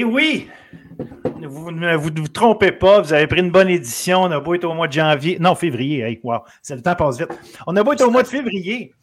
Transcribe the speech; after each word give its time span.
Et 0.00 0.04
oui, 0.04 0.48
vous 1.42 1.70
ne 1.70 1.94
vous, 1.94 2.10
trompez 2.28 2.72
pas, 2.72 3.02
vous 3.02 3.12
avez 3.12 3.26
pris 3.26 3.40
une 3.40 3.50
bonne 3.50 3.68
édition. 3.68 4.22
On 4.22 4.30
a 4.30 4.40
beau 4.40 4.54
être 4.54 4.64
au 4.64 4.72
mois 4.72 4.88
de 4.88 4.94
janvier, 4.94 5.36
non, 5.38 5.54
février, 5.54 6.00
hey, 6.00 6.18
wow, 6.22 6.38
le 6.70 6.80
temps 6.80 6.94
passe 6.94 7.18
vite. 7.18 7.28
On 7.66 7.76
a 7.76 7.82
beau 7.82 7.92
être 7.92 8.06
au 8.06 8.10
mois 8.10 8.22
de 8.22 8.28
février 8.28 8.94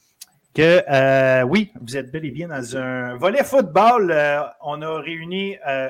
que, 0.56 0.82
euh, 0.90 1.44
oui, 1.44 1.72
vous 1.80 1.98
êtes 1.98 2.12
bel 2.12 2.26
et 2.26 2.32
bien 2.32 2.48
dans 2.48 2.78
un 2.78 3.16
volet 3.16 3.44
football. 3.44 4.10
Euh, 4.10 4.42
on 4.64 4.82
a 4.82 5.00
réuni 5.00 5.56
euh, 5.68 5.88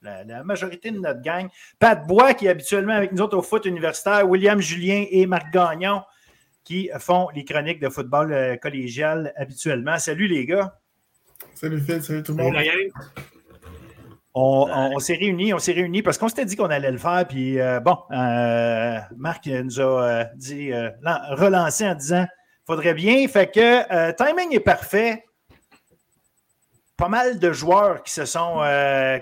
la, 0.00 0.42
majorité 0.42 0.90
de 0.90 1.00
notre 1.00 1.20
gang. 1.20 1.46
Pat 1.78 2.06
Bois, 2.06 2.32
qui 2.32 2.46
est 2.46 2.48
habituellement 2.48 2.94
avec 2.94 3.12
nous 3.12 3.20
autres 3.20 3.36
au 3.36 3.42
foot 3.42 3.66
universitaire, 3.66 4.26
William 4.26 4.58
Julien 4.58 5.04
et 5.10 5.26
Marc 5.26 5.52
Gagnon, 5.52 6.00
qui 6.64 6.88
font 6.98 7.28
les 7.34 7.44
chroniques 7.44 7.80
de 7.80 7.90
football 7.90 8.58
collégial 8.62 9.34
habituellement. 9.36 9.98
Salut 9.98 10.28
les 10.28 10.46
gars. 10.46 10.78
Salut 11.54 11.78
Phil, 11.78 12.02
salut 12.02 12.22
tout 12.22 12.34
le 12.34 12.42
monde. 12.42 12.56
On, 14.34 14.98
s'est 14.98 15.14
réunis, 15.14 15.52
on 15.52 15.58
s'est 15.58 15.72
réunis 15.72 16.02
parce 16.02 16.18
qu'on 16.18 16.28
s'était 16.28 16.44
dit 16.44 16.54
qu'on 16.54 16.70
allait 16.70 16.90
le 16.90 16.98
faire. 16.98 17.26
Puis 17.28 17.58
euh, 17.58 17.80
bon, 17.80 17.96
euh, 18.12 18.98
Marc 19.16 19.46
nous 19.46 19.80
a 19.80 19.82
euh, 19.82 20.24
dit, 20.36 20.72
relancé 21.30 21.86
en 21.86 21.94
disant 21.94 22.26
faudrait 22.66 22.94
bien. 22.94 23.26
Fait 23.28 23.50
que 23.50 24.12
timing 24.12 24.54
est 24.54 24.60
parfait. 24.60 25.24
Pas 26.96 27.08
mal 27.08 27.38
de 27.38 27.52
joueurs 27.52 28.02
qui 28.02 28.12
se 28.12 28.24
sont 28.24 28.60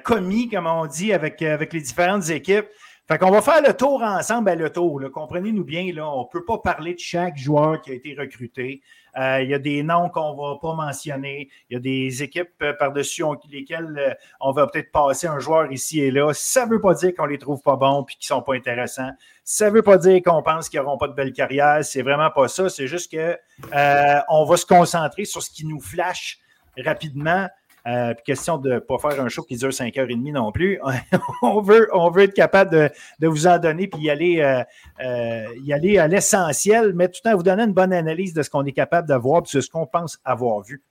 commis, 0.02 0.48
comme 0.48 0.66
on 0.66 0.86
dit, 0.86 1.12
avec, 1.12 1.42
avec 1.42 1.72
les 1.72 1.80
différentes 1.80 2.28
équipes. 2.30 2.66
Fait 3.08 3.18
qu'on 3.18 3.30
va 3.30 3.40
faire 3.40 3.62
le 3.62 3.72
tour 3.72 4.02
ensemble, 4.02 4.52
le 4.54 4.70
tour. 4.70 5.00
Comprenez-nous 5.12 5.62
bien, 5.62 5.92
là, 5.92 6.10
on 6.10 6.22
ne 6.22 6.28
peut 6.28 6.44
pas 6.44 6.58
parler 6.58 6.94
de 6.94 6.98
chaque 6.98 7.36
joueur 7.36 7.80
qui 7.80 7.92
a 7.92 7.94
été 7.94 8.16
recruté. 8.18 8.82
Euh, 9.16 9.42
il 9.42 9.48
y 9.50 9.54
a 9.54 9.58
des 9.58 9.82
noms 9.82 10.10
qu'on 10.10 10.32
ne 10.32 10.36
va 10.36 10.58
pas 10.60 10.74
mentionner. 10.74 11.48
Il 11.70 11.74
y 11.74 11.76
a 11.76 11.80
des 11.80 12.22
équipes 12.22 12.50
euh, 12.62 12.74
par-dessus 12.78 13.24
lesquelles 13.50 13.96
euh, 13.98 14.14
on 14.40 14.52
va 14.52 14.66
peut-être 14.66 14.92
passer 14.92 15.26
un 15.26 15.38
joueur 15.38 15.72
ici 15.72 16.00
et 16.00 16.10
là. 16.10 16.32
Ça 16.34 16.66
ne 16.66 16.72
veut 16.72 16.80
pas 16.80 16.94
dire 16.94 17.14
qu'on 17.14 17.24
ne 17.24 17.30
les 17.30 17.38
trouve 17.38 17.62
pas 17.62 17.76
bons 17.76 18.02
et 18.02 18.12
qu'ils 18.12 18.34
ne 18.34 18.36
sont 18.36 18.42
pas 18.42 18.54
intéressants. 18.54 19.10
Ça 19.42 19.70
ne 19.70 19.74
veut 19.74 19.82
pas 19.82 19.96
dire 19.96 20.20
qu'on 20.22 20.42
pense 20.42 20.68
qu'ils 20.68 20.80
n'auront 20.80 20.98
pas 20.98 21.08
de 21.08 21.14
belle 21.14 21.32
carrière. 21.32 21.82
C'est 21.82 22.02
vraiment 22.02 22.30
pas 22.30 22.48
ça. 22.48 22.68
C'est 22.68 22.86
juste 22.86 23.10
qu'on 23.10 24.44
va 24.44 24.56
se 24.56 24.66
concentrer 24.66 25.24
sur 25.24 25.42
ce 25.42 25.50
qui 25.50 25.66
nous 25.66 25.80
flash 25.80 26.38
rapidement. 26.84 27.48
Euh, 27.86 28.14
question 28.24 28.58
de 28.58 28.74
ne 28.74 28.78
pas 28.80 28.98
faire 28.98 29.20
un 29.20 29.28
show 29.28 29.42
qui 29.42 29.56
dure 29.56 29.68
5h30 29.68 30.32
non 30.32 30.50
plus. 30.50 30.80
on, 31.42 31.60
veut, 31.60 31.88
on 31.92 32.10
veut 32.10 32.24
être 32.24 32.34
capable 32.34 32.90
de, 33.20 33.26
vous 33.28 33.46
en 33.46 33.58
donner 33.58 33.86
puis 33.86 34.02
y 34.02 34.10
aller, 34.10 34.40
euh, 34.40 34.64
euh, 35.04 35.46
y 35.62 35.72
aller 35.72 35.98
à 35.98 36.08
l'essentiel, 36.08 36.92
mais 36.94 37.08
tout 37.08 37.20
en 37.26 37.36
vous 37.36 37.44
donnant 37.44 37.64
une 37.64 37.72
bonne 37.72 37.92
analyse 37.92 38.34
de 38.34 38.42
ce 38.42 38.50
qu'on 38.50 38.64
est 38.64 38.72
capable 38.72 39.08
de 39.08 39.14
voir 39.14 39.42
et 39.42 39.56
de 39.56 39.60
ce 39.60 39.70
qu'on 39.70 39.86
pense 39.86 40.18
avoir 40.24 40.62
vu. 40.62 40.82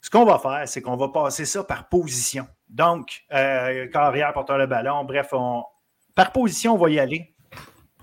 Ce 0.00 0.08
qu'on 0.08 0.24
va 0.24 0.38
faire, 0.38 0.62
c'est 0.66 0.80
qu'on 0.80 0.96
va 0.96 1.08
passer 1.08 1.44
ça 1.44 1.64
par 1.64 1.88
position. 1.88 2.46
Donc, 2.68 3.24
carrière, 3.28 4.32
porteur 4.32 4.58
le 4.58 4.66
ballon, 4.66 5.04
bref, 5.04 5.32
par 6.14 6.30
position, 6.30 6.74
on 6.74 6.78
va 6.78 6.90
y 6.90 7.00
aller 7.00 7.34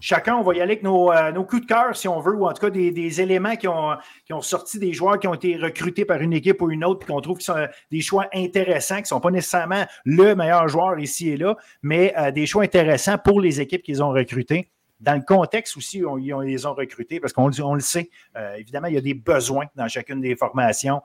chacun, 0.04 0.36
on 0.36 0.44
va 0.44 0.54
y 0.54 0.62
aller 0.62 0.74
avec 0.74 0.86
euh, 0.86 1.32
nos, 1.32 1.46
coups 1.46 1.62
de 1.62 1.66
cœur, 1.66 1.96
si 1.96 2.10
on 2.10 2.20
veut, 2.20 2.36
ou 2.36 2.46
en 2.46 2.52
tout 2.52 2.60
cas 2.60 2.70
des, 2.70 3.22
éléments 3.22 3.56
qui 3.56 3.70
ont, 3.70 3.96
qui 4.26 4.34
ont, 4.34 4.42
sorti 4.42 4.78
des 4.78 4.92
joueurs 4.92 5.18
qui 5.18 5.28
ont 5.28 5.34
été 5.34 5.56
recrutés 5.56 6.04
par 6.04 6.20
une 6.20 6.34
équipe 6.34 6.62
ou 6.62 6.70
une 6.70 6.84
autre, 6.84 7.00
puis 7.00 7.14
qu'on 7.14 7.22
trouve 7.22 7.38
qui 7.38 7.46
sont 7.46 7.68
des 7.90 8.02
choix 8.02 8.28
intéressants, 8.34 8.98
qui 8.98 9.04
ne 9.04 9.08
sont 9.08 9.22
pas 9.22 9.32
nécessairement 9.32 9.86
le 10.04 10.36
meilleur 10.36 10.68
joueur 10.68 11.00
ici 11.00 11.30
et 11.30 11.38
là, 11.38 11.56
mais 11.82 12.14
euh, 12.18 12.32
des 12.32 12.46
choix 12.46 12.64
intéressants 12.64 13.18
pour 13.18 13.40
les 13.40 13.62
équipes 13.62 13.82
qu'ils 13.82 14.04
ont 14.04 14.10
recrutées. 14.10 14.70
Dans 15.00 15.16
le 15.16 15.22
contexte 15.22 15.78
aussi, 15.78 16.04
on, 16.06 16.18
ils 16.18 16.34
les 16.46 16.66
ont 16.66 16.74
recrutés, 16.74 17.22
parce 17.22 17.32
qu'on 17.32 17.50
on 17.62 17.74
le 17.74 17.80
sait, 17.80 18.10
euh, 18.36 18.56
évidemment, 18.56 18.88
il 18.88 18.96
y 18.96 18.98
a 18.98 19.02
des 19.02 19.14
besoins 19.14 19.66
dans 19.76 19.88
chacune 19.88 20.20
des 20.20 20.36
formations, 20.36 21.02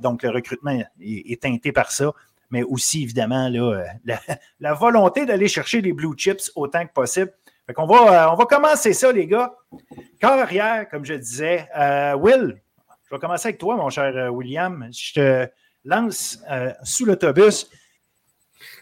donc 0.00 0.22
le 0.22 0.30
recrutement 0.30 0.78
est, 1.00 1.42
teinté 1.42 1.72
par 1.72 1.92
ça 1.92 2.12
mais 2.52 2.64
aussi, 2.64 3.04
évidemment, 3.04 3.48
là, 3.48 3.84
la, 4.04 4.18
la 4.58 4.74
volonté 4.74 5.24
d'aller 5.24 5.46
chercher 5.46 5.80
les 5.80 5.92
blue 5.92 6.16
chips 6.16 6.50
autant 6.56 6.84
que 6.84 6.92
possible 6.92 7.32
on, 7.78 7.86
va, 7.86 8.26
euh, 8.26 8.32
on 8.32 8.36
va 8.36 8.44
commencer 8.46 8.92
ça, 8.92 9.12
les 9.12 9.26
gars. 9.26 9.52
Carrière, 10.20 10.88
comme 10.88 11.04
je 11.04 11.14
disais. 11.14 11.68
Euh, 11.76 12.14
Will, 12.14 12.60
je 13.04 13.14
vais 13.14 13.20
commencer 13.20 13.48
avec 13.48 13.58
toi, 13.58 13.76
mon 13.76 13.90
cher 13.90 14.16
euh, 14.16 14.28
William. 14.28 14.88
Je 14.92 15.12
te 15.14 15.48
lance 15.84 16.42
sous 16.82 17.04
l'autobus. 17.04 17.70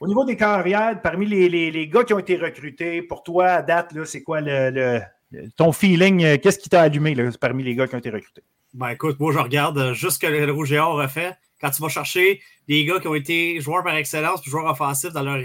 Au 0.01 0.09
niveau 0.09 0.25
des 0.25 0.37
carrières, 0.37 1.01
parmi 1.01 1.27
les, 1.27 1.89
gars 1.89 2.05
qui 2.05 2.15
ont 2.15 2.19
été 2.19 2.37
recrutés, 2.37 3.03
pour 3.03 3.23
toi, 3.23 3.47
à 3.47 3.63
date, 3.63 3.93
c'est 4.05 4.23
quoi 4.23 4.41
ton 5.57 5.73
feeling? 5.73 6.39
Qu'est-ce 6.39 6.59
qui 6.59 6.69
t'a 6.69 6.83
allumé 6.83 7.17
parmi 7.41 7.63
les 7.63 7.75
gars 7.75 7.87
qui 7.87 7.95
ont 7.95 7.99
été 7.99 8.11
recrutés? 8.11 8.43
Ben 8.75 8.91
écoute, 8.91 9.19
moi 9.19 9.33
je 9.33 9.39
regarde 9.39 9.95
juste 9.95 10.17
ce 10.17 10.19
que 10.19 10.27
le 10.27 10.53
Rouge 10.53 10.73
et 10.73 10.79
Or 10.79 11.01
a 11.01 11.09
fait. 11.09 11.37
Quand 11.61 11.71
tu 11.71 11.81
vas 11.81 11.89
chercher 11.89 12.41
des 12.69 12.85
gars 12.85 13.01
qui 13.01 13.09
ont 13.09 13.15
été 13.15 13.61
joueurs 13.61 13.83
par 13.83 13.97
excellence 13.97 14.45
joueurs 14.45 14.67
offensifs 14.67 15.13
dans 15.13 15.23
leur, 15.23 15.39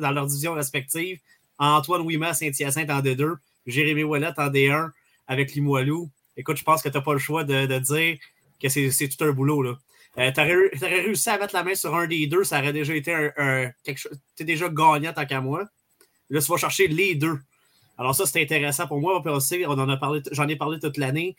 dans 0.00 0.10
leur 0.10 0.26
division 0.26 0.54
respective, 0.54 1.20
Antoine 1.60 2.02
Ouima, 2.02 2.34
Saint-Hyacinthe 2.34 2.90
en 2.90 3.00
D2, 3.00 3.36
Jérémy 3.66 4.02
Ouellet 4.02 4.32
en 4.36 4.48
D1 4.48 4.90
avec 5.28 5.52
Limoilou. 5.54 6.10
Écoute, 6.36 6.56
je 6.56 6.64
pense 6.64 6.82
que 6.82 6.88
tu 6.88 6.96
n'as 6.96 7.02
pas 7.02 7.12
le 7.12 7.18
choix 7.18 7.44
de, 7.44 7.78
dire 7.78 8.18
que 8.60 8.68
c'est 8.68 9.08
tout 9.08 9.24
un 9.24 9.32
boulot. 9.32 9.76
Euh, 10.18 10.32
tu 10.32 10.40
aurais, 10.40 10.70
réussi 10.80 11.28
à 11.28 11.38
mettre 11.38 11.54
la 11.54 11.62
main 11.62 11.74
sur 11.74 11.94
un 11.94 12.06
des 12.06 12.26
deux, 12.26 12.44
ça 12.44 12.58
aurait 12.58 12.72
déjà 12.72 12.94
été 12.94 13.30
quelque 13.84 13.98
chose. 13.98 14.18
Tu 14.36 14.42
es 14.42 14.46
déjà 14.46 14.68
gagnant 14.68 15.12
tant 15.12 15.26
qu'à 15.26 15.40
moi. 15.40 15.68
Là, 16.30 16.40
tu 16.40 16.50
vas 16.50 16.56
chercher 16.56 16.88
les 16.88 17.14
deux. 17.14 17.38
Alors, 17.98 18.14
ça, 18.14 18.24
c'est 18.24 18.42
intéressant 18.42 18.86
pour 18.86 19.00
moi. 19.00 19.22
on 19.22 19.78
en 19.78 19.88
a 19.88 19.96
parlé, 19.98 20.22
j'en 20.32 20.48
ai 20.48 20.56
parlé 20.56 20.80
toute 20.80 20.96
l'année. 20.96 21.36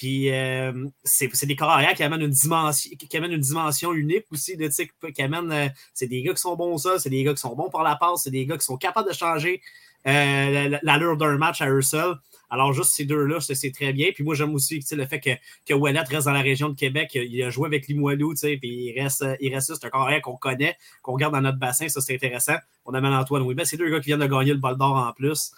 Puis 0.00 0.30
euh, 0.30 0.72
c'est 1.04 1.44
des 1.44 1.56
carrières 1.56 1.92
qui 1.92 2.02
amènent 2.02 2.22
une 2.22 2.30
dimension, 2.30 2.90
qui 2.96 3.16
amènent 3.18 3.32
une 3.32 3.40
dimension 3.42 3.92
unique 3.92 4.24
aussi, 4.32 4.56
de, 4.56 4.66
qui 4.66 5.20
amènent. 5.20 5.52
Euh, 5.52 5.68
c'est 5.92 6.06
des 6.06 6.22
gars 6.22 6.32
qui 6.32 6.40
sont 6.40 6.56
bons 6.56 6.78
ça, 6.78 6.98
c'est 6.98 7.10
des 7.10 7.22
gars 7.22 7.34
qui 7.34 7.40
sont 7.42 7.54
bons 7.54 7.68
par 7.68 7.82
la 7.82 7.96
passe, 7.96 8.22
c'est 8.22 8.30
des 8.30 8.46
gars 8.46 8.56
qui 8.56 8.64
sont 8.64 8.78
capables 8.78 9.10
de 9.10 9.12
changer 9.12 9.60
euh, 10.06 10.78
l'allure 10.82 11.18
d'un 11.18 11.36
match 11.36 11.60
à 11.60 11.68
eux 11.68 11.82
seuls. 11.82 12.14
Alors, 12.48 12.72
juste 12.72 12.92
ces 12.92 13.04
deux-là, 13.04 13.40
c'est 13.40 13.72
très 13.72 13.92
bien. 13.92 14.08
Puis 14.14 14.24
moi, 14.24 14.34
j'aime 14.34 14.54
aussi 14.54 14.82
le 14.92 15.06
fait 15.06 15.20
que, 15.20 15.30
que 15.66 15.74
reste 15.74 16.24
dans 16.24 16.32
la 16.32 16.40
région 16.40 16.70
de 16.70 16.74
Québec. 16.74 17.10
Il 17.14 17.42
a 17.42 17.50
joué 17.50 17.66
avec 17.66 17.86
Limoilou, 17.86 18.32
puis 18.40 18.58
il 18.62 18.98
reste, 18.98 19.22
il 19.42 19.54
reste 19.54 19.74
c'est 19.74 19.86
un 19.86 19.90
carrière 19.90 20.22
qu'on 20.22 20.36
connaît, 20.36 20.78
qu'on 21.02 21.16
garde 21.16 21.34
dans 21.34 21.42
notre 21.42 21.58
bassin. 21.58 21.88
Ça, 21.90 22.00
c'est 22.00 22.14
intéressant. 22.14 22.56
On 22.86 22.94
amène 22.94 23.12
Antoine 23.12 23.42
Oui, 23.42 23.54
C'est 23.64 23.76
deux 23.76 23.90
gars 23.90 24.00
qui 24.00 24.06
viennent 24.06 24.20
de 24.20 24.26
gagner 24.26 24.54
le 24.54 24.58
bol 24.58 24.78
d'or 24.78 24.96
en 24.96 25.12
plus. 25.12 25.52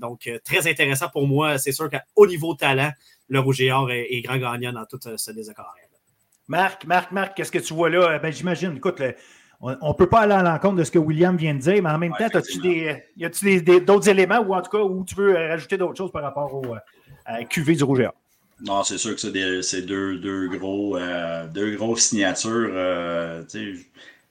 donc, 0.00 0.28
très 0.44 0.68
intéressant 0.68 1.08
pour 1.08 1.28
moi. 1.28 1.56
C'est 1.58 1.72
sûr 1.72 1.88
qu'au 1.88 2.26
niveau 2.26 2.54
talent, 2.54 2.90
le 3.28 3.40
Rouge 3.40 3.60
et 3.60 3.72
Or 3.72 3.90
est, 3.90 4.20
grand 4.22 4.38
gagnant 4.38 4.72
dans 4.72 4.84
tout 4.84 5.00
euh, 5.06 5.16
ce 5.16 5.30
désaccord. 5.32 5.74
Marc, 6.48 6.84
Marc, 6.84 7.12
Marc, 7.12 7.36
qu'est-ce 7.36 7.50
que 7.50 7.58
tu 7.58 7.74
vois 7.74 7.90
là? 7.90 8.18
Ben, 8.18 8.32
J'imagine, 8.32 8.76
écoute, 8.76 9.02
on 9.60 9.70
ne 9.70 9.92
peut 9.94 10.08
pas 10.08 10.20
aller 10.20 10.34
à 10.34 10.42
l'encontre 10.42 10.76
de 10.76 10.84
ce 10.84 10.90
que 10.90 10.98
William 10.98 11.36
vient 11.36 11.54
de 11.54 11.60
dire, 11.60 11.82
mais 11.82 11.90
en 11.90 11.98
même 11.98 12.12
temps, 12.12 12.28
as-tu 12.32 12.58
des, 12.60 13.02
y 13.16 13.24
a-tu 13.24 13.62
d'autres 13.80 14.08
éléments 14.08 14.40
ou 14.40 14.54
en 14.54 14.62
tout 14.62 14.70
cas 14.70 14.82
où 14.82 15.04
tu 15.04 15.14
veux 15.16 15.36
euh, 15.36 15.48
rajouter 15.48 15.76
d'autres 15.76 15.96
choses 15.96 16.12
par 16.12 16.22
rapport 16.22 16.54
au 16.54 16.74
euh, 16.74 17.44
QV 17.50 17.76
du 17.76 17.84
Rouge 17.84 18.00
et 18.00 18.06
Or? 18.06 18.14
Non, 18.64 18.82
c'est 18.84 18.96
sûr 18.96 19.14
que 19.14 19.62
c'est 19.62 19.82
deux, 19.82 20.18
deux, 20.18 20.48
gros, 20.48 20.98
deux 21.52 21.76
grosses 21.76 22.04
signatures. 22.04 22.70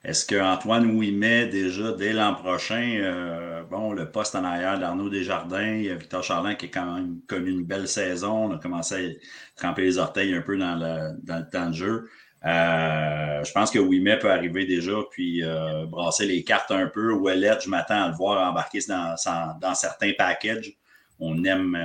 Est-ce 0.06 0.24
qu'Antoine 0.24 0.94
Ouimet, 0.94 1.48
déjà 1.48 1.90
dès 1.90 2.12
l'an 2.12 2.36
prochain, 2.36 3.00
euh, 3.02 3.64
bon, 3.64 3.92
le 3.92 4.08
poste 4.08 4.36
en 4.36 4.44
arrière 4.44 4.78
d'Arnaud 4.78 5.10
Desjardins, 5.10 5.74
il 5.74 5.86
y 5.86 5.90
a 5.90 5.96
Victor 5.96 6.22
Charland 6.22 6.56
qui 6.56 6.66
a 6.66 6.68
quand 6.68 6.94
même 6.94 7.18
connu 7.26 7.50
une 7.50 7.64
belle 7.64 7.88
saison. 7.88 8.44
On 8.44 8.54
a 8.54 8.58
commencé 8.58 8.94
à 8.94 9.60
tremper 9.60 9.82
les 9.82 9.98
orteils 9.98 10.32
un 10.32 10.42
peu 10.42 10.56
dans 10.56 10.76
le, 10.76 11.18
dans 11.24 11.38
le 11.38 11.50
temps 11.50 11.70
de 11.70 11.74
jeu. 11.74 12.08
Euh, 12.44 13.42
je 13.42 13.50
pense 13.50 13.72
que 13.72 13.80
Ouimet 13.80 14.16
peut 14.20 14.30
arriver 14.30 14.64
déjà 14.64 14.94
puis 15.10 15.42
euh, 15.42 15.86
brasser 15.86 16.26
les 16.26 16.44
cartes 16.44 16.70
un 16.70 16.86
peu. 16.86 17.12
Ouellet, 17.12 17.58
je 17.60 17.68
m'attends 17.68 18.04
à 18.04 18.08
le 18.08 18.14
voir 18.14 18.48
embarquer 18.48 18.78
dans, 18.88 19.16
certains 19.74 20.12
packages. 20.16 20.72
On 21.18 21.42
aime 21.42 21.76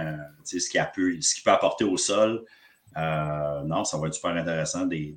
ce 0.44 0.70
qu'il 0.70 0.88
peut, 0.94 1.18
apporter 1.52 1.86
au 1.86 1.98
sol. 1.98 2.46
non, 2.96 3.84
ça 3.84 3.98
va 3.98 4.10
être 4.10 4.14
super 4.14 4.36
intéressant, 4.36 4.86
des, 4.86 5.16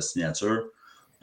signatures. 0.00 0.64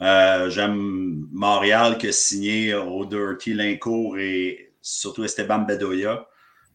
Euh, 0.00 0.48
j'aime 0.48 1.26
Montréal 1.32 1.98
qui 1.98 2.08
a 2.08 2.12
signé 2.12 2.74
O'Doherty 2.74 3.54
Lincourt 3.54 4.16
et 4.18 4.72
surtout 4.80 5.24
Esteban 5.24 5.60
Bedoya. 5.60 6.28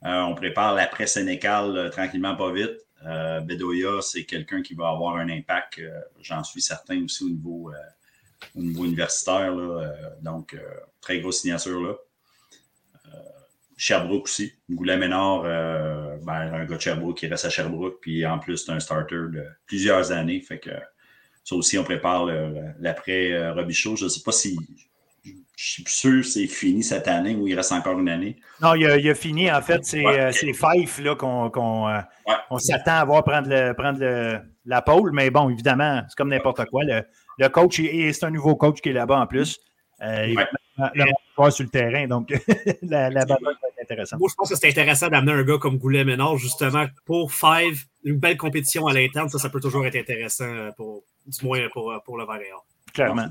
Euh, 0.06 0.22
on 0.24 0.36
prépare 0.36 0.74
l'après-Sénécal 0.74 1.78
euh, 1.78 1.90
tranquillement, 1.90 2.36
pas 2.36 2.52
vite. 2.52 2.78
Bedoya, 3.46 4.02
c'est 4.02 4.24
quelqu'un 4.24 4.62
qui 4.62 4.75
va 4.75 4.88
avoir 4.88 5.18
un 5.18 5.28
impact, 5.28 5.81
j'en 6.22 6.42
suis 6.42 6.62
certain 6.62 7.04
aussi 7.04 7.25
au 7.25 7.30
niveau, 7.30 7.70
au 8.56 8.62
niveau 8.62 8.86
universitaire. 8.86 9.54
donc, 10.22 10.58
très 11.02 11.20
grosse 11.20 11.42
signature 11.42 11.81
là. 11.81 11.96
Sherbrooke 13.75 14.24
aussi. 14.24 14.54
Goulet 14.70 14.96
Ménard, 14.96 15.42
ben, 15.42 16.54
un 16.54 16.64
gars 16.64 16.78
de 16.78 16.81
Sherbrooke 16.81 17.18
qui 17.18 17.28
reste 17.28 17.44
à 17.44 17.50
Sherbrooke, 17.50 17.98
puis 18.00 18.25
en 18.25 18.40
plus, 18.40 18.56
c'est 18.56 18.72
un 18.72 18.80
starter 18.80 19.16
de 19.16 19.46
plusieurs 19.66 20.14
années. 20.14 20.40
Fait 20.40 20.60
que 20.60 20.72
ça 21.44 21.56
aussi, 21.56 21.78
on 21.78 21.84
prépare 21.84 22.28
l'après 22.80 23.34
euh, 23.34 23.54
Robichaud. 23.54 23.95
Je 23.95 24.06
ne 24.06 24.10
sais 24.10 24.22
pas 24.24 24.31
si. 24.31 24.57
Je 25.56 25.72
suis 25.72 25.84
sûr 25.88 26.22
que 26.22 26.28
c'est 26.28 26.48
fini 26.48 26.84
cette 26.84 27.07
année 27.07 27.36
ou 27.36 27.48
il 27.48 27.56
reste 27.56 27.72
encore 27.72 28.00
une 28.00 28.10
année. 28.10 28.38
Non, 28.62 28.75
il 28.75 28.86
a, 28.88 29.16
fini. 29.16 29.51
En 29.51 29.62
fait, 29.62 29.86
c'est 29.86 30.06
ouais, 30.06 30.19
euh, 30.19 30.31
Fife 30.31 31.01
qu'on 31.18 31.88
euh, 31.88 32.57
s'attend 32.57 32.95
à 32.95 33.06
voir 33.06 33.24
prendre, 33.24 33.48
le, 33.50 33.74
prendre 33.74 34.42
la 34.66 34.81
pôle. 34.81 35.12
Mais 35.12 35.30
bon, 35.30 35.50
évidemment, 35.50 36.01
c'est 36.10 36.16
comme 36.16 36.30
n'importe 36.30 36.66
quoi. 36.66 36.84
Le, 36.84 37.48
coach, 37.50 37.80
et 37.80 38.12
c'est 38.13 38.25
un 38.25 38.31
nouveau 38.31 38.56
coach 38.56 38.81
qui 38.81 38.89
est 38.89 38.94
là-bas 38.94 39.19
en 39.19 39.28
plus. 39.28 39.60
le 40.00 40.46
sur 41.51 41.63
le 41.63 41.69
terrain. 41.69 42.07
Donc, 42.07 42.30
la, 42.81 43.10
la 43.10 43.25
bataille 43.25 43.44
va 43.44 43.51
être 43.51 43.81
intéressante. 43.84 44.19
Moi, 44.19 44.30
je 44.31 44.36
pense 44.36 44.50
que 44.50 44.56
c'est 44.56 44.69
intéressant 44.69 45.10
d'amener 45.10 45.34
un 45.34 45.44
gars 45.44 45.57
comme 45.57 45.78
Goulet 45.78 46.04
Ménard, 46.04 46.38
justement, 46.38 46.86
pour 47.06 47.31
Five, 47.31 47.84
une 48.04 48.18
belle 48.18 48.38
compétition 48.38 48.88
à 48.88 48.94
l'interne. 48.94 49.30
Ça, 49.30 49.39
ça 49.39 49.50
peut 49.50 49.60
toujours 49.60 49.86
être 49.86 49.96
intéressant, 49.96 50.69
pour, 50.75 51.04
du 51.25 51.46
moins 51.46 51.68
pour, 51.72 51.94
pour 52.06 52.18
le 52.18 52.25
Varéor. 52.25 52.66
Clairement. 52.94 53.28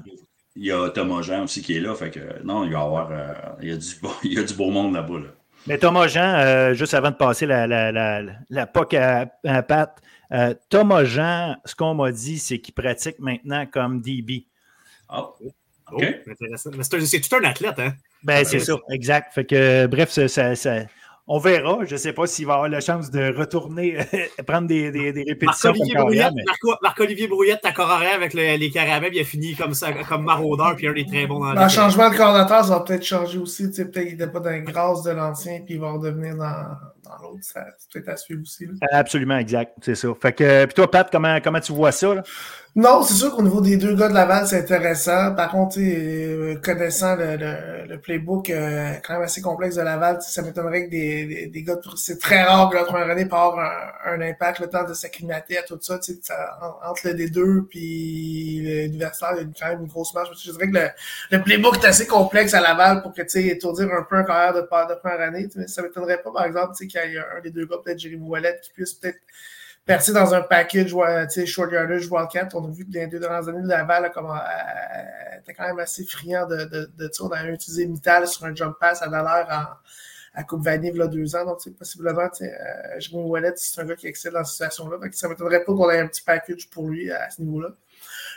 Il 0.54 0.66
y 0.66 0.72
a 0.72 0.90
Thomas 0.90 1.22
Jean 1.22 1.44
aussi 1.44 1.62
qui 1.62 1.76
est 1.76 1.80
là. 1.80 1.94
Fait 1.94 2.10
que, 2.10 2.42
non, 2.42 2.64
il 2.64 2.72
va 2.72 2.78
y 2.78 2.82
avoir. 2.82 3.10
Euh, 3.10 3.32
il, 3.62 3.68
y 3.68 3.72
a 3.72 3.76
du 3.76 3.94
beau, 4.00 4.12
il 4.24 4.34
y 4.34 4.38
a 4.38 4.42
du 4.42 4.54
beau 4.54 4.70
monde 4.70 4.94
là-bas. 4.94 5.18
Là. 5.18 5.26
Mais 5.66 5.78
Thomas 5.78 6.08
Jean, 6.08 6.34
euh, 6.34 6.74
juste 6.74 6.94
avant 6.94 7.10
de 7.10 7.16
passer 7.16 7.46
la, 7.46 7.66
la, 7.66 7.92
la, 7.92 8.22
la 8.50 8.66
POC 8.66 8.94
à, 8.94 9.26
à 9.44 9.62
Pat, 9.62 9.96
euh, 10.32 10.54
Thomas 10.68 11.04
Jean, 11.04 11.56
ce 11.64 11.74
qu'on 11.74 11.94
m'a 11.94 12.10
dit, 12.10 12.38
c'est 12.38 12.58
qu'il 12.58 12.74
pratique 12.74 13.18
maintenant 13.18 13.64
comme 13.66 14.02
DB. 14.02 14.46
Ah, 15.08 15.30
Oh, 15.92 16.00
c'est 16.56 17.20
tout 17.20 17.36
un 17.36 17.44
athlète, 17.44 17.78
hein? 17.78 17.94
Ben, 18.22 18.44
c'est 18.44 18.60
ça, 18.60 18.74
exact. 18.90 19.34
Fait 19.34 19.44
que, 19.44 19.86
bref, 19.86 20.10
ça, 20.10 20.28
ça, 20.28 20.86
on 21.26 21.38
verra. 21.38 21.84
Je 21.84 21.94
ne 21.94 21.98
sais 21.98 22.12
pas 22.12 22.26
s'il 22.26 22.46
va 22.46 22.54
avoir 22.54 22.68
la 22.68 22.80
chance 22.80 23.10
de 23.10 23.34
retourner 23.36 23.98
prendre 24.46 24.66
des, 24.66 24.90
des, 24.90 25.12
des 25.12 25.24
répétitions. 25.24 25.72
Marc-Olivier 26.82 27.28
Brouillette, 27.28 27.60
ta 27.62 27.70
arrière 27.82 28.14
avec 28.14 28.34
les 28.34 28.70
Carabins, 28.70 29.08
il 29.12 29.20
a 29.20 29.24
fini 29.24 29.54
comme 29.54 29.74
ça, 29.74 29.92
comme 29.92 30.24
maraudeur, 30.24 30.76
puis 30.76 30.88
un 30.88 30.92
des 30.92 31.06
très 31.06 31.26
bons 31.26 31.40
dans 31.40 31.54
Le 31.54 31.68
changement 31.68 32.10
de 32.10 32.16
coordinateur, 32.16 32.64
ça 32.64 32.78
va 32.78 32.80
peut-être 32.80 33.04
changer 33.04 33.38
aussi. 33.38 33.70
Peut-être 33.70 33.92
qu'il 33.92 34.04
n'était 34.04 34.28
pas 34.28 34.40
dans 34.40 34.50
les 34.50 34.62
grâces 34.62 35.02
de 35.02 35.10
l'ancien, 35.10 35.60
puis 35.64 35.74
il 35.74 35.80
va 35.80 35.92
redevenir 35.92 36.36
dans, 36.36 37.01
dans 37.18 37.28
l'autre. 37.28 37.40
C'est 37.42 37.60
peut-être 37.92 38.08
à 38.08 38.16
suivre 38.16 38.42
aussi. 38.42 38.68
Absolument, 38.90 39.38
exact. 39.38 39.74
C'est 39.82 39.94
ça. 39.94 40.08
Fait 40.20 40.32
que, 40.32 40.64
puis 40.66 40.74
toi, 40.74 40.90
Pat, 40.90 41.08
comment, 41.10 41.38
comment 41.40 41.60
tu 41.60 41.72
vois 41.72 41.92
ça? 41.92 42.14
Là? 42.14 42.22
Non, 42.74 43.02
c'est 43.02 43.14
sûr 43.14 43.36
qu'au 43.36 43.42
niveau 43.42 43.60
des 43.60 43.76
deux 43.76 43.94
gars 43.94 44.08
de 44.08 44.14
Laval, 44.14 44.46
c'est 44.46 44.60
intéressant. 44.60 45.34
Par 45.34 45.50
contre, 45.50 45.76
euh, 45.78 46.54
connaissant 46.62 47.16
le, 47.16 47.36
le, 47.36 47.86
le, 47.86 48.00
playbook 48.00 48.48
euh, 48.48 48.94
quand 49.04 49.12
même 49.12 49.24
assez 49.24 49.42
complexe 49.42 49.76
de 49.76 49.82
Laval, 49.82 50.22
ça 50.22 50.40
m'étonnerait 50.40 50.86
que 50.86 50.90
des, 50.90 51.26
des, 51.26 51.46
des, 51.48 51.62
gars, 51.64 51.76
c'est 51.96 52.18
très 52.18 52.42
rare 52.42 52.70
que 52.70 52.76
la 52.76 52.84
première 52.84 53.10
année 53.10 53.26
peut 53.26 53.36
avoir 53.36 53.58
un, 54.06 54.12
un, 54.14 54.20
impact, 54.22 54.60
le 54.60 54.70
temps 54.70 54.84
de 54.88 54.94
s'acclimater 54.94 55.58
à 55.58 55.64
tout 55.64 55.76
ça, 55.82 56.00
ça 56.22 56.58
entre 56.88 57.08
le 57.08 57.12
D2 57.12 57.66
puis 57.66 58.62
l'universitaire, 58.62 59.34
il 59.36 59.42
y 59.42 59.44
a 59.44 59.48
quand 59.60 59.68
même 59.68 59.80
une 59.82 59.88
grosse 59.88 60.14
marche. 60.14 60.30
Je 60.42 60.52
dirais 60.52 60.70
que 60.70 60.74
le, 60.78 60.88
le, 61.30 61.42
playbook 61.42 61.76
est 61.76 61.86
assez 61.86 62.06
complexe 62.06 62.54
à 62.54 62.62
Laval 62.62 63.02
pour 63.02 63.12
que, 63.12 63.20
tu 63.20 63.28
sais, 63.28 63.46
étourdir 63.48 63.90
un 63.92 64.02
peu 64.02 64.16
un 64.16 64.24
carrière 64.24 64.54
de, 64.54 64.60
de 64.62 64.98
première 64.98 65.20
année. 65.20 65.46
Mais 65.56 65.66
ça 65.68 65.82
m'étonnerait 65.82 66.22
pas, 66.22 66.32
par 66.32 66.46
exemple, 66.46 66.74
qu'il 66.74 66.90
y 66.90 66.98
ait 67.02 67.18
un 67.18 67.40
des 67.42 67.50
deux 67.50 67.66
gars, 67.66 67.76
peut-être 67.84 67.98
Jérémy 67.98 68.26
Wallet, 68.26 68.58
qui 68.62 68.72
puisse 68.72 68.94
peut-être 68.94 69.18
percer 69.84 70.12
dans 70.12 70.32
un 70.34 70.42
package 70.42 70.94
short 71.46 71.72
yardage 71.72 72.08
Wildcat. 72.10 72.48
On 72.54 72.64
a 72.64 72.70
vu 72.70 72.86
que 72.86 72.92
les 72.92 73.06
deux 73.06 73.18
dernières 73.18 73.48
années, 73.48 73.60
Laval 73.64 74.10
comme, 74.12 74.30
euh, 74.30 75.38
était 75.40 75.54
quand 75.54 75.66
même 75.66 75.78
assez 75.78 76.04
friand 76.04 76.46
de, 76.46 76.64
de, 76.64 76.90
de. 76.96 77.10
On 77.20 77.28
a 77.30 77.44
utilisé 77.48 77.86
Mittal 77.86 78.26
sur 78.28 78.44
un 78.44 78.54
jump 78.54 78.76
pass 78.78 79.02
à 79.02 79.08
valeur 79.08 79.46
en, 79.50 79.64
à 80.34 80.44
Coupe 80.44 80.64
Vanille 80.64 80.92
il 80.94 80.98
y 80.98 81.02
a 81.02 81.06
deux 81.08 81.36
ans. 81.36 81.44
Donc, 81.44 81.58
possiblement, 81.76 82.28
euh, 82.40 82.46
Jérôme 82.98 83.26
Wallet, 83.26 83.52
c'est 83.56 83.80
un 83.80 83.84
gars 83.84 83.96
qui 83.96 84.06
excelle 84.06 84.32
dans 84.32 84.44
cette 84.44 84.52
situation-là. 84.52 84.98
Ça 85.12 85.26
ne 85.26 85.32
m'étonnerait 85.32 85.64
pas 85.64 85.72
qu'on 85.72 85.90
ait 85.90 86.00
un 86.00 86.06
petit 86.06 86.22
package 86.22 86.70
pour 86.70 86.88
lui 86.88 87.10
à 87.10 87.28
ce 87.30 87.42
niveau-là. 87.42 87.68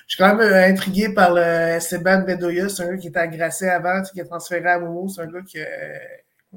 Je 0.07 0.15
suis 0.15 0.23
quand 0.23 0.35
même 0.35 0.47
euh, 0.47 0.67
intrigué 0.67 1.09
par 1.13 1.33
le 1.33 1.41
Esteban 1.41 2.21
Bedoya. 2.21 2.69
C'est 2.69 2.83
un 2.83 2.91
gars 2.91 2.97
qui 2.97 3.07
était 3.07 3.19
agressé 3.19 3.69
avant, 3.69 4.01
qui 4.03 4.19
est 4.19 4.25
transféré 4.25 4.69
à 4.69 4.79
Momo. 4.79 5.07
C'est 5.07 5.21
un 5.21 5.27
gars 5.27 5.41
qui, 5.41 5.59
euh, 5.59 5.65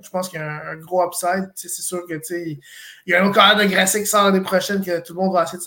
je 0.02 0.10
pense 0.10 0.28
qu'il 0.28 0.40
y 0.40 0.42
a 0.42 0.70
un, 0.70 0.76
gros 0.76 1.06
upside. 1.06 1.50
C'est 1.54 1.68
sûr 1.68 2.06
que 2.06 2.20
il 2.32 2.58
y 3.06 3.14
a 3.14 3.22
un 3.22 3.26
autre 3.26 3.34
carrière 3.34 3.64
de 3.64 3.70
Grasset 3.70 4.00
qui 4.00 4.06
sort 4.06 4.24
l'année 4.24 4.40
prochaine 4.40 4.84
que 4.84 5.00
tout 5.00 5.14
le 5.14 5.20
monde 5.20 5.32
va 5.32 5.44
essayer 5.44 5.58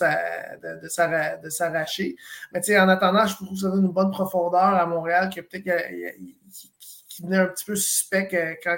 de, 1.42 1.48
s'arracher. 1.48 2.16
Mais 2.52 2.78
en 2.78 2.88
attendant, 2.88 3.26
je 3.26 3.34
trouve 3.34 3.50
que 3.50 3.56
ça 3.56 3.68
donne 3.68 3.84
une 3.84 3.92
bonne 3.92 4.10
profondeur 4.10 4.60
à 4.62 4.86
Montréal 4.86 5.30
que 5.34 5.40
peut-être 5.40 5.66
qui 7.12 7.22
venait 7.22 7.38
un 7.38 7.46
petit 7.46 7.64
peu 7.64 7.76
suspect 7.76 8.58
quand, 8.62 8.76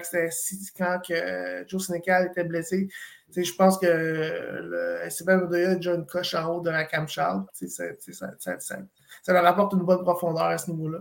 quand 0.77 1.01
que 1.07 1.65
Joe 1.69 1.87
Senecal 1.87 2.27
était 2.27 2.45
blessé. 2.45 2.89
je 3.35 3.53
pense 3.55 3.79
que 3.79 3.87
le 3.87 5.09
SCB 5.09 5.31
a 5.31 5.75
déjà 5.77 5.95
une 5.95 6.07
coche 6.07 6.35
en 6.35 6.47
haut 6.49 6.61
de 6.61 6.71
la 6.71 6.85
Cam 6.85 7.09
Charles. 7.09 7.45
Ça, 7.53 9.33
leur 9.33 9.47
apporte 9.47 9.73
une 9.75 9.85
bonne 9.85 10.03
profondeur 10.03 10.45
à 10.45 10.59
ce 10.59 10.71
niveau-là. 10.71 10.99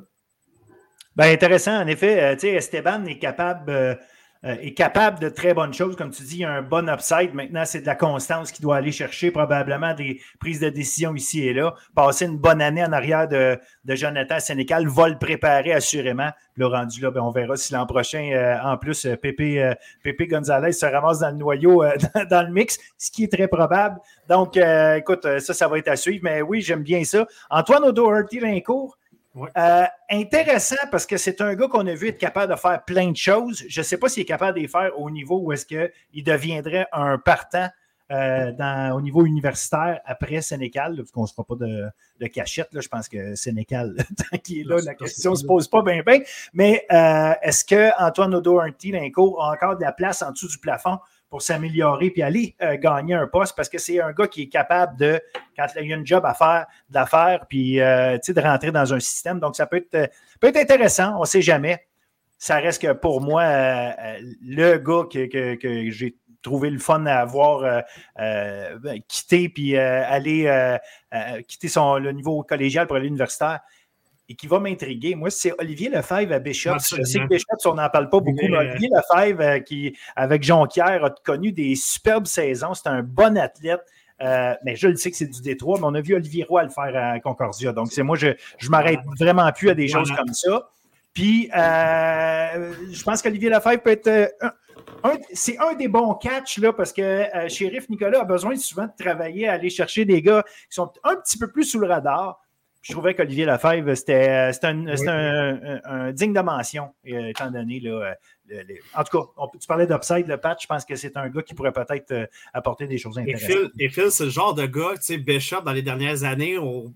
Ben, 1.16 1.32
intéressant, 1.32 1.80
en 1.80 1.88
effet. 1.88 2.24
Euh, 2.24 2.56
Esteban 2.56 3.06
est 3.06 3.20
capable 3.20 4.00
euh, 4.46 4.54
euh, 4.54 4.58
est 4.62 4.74
capable 4.74 5.20
de 5.20 5.30
très 5.30 5.54
bonnes 5.54 5.74
choses. 5.74 5.96
Comme 5.96 6.12
tu 6.12 6.24
dis, 6.24 6.36
il 6.36 6.40
y 6.42 6.46
a 6.46 6.52
un 6.52 6.62
bon 6.62 6.90
upside. 6.90 7.34
Maintenant, 7.34 7.66
c'est 7.66 7.82
de 7.82 7.86
la 7.86 7.96
constance 7.96 8.52
qu'il 8.52 8.64
doit 8.64 8.78
aller 8.78 8.92
chercher, 8.92 9.32
probablement 9.32 9.94
des 9.94 10.22
prises 10.40 10.60
de 10.60 10.70
décision 10.70 11.16
ici 11.16 11.48
et 11.48 11.54
là. 11.54 11.74
Passer 11.96 12.26
une 12.26 12.38
bonne 12.38 12.62
année 12.62 12.84
en 12.84 12.92
arrière 12.92 13.28
de, 13.28 13.60
de 13.86 13.96
Jonathan 13.96 14.40
Sénécal 14.40 14.88
va 14.88 15.10
le 15.10 15.18
préparer 15.18 15.74
assurément. 15.74 16.30
Le 16.56 16.68
rendu 16.68 17.02
là, 17.02 17.12
ben, 17.12 17.22
on 17.22 17.32
verra 17.32 17.56
si 17.56 17.74
l'an 17.74 17.86
prochain, 17.86 18.30
euh, 18.34 18.58
en 18.64 18.78
plus, 18.78 19.06
euh, 19.06 19.16
Pépé, 19.16 19.74
Pépé, 20.04 20.28
Gonzalez 20.28 20.72
se 20.72 20.86
ramasse 20.86 21.20
dans 21.20 21.30
le 21.30 21.38
noyau, 21.38 21.84
dans, 22.16 22.26
dans, 22.26 22.42
le 22.44 22.54
mix, 22.54 22.80
ce 22.98 23.12
qui 23.12 23.24
est 23.24 23.32
très 23.32 23.48
probable. 23.48 24.00
Donc, 24.30 24.58
écoute, 24.58 25.40
ça, 25.40 25.54
ça 25.54 25.68
va 25.68 25.78
être 25.78 25.88
à 25.88 25.96
suivre. 25.96 26.22
Mais 26.24 26.42
oui, 26.42 26.62
j'aime 26.62 26.84
bien 26.84 27.04
ça. 27.04 27.26
Antoine 27.50 27.84
O'Doherty, 27.84 28.40
Euh, 29.36 29.86
intéressant 30.12 30.76
parce 30.92 31.08
que 31.08 31.18
c'est 31.18 31.42
un 31.42 31.56
gars 31.56 31.68
qu'on 31.68 31.88
a 31.88 31.96
vu 31.96 32.10
être 32.10 32.20
capable 32.20 32.54
de 32.54 32.60
faire 32.60 32.84
plein 32.86 33.10
de 33.10 33.18
choses. 33.18 33.64
Je 33.68 33.82
ne 33.82 33.84
sais 33.84 33.98
pas 33.98 34.08
s'il 34.08 34.22
est 34.22 34.26
capable 34.26 34.58
de 34.58 34.62
les 34.62 34.68
faire 34.68 34.92
au 35.00 35.10
niveau 35.10 35.40
où 35.40 35.52
est-ce 35.52 35.66
qu'il 35.66 36.24
deviendrait 36.24 36.88
un 36.92 37.18
partant 37.18 37.70
euh, 38.12 38.52
dans, 38.52 38.96
au 38.96 39.02
niveau 39.02 39.26
universitaire 39.26 40.02
après 40.06 40.42
Sénécal, 40.42 40.98
parce 40.98 41.10
qu'on 41.10 41.24
ne 41.24 41.28
se 41.28 41.34
fera 41.34 41.46
pas 41.46 41.56
de, 41.56 41.86
de 42.20 42.28
cachette. 42.28 42.72
Là, 42.74 42.82
je 42.82 42.88
pense 42.90 43.08
que 43.08 43.34
Sénécal, 43.34 43.96
tant 44.32 44.38
qu'il 44.38 44.60
est 44.60 44.64
là, 44.66 44.78
la 44.84 44.94
question 44.94 45.32
ne 45.32 45.36
se 45.36 45.46
pose 45.46 45.68
pas 45.68 45.82
bien, 45.82 46.04
bien. 46.06 46.20
Mais 46.54 46.86
euh, 46.92 47.34
est-ce 47.42 47.66
que 47.66 47.90
Antoine 48.00 48.36
a 48.36 48.38
encore 48.38 49.78
de 49.78 49.82
la 49.82 49.94
place 49.94 50.22
en 50.22 50.32
dessous 50.32 50.48
du 50.48 50.60
plafond? 50.60 51.00
Pour 51.34 51.42
s'améliorer 51.42 52.12
puis 52.12 52.22
aller 52.22 52.56
euh, 52.62 52.78
gagner 52.78 53.16
un 53.16 53.26
poste 53.26 53.56
parce 53.56 53.68
que 53.68 53.80
c'est 53.80 54.00
un 54.00 54.12
gars 54.12 54.28
qui 54.28 54.44
est 54.44 54.50
capable 54.50 54.96
de, 55.00 55.20
quand 55.58 55.66
il 55.82 55.88
y 55.88 55.92
a 55.92 55.96
une 55.96 56.06
job 56.06 56.24
à 56.28 56.36
faire, 56.36 56.68
de 56.92 56.94
la 56.94 57.08
faire 57.08 57.48
puis 57.50 57.82
euh, 57.82 58.20
de 58.20 58.40
rentrer 58.40 58.72
dans 58.72 58.94
un 58.94 59.00
système. 59.00 59.40
Donc, 59.40 59.56
ça 59.56 59.66
peut 59.66 59.78
être, 59.78 59.96
euh, 59.96 60.06
peut 60.40 60.50
être 60.50 60.58
intéressant, 60.58 61.16
on 61.18 61.22
ne 61.22 61.26
sait 61.26 61.42
jamais. 61.42 61.88
Ça 62.38 62.58
reste 62.58 62.84
que 62.84 62.94
pour 62.94 63.20
moi, 63.20 63.46
le 64.44 64.78
gars 64.78 65.08
que, 65.12 65.56
que, 65.56 65.90
j'ai 65.90 66.18
trouvé 66.44 66.70
le 66.70 66.78
fun 66.78 67.04
à 67.08 67.22
avoir 67.22 67.84
ben, 68.16 69.02
quitté 69.08 69.50
puis 69.50 69.76
aller 69.76 70.78
quitter 71.48 71.68
son, 71.68 71.96
le 71.96 72.12
niveau 72.12 72.44
collégial 72.44 72.86
pour 72.86 72.98
aller 72.98 73.08
et 74.34 74.36
qui 74.36 74.48
va 74.48 74.60
m'intriguer, 74.60 75.14
moi, 75.14 75.30
c'est 75.30 75.54
Olivier 75.60 75.90
Lefebvre 75.90 76.34
à 76.34 76.40
Bishop. 76.40 76.78
Je 76.80 77.04
sais 77.04 77.20
que 77.20 77.28
Bishop, 77.28 77.56
on 77.66 77.76
n'en 77.76 77.88
parle 77.88 78.10
pas 78.10 78.20
beaucoup, 78.20 78.48
mais 78.50 78.58
Olivier 78.58 78.90
Lefebvre, 78.90 79.42
euh, 79.42 79.60
qui, 79.60 79.96
avec 80.16 80.42
Jonquière, 80.44 81.06
a 81.06 81.12
connu 81.24 81.52
des 81.52 81.76
superbes 81.76 82.26
saisons. 82.26 82.74
C'est 82.74 82.90
un 82.90 83.04
bon 83.04 83.38
athlète. 83.38 83.82
Euh, 84.22 84.56
mais 84.66 84.76
je 84.76 84.88
le 84.88 84.96
sais 84.96 85.12
que 85.12 85.18
c'est 85.18 85.28
du 85.28 85.42
Détroit, 85.42 85.78
mais 85.80 85.86
on 85.86 85.94
a 85.94 86.02
vu 86.02 86.16
Olivier 86.16 86.46
Roy 86.46 86.64
le 86.64 86.70
faire 86.70 86.96
à 86.96 87.20
Concordia. 87.20 87.74
Donc, 87.74 87.92
c'est 87.92 88.02
moi, 88.02 88.18
je 88.18 88.30
ne 88.30 88.70
m'arrête 88.70 89.02
vraiment 89.20 89.52
plus 89.52 89.70
à 89.70 89.76
des 89.76 89.88
choses 89.88 90.12
comme 90.12 90.34
ça. 90.34 90.68
Puis, 91.14 91.52
euh, 91.56 92.74
je 92.92 93.04
pense 93.04 93.22
qu'Olivier 93.22 93.50
Lefebvre 93.50 93.84
peut 93.84 93.92
être. 93.92 94.34
c'est 95.34 95.60
un 95.60 95.76
des 95.76 95.90
bons 95.90 96.16
catchs, 96.16 96.58
là, 96.58 96.74
parce 96.74 96.92
que 96.92 97.28
Shérif 97.50 97.88
Nicolas 97.88 98.22
a 98.22 98.26
besoin 98.26 98.56
souvent 98.56 98.88
de 98.88 99.04
travailler, 99.04 99.48
à 99.48 99.54
aller 99.54 99.70
chercher 99.70 100.06
des 100.06 100.24
gars 100.24 100.44
qui 100.44 100.76
sont 100.76 100.92
un 101.04 101.18
petit 101.18 101.38
peu 101.38 101.52
plus 101.52 101.66
sous 101.66 101.80
le 101.80 101.86
radar 101.86 102.43
je 102.84 102.92
trouvais 102.92 103.16
qu'Olivier 103.16 103.46
Lefebvre, 103.46 103.96
c'était 103.96 104.52
un, 104.62 104.88
un, 104.88 105.82
un, 105.86 106.12
digne 106.12 106.34
de 106.34 106.42
mention, 106.42 106.94
euh, 107.08 107.30
étant 107.30 107.50
donné, 107.50 107.80
là, 107.80 108.16
euh, 108.52 108.64
en 108.94 109.04
tout 109.06 109.18
cas, 109.18 109.48
tu 109.60 109.68
parlais 109.68 109.88
d'upside, 109.88 110.28
le 110.28 110.36
patch, 110.36 110.64
je 110.64 110.68
pense 110.68 110.84
que 110.84 110.98
c'est 110.98 111.16
un 111.16 111.30
gars 111.30 111.42
qui 111.42 111.54
pourrait 111.54 111.72
peut-être 111.72 112.12
euh, 112.12 112.26
apporter 112.54 112.86
des 112.86 112.98
choses 112.98 113.18
intéressantes. 113.18 113.72
Et 113.80 113.88
Phil, 113.88 114.12
c'est 114.12 114.26
le 114.26 114.30
genre 114.30 114.54
de 114.54 114.66
gars, 114.66 114.96
tu 114.96 115.04
sais, 115.04 115.18
Bishop, 115.18 115.62
dans 115.62 115.72
les 115.72 115.82
dernières 115.82 116.26
années, 116.26 116.60
on, 116.60 116.94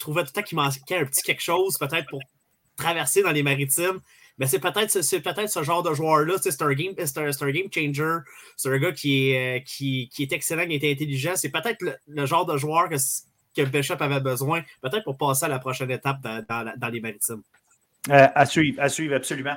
trouvait 0.00 0.22
tout 0.22 0.32
le 0.34 0.40
temps 0.40 0.42
qu'il 0.42 0.56
manquait 0.56 0.98
un 0.98 1.04
petit 1.04 1.22
quelque 1.22 1.42
chose, 1.42 1.78
peut-être 1.78 2.08
pour 2.08 2.20
traverser 2.76 3.22
dans 3.22 3.32
les 3.32 3.44
maritimes. 3.44 4.00
Mais 4.38 4.46
c'est 4.46 4.60
peut-être 4.60 4.92
peut 4.92 5.46
ce 5.46 5.62
genre 5.62 5.82
de 5.82 5.92
joueur-là. 5.94 6.34
C'est 6.40 6.62
un, 6.62 6.72
game, 6.72 6.94
un, 6.96 7.50
game 7.50 7.94
changer. 7.94 8.18
C'est 8.56 8.68
un 8.68 8.78
gars 8.78 8.92
qui 8.92 9.32
est, 9.32 9.64
qui, 9.66 10.08
qui, 10.12 10.22
est 10.22 10.32
excellent, 10.32 10.66
qui 10.66 10.74
est 10.74 10.92
intelligent. 10.92 11.32
C'est 11.34 11.50
peut-être 11.50 11.84
le, 12.06 12.26
genre 12.26 12.46
de 12.46 12.56
joueur 12.56 12.88
que 12.88 12.96
que 13.64 13.68
Bishop 13.68 13.96
avait 14.00 14.20
besoin, 14.20 14.62
peut-être 14.82 15.04
pour 15.04 15.16
passer 15.16 15.46
à 15.46 15.48
la 15.48 15.58
prochaine 15.58 15.90
étape 15.90 16.18
dans, 16.22 16.88
les 16.88 17.00
maritimes. 17.00 17.42
Euh, 18.10 18.26
à 18.34 18.46
suivre, 18.46 18.80
à 18.80 18.88
suivre, 18.88 19.14
absolument. 19.16 19.56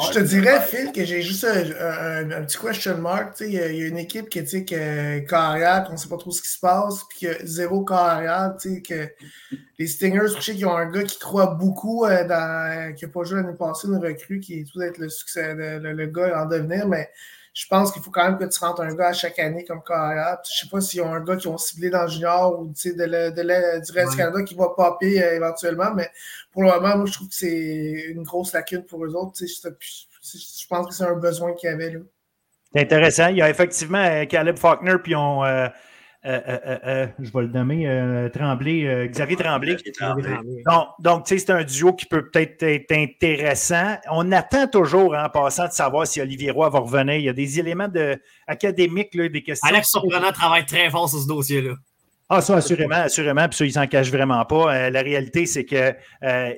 Je 0.00 0.12
te 0.12 0.18
dirais, 0.20 0.60
Phil, 0.60 0.92
que 0.92 1.04
j'ai 1.04 1.22
juste 1.22 1.44
un, 1.44 2.44
petit 2.44 2.56
question 2.56 2.98
mark. 2.98 3.34
Il 3.40 3.52
y, 3.52 3.58
a 3.58 3.66
une 3.66 3.98
équipe 3.98 4.28
qui 4.28 4.38
est 4.38 5.28
carrière, 5.28 5.84
qu'on 5.84 5.94
ne 5.94 5.96
sait 5.96 6.08
pas 6.08 6.16
trop 6.16 6.30
ce 6.30 6.40
qui 6.40 6.50
se 6.50 6.60
passe, 6.60 7.04
puis 7.08 7.26
que 7.26 7.44
zéro 7.44 7.84
carrière. 7.84 8.54
Que 8.62 9.08
les 9.76 9.86
Stingers, 9.88 10.36
je 10.36 10.40
sais 10.40 10.54
qu'ils 10.54 10.66
ont 10.66 10.76
un 10.76 10.88
gars 10.88 11.02
qui 11.02 11.18
croit 11.18 11.54
beaucoup, 11.54 12.04
euh, 12.04 12.24
dans, 12.28 12.94
qui 12.94 13.06
n'a 13.06 13.10
pas 13.10 13.24
joué 13.24 13.42
l'année 13.42 13.56
passée, 13.58 13.88
une 13.88 13.96
recrue 13.96 14.38
qui 14.38 14.60
est 14.60 14.70
tout 14.70 14.80
être 14.82 14.98
le 14.98 15.08
succès, 15.08 15.54
le, 15.54 15.78
le, 15.78 16.06
gars 16.06 16.42
en 16.42 16.46
devenir, 16.46 16.86
mais 16.86 17.10
je 17.58 17.66
pense 17.66 17.90
qu'il 17.90 18.00
faut 18.00 18.12
quand 18.12 18.22
même 18.22 18.38
que 18.38 18.44
tu 18.44 18.60
rentres 18.60 18.82
un 18.82 18.94
gars 18.94 19.08
à 19.08 19.12
chaque 19.12 19.36
année 19.40 19.64
comme 19.64 19.82
carrière. 19.82 20.38
Je 20.48 20.60
sais 20.60 20.68
pas 20.70 20.80
s'ils 20.80 21.02
ont 21.02 21.12
un 21.12 21.20
gars 21.20 21.34
qui 21.34 21.48
ont 21.48 21.58
ciblé 21.58 21.90
dans 21.90 22.02
le 22.02 22.08
junior 22.08 22.60
ou 22.60 22.66
de, 22.66 23.80
du 23.84 23.92
reste 23.92 24.12
du 24.12 24.16
Canada 24.16 24.44
qui 24.44 24.54
va 24.54 24.68
popper 24.76 25.20
euh, 25.20 25.34
éventuellement, 25.34 25.92
mais 25.92 26.08
pour 26.52 26.62
le 26.62 26.68
moment, 26.68 26.98
moi, 26.98 27.06
je 27.06 27.14
trouve 27.14 27.26
que 27.26 27.34
c'est 27.34 28.10
une 28.10 28.22
grosse 28.22 28.52
lacune 28.52 28.84
pour 28.84 29.04
eux 29.04 29.12
autres. 29.16 29.32
Je, 29.40 29.46
je 29.46 30.66
pense 30.68 30.86
que 30.86 30.94
c'est 30.94 31.02
un 31.02 31.16
besoin 31.16 31.52
qu'il 31.54 31.68
y 31.68 31.72
avait 31.72 31.90
là. 31.90 31.98
C'est 32.72 32.82
intéressant. 32.82 33.26
Il 33.26 33.38
y 33.38 33.42
a 33.42 33.50
effectivement 33.50 34.04
euh, 34.04 34.24
Caleb 34.26 34.56
Faulkner, 34.56 34.94
puis 35.02 35.16
on. 35.16 35.44
Euh, 35.44 35.66
euh, 36.26 36.40
euh, 36.84 37.06
je 37.20 37.30
vais 37.32 37.42
le 37.42 37.48
nommer 37.48 38.30
Tremblay, 38.32 39.08
Xavier 39.08 39.36
Tremblay. 39.36 39.76
Donc, 40.66 40.86
donc 40.98 41.26
tu 41.26 41.38
sais, 41.38 41.46
c'est 41.46 41.52
un 41.52 41.62
duo 41.62 41.92
qui 41.92 42.06
peut 42.06 42.28
peut-être 42.28 42.62
être 42.62 42.92
intéressant. 42.92 43.96
On 44.10 44.30
attend 44.32 44.66
toujours, 44.66 45.14
hein, 45.14 45.26
en 45.26 45.28
passant, 45.30 45.66
de 45.66 45.72
savoir 45.72 46.06
si 46.06 46.20
Olivier 46.20 46.50
Roy 46.50 46.68
va 46.70 46.80
revenir. 46.80 47.14
Il 47.14 47.24
y 47.24 47.28
a 47.28 47.32
des 47.32 47.60
éléments 47.60 47.88
de, 47.88 48.20
académiques, 48.46 49.14
là, 49.14 49.28
des 49.28 49.42
questions. 49.42 49.68
Alex 49.68 49.88
Surprenant 49.90 50.32
travaille 50.32 50.66
très 50.66 50.90
fort 50.90 51.08
sur 51.08 51.20
ce 51.20 51.28
dossier-là. 51.28 51.74
Ah, 52.28 52.42
ça, 52.42 52.56
assurément, 52.56 52.96
assurément. 52.96 53.48
Puis 53.48 53.56
ça, 53.56 53.64
il 53.64 53.72
s'en 53.72 53.86
cache 53.86 54.10
vraiment 54.10 54.44
pas. 54.44 54.90
la 54.90 55.00
réalité, 55.02 55.46
c'est 55.46 55.64
que 55.64 55.94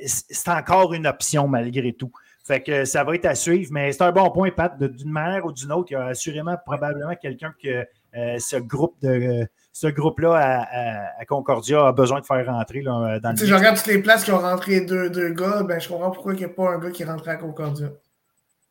c'est 0.04 0.48
encore 0.48 0.94
une 0.94 1.06
option 1.06 1.46
malgré 1.46 1.92
tout. 1.92 2.10
Fait 2.50 2.60
que 2.60 2.84
ça 2.84 3.04
va 3.04 3.14
être 3.14 3.26
à 3.26 3.36
suivre, 3.36 3.70
mais 3.72 3.92
c'est 3.92 4.02
un 4.02 4.12
bon 4.12 4.28
point, 4.30 4.50
Pat. 4.50 4.76
D'une 4.76 5.12
manière 5.12 5.44
ou 5.44 5.52
d'une 5.52 5.70
autre, 5.70 5.92
il 5.92 5.94
y 5.94 5.96
a 5.96 6.06
assurément 6.06 6.56
probablement 6.66 7.14
quelqu'un 7.14 7.54
que 7.62 7.68
euh, 7.68 7.84
ce 8.14 8.56
groupe 8.56 8.96
de 9.02 9.46
ce 9.72 9.86
groupe-là 9.86 10.66
à, 11.18 11.24
Concordia 11.24 11.86
a 11.86 11.92
besoin 11.92 12.20
de 12.20 12.26
faire 12.26 12.44
rentrer 12.46 12.82
là, 12.82 13.18
dans 13.20 13.30
le. 13.30 13.36
Si 13.36 13.46
je 13.46 13.54
regarde 13.54 13.76
toutes 13.76 13.86
les 13.86 14.02
places 14.02 14.24
qui 14.24 14.32
ont 14.32 14.38
rentré 14.38 14.80
deux, 14.80 15.10
deux 15.10 15.30
gars, 15.30 15.62
ben, 15.62 15.80
je 15.80 15.88
comprends 15.88 16.10
pourquoi 16.10 16.34
il 16.34 16.38
n'y 16.38 16.44
a 16.44 16.48
pas 16.48 16.70
un 16.70 16.78
gars 16.78 16.90
qui 16.90 17.02
est 17.02 17.06
rentré 17.06 17.30
à 17.30 17.36
Concordia. 17.36 17.88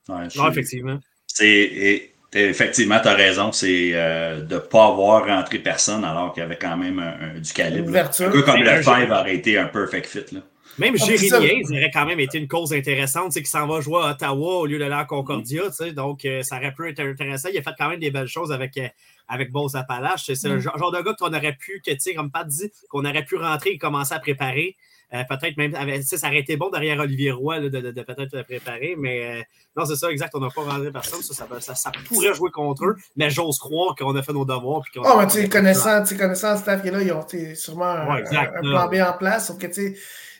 Ouais, 0.07 0.27
non, 0.35 0.49
effectivement. 0.49 0.99
C'est 1.27 2.11
effectivement, 2.33 2.99
tu 3.01 3.07
as 3.07 3.15
raison, 3.15 3.51
c'est 3.51 3.91
euh, 3.93 4.41
de 4.41 4.55
ne 4.55 4.59
pas 4.59 4.87
avoir 4.87 5.25
rentré 5.25 5.57
personne 5.59 6.03
alors 6.03 6.33
qu'il 6.33 6.43
y 6.43 6.45
avait 6.45 6.57
quand 6.57 6.77
même 6.77 7.01
du 7.41 7.53
calibre. 7.53 7.95
Un 7.95 8.29
peu 8.29 8.43
comme 8.43 8.61
le 8.61 8.81
Five 8.81 9.11
aurait 9.11 9.35
été 9.35 9.57
un 9.57 9.65
perfect 9.65 10.07
fit. 10.07 10.35
Là. 10.35 10.41
Même 10.79 10.95
ah, 10.99 11.05
Jérémy 11.05 11.63
aurait 11.65 11.91
quand 11.93 12.05
même 12.05 12.19
été 12.19 12.37
une 12.37 12.47
cause 12.47 12.73
intéressante, 12.73 13.33
c'est 13.33 13.41
qu'il 13.41 13.49
s'en 13.49 13.67
va 13.67 13.81
jouer 13.81 14.01
à 14.01 14.11
Ottawa 14.11 14.59
au 14.59 14.65
lieu 14.65 14.79
d'aller 14.79 14.95
à 14.95 15.03
Concordia, 15.03 15.63
donc 15.93 16.23
euh, 16.23 16.41
ça 16.41 16.57
aurait 16.57 16.73
pu 16.73 16.89
être 16.89 17.01
intéressant. 17.01 17.49
Il 17.51 17.57
a 17.57 17.61
fait 17.61 17.75
quand 17.77 17.89
même 17.89 17.99
des 17.99 18.11
belles 18.11 18.27
choses 18.27 18.51
avec, 18.51 18.77
euh, 18.77 18.87
avec 19.27 19.51
Beauce 19.51 19.75
Appalaches. 19.75 20.31
C'est 20.33 20.47
le 20.47 20.57
mm. 20.57 20.61
genre 20.61 20.91
de 20.91 21.01
gars 21.01 21.13
qu'on 21.19 21.33
aurait 21.33 21.57
pu, 21.59 21.81
que, 21.85 22.15
comme 22.15 22.31
Pat 22.31 22.47
dit, 22.47 22.71
qu'on 22.89 23.03
aurait 23.03 23.25
pu 23.25 23.35
rentrer 23.35 23.71
et 23.71 23.77
commencer 23.77 24.13
à 24.13 24.19
préparer. 24.19 24.77
Euh, 25.11 25.23
peut-être 25.27 25.57
même, 25.57 25.73
ça 26.03 26.27
aurait 26.27 26.39
été 26.39 26.55
bon 26.55 26.69
derrière 26.69 26.99
Olivier 26.99 27.31
Roy 27.31 27.59
de, 27.61 28.01
peut-être 28.03 28.43
préparer, 28.43 28.95
mais 28.95 29.43
non, 29.75 29.83
c'est 29.83 29.95
ça, 29.95 30.11
exact, 30.11 30.35
on 30.35 30.39
n'a 30.39 30.49
pas 30.51 30.61
rentré 30.61 30.91
personne, 30.91 31.23
ça, 31.23 31.73
ça, 31.73 31.91
pourrait 32.07 32.35
jouer 32.35 32.51
contre 32.51 32.85
eux, 32.85 32.95
mais 33.15 33.31
j'ose 33.31 33.57
croire 33.57 33.95
qu'on 33.95 34.15
a 34.15 34.21
fait 34.21 34.33
nos 34.33 34.45
devoirs. 34.45 34.83
oh, 34.97 35.15
mais 35.17 35.25
tu 35.25 35.33
sais, 35.33 35.49
connaissant, 35.49 36.03
connaissant 36.15 36.51
le 36.51 36.57
staff 36.59 36.83
qui 36.83 36.89
est 36.89 36.91
là, 36.91 37.01
ils 37.01 37.11
ont 37.11 37.25
sûrement 37.55 37.85
un, 37.85 38.21
plan 38.21 38.87
B 38.87 38.95
en 39.01 39.17
place, 39.17 39.47
sauf 39.47 39.57
que 39.57 39.65
tu 39.65 39.73
sais, 39.73 39.95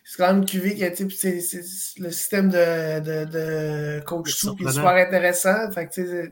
c'est 0.10 0.24
quand 0.24 0.34
même 0.34 0.44
QV 0.44 0.74
qui 0.74 0.84
a 0.84 0.88
été 0.88 1.08
c'est 1.08 1.62
le 2.00 2.10
système 2.10 2.50
de, 2.50 3.00
de, 3.00 3.26
de 3.26 4.04
coach 4.06 4.34
sous 4.34 4.56
qui 4.56 4.64
est 4.64 4.72
super 4.72 4.96
intéressant. 4.96 5.72
Fait 5.72 5.86
que 5.86 6.02
de 6.02 6.32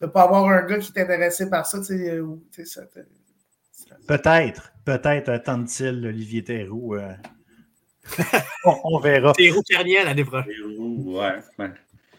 ne 0.00 0.06
pas 0.08 0.24
avoir 0.24 0.44
un 0.48 0.62
gars 0.62 0.78
qui 0.78 0.90
est 0.92 1.00
intéressé 1.00 1.48
par 1.48 1.66
ça, 1.66 1.84
ça 1.84 1.94
Peut-être, 4.08 4.72
peut-être 4.84 5.28
attend-il 5.28 6.04
Olivier 6.04 6.42
Théroux. 6.42 6.96
Euh... 6.96 7.12
on, 8.64 8.98
verra. 8.98 9.32
Théroux 9.34 9.62
Carnier 9.62 10.02
l'année 10.02 10.24
prochaine. 10.24 10.50
Théroux, 10.50 11.20
ouais, 11.20 11.36
ouais. 11.60 11.70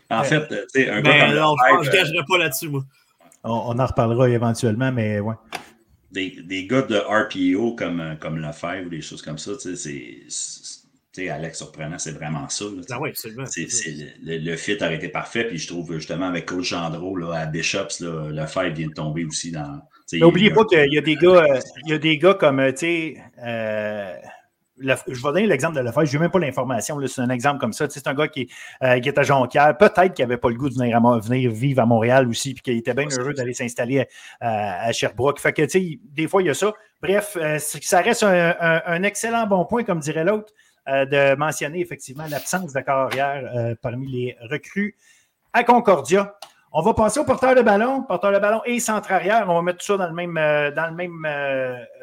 En 0.10 0.24
fait, 0.24 0.48
tu 0.48 0.56
sais, 0.70 0.90
un 0.90 1.02
gars 1.02 1.12
ben, 1.12 1.28
comme 1.28 1.36
non, 1.36 1.84
je 1.84 1.90
ne 1.90 1.94
gagerai 1.94 2.24
pas 2.30 2.38
là-dessus, 2.38 2.70
moi. 2.70 2.86
On, 3.44 3.76
on, 3.76 3.78
en 3.78 3.86
reparlera 3.86 4.30
éventuellement, 4.30 4.94
mais 4.94 5.20
ouais. 5.20 5.36
Des, 6.14 6.30
des 6.30 6.66
gars 6.66 6.84
de 6.84 6.96
RPO 6.96 7.76
comme, 7.76 8.16
comme 8.22 8.38
Lefebvre 8.38 8.86
ou 8.86 8.90
des 8.90 9.02
choses 9.02 9.22
comme 9.22 9.38
ça, 9.38 9.52
c'est 9.60 9.76
Alex 11.20 11.58
surprenant, 11.58 11.98
c'est 11.98 12.12
vraiment 12.12 12.48
ça. 12.50 12.66
ah 12.90 13.00
oui, 13.00 13.10
absolument. 13.10 13.46
le, 13.56 14.38
le, 14.38 14.56
fit 14.56 14.78
aurait 14.82 14.96
été 14.96 15.10
parfait. 15.10 15.46
Puis 15.46 15.58
je 15.58 15.68
trouve 15.68 15.94
justement 15.94 16.28
avec 16.28 16.46
Coach 16.46 16.70
Gendreau 16.70 17.16
là, 17.16 17.34
à 17.34 17.46
Bishops, 17.46 18.00
là, 18.00 18.30
le 18.30 18.46
fight 18.46 18.74
vient 18.74 18.88
de 18.88 18.94
tomber 18.94 19.26
aussi 19.26 19.52
dans. 19.52 19.82
N'oubliez 20.14 20.52
pas 20.52 20.64
qu'il 20.66 20.94
y 20.94 20.98
a 20.98 21.02
des 21.02 21.16
gars, 21.16 21.44
euh, 21.44 21.60
il 21.86 21.92
y 21.92 21.94
a 21.94 21.98
des 21.98 22.18
gars 22.18 22.34
comme 22.34 22.60
euh, 22.60 22.72
tu 22.72 22.78
sais. 22.78 23.18
Euh, 23.44 24.16
je 24.80 24.94
vais 24.94 25.22
donner 25.24 25.48
l'exemple 25.48 25.76
de 25.76 25.82
Lefebvre. 25.82 26.06
Je 26.06 26.14
n'ai 26.14 26.22
même 26.22 26.30
pas 26.30 26.38
l'information. 26.38 27.00
C'est 27.08 27.22
un 27.22 27.32
exemple 27.32 27.60
comme 27.60 27.74
ça. 27.74 27.88
C'est 27.90 28.06
un 28.06 28.14
gars 28.14 28.28
qui, 28.28 28.46
qui 28.46 28.54
est 28.80 29.18
à 29.18 29.24
Jonquière. 29.24 29.76
Peut-être 29.76 30.14
qu'il 30.14 30.24
n'avait 30.24 30.38
pas 30.38 30.50
le 30.50 30.56
goût 30.56 30.70
de 30.70 30.76
venir, 30.76 31.52
vivre 31.52 31.82
à 31.82 31.88
Montréal 31.88 32.30
aussi, 32.30 32.54
puis 32.54 32.62
qu'il 32.62 32.78
était 32.78 32.94
bien 32.94 33.08
heureux 33.10 33.34
d'aller 33.34 33.56
s'installer 33.56 34.06
à, 34.40 34.92
Sherbrooke. 34.92 35.40
Fait 35.40 35.52
que, 35.52 35.64
des 36.14 36.28
fois, 36.28 36.44
il 36.44 36.46
y 36.46 36.50
a 36.52 36.54
ça. 36.54 36.74
Bref, 37.02 37.40
ça 37.58 38.02
reste 38.02 38.22
un, 38.22 39.02
excellent 39.02 39.48
bon 39.48 39.66
point, 39.66 39.84
comme 39.84 40.00
dirait 40.00 40.24
l'autre. 40.24 40.54
Euh, 40.90 41.06
de 41.06 41.36
mentionner 41.36 41.82
effectivement 41.82 42.24
l'absence 42.30 42.72
de 42.72 42.80
carrière 42.80 43.52
euh, 43.54 43.76
parmi 43.82 44.08
les 44.08 44.38
recrues 44.50 44.96
à 45.52 45.66
Concordia. 45.66 46.38
On 46.72 46.82
va 46.82 46.94
passer 46.94 47.20
au 47.20 47.26
porteur 47.26 47.56
de 47.56 47.62
ballon. 47.62 48.04
Porteur 48.04 48.32
de 48.32 48.40
ballon 48.40 48.62
et 48.64 48.80
centre 48.80 49.12
arrière. 49.12 49.48
On 49.50 49.56
va 49.56 49.62
mettre 49.64 49.80
tout 49.80 49.86
ça 49.86 49.98
dans 49.98 50.08
le 50.08 50.14
même, 50.14 50.38
euh, 50.38 50.72
dans 50.72 50.88
le 50.88 50.96
même 50.96 51.28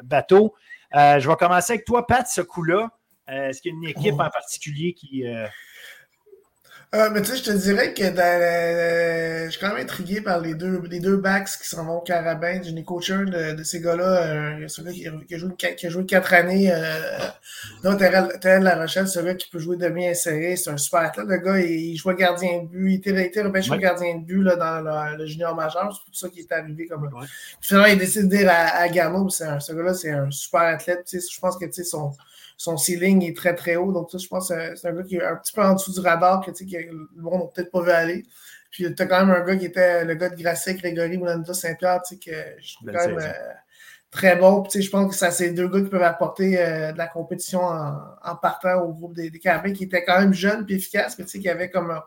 bateau. 0.02 0.54
je 0.92 1.26
vais 1.26 1.36
commencer 1.36 1.74
avec 1.74 1.86
toi, 1.86 2.06
Pat, 2.06 2.26
ce 2.28 2.42
coup-là. 2.42 2.90
Est-ce 3.26 3.62
qu'il 3.62 3.72
y 3.72 3.74
a 3.74 3.78
une 3.78 3.88
équipe 3.88 4.20
en 4.20 4.28
particulier 4.28 4.92
qui, 4.92 5.24
mais 6.92 7.22
tu 7.22 7.30
sais, 7.30 7.36
je 7.38 7.42
te 7.42 7.50
dirais 7.50 7.92
que 7.92 8.04
je 8.04 9.50
suis 9.50 9.60
quand 9.60 9.70
même 9.70 9.82
intrigué 9.82 10.20
par 10.20 10.40
les 10.40 10.54
deux, 10.54 10.80
les 10.88 11.00
deux 11.00 11.16
backs 11.16 11.48
qui 11.60 11.66
s'en 11.66 11.86
vont 11.86 11.96
au 11.98 12.02
carabin. 12.02 12.60
Je 12.62 12.70
n'ai 12.70 12.84
coaché 12.84 13.14
un 13.14 13.24
de, 13.24 13.62
ces 13.64 13.80
gars-là, 13.80 14.58
qui, 14.68 15.08
qui 15.76 15.86
a 15.86 15.88
joué 15.88 16.04
quatre 16.04 16.34
années. 16.34 16.70
Non, 17.84 17.96
Terrell 17.98 18.62
La 18.62 18.76
Rochelle, 18.76 19.06
ce 19.06 19.20
gars 19.20 19.34
qui 19.34 19.48
peut 19.50 19.58
jouer 19.58 19.76
demi 19.76 20.08
inséré. 20.08 20.56
C'est 20.56 20.70
un 20.70 20.78
super 20.78 21.00
athlète. 21.00 21.26
Le 21.28 21.36
gars, 21.36 21.60
il, 21.60 21.94
jouait 21.96 22.14
gardien 22.14 22.62
de 22.62 22.66
but. 22.66 22.92
Il 22.92 22.94
était, 22.94 23.40
il 23.40 23.46
repêché 23.46 23.76
gardien 23.76 24.16
de 24.16 24.24
but 24.24 24.42
là, 24.42 24.56
dans 24.56 25.16
le, 25.18 25.26
junior 25.26 25.54
majeur. 25.54 25.92
C'est 25.94 26.04
pour 26.06 26.16
ça 26.16 26.28
qu'il 26.30 26.40
est 26.40 26.52
arrivé 26.52 26.86
comme 26.86 27.02
ouais. 27.02 27.26
Finalement, 27.60 27.88
il 27.88 27.92
a 27.92 27.96
décidé 27.96 28.24
de 28.24 28.36
dire 28.36 28.50
à, 28.50 28.78
à 28.78 28.88
Garneau, 28.88 29.28
ce 29.28 29.44
gars-là, 29.44 29.92
c'est 29.92 30.10
un 30.10 30.30
super 30.30 30.62
athlète. 30.62 31.04
Tu 31.04 31.20
sais, 31.20 31.26
je 31.30 31.38
pense 31.38 31.58
que 31.58 31.66
tu 31.66 31.72
sais, 31.72 31.84
son 31.84 32.12
son 32.56 32.76
ceiling 32.76 33.22
est 33.24 33.36
très 33.36 33.54
très 33.54 33.76
haut. 33.76 33.92
Donc, 33.92 34.10
ça, 34.10 34.18
je 34.18 34.28
pense 34.28 34.48
que 34.48 34.74
c'est 34.76 34.88
un 34.88 34.92
gars 34.92 35.02
qui 35.02 35.16
est 35.16 35.24
un 35.24 35.36
petit 35.36 35.52
peu 35.52 35.62
en 35.62 35.74
dessous 35.74 35.92
du 35.92 36.00
radar 36.00 36.44
que, 36.44 36.50
que 36.52 36.64
le 36.64 37.22
monde 37.22 37.42
n'a 37.42 37.46
peut-être 37.54 37.70
pas 37.70 37.82
vu 37.82 37.90
aller. 37.90 38.24
Puis, 38.70 38.92
tu 38.94 39.02
as 39.02 39.06
quand 39.06 39.26
même 39.26 39.36
un 39.36 39.44
gars 39.44 39.56
qui 39.56 39.66
était 39.66 40.04
le 40.04 40.14
gars 40.14 40.30
de 40.30 40.40
Grasset, 40.40 40.74
Grégory 40.74 41.18
Moulanda 41.18 41.52
Saint-Pierre, 41.52 42.00
que 42.02 42.30
je 42.58 42.74
trouve 42.74 42.90
quand 42.90 43.06
même 43.08 43.18
euh, 43.18 43.32
très 44.14 44.36
bon. 44.36 44.62
Puis, 44.62 44.80
je 44.80 44.90
pense 44.90 45.10
que 45.10 45.16
ça, 45.16 45.30
c'est 45.30 45.52
deux 45.52 45.68
gars 45.68 45.82
qui 45.82 45.90
peuvent 45.90 46.02
apporter 46.02 46.58
euh, 46.58 46.92
de 46.92 46.98
la 46.98 47.08
compétition 47.08 47.60
en, 47.60 48.36
partant 48.40 48.80
au 48.82 48.92
groupe 48.92 49.14
des, 49.14 49.28
des 49.28 49.38
carabins 49.38 49.72
qui 49.72 49.84
étaient 49.84 50.04
quand 50.04 50.18
même 50.18 50.32
jeunes 50.32 50.64
et 50.68 50.74
efficaces, 50.74 51.18
mais 51.18 51.24
qui 51.24 51.48
avaient 51.48 51.70
comme. 51.70 52.00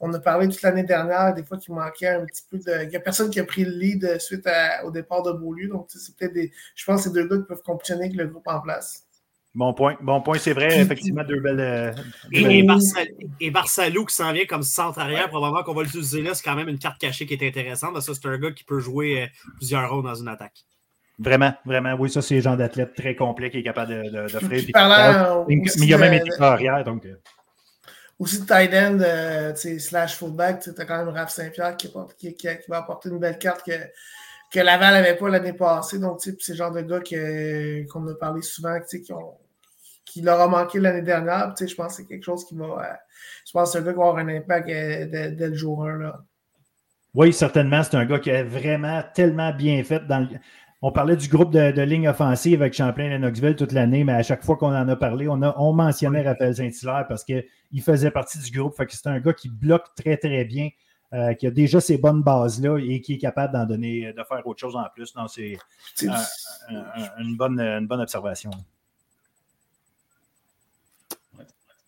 On 0.00 0.12
a 0.12 0.18
parlé 0.18 0.48
toute 0.48 0.60
l'année 0.62 0.82
dernière, 0.82 1.32
des 1.34 1.44
fois 1.44 1.56
qu'il 1.56 1.72
manquait 1.72 2.08
un 2.08 2.26
petit 2.26 2.42
peu 2.50 2.58
de. 2.58 2.82
Il 2.82 2.88
n'y 2.90 2.96
a 2.96 3.00
personne 3.00 3.30
qui 3.30 3.40
a 3.40 3.44
pris 3.44 3.64
le 3.64 3.70
lead 3.70 4.20
suite 4.20 4.46
au 4.84 4.90
départ 4.90 5.22
de 5.22 5.32
Beaulieu. 5.32 5.68
Donc, 5.68 5.86
c'est 5.88 6.14
peut-être 6.16 6.34
des. 6.34 6.52
Je 6.74 6.84
pense 6.84 6.98
que 6.98 7.04
c'est 7.04 7.14
deux 7.14 7.26
gars 7.26 7.38
qui 7.38 7.48
peuvent 7.48 7.62
compétitionner 7.62 8.06
avec 8.06 8.16
le 8.16 8.26
groupe 8.26 8.46
en 8.46 8.60
place. 8.60 9.06
Bon 9.54 9.72
point. 9.72 9.96
Bon 10.02 10.20
point, 10.20 10.36
c'est 10.36 10.52
vrai. 10.52 10.80
Effectivement, 10.80 11.22
deux 11.24 11.40
belles. 11.40 11.60
Euh, 11.60 11.92
et, 13.40 13.50
Barcelou 13.50 14.04
qui 14.04 14.14
s'en 14.14 14.32
vient 14.32 14.46
comme 14.46 14.64
centre 14.64 14.98
arrière, 14.98 15.28
probablement 15.28 15.62
qu'on 15.62 15.74
va 15.74 15.84
l'utiliser 15.84 16.22
là, 16.22 16.34
c'est 16.34 16.42
quand 16.42 16.56
même 16.56 16.68
une 16.68 16.78
carte 16.78 17.00
cachée 17.00 17.24
qui 17.24 17.34
est 17.34 17.48
intéressante. 17.48 17.92
Parce 17.92 18.06
que 18.06 18.14
c'est 18.14 18.26
un 18.26 18.36
gars 18.36 18.50
qui 18.50 18.64
peut 18.64 18.80
jouer 18.80 19.22
euh, 19.22 19.26
plusieurs 19.56 19.88
rôles 19.88 20.02
dans 20.02 20.16
une 20.16 20.28
attaque. 20.28 20.64
Vraiment, 21.18 21.54
vraiment. 21.64 21.94
Oui, 21.94 22.10
ça, 22.10 22.22
c'est 22.22 22.36
le 22.36 22.40
genre 22.40 22.56
d'athlète 22.56 22.94
très 22.94 23.14
complet 23.14 23.50
qui 23.50 23.58
est 23.58 23.62
capable 23.62 24.10
d'offrir. 24.10 24.62
De, 24.62 25.48
mais 25.48 25.62
il 25.76 25.88
y 25.88 25.94
a 25.94 25.98
même 25.98 26.14
été 26.14 26.30
arrière. 26.40 26.82
Donc... 26.84 27.06
Euh. 27.06 27.14
Aussi 28.18 28.40
de 28.40 28.46
tight 28.46 28.72
end, 28.72 29.54
slash 29.78 30.16
fullback, 30.16 30.60
tu 30.60 30.70
as 30.76 30.84
quand 30.84 31.04
même 31.04 31.08
Raph 31.08 31.30
Saint-Pierre 31.30 31.76
qui, 31.76 31.92
qui, 32.16 32.34
qui, 32.34 32.48
va 32.68 32.78
apporter 32.78 33.08
une 33.08 33.18
belle 33.18 33.38
carte 33.38 33.64
que, 33.66 33.72
que 34.52 34.60
Laval 34.60 34.94
n'avait 34.94 35.16
pas 35.16 35.28
l'année 35.28 35.52
passée. 35.52 35.98
Donc, 35.98 36.20
c'est 36.22 36.48
le 36.48 36.54
genre 36.54 36.70
de 36.70 36.82
gars 36.82 37.00
qu'on 37.90 38.06
a 38.06 38.14
parlé 38.14 38.40
souvent, 38.42 38.78
qui 38.80 39.12
ont 39.12 39.34
qui 40.04 40.20
leur 40.20 40.40
a 40.40 40.46
manqué 40.46 40.78
l'année 40.78 41.02
dernière. 41.02 41.54
je 41.58 41.74
pense 41.74 41.88
que 41.88 42.02
c'est 42.02 42.08
quelque 42.08 42.22
chose 42.22 42.44
qui 42.44 42.54
va. 42.54 42.64
Euh, 42.64 42.94
je 43.46 43.52
pense 43.52 43.72
que 43.72 43.72
c'est 43.72 43.78
un 43.78 43.82
gars 43.82 43.92
qui 43.92 43.98
va 43.98 44.04
avoir 44.04 44.24
un 44.24 44.28
impact 44.28 44.68
euh, 44.68 45.30
dès, 45.30 45.48
le 45.48 45.54
jour 45.54 45.84
1. 45.84 45.98
Là. 45.98 46.20
Oui, 47.14 47.32
certainement. 47.32 47.82
C'est 47.82 47.96
un 47.96 48.04
gars 48.04 48.18
qui 48.18 48.30
a 48.30 48.44
vraiment 48.44 49.02
tellement 49.14 49.52
bien 49.52 49.82
fait 49.82 50.06
dans 50.06 50.28
On 50.86 50.92
parlait 50.92 51.16
du 51.16 51.28
groupe 51.28 51.50
de, 51.50 51.80
ligne 51.80 52.10
offensive 52.10 52.60
avec 52.60 52.74
Champlain 52.74 53.10
et 53.10 53.18
Knoxville 53.18 53.56
toute 53.56 53.72
l'année, 53.72 54.04
mais 54.04 54.12
à 54.12 54.22
chaque 54.22 54.44
fois 54.44 54.58
qu'on 54.58 54.76
en 54.76 54.86
a 54.86 54.96
parlé, 54.96 55.26
on, 55.30 55.40
a, 55.40 55.54
on 55.56 55.72
mentionnait 55.72 56.20
Raphaël 56.20 56.54
Saint-Hilaire 56.54 57.06
parce 57.08 57.24
qu'il 57.24 57.42
faisait 57.82 58.10
partie 58.10 58.38
du 58.38 58.50
groupe. 58.50 58.76
Fait 58.76 58.84
que 58.84 58.92
c'est 58.92 59.06
un 59.06 59.18
gars 59.18 59.32
qui 59.32 59.48
bloque 59.48 59.94
très, 59.96 60.18
très 60.18 60.44
bien, 60.44 60.68
euh, 61.14 61.32
qui 61.32 61.46
a 61.46 61.50
déjà 61.50 61.80
ces 61.80 61.96
bonnes 61.96 62.22
bases-là 62.22 62.76
et 62.76 63.00
qui 63.00 63.14
est 63.14 63.18
capable 63.18 63.54
d'en 63.54 63.64
donner, 63.64 64.12
de 64.12 64.22
faire 64.24 64.46
autre 64.46 64.60
chose 64.60 64.76
en 64.76 64.84
plus. 64.94 65.14
c'est 65.28 65.56
une, 67.18 67.34
bonne, 67.38 67.58
une 67.60 67.86
bonne 67.86 68.02
observation. 68.02 68.50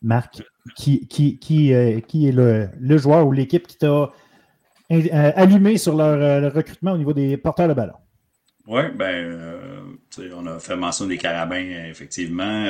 Marc, 0.00 0.43
qui, 0.75 1.07
qui, 1.07 1.38
qui, 1.38 1.75
euh, 1.75 2.00
qui 2.00 2.29
est 2.29 2.33
le, 2.33 2.71
le, 2.81 2.97
joueur 2.97 3.26
ou 3.26 3.33
l'équipe 3.33 3.67
qui 3.67 3.76
t'a 3.76 4.11
allumés 4.88 5.76
sur 5.76 5.95
leur, 5.95 6.50
recrutement 6.55 6.93
au 6.93 6.97
niveau 6.97 7.12
des 7.12 7.37
porteurs 7.37 7.69
de 7.69 7.75
ballon? 7.75 7.93
Oui, 8.67 8.83
ben, 8.95 9.97
on 10.35 10.47
a 10.47 10.59
fait 10.59 10.77
mention 10.77 11.07
des 11.07 11.19
carabins, 11.19 11.87
effectivement. 11.89 12.65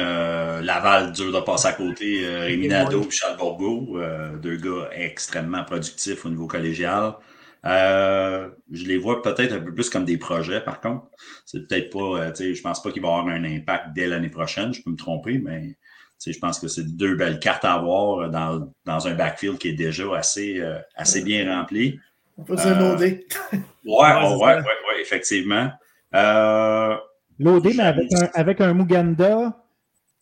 Laval, 0.61 1.13
dur 1.13 1.33
de 1.33 1.41
passer 1.41 1.69
à 1.69 1.73
côté. 1.73 2.27
Rémi 2.27 2.69
Nadeau 2.69 3.03
et 3.03 3.11
Charles 3.11 3.39
Bourgo, 3.39 3.99
deux 4.43 4.57
gars 4.57 4.91
extrêmement 4.93 5.65
productifs 5.65 6.27
au 6.27 6.29
niveau 6.29 6.47
collégial. 6.47 7.15
Euh, 7.67 8.49
je 8.71 8.85
les 8.87 8.97
vois 8.97 9.23
peut-être 9.23 9.53
un 9.53 9.61
peu 9.61 9.75
plus 9.75 9.91
comme 9.91 10.05
des 10.05 10.19
projets, 10.19 10.61
par 10.61 10.81
contre. 10.81 11.07
C'est 11.45 11.67
peut-être 11.67 11.91
pas, 11.91 12.21
euh, 12.21 12.31
tu 12.31 12.37
sais, 12.37 12.55
je 12.55 12.63
pense 12.63 12.83
pas 12.83 12.93
qu'il 12.93 13.03
va 13.03 13.09
avoir 13.09 13.27
un 13.27 13.45
impact 13.45 13.89
dès 13.95 14.07
l'année 14.07 14.29
prochaine, 14.29 14.73
je 14.73 14.83
peux 14.83 14.91
me 14.91 14.97
tromper, 14.97 15.39
mais 15.39 15.77
je 16.25 16.39
pense 16.39 16.61
que 16.61 16.69
c'est 16.69 16.85
deux 16.97 17.17
belles 17.17 17.41
cartes 17.41 17.65
à 17.65 17.75
avoir 17.75 18.31
dans, 18.31 18.73
dans, 18.85 19.09
un 19.09 19.15
backfield 19.15 19.59
qui 19.59 19.69
est 19.69 19.73
déjà 19.73 20.17
assez, 20.17 20.61
euh, 20.61 20.79
assez 20.95 21.23
bien 21.23 21.53
rempli. 21.53 21.99
On 22.39 22.45
peut 22.45 22.57
dire 22.57 22.79
loadé. 22.79 23.27
ouais, 23.53 23.61
ouais, 23.85 24.37
ouais, 24.37 24.57
ouais, 24.57 25.01
effectivement. 25.01 25.71
Loadé, 27.39 27.75
mais 27.77 27.83
avec 27.83 28.13
un, 28.13 28.29
avec 28.35 28.61
un 28.61 28.75
Muganda 28.75 29.65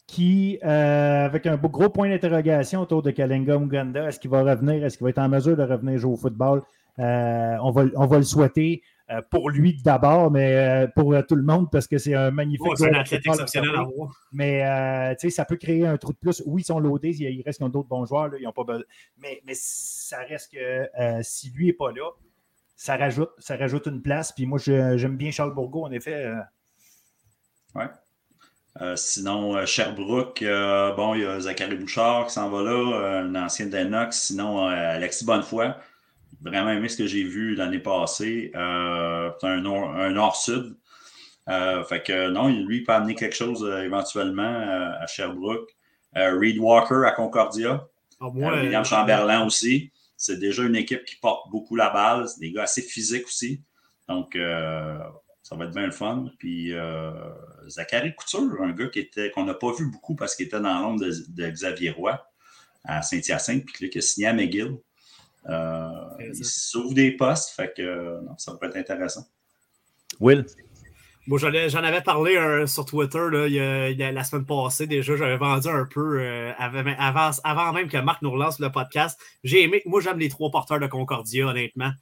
qui, 0.06 0.58
avec 0.62 1.46
un 1.46 1.56
gros 1.56 1.88
point 1.88 2.08
d'interrogation 2.08 2.80
autour 2.80 3.02
de 3.02 3.10
Kalenga 3.10 3.58
Muganda, 3.58 4.08
est-ce 4.08 4.20
qu'il 4.20 4.30
va 4.30 4.42
revenir, 4.42 4.84
est-ce 4.84 4.98
qu'il 4.98 5.04
va 5.04 5.10
être 5.10 5.18
en 5.18 5.28
mesure 5.28 5.56
de 5.56 5.62
revenir 5.62 5.98
jouer 5.98 6.12
au 6.12 6.16
football? 6.16 6.62
Euh, 6.98 7.56
on, 7.60 7.72
va, 7.72 7.84
on 7.96 8.06
va 8.06 8.18
le 8.18 8.22
souhaiter 8.22 8.82
euh, 9.10 9.20
pour 9.30 9.50
lui 9.50 9.76
d'abord, 9.82 10.30
mais 10.30 10.54
euh, 10.54 10.86
pour 10.86 11.14
tout 11.26 11.34
le 11.34 11.42
monde 11.42 11.68
parce 11.70 11.88
que 11.88 11.98
c'est 11.98 12.14
un 12.14 12.30
magnifique. 12.30 12.66
c'est 12.76 12.88
un 12.88 13.00
athlète 13.00 13.26
exceptionnel 13.26 13.74
à 13.74 13.82
voir. 13.82 14.20
Mais 14.32 15.16
ça 15.30 15.44
peut 15.44 15.56
créer 15.56 15.86
un 15.86 15.96
trou 15.96 16.12
de 16.12 16.18
plus. 16.18 16.42
Oui, 16.46 16.62
ils 16.62 16.66
sont 16.66 16.78
loadés, 16.78 17.10
il 17.10 17.42
reste 17.42 17.62
d'autres 17.62 17.88
bons 17.88 18.06
joueurs. 18.06 18.30
ils 18.38 18.46
ont 18.46 18.52
pas 18.52 18.64
mais, 19.18 19.42
mais 19.44 19.54
ça 19.54 20.18
reste 20.28 20.52
que 20.52 20.88
si 21.22 21.50
lui 21.50 21.66
n'est 21.66 21.72
pas 21.72 21.90
là, 21.90 22.10
ça 22.76 22.96
rajoute, 22.96 23.30
ça 23.38 23.56
rajoute 23.56 23.86
une 23.86 24.02
place. 24.02 24.32
Puis 24.32 24.46
moi, 24.46 24.58
j'aime 24.58 25.16
bien 25.16 25.30
Charles 25.30 25.54
Bourgault, 25.54 25.84
en 25.84 25.92
effet. 25.92 26.32
Ouais. 27.74 27.86
sinon, 28.96 29.64
Sherbrooke, 29.66 30.44
bon, 30.96 31.14
il 31.14 31.22
y 31.22 31.26
a 31.26 31.40
Zachary 31.40 31.76
Bouchard 31.76 32.26
qui 32.26 32.34
s'en 32.34 32.50
va 32.50 32.62
là, 32.62 33.20
un 33.22 33.34
ancien 33.34 33.66
d'Enox. 33.66 34.16
Sinon, 34.16 34.66
Alexis 34.66 35.24
Bonnefoy 35.24 35.74
vraiment 36.44 36.70
aimé 36.70 36.88
ce 36.88 36.96
que 36.96 37.06
j'ai 37.06 37.24
vu 37.24 37.54
l'année 37.54 37.78
passée. 37.78 38.52
Euh, 38.54 39.30
c'est 39.40 39.46
un, 39.46 39.60
nord-sud. 39.60 40.76
Euh, 41.48 41.84
fait 41.84 42.02
que 42.02 42.30
non, 42.30 42.48
lui, 42.48 42.78
il 42.78 42.84
peut 42.84 42.92
amener 42.92 43.14
quelque 43.14 43.36
chose 43.36 43.64
euh, 43.64 43.82
éventuellement 43.82 44.92
à 45.00 45.06
Sherbrooke. 45.06 45.70
Reed 46.14 46.58
Walker 46.58 47.02
à 47.06 47.10
Concordia. 47.10 47.86
Ah, 48.20 48.28
William 48.28 48.84
Chamberlain 48.84 49.44
aussi. 49.44 49.90
C'est 50.24 50.38
déjà 50.38 50.62
une 50.62 50.76
équipe 50.76 51.04
qui 51.04 51.16
porte 51.16 51.50
beaucoup 51.50 51.76
la 51.76 51.90
balle. 51.90 52.26
C'est 52.28 52.40
des 52.40 52.50
gars 52.50 52.62
assez 52.62 52.80
physiques 52.80 53.26
aussi. 53.26 53.62
Donc, 54.08 54.32
ça 54.34 55.56
va 55.56 55.64
être 55.66 55.74
bien 55.74 55.84
le 55.84 55.92
fun. 55.92 56.30
Puis 56.38 56.72
Zachary 57.68 58.14
Couture, 58.14 58.62
un 58.62 58.72
gars 58.72 58.88
qui 58.88 59.00
était 59.00 59.30
qu'on 59.30 59.44
n'a 59.44 59.52
pas 59.52 59.72
vu 59.74 59.90
beaucoup 59.90 60.14
parce 60.14 60.34
qu'il 60.34 60.46
était 60.46 60.60
dans 60.60 60.80
l'ombre 60.80 61.04
de, 61.04 61.50
Xavier 61.50 61.90
Roy 61.90 62.18
à 62.84 63.02
Saint-Hyacinthe, 63.02 63.66
puis 63.66 63.90
qui 63.90 63.98
a 63.98 64.00
signé 64.00 64.26
à 64.28 64.32
McGill. 64.32 64.78
Euh, 65.48 65.90
il 66.18 66.44
s'ouvre 66.44 66.94
des 66.94 67.12
postes, 67.12 67.50
fait 67.50 67.74
que 67.76 68.20
ça 68.38 68.52
pourrait 68.52 68.68
être 68.68 68.76
intéressant. 68.76 69.26
Will? 70.20 70.46
Bon, 71.26 71.38
j'en 71.38 71.48
avais 71.48 72.02
parlé 72.02 72.36
euh, 72.36 72.66
sur 72.66 72.84
Twitter 72.84 73.18
la 73.30 74.24
semaine 74.24 74.44
passée 74.44 74.86
déjà. 74.86 75.16
J'avais 75.16 75.38
vendu 75.38 75.68
un 75.68 75.86
peu 75.86 76.20
euh, 76.20 76.52
avant, 76.58 77.72
même 77.72 77.88
que 77.88 77.96
Marc 77.96 78.20
nous 78.20 78.30
relance 78.30 78.58
le 78.58 78.70
podcast. 78.70 79.18
J'ai 79.42 79.62
aimé, 79.62 79.82
moi 79.86 80.02
j'aime 80.02 80.18
les 80.18 80.28
trois 80.28 80.50
porteurs 80.50 80.80
de 80.80 80.86
Concordia, 80.86 81.46
honnêtement. 81.46 81.92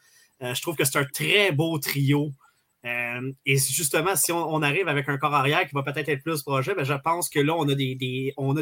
je 0.41 0.61
trouve 0.61 0.75
que 0.75 0.85
c'est 0.85 0.99
un 0.99 1.05
très 1.05 1.53
beau 1.53 1.79
trio. 1.79 2.33
et 2.85 3.57
justement, 3.57 4.17
si 4.17 4.33
on, 4.33 4.61
arrive 4.61 4.89
avec 4.89 5.09
un 5.09 5.19
corps 5.19 5.35
arrière 5.35 5.69
qui 5.69 5.75
va 5.75 5.85
peut-être 5.85 6.09
être 6.09 6.23
plus 6.23 6.43
projet, 6.43 6.75
ben, 6.75 6.85
je 6.85 6.95
pense 6.95 7.29
que 7.29 7.39
là, 7.39 7.55
on 7.57 7.69
a 7.69 7.75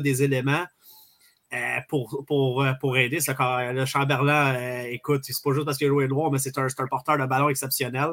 des, 0.01 0.23
éléments 0.23 0.67
euh, 1.53 1.81
pour, 1.89 2.63
euh, 2.63 2.95
aider. 2.95 3.19
le 3.27 3.85
Chamberlain, 3.85 4.55
euh, 4.55 4.83
écoute, 4.91 5.23
c'est 5.25 5.35
pas 5.43 5.53
juste 5.53 5.65
parce 5.65 5.79
qu'il 5.79 5.89
a 5.89 5.91
joué 5.91 6.07
droit, 6.07 6.31
mais 6.31 6.39
c'est 6.39 6.57
un, 6.59 6.67
un, 6.67 6.87
porteur 6.87 7.19
de 7.19 7.27
ballon 7.27 7.49
exceptionnel. 7.49 8.11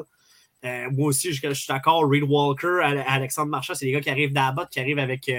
Moi 0.62 1.08
aussi, 1.08 1.32
je, 1.32 1.52
suis 1.52 1.68
d'accord. 1.68 2.08
Reed 2.08 2.24
Walker, 2.24 2.80
Alexandre 3.06 3.50
Marchand, 3.50 3.74
c'est 3.74 3.86
des 3.86 3.92
gars 3.92 4.00
qui 4.00 4.10
arrivent 4.10 4.32
d'Abbott, 4.32 4.68
qui 4.70 4.80
arrivent 4.80 4.98
avec 4.98 5.30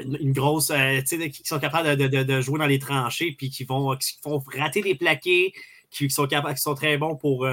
une, 0.00 0.32
grosse. 0.32 0.72
tu 1.06 1.06
sais, 1.06 1.30
qui 1.30 1.42
sont 1.44 1.58
capables 1.58 1.96
de, 1.96 2.40
jouer 2.40 2.58
dans 2.58 2.66
les 2.66 2.78
tranchées, 2.78 3.34
puis 3.36 3.50
qui 3.50 3.64
vont, 3.64 3.96
qui 3.96 4.18
rater 4.56 4.82
des 4.82 4.94
plaqués, 4.94 5.52
qui, 5.90 6.10
sont, 6.10 6.26
capables, 6.26 6.54
qui 6.54 6.62
sont 6.62 6.74
très 6.74 6.96
bons 6.98 7.16
pour. 7.16 7.46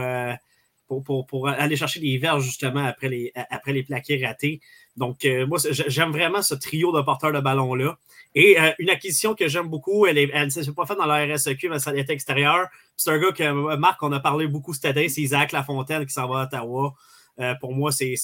Pour, 0.88 1.26
pour, 1.26 1.48
aller 1.48 1.76
chercher 1.76 2.00
des 2.00 2.20
verges 2.20 2.44
justement 2.44 2.86
après 2.86 3.10
les, 3.10 3.32
après 3.50 3.74
les 3.74 3.82
plaqués 3.82 4.24
ratés. 4.24 4.62
Donc, 4.98 5.28
moi, 5.48 5.60
j'aime 5.72 6.12
vraiment 6.12 6.42
ce 6.42 6.56
trio 6.56 6.96
de 6.96 7.02
porteurs 7.02 7.34
de 7.34 7.40
ballon-là. 7.40 7.98
Et 8.36 8.60
euh, 8.60 8.72
une 8.80 8.90
acquisition 8.90 9.34
que 9.34 9.48
j'aime 9.48 9.70
beaucoup, 9.70 10.06
elle 10.06 10.30
ne 10.46 10.50
s'est 10.50 10.70
pas 10.74 10.86
faite 10.86 10.98
dans 10.98 11.06
la 11.06 11.26
RSEQ, 11.26 11.70
mais 11.70 11.80
ça 11.80 11.96
est 11.96 12.10
extérieur. 12.10 12.68
C'est 12.98 13.10
un 13.10 13.18
gars 13.18 13.32
que 13.32 13.44
euh, 13.44 13.78
Marc, 13.78 14.04
on 14.04 14.12
a 14.12 14.20
parlé 14.20 14.48
beaucoup 14.48 14.74
cette 14.74 14.86
année, 14.86 15.08
c'est 15.08 15.22
Isaac 15.22 15.54
Lafontaine 15.54 16.06
qui 16.06 16.14
s'en 16.14 16.28
va 16.28 16.42
à 16.42 16.44
Ottawa. 16.44 16.94
Euh, 17.40 17.56
pour 17.56 17.74
moi, 17.74 17.94
c'est 17.94 18.16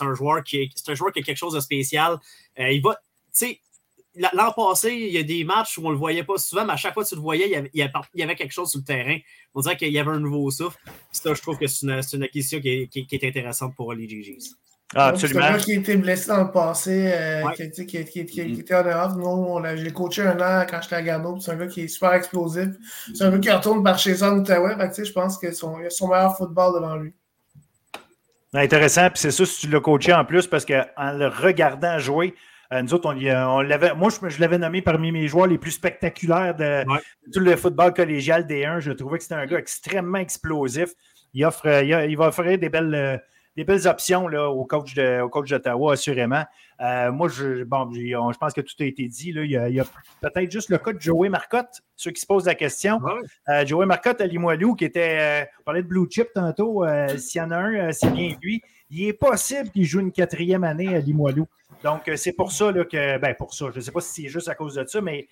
un 0.00 0.14
joueur 0.14 0.44
qui 0.44 0.70
un 0.86 0.94
joueur 0.94 1.12
qui 1.12 1.20
a 1.20 1.22
quelque 1.22 1.36
chose 1.36 1.54
de 1.54 1.60
spécial. 1.60 2.18
il 2.58 2.82
va, 2.82 2.96
tu 2.96 3.00
sais, 3.32 3.60
l'an 4.14 4.52
passé, 4.54 4.92
il 4.92 5.12
y 5.12 5.18
a 5.18 5.22
des 5.22 5.44
matchs 5.44 5.78
où 5.78 5.82
on 5.84 5.88
ne 5.88 5.92
le 5.92 5.98
voyait 5.98 6.24
pas 6.24 6.36
souvent, 6.36 6.66
mais 6.66 6.74
à 6.74 6.76
chaque 6.76 6.92
fois 6.92 7.04
que 7.04 7.08
tu 7.08 7.14
le 7.14 7.22
voyais, 7.22 7.46
il 7.72 7.80
y 7.80 8.22
avait, 8.22 8.36
quelque 8.36 8.52
chose 8.52 8.70
sur 8.70 8.80
le 8.80 8.84
terrain. 8.84 9.16
On 9.54 9.62
dirait 9.62 9.76
qu'il 9.78 9.92
y 9.92 9.98
avait 9.98 10.10
un 10.10 10.20
nouveau 10.20 10.50
souffle. 10.50 10.78
Ça, 11.12 11.32
je 11.32 11.40
trouve 11.40 11.58
que 11.58 11.66
c'est 11.66 11.86
une, 11.86 12.22
acquisition 12.22 12.60
qui 12.60 12.68
est, 12.68 12.88
qui 12.88 13.06
est, 13.10 13.24
intéressante 13.24 13.74
pour 13.74 13.92
les 13.94 14.06
GGs. 14.06 14.54
Ah, 14.94 15.08
absolument. 15.08 15.40
C'est 15.42 15.46
un 15.46 15.52
gars 15.52 15.58
qui 15.58 15.72
a 15.72 15.74
été 15.76 15.96
blessé 15.96 16.28
dans 16.28 16.42
le 16.42 16.50
passé, 16.50 17.12
euh, 17.14 17.42
qui, 17.50 17.70
qui, 17.86 18.04
qui, 18.04 18.26
qui, 18.26 18.42
mm. 18.42 18.60
était 18.60 18.74
en 18.74 18.82
dehors. 18.82 19.16
Nous, 19.16 19.76
je 19.76 19.84
l'ai 19.84 19.92
coaché 19.92 20.22
un 20.22 20.40
an 20.40 20.66
quand 20.68 20.82
j'étais 20.82 20.96
à 20.96 21.02
Garneau. 21.02 21.38
C'est 21.38 21.52
un 21.52 21.56
gars 21.56 21.68
qui 21.68 21.82
est 21.82 21.88
super 21.88 22.12
explosif. 22.14 22.70
C'est 23.14 23.24
un 23.24 23.30
gars 23.30 23.38
qui 23.38 23.50
retourne 23.50 23.84
par 23.84 23.98
chez 23.98 24.20
en 24.22 24.38
Outaouais. 24.38 24.74
Je 25.04 25.12
pense 25.12 25.38
qu'il 25.38 25.50
a 25.50 25.52
son 25.52 26.08
meilleur 26.08 26.36
football 26.36 26.74
devant 26.74 26.96
lui. 26.96 27.12
Intéressant. 28.52 29.10
Puis 29.10 29.20
c'est 29.20 29.30
ça 29.30 29.46
si 29.46 29.60
tu 29.60 29.68
l'as 29.68 29.80
coaché 29.80 30.12
en 30.12 30.24
plus 30.24 30.48
parce 30.48 30.64
qu'en 30.64 31.12
le 31.12 31.28
regardant 31.28 31.98
jouer, 32.00 32.34
euh, 32.72 32.82
nous 32.82 32.92
autres, 32.94 33.14
on, 33.14 33.60
l'avait. 33.62 33.94
Moi, 33.94 34.10
je, 34.28 34.40
l'avais 34.40 34.58
nommé 34.58 34.82
parmi 34.82 35.12
mes 35.12 35.28
joueurs 35.28 35.46
les 35.46 35.58
plus 35.58 35.72
spectaculaires 35.72 36.56
de, 36.56 36.84
tout 37.32 37.40
le 37.40 37.54
football 37.54 37.94
collégial 37.94 38.44
D1. 38.44 38.80
Je 38.80 38.90
trouvais 38.90 39.18
que 39.18 39.22
c'était 39.22 39.36
un 39.36 39.46
gars 39.46 39.58
extrêmement 39.58 40.18
explosif. 40.18 40.90
Il, 41.32 41.44
offre, 41.44 41.66
il, 41.84 42.16
va 42.16 42.26
offrir 42.26 42.58
des 42.58 42.68
belles 42.68 43.22
des 43.56 43.64
belles 43.64 43.86
options 43.88 44.28
là, 44.28 44.48
au 44.48 44.64
coach 44.64 44.94
d'Ottawa, 44.94 45.92
assurément. 45.92 46.44
Euh, 46.80 47.12
moi, 47.12 47.28
je, 47.28 47.64
bon, 47.64 47.90
je 47.92 48.38
pense 48.38 48.52
que 48.52 48.60
tout 48.60 48.74
a 48.80 48.84
été 48.84 49.06
dit. 49.06 49.32
Là. 49.32 49.44
Il 49.44 49.74
y 49.74 49.80
a, 49.80 49.84
peut-être 50.20 50.50
juste 50.50 50.70
le 50.70 50.78
cas 50.78 50.92
de 50.92 51.00
Joey 51.00 51.28
Marcotte, 51.28 51.82
ceux 51.96 52.10
qui 52.10 52.20
se 52.20 52.26
posent 52.26 52.46
la 52.46 52.54
question. 52.54 53.00
Euh, 53.48 53.66
Joey 53.66 53.86
Marcotte 53.86 54.20
à 54.20 54.26
Limoilou, 54.26 54.74
qui 54.74 54.84
était. 54.84 55.42
Euh, 55.42 55.44
on 55.60 55.62
parlait 55.64 55.82
de 55.82 55.88
Blue 55.88 56.06
Chip 56.10 56.28
tantôt. 56.34 56.84
S'il 57.16 57.40
y 57.40 57.44
en 57.44 57.50
a 57.50 57.58
un, 57.58 57.92
c'est 57.92 58.10
bien 58.10 58.34
lui. 58.40 58.62
Il 58.90 59.06
est 59.06 59.12
possible 59.12 59.70
qu'il 59.70 59.84
joue 59.84 60.00
une 60.00 60.12
quatrième 60.12 60.64
année 60.64 60.94
à 60.94 60.98
Limoilou. 60.98 61.46
Donc, 61.84 62.10
c'est 62.16 62.32
pour 62.32 62.52
ça 62.52 62.72
là, 62.72 62.84
que. 62.84 63.18
Ben, 63.18 63.34
pour 63.34 63.54
ça. 63.54 63.66
Je 63.70 63.76
ne 63.76 63.80
sais 63.80 63.92
pas 63.92 64.00
si 64.00 64.22
c'est 64.22 64.28
juste 64.28 64.48
à 64.48 64.54
cause 64.54 64.74
de 64.74 64.84
ça, 64.86 65.00
mais 65.00 65.28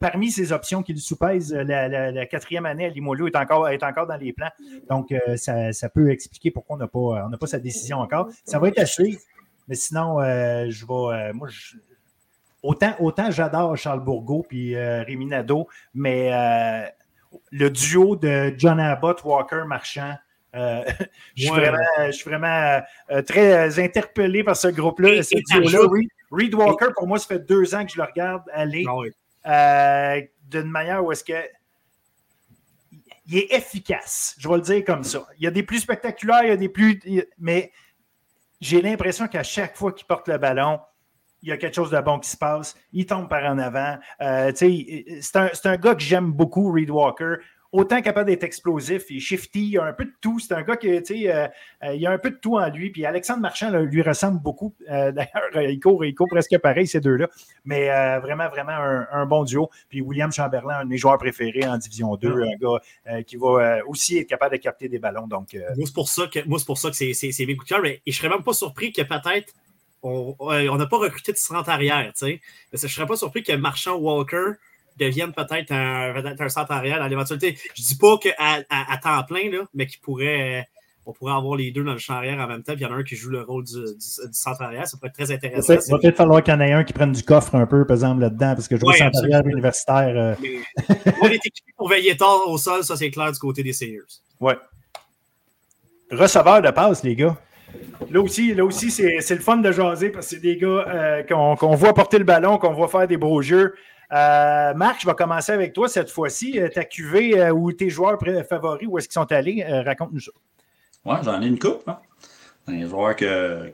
parmi 0.00 0.30
ces 0.30 0.50
options 0.50 0.82
qu'il 0.82 0.98
soupèse, 0.98 1.52
la, 1.52 2.26
quatrième 2.26 2.66
année 2.66 2.86
à 2.86 2.88
Limoilou 2.88 3.28
est 3.28 3.36
encore, 3.36 3.68
est 3.68 3.82
encore 3.82 4.06
dans 4.06 4.16
les 4.16 4.32
plans. 4.32 4.50
Donc, 4.88 5.12
euh, 5.12 5.36
ça, 5.36 5.88
peut 5.88 6.10
expliquer 6.10 6.50
pourquoi 6.50 6.76
on 6.76 6.78
n'a 6.78 6.88
pas, 6.88 7.28
pas 7.38 7.46
sa 7.46 7.60
décision 7.60 7.98
encore. 7.98 8.28
Ça 8.44 8.58
va 8.58 8.68
être 8.68 8.80
à 8.80 8.86
suivre. 8.86 9.20
Mais 9.68 9.74
sinon, 9.76 10.20
euh, 10.20 10.66
je 10.68 10.84
vais. 10.84 11.28
Euh, 11.28 11.32
moi, 11.34 11.48
autant, 12.62 12.94
autant 12.98 13.30
j'adore 13.30 13.76
Charles 13.76 14.02
Bourgault 14.02 14.44
puis 14.48 14.76
Rémi 14.76 15.26
Nadeau, 15.26 15.68
mais 15.94 16.30
le 17.52 17.70
duo 17.70 18.16
de 18.16 18.54
John 18.56 18.80
Abbott, 18.80 19.22
Walker, 19.22 19.64
Marchand, 19.66 20.14
je, 21.36 22.10
suis 22.10 22.24
vraiment, 22.24 22.80
très 23.26 23.78
interpellé 23.78 24.42
par 24.44 24.56
ce 24.56 24.68
groupe-là, 24.68 25.22
ce 25.22 25.36
duo-là. 25.52 25.88
Reed, 26.30 26.54
Walker, 26.54 26.88
pour 26.96 27.06
moi, 27.06 27.18
ça 27.18 27.26
fait 27.26 27.40
deux 27.40 27.74
ans 27.74 27.84
que 27.84 27.92
je 27.92 27.96
le 27.96 28.04
regarde 28.04 28.42
aller. 28.52 28.84
Ah 28.86 28.94
euh, 29.46 30.20
d'une 30.48 30.70
manière 30.70 31.04
où 31.04 31.12
est-ce 31.12 31.24
que 31.24 31.32
il 33.26 33.38
est 33.38 33.52
efficace. 33.54 34.34
Je 34.38 34.48
vais 34.48 34.56
le 34.56 34.60
dire 34.60 34.84
comme 34.84 35.04
ça. 35.04 35.24
Il 35.38 35.44
y 35.44 35.46
a 35.46 35.50
des 35.52 35.62
plus 35.62 35.78
spectaculaires, 35.78 36.42
il 36.42 36.48
y 36.48 36.52
a 36.52 36.56
des 36.56 36.68
plus. 36.68 37.00
Mais 37.38 37.70
j'ai 38.60 38.82
l'impression 38.82 39.28
qu'à 39.28 39.44
chaque 39.44 39.76
fois 39.76 39.92
qu'il 39.92 40.06
porte 40.06 40.26
le 40.26 40.36
ballon, 40.36 40.80
il 41.42 41.48
y 41.48 41.52
a 41.52 41.56
quelque 41.56 41.74
chose 41.74 41.90
de 41.90 42.00
bon 42.00 42.18
qui 42.18 42.28
se 42.28 42.36
passe. 42.36 42.76
Il 42.92 43.06
tombe 43.06 43.28
par 43.28 43.44
en 43.44 43.58
avant. 43.58 43.98
Euh, 44.20 44.52
c'est 44.54 45.36
un, 45.36 45.48
un, 45.64 45.76
gars 45.76 45.94
que 45.94 46.02
j'aime 46.02 46.32
beaucoup, 46.32 46.72
Reed 46.72 46.90
Walker. 46.90 47.36
Autant 47.72 48.02
capable 48.02 48.28
d'être 48.28 48.42
explosif, 48.42 49.04
il 49.10 49.18
est 49.18 49.20
shifty, 49.20 49.68
il 49.68 49.78
a 49.78 49.84
un 49.84 49.92
peu 49.92 50.04
de 50.04 50.12
tout. 50.20 50.38
C'est 50.40 50.54
un 50.54 50.62
gars 50.62 50.76
qui, 50.76 50.88
tu 51.02 51.04
sais, 51.04 51.32
euh, 51.32 51.46
euh, 51.84 51.94
il 51.94 52.04
a 52.06 52.10
un 52.10 52.18
peu 52.18 52.30
de 52.30 52.36
tout 52.36 52.56
en 52.56 52.68
lui. 52.68 52.90
Puis 52.90 53.06
Alexandre 53.06 53.40
Marchand 53.40 53.70
lui 53.70 54.02
ressemble 54.02 54.40
beaucoup. 54.40 54.74
Euh, 54.90 55.12
d'ailleurs, 55.12 55.70
il 55.70 55.78
court, 55.78 56.04
il 56.04 56.14
court 56.14 56.28
presque 56.28 56.56
pareil, 56.58 56.86
ces 56.86 57.00
deux-là. 57.00 57.28
Mais 57.64 57.88
vraiment, 58.20 58.48
vraiment 58.48 58.72
un, 58.72 59.26
bon 59.26 59.44
duo. 59.44 59.70
Puis 59.88 60.00
William 60.00 60.32
Chamberlain, 60.32 60.80
un 60.80 60.84
de 60.84 60.90
mes 60.90 60.96
joueurs 60.96 61.18
préférés 61.18 61.66
en 61.66 61.78
Division 61.78 62.16
2, 62.16 62.42
un 62.42 62.56
gars 62.60 63.22
qui 63.22 63.36
va 63.36 63.78
aussi 63.86 64.18
être 64.18 64.28
capable 64.28 64.56
de 64.56 64.60
capter 64.60 64.88
des 64.88 64.98
ballons. 64.98 65.26
Donc, 65.26 65.54
Moi, 65.54 65.86
c'est 65.86 65.94
pour 65.94 66.08
ça 66.08 66.26
que, 66.26 66.40
moi, 66.46 66.58
pour 66.66 66.78
ça 66.78 66.90
que 66.90 66.96
c'est, 66.96 67.46
mes 67.46 67.56
coups 67.56 67.68
de 67.68 67.74
cœur. 67.74 67.82
Mais 67.82 68.00
je 68.06 68.12
serais 68.12 68.28
même 68.28 68.42
pas 68.42 68.52
surpris 68.52 68.92
que 68.92 69.02
peut-être 69.02 69.52
on 70.02 70.76
n'a 70.76 70.86
pas 70.86 70.96
recruté 70.96 71.32
de 71.32 71.38
30 71.38 71.68
arrière, 71.68 72.10
tu 72.16 72.26
sais. 72.26 72.40
Je 72.72 72.86
ne 72.86 72.90
serais 72.90 73.06
pas 73.06 73.16
surpris 73.16 73.42
que 73.42 73.52
Marchand 73.52 73.96
Walker 73.96 74.52
deviennent 75.00 75.32
peut-être 75.32 75.72
un, 75.72 76.12
peut 76.12 76.44
un 76.44 76.48
centre 76.48 76.72
arrière 76.72 76.98
dans 76.98 77.06
l'éventualité. 77.06 77.56
Je 77.74 77.82
ne 77.82 77.86
dis 77.86 77.96
pas 77.96 78.18
qu'à 78.18 78.34
à, 78.68 78.98
temps 78.98 79.22
plein, 79.24 79.50
là, 79.50 79.64
mais 79.74 79.86
qu'il 79.86 80.00
pourrait, 80.00 80.66
on 81.06 81.12
pourrait 81.12 81.32
avoir 81.32 81.56
les 81.56 81.70
deux 81.70 81.82
dans 81.82 81.92
le 81.92 81.98
champ 81.98 82.14
arrière 82.14 82.38
en 82.38 82.46
même 82.46 82.62
temps. 82.62 82.74
Puis 82.74 82.82
il 82.82 82.88
y 82.88 82.90
en 82.90 82.94
a 82.94 82.96
un 82.96 83.02
qui 83.02 83.16
joue 83.16 83.30
le 83.30 83.42
rôle 83.42 83.64
du, 83.64 83.72
centre 84.32 84.62
arrière. 84.62 84.86
Ça 84.86 84.96
pourrait 84.96 85.08
être 85.08 85.14
très 85.14 85.32
intéressant. 85.32 85.74
Il 85.74 85.90
va 85.90 85.98
peut-être 85.98 86.16
falloir 86.16 86.42
qu'il 86.42 86.54
y 86.54 86.56
en 86.56 86.60
ait 86.60 86.72
un 86.72 86.84
qui 86.84 86.92
prenne 86.92 87.12
du 87.12 87.22
coffre 87.22 87.54
un 87.54 87.66
peu, 87.66 87.86
par 87.86 87.96
exemple, 87.96 88.20
là-dedans, 88.20 88.54
parce 88.54 88.68
que 88.68 88.76
je 88.76 88.82
vois 88.82 88.94
centre 88.94 89.18
arrière 89.18 89.46
universitaire. 89.46 90.12
Euh... 90.16 90.34
on 91.22 91.28
est 91.28 91.34
équipé 91.34 91.72
pour 91.76 91.88
veiller 91.88 92.16
tard 92.16 92.42
au 92.46 92.58
sol, 92.58 92.84
ça 92.84 92.96
c'est 92.96 93.10
clair 93.10 93.32
du 93.32 93.38
côté 93.38 93.62
des 93.62 93.72
Sayers. 93.72 94.00
Ouais. 94.40 94.56
Receveur 96.10 96.60
de 96.62 96.70
passe, 96.70 97.02
les 97.04 97.14
gars. 97.14 97.36
Là 98.10 98.20
aussi, 98.20 98.54
là 98.54 98.64
aussi 98.64 98.90
c'est 98.90 99.30
le 99.30 99.40
fun 99.40 99.58
de 99.58 99.70
jaser 99.70 100.10
parce 100.10 100.26
que 100.26 100.34
c'est 100.34 100.40
des 100.40 100.56
gars 100.56 100.84
euh, 100.88 101.22
qu'on 101.22 101.74
voit 101.76 101.94
porter 101.94 102.18
le 102.18 102.24
ballon, 102.24 102.58
qu'on 102.58 102.72
voit 102.72 102.88
faire 102.88 103.06
des 103.06 103.16
beaux 103.16 103.42
jeux. 103.42 103.74
Euh, 104.12 104.74
Marc, 104.74 105.02
je 105.02 105.06
vais 105.06 105.14
commencer 105.14 105.52
avec 105.52 105.72
toi 105.72 105.88
cette 105.88 106.10
fois-ci. 106.10 106.58
Euh, 106.58 106.68
ta 106.68 106.84
QV 106.84 107.38
euh, 107.38 107.50
ou 107.50 107.72
tes 107.72 107.90
joueurs 107.90 108.18
favoris, 108.48 108.88
où 108.88 108.98
est-ce 108.98 109.08
qu'ils 109.08 109.14
sont 109.14 109.30
allés? 109.30 109.64
Raconte-nous 109.64 110.20
ça. 110.20 110.32
Oui, 111.04 111.16
j'en 111.22 111.40
ai 111.40 111.46
une 111.46 111.58
coupe. 111.58 111.88
Hein. 111.88 111.98
Les 112.68 112.86
joueurs 112.86 113.16
que, 113.16 113.72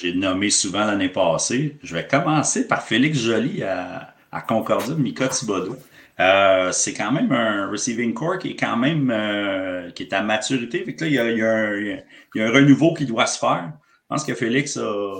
j'ai 0.00 0.14
nommés 0.14 0.50
souvent 0.50 0.84
l'année 0.84 1.08
passée. 1.08 1.76
Je 1.82 1.94
vais 1.94 2.06
commencer 2.06 2.68
par 2.68 2.82
Félix 2.82 3.18
Joly 3.18 3.62
à, 3.62 4.14
Concordia, 4.46 4.94
Mika 4.94 5.28
Thibodeau. 5.28 5.76
c'est 6.72 6.94
quand 6.94 7.12
même 7.12 7.32
un 7.32 7.70
receiving 7.70 8.14
core 8.14 8.38
qui 8.38 8.50
est 8.50 8.56
quand 8.56 8.76
même 8.76 9.92
qui 9.94 10.04
est 10.04 10.12
à 10.12 10.22
maturité. 10.22 10.84
là, 10.86 11.06
il 11.06 11.12
y, 11.12 11.18
a, 11.18 11.30
il, 11.30 11.38
y 12.34 12.40
a 12.40 12.46
un, 12.46 12.50
renouveau 12.50 12.94
qui 12.94 13.04
doit 13.04 13.26
se 13.26 13.38
faire. 13.38 13.72
Je 13.74 14.06
pense 14.08 14.24
que 14.24 14.34
Félix 14.34 14.76
a, 14.76 15.14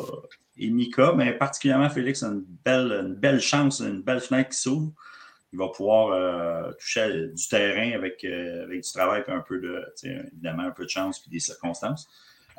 et 0.57 0.71
Mika, 0.71 1.13
mais 1.17 1.33
particulièrement 1.33 1.91
Félix 1.91 2.23
a 2.23 2.29
une 2.29 2.45
belle, 2.65 3.41
chance, 3.41 3.81
une 3.81 4.03
belle 4.03 4.21
fenêtre 4.21 4.51
qui 4.51 4.59
s'ouvre. 4.59 4.93
Il 5.53 5.59
va 5.59 5.69
pouvoir 5.69 6.09
euh, 6.09 6.73
toucher 6.73 7.29
du 7.29 7.49
terrain 7.49 7.93
avec, 7.93 8.25
euh, 8.25 8.65
avec 8.65 8.83
du 8.83 8.93
travail 8.93 9.23
et 9.27 9.31
un 9.31 9.41
peu 9.41 9.61
de, 9.61 9.85
évidemment, 10.03 10.65
un 10.65 10.71
peu 10.71 10.85
de 10.85 10.91
chance 10.91 11.23
et 11.27 11.31
des 11.31 11.41
circonstances. 11.41 12.09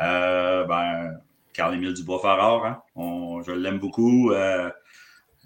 Euh, 0.01 0.65
ben, 0.65 1.19
Carl-Émile 1.53 1.93
Dubois-Farrar, 1.93 2.65
hein? 2.65 3.41
je 3.45 3.51
l'aime 3.51 3.79
beaucoup. 3.79 4.34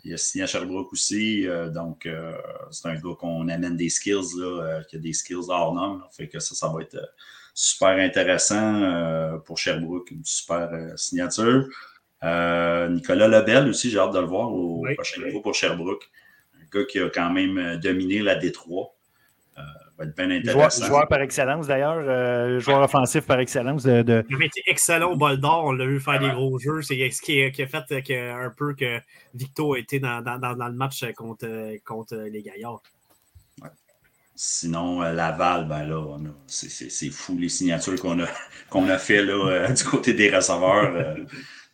il 0.04 0.14
a 0.14 0.18
signé 0.18 0.44
à 0.44 0.48
Sherbrooke 0.48 0.92
aussi. 0.92 1.48
donc, 1.72 2.08
c'est 2.72 2.88
un 2.88 2.96
gars 2.96 3.16
qu'on 3.20 3.48
amène 3.48 3.78
des 3.78 3.90
skills, 3.90 4.40
là, 4.40 4.84
qui 4.90 4.96
a 4.96 5.00
des 5.00 5.14
skills 5.14 5.50
hors 5.50 5.74
normes. 5.74 6.04
fait 6.12 6.28
que 6.28 6.40
ça, 6.40 6.56
ça 6.56 6.68
va 6.68 6.82
être 6.82 6.98
super 7.54 7.90
intéressant 7.90 9.40
pour 9.46 9.60
Sherbrooke. 9.60 10.10
Une 10.10 10.26
super 10.26 10.70
signature. 10.96 11.68
Euh, 12.24 12.90
Nicolas 12.90 13.28
Lebel 13.28 13.70
aussi, 13.70 13.90
j'ai 13.90 14.00
hâte 14.00 14.14
de 14.14 14.20
le 14.20 14.26
voir 14.26 14.52
au 14.52 14.84
prochain 14.96 15.24
niveau 15.24 15.42
pour 15.42 15.56
Sherbrooke. 15.56 16.10
Un 16.56 16.78
gars 16.80 16.86
qui 16.86 17.00
a 17.00 17.10
quand 17.10 17.30
même 17.30 17.58
euh, 17.58 17.78
dominé 17.78 18.20
la 18.20 18.36
Détroit. 18.36 18.94
Euh, 19.58 19.62
va 19.98 20.06
être 20.06 20.16
bien 20.16 20.30
intéressant. 20.32 20.86
Joueur, 20.86 21.08
par 21.08 21.22
excellence 21.22 21.68
d'ailleurs, 21.68 21.98
euh, 21.98 22.60
joueur 22.60 22.82
offensif 22.82 23.26
par 23.26 23.40
excellence. 23.40 23.84
De, 23.84 24.26
Il 24.30 24.36
avait 24.36 24.46
été 24.48 24.64
excellent 24.68 25.12
au 25.12 25.16
bol 25.16 25.38
d'or, 25.38 25.66
on 25.66 25.72
l'a 25.72 25.86
vu 25.86 26.00
faire 26.00 26.20
des 26.20 26.30
gros 26.30 26.60
jeux. 26.60 26.82
C'est 26.82 27.10
ce 27.10 27.22
qui, 27.22 27.42
a, 27.42 27.52
fait 27.52 28.02
que, 28.02 28.46
un 28.48 28.50
peu 28.50 28.74
que 28.74 29.00
Victo 29.34 29.74
a 29.74 29.80
été 29.80 30.00
dans, 30.00 30.22
dans, 30.22 30.38
dans 30.40 30.68
le 30.68 30.74
match 30.76 31.06
contre, 31.16 31.48
contre 31.86 32.16
les 32.16 32.42
Gaillards. 32.42 32.84
Sinon, 34.42 35.02
Laval, 35.02 35.68
ben 35.68 35.84
là, 35.84 36.18
c'est 36.48 37.10
fou 37.10 37.38
les 37.38 37.50
signatures 37.50 38.00
qu'on 38.00 38.22
a, 38.22 38.28
qu'on 38.70 38.88
a 38.88 38.98
fait 38.98 39.22
là, 39.22 39.70
du 39.70 39.84
côté 39.84 40.14
des 40.14 40.34
receveurs 40.34 41.18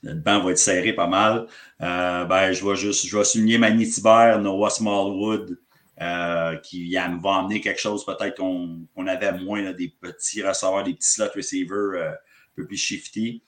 le 0.06 0.20
banc 0.20 0.42
va 0.42 0.52
être 0.52 0.58
serré 0.58 0.94
pas 0.94 1.08
mal. 1.08 1.48
Euh, 1.82 2.26
ben, 2.26 2.52
je 2.52 2.66
vais 2.66 2.76
juste, 2.76 3.08
je 3.08 3.18
vais 3.18 3.24
souligner 3.24 3.58
Manny 3.58 3.90
Tibert, 3.90 4.40
Noah 4.40 4.70
Smallwood, 4.70 5.58
euh, 6.02 6.56
qui 6.58 6.94
va 6.94 7.36
amener 7.36 7.62
quelque 7.62 7.80
chose 7.80 8.06
peut-être 8.06 8.38
qu'on 8.38 9.08
avait 9.08 9.38
moins, 9.40 9.72
des 9.72 9.90
petits 9.90 10.44
receveurs, 10.44 10.84
des 10.84 10.94
petits 10.94 11.12
slot 11.12 11.30
receivers 11.36 11.72
euh, 11.72 12.12
un 12.12 12.56
peu 12.56 12.66
plus 12.66 12.78
shifty. 12.78 13.42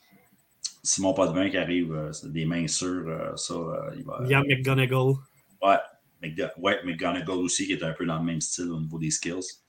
Simon 0.83 1.13
Potvin 1.13 1.49
qui 1.49 1.57
arrive, 1.57 2.11
des 2.23 2.45
mains 2.45 2.67
sûres, 2.67 3.33
ça, 3.35 3.55
il 3.97 4.05
va. 4.05 4.19
A 4.21 4.41
McGonagall. 4.43 5.15
Ouais, 5.61 5.75
ouais, 6.59 6.79
McGonagall 6.85 7.37
aussi, 7.37 7.65
qui 7.65 7.73
est 7.73 7.83
un 7.83 7.91
peu 7.91 8.05
dans 8.05 8.17
le 8.19 8.23
même 8.23 8.39
style 8.39 8.71
au 8.71 8.79
niveau 8.79 8.97
des 8.97 9.11
skills. 9.11 9.59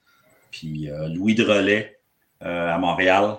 Puis 0.53 0.89
Louis 1.09 1.35
Drolet 1.35 1.99
à 2.41 2.79
Montréal, 2.79 3.39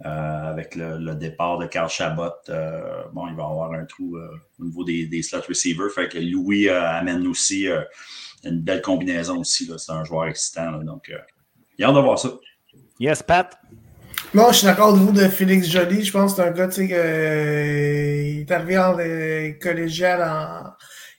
avec 0.00 0.76
le, 0.76 1.14
départ 1.14 1.58
de 1.58 1.66
Carl 1.66 1.88
Chabot, 1.88 2.30
euh, 2.48 3.02
bon, 3.12 3.26
il 3.28 3.34
va 3.34 3.44
avoir 3.44 3.72
un 3.72 3.84
trou 3.84 4.16
euh, 4.16 4.28
au 4.60 4.64
niveau 4.64 4.84
des, 4.84 5.06
des, 5.06 5.22
slot 5.22 5.40
receivers. 5.48 5.90
Fait 5.92 6.08
que 6.08 6.18
Louis 6.18 6.68
amène 6.68 7.26
aussi 7.26 7.66
une 8.44 8.60
belle 8.60 8.82
combinaison 8.82 9.40
aussi. 9.40 9.70
C'est 9.76 9.92
un 9.92 10.04
joueur 10.04 10.26
excitant. 10.26 10.82
donc, 10.82 11.10
il 11.78 11.84
a 11.84 11.88
hâte 11.88 11.96
de 11.96 12.00
voir 12.00 12.18
ça. 12.18 12.30
Yes, 13.00 13.22
Pat? 13.22 13.56
Non, 14.34 14.48
je 14.50 14.58
suis 14.58 14.66
d'accord 14.66 14.90
avec 14.90 15.00
vous 15.00 15.12
de 15.12 15.26
Félix 15.28 15.68
Joly. 15.68 16.04
Je 16.04 16.12
pense 16.12 16.32
que 16.34 16.42
c'est 16.42 16.48
un 16.48 16.50
gars, 16.52 16.68
tu 16.68 16.74
sais, 16.74 18.34
il 18.34 18.40
est 18.40 18.50
arrivé 18.50 18.78
en 18.78 18.96
collégial 19.60 20.22
en. 20.22 20.72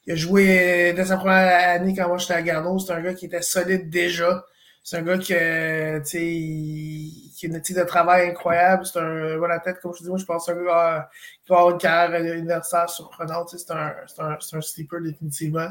Il 0.06 0.14
a 0.14 0.16
joué 0.16 0.94
dès 0.96 1.06
sa 1.06 1.18
première 1.18 1.70
année 1.70 1.94
quand 1.96 2.08
moi 2.08 2.18
j'étais 2.18 2.34
à 2.34 2.42
Garneau. 2.42 2.80
C'est 2.80 2.94
un 2.94 3.02
gars 3.02 3.14
qui 3.14 3.26
était 3.26 3.42
solide 3.42 3.90
déjà. 3.90 4.44
C'est 4.84 4.98
un 4.98 5.02
gars 5.04 5.18
qui, 5.18 5.34
tu 5.34 6.10
sais, 6.10 7.29
qui 7.40 7.46
a 7.46 7.50
une 7.50 7.56
éthique 7.56 7.78
de 7.78 7.84
travail 7.84 8.30
incroyable. 8.30 8.86
C'est 8.86 9.00
un, 9.00 9.38
voilà, 9.38 9.60
tête, 9.60 9.80
comme 9.82 9.94
je 9.94 10.04
dis, 10.04 10.10
moi, 10.10 10.18
je 10.18 10.26
pense 10.26 10.46
que 10.46 10.52
un 10.52 10.56
gars 10.56 11.10
qui 11.46 11.50
va 11.50 11.58
avoir 11.60 11.72
une 11.72 11.78
carrière 11.78 12.36
universelle 12.36 12.90
surprenante. 12.90 13.56
C'est 13.58 13.72
un, 13.72 13.94
un, 14.20 14.38
un 14.54 14.62
sleeper, 14.62 15.02
définitivement. 15.02 15.70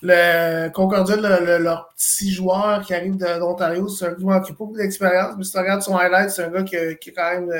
Le 0.00 0.68
Concordia, 0.70 1.16
le, 1.16 1.58
leur 1.58 1.92
petit 1.94 2.32
joueur 2.32 2.82
qui 2.82 2.94
arrive 2.94 3.16
d'Ontario, 3.16 3.88
c'est 3.88 4.06
un 4.06 4.12
gars 4.12 4.40
qui 4.40 4.52
n'a 4.52 4.56
beaucoup 4.58 4.76
d'expérience, 4.76 5.34
mais 5.36 5.44
si 5.44 5.52
tu 5.52 5.58
regardes 5.58 5.82
son 5.82 5.96
highlight, 5.96 6.30
c'est 6.30 6.44
un 6.44 6.50
gars 6.50 6.62
qui, 6.62 6.76
qui 6.98 7.10
est 7.10 7.12
quand 7.12 7.30
même 7.40 7.52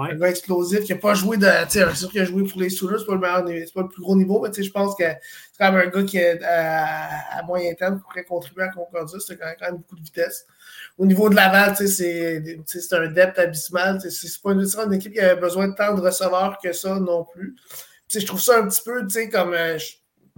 un 0.00 0.14
gars 0.14 0.28
explosif, 0.28 0.80
qui 0.84 0.92
n'a 0.92 0.98
pas 0.98 1.14
joué 1.14 1.36
de. 1.36 1.46
Sais, 1.68 1.94
sûr 1.94 2.10
qu'il 2.10 2.20
a 2.20 2.24
joué 2.24 2.44
pour 2.44 2.60
les 2.60 2.70
Steelers, 2.70 2.98
c'est 2.98 3.06
pas 3.06 3.14
le 3.14 3.20
meilleur 3.20 3.44
c'est 3.46 3.74
pas 3.74 3.82
le 3.82 3.88
plus 3.88 4.02
gros 4.02 4.16
niveau, 4.16 4.40
mais 4.40 4.62
je 4.62 4.70
pense 4.70 4.94
que 4.96 5.04
c'est 5.04 5.58
quand 5.58 5.72
même 5.72 5.88
un 5.88 5.90
gars 5.90 6.02
qui 6.02 6.18
est 6.18 6.42
à, 6.42 7.42
moyen 7.46 7.74
terme 7.74 8.00
pourrait 8.00 8.24
contribuer 8.24 8.64
à 8.64 8.68
Concordia. 8.68 9.18
C'est 9.20 9.36
quand, 9.36 9.46
même 9.60 9.76
beaucoup 9.76 9.96
de 9.96 10.02
vitesse. 10.02 10.46
Au 10.98 11.06
niveau 11.06 11.28
de 11.28 11.34
Laval, 11.34 11.76
c'est 11.76 12.42
un 12.92 13.08
depth 13.08 13.38
abysmal. 13.38 14.00
C'est 14.00 14.42
pas 14.42 14.52
une, 14.52 14.92
équipe 14.92 15.12
qui 15.12 15.20
avait 15.20 15.40
besoin 15.40 15.68
de 15.68 15.74
tant 15.74 15.94
de 15.94 16.00
receveurs 16.00 16.58
que 16.62 16.72
ça 16.72 16.98
non 16.98 17.24
plus. 17.24 17.54
je 18.12 18.24
trouve 18.26 18.40
ça 18.40 18.58
un 18.58 18.68
petit 18.68 18.82
peu 18.84 19.06
comme. 19.30 19.54
Euh, 19.54 19.78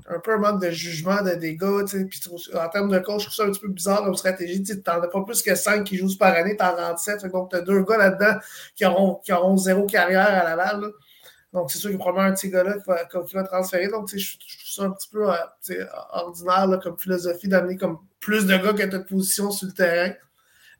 un 0.09 0.19
peu 0.21 0.35
un 0.35 0.39
manque 0.39 0.63
de 0.63 0.71
jugement 0.71 1.23
de, 1.23 1.35
des 1.35 1.57
gars. 1.57 1.85
Puis 1.89 2.21
en 2.55 2.69
termes 2.69 2.91
de 2.91 2.99
coach, 2.99 3.23
je 3.23 3.27
trouve 3.27 3.35
ça 3.35 3.45
un 3.45 3.51
petit 3.51 3.61
peu 3.61 3.69
bizarre 3.69 4.05
comme 4.05 4.15
stratégie. 4.15 4.63
Tu 4.63 4.75
n'en 4.75 5.03
as 5.03 5.09
pas 5.09 5.23
plus 5.23 5.43
que 5.43 5.55
5 5.55 5.85
qui 5.85 5.97
jouent 5.97 6.17
par 6.19 6.35
année, 6.35 6.57
t'en 6.57 6.75
rends 6.75 6.97
7. 6.97 7.25
Donc, 7.27 7.51
tu 7.51 7.57
as 7.57 7.63
deux 7.63 7.83
gars 7.83 7.97
là-dedans 7.97 8.39
qui 8.75 8.85
auront, 8.85 9.17
qui 9.25 9.33
auront 9.33 9.57
zéro 9.57 9.87
carrière 9.87 10.29
à 10.29 10.45
Laval. 10.45 10.81
Là. 10.81 10.89
Donc, 11.53 11.71
c'est 11.71 11.79
sûr 11.79 11.89
qu'il 11.89 11.99
y 11.99 12.01
a 12.01 12.05
probablement 12.05 12.29
un 12.29 12.33
de 12.33 12.39
ces 12.39 12.51
gars-là 12.51 12.75
qui 12.75 12.85
va, 12.87 13.05
qui 13.05 13.35
va 13.35 13.45
transférer. 13.45 13.89
Donc, 13.89 14.15
je, 14.15 14.39
trouve 14.39 14.49
ça 14.67 14.83
un 14.85 14.91
petit 14.91 15.09
peu 15.09 15.33
euh, 15.33 15.85
ordinaire 16.11 16.79
comme 16.83 16.99
philosophie 16.99 17.49
d'amener 17.49 17.77
comme 17.77 17.99
plus 18.21 18.47
de 18.47 18.57
gars 18.57 18.75
que 18.75 18.83
ta 18.83 19.01
position 19.01 19.51
sur 19.51 19.67
le 19.67 19.73
terrain. 19.73 20.15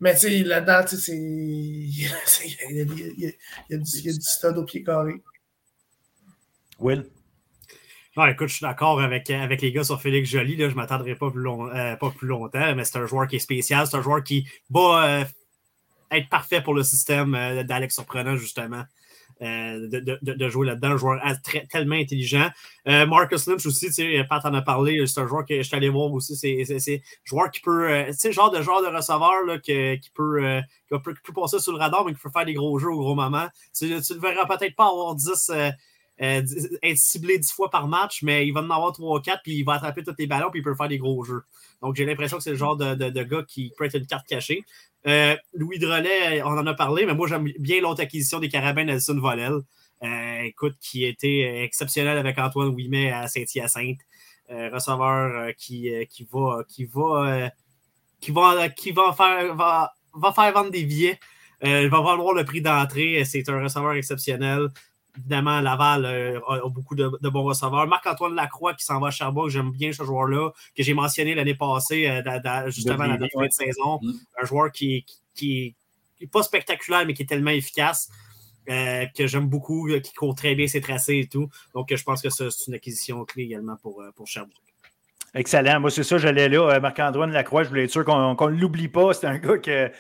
Mais 0.01 0.15
tu 0.15 0.29
là-dedans, 0.45 0.85
il 1.09 2.03
y, 2.03 2.07
a, 3.75 3.77
du, 3.79 4.03
du 4.03 4.21
stade 4.21 4.59
au 4.59 4.65
pied 4.65 4.85
carré. 4.85 5.23
Will? 6.79 7.07
Non, 8.17 8.25
écoute, 8.25 8.49
je 8.49 8.55
suis 8.55 8.63
d'accord 8.63 8.99
avec, 9.01 9.29
avec 9.29 9.61
les 9.61 9.73
gars 9.73 9.85
sur 9.85 10.01
Félix 10.01 10.31
Joly. 10.31 10.57
Je 10.57 10.65
ne 10.65 10.73
m'attendrai 10.73 11.15
pas, 11.17 11.31
plus 11.31 11.47
euh, 11.47 11.97
pas 11.97 12.11
plus 12.11 12.27
longtemps, 12.27 12.75
mais 12.75 12.85
c'est 12.85 12.97
un 12.97 13.05
joueur 13.05 13.29
qui 13.29 13.37
est 13.37 13.41
spécial. 13.41 13.87
C'est 13.87 13.97
un 13.97 14.01
joueur 14.01 14.25
qui 14.25 14.49
va 14.71 15.05
euh, 15.21 15.25
être 16.11 16.29
parfait 16.31 16.63
pour 16.63 16.73
le 16.73 16.83
système 16.83 17.35
euh, 17.35 17.63
d'Alex 17.63 17.95
Surprenant, 17.95 18.37
justement. 18.37 18.85
De, 19.39 20.19
de, 20.23 20.49
jouer 20.49 20.67
là-dedans, 20.67 20.93
un 20.93 20.97
joueur 20.97 21.23
tellement 21.71 21.97
intelligent. 21.97 22.49
Marcus 22.87 23.47
Lynch 23.47 23.67
aussi, 23.67 23.89
tu 23.89 23.93
sais, 23.93 24.25
Pat 24.25 24.43
en 24.47 24.55
a 24.55 24.63
parlé, 24.63 25.07
c'est 25.07 25.21
un 25.21 25.27
joueur 25.27 25.45
que 25.45 25.59
je 25.59 25.63
suis 25.63 25.77
allé 25.77 25.91
voir 25.91 26.11
aussi. 26.11 26.35
C'est 26.37 26.63
un 26.63 26.99
joueur 27.23 27.51
qui 27.51 27.61
peut, 27.61 28.05
tu 28.07 28.15
sais, 28.15 28.33
genre 28.33 28.51
de 28.51 28.63
genre 28.63 28.81
de 28.81 28.87
receveur 28.87 29.45
là, 29.47 29.59
qui, 29.59 30.01
qui, 30.01 30.11
peut, 30.15 30.63
qui, 30.91 30.99
peut, 30.99 31.33
passer 31.35 31.59
sur 31.59 31.73
le 31.73 31.79
radar, 31.79 32.07
mais 32.07 32.15
qui 32.15 32.19
peut 32.19 32.31
faire 32.31 32.47
des 32.47 32.55
gros 32.55 32.79
jeux 32.79 32.89
au 32.89 32.99
gros 32.99 33.15
moment. 33.15 33.47
Tu, 33.77 34.01
tu 34.01 34.15
le 34.15 34.21
verras 34.21 34.47
peut-être 34.47 34.75
pas 34.75 34.89
avoir 34.89 35.15
10, 35.15 35.53
euh, 36.23 36.43
être 36.83 36.97
ciblé 36.97 37.39
10 37.39 37.53
fois 37.53 37.71
par 37.71 37.89
match, 37.89 38.23
mais 38.23 38.47
il 38.47 38.53
va 38.53 38.61
en 38.61 38.71
avoir 38.71 38.93
3 38.93 39.19
ou 39.19 39.21
4, 39.21 39.43
puis 39.43 39.57
il 39.57 39.65
va 39.65 39.75
attraper 39.75 40.03
tous 40.03 40.15
les 40.19 40.27
ballons, 40.27 40.51
puis 40.51 40.61
il 40.61 40.63
peut 40.63 40.75
faire 40.75 40.89
des 40.89 40.99
gros 40.99 41.23
jeux. 41.25 41.43
Donc, 41.83 41.95
j'ai 41.97 42.07
l'impression 42.07 42.39
que 42.39 42.43
c'est 42.43 42.51
le 42.51 42.57
genre 42.57 42.77
de, 42.77 43.23
gars 43.23 43.45
qui 43.47 43.73
peut 43.77 43.85
être 43.85 43.97
une 43.97 44.07
carte 44.07 44.27
cachée. 44.27 44.65
Euh, 45.07 45.37
Louis 45.53 45.79
Drolet, 45.79 46.43
on 46.43 46.59
en 46.59 46.67
a 46.67 46.75
parlé, 46.75 47.05
mais 47.05 47.15
moi, 47.15 47.29
j'aime 47.29 47.45
bien 47.59 47.81
l'autre 47.81 48.03
acquisition 48.03 48.39
des 48.39 48.49
Carabins 48.49 48.85
Nelson 48.85 49.19
Volel. 49.21 49.61
Euh, 50.03 50.41
écoute, 50.43 50.77
qui 50.81 51.05
était 51.05 51.63
exceptionnel 51.65 52.19
avec 52.19 52.39
Antoine 52.39 52.69
Ouimet 52.69 53.11
à 53.11 53.29
Saint-Hyacinthe. 53.29 54.01
receveur 54.49 55.55
qui, 55.57 55.91
qui 56.09 56.27
va, 56.33 56.65
qui 56.67 56.85
va, 56.87 57.51
qui 58.21 58.31
va, 58.31 58.69
qui 58.71 58.93
va 58.93 59.13
faire, 59.13 59.55
va, 59.55 59.93
va 60.15 60.33
faire 60.33 60.53
vendre 60.53 60.71
des 60.71 60.85
billets. 60.85 61.19
il 61.63 61.89
va 61.89 62.01
valoir 62.01 62.33
le 62.33 62.45
prix 62.45 62.63
d'entrée. 62.63 63.23
C'est 63.27 63.49
un 63.51 63.63
receveur 63.63 63.93
exceptionnel. 63.93 64.71
Évidemment, 65.19 65.61
Laval 65.61 66.05
euh, 66.05 66.41
a, 66.49 66.69
beaucoup 66.69 66.95
de, 66.95 67.09
bons 67.29 67.43
receveurs. 67.43 67.87
Marc-Antoine 67.87 68.35
Lacroix 68.35 68.75
qui 68.75 68.85
s'en 68.85 69.01
va 69.01 69.09
à 69.09 69.11
Sherbrooke, 69.11 69.51
j'aime 69.51 69.71
bien 69.71 69.93
ce 69.93 70.03
joueur-là, 70.03 70.51
que 70.77 70.83
j'ai 70.83 70.95
mentionné 70.95 71.35
l'année 71.35 71.55
passée, 71.55 72.07
euh, 72.09 72.71
juste 72.71 72.91
avant 72.91 73.07
la 73.07 73.17
fin 73.17 73.47
de 73.47 73.53
saison. 73.53 73.99
Mm. 74.03 74.13
Un 74.43 74.47
joueur 74.47 74.73
qui, 74.73 75.05
qui, 75.35 75.75
qui 76.19 76.27
pas 76.27 76.43
spectaculaire, 76.43 77.07
mais 77.07 77.15
qui 77.15 77.23
est 77.23 77.27
tellement 77.27 77.51
efficace. 77.51 78.11
Euh, 78.69 79.07
que 79.17 79.29
j'aime 79.29 79.47
beaucoup, 79.47 79.89
qui 80.03 80.13
court 80.13 80.35
très 80.35 80.57
bien 80.57 80.67
ses 80.67 80.81
tracés 80.81 81.21
et 81.21 81.29
tout. 81.29 81.49
Donc, 81.73 81.95
je 81.95 82.03
pense 82.03 82.21
que 82.21 82.31
c'est 82.31 82.49
une 82.67 82.75
acquisition 82.75 83.25
clé 83.25 83.45
également 83.45 83.77
pour, 83.77 84.03
pour 84.17 84.27
Sherbrooke. 84.27 84.57
Excellent. 85.35 85.79
Moi, 85.79 85.91
c'est 85.93 86.03
ça, 86.03 86.19
j'allais 86.19 86.49
là. 86.49 86.81
Marc-Antoine 86.81 87.31
Lacroix, 87.31 87.63
je 87.63 87.69
voulais 87.69 87.85
être 87.85 87.93
sûr 87.93 88.05
qu'on 88.05 88.35
ne 88.35 88.61
l'oublie 88.61 88.89
pas. 88.89 89.15
C'est 89.15 89.29
un 89.29 89.39
gars 89.39 89.59
que, 89.59 89.93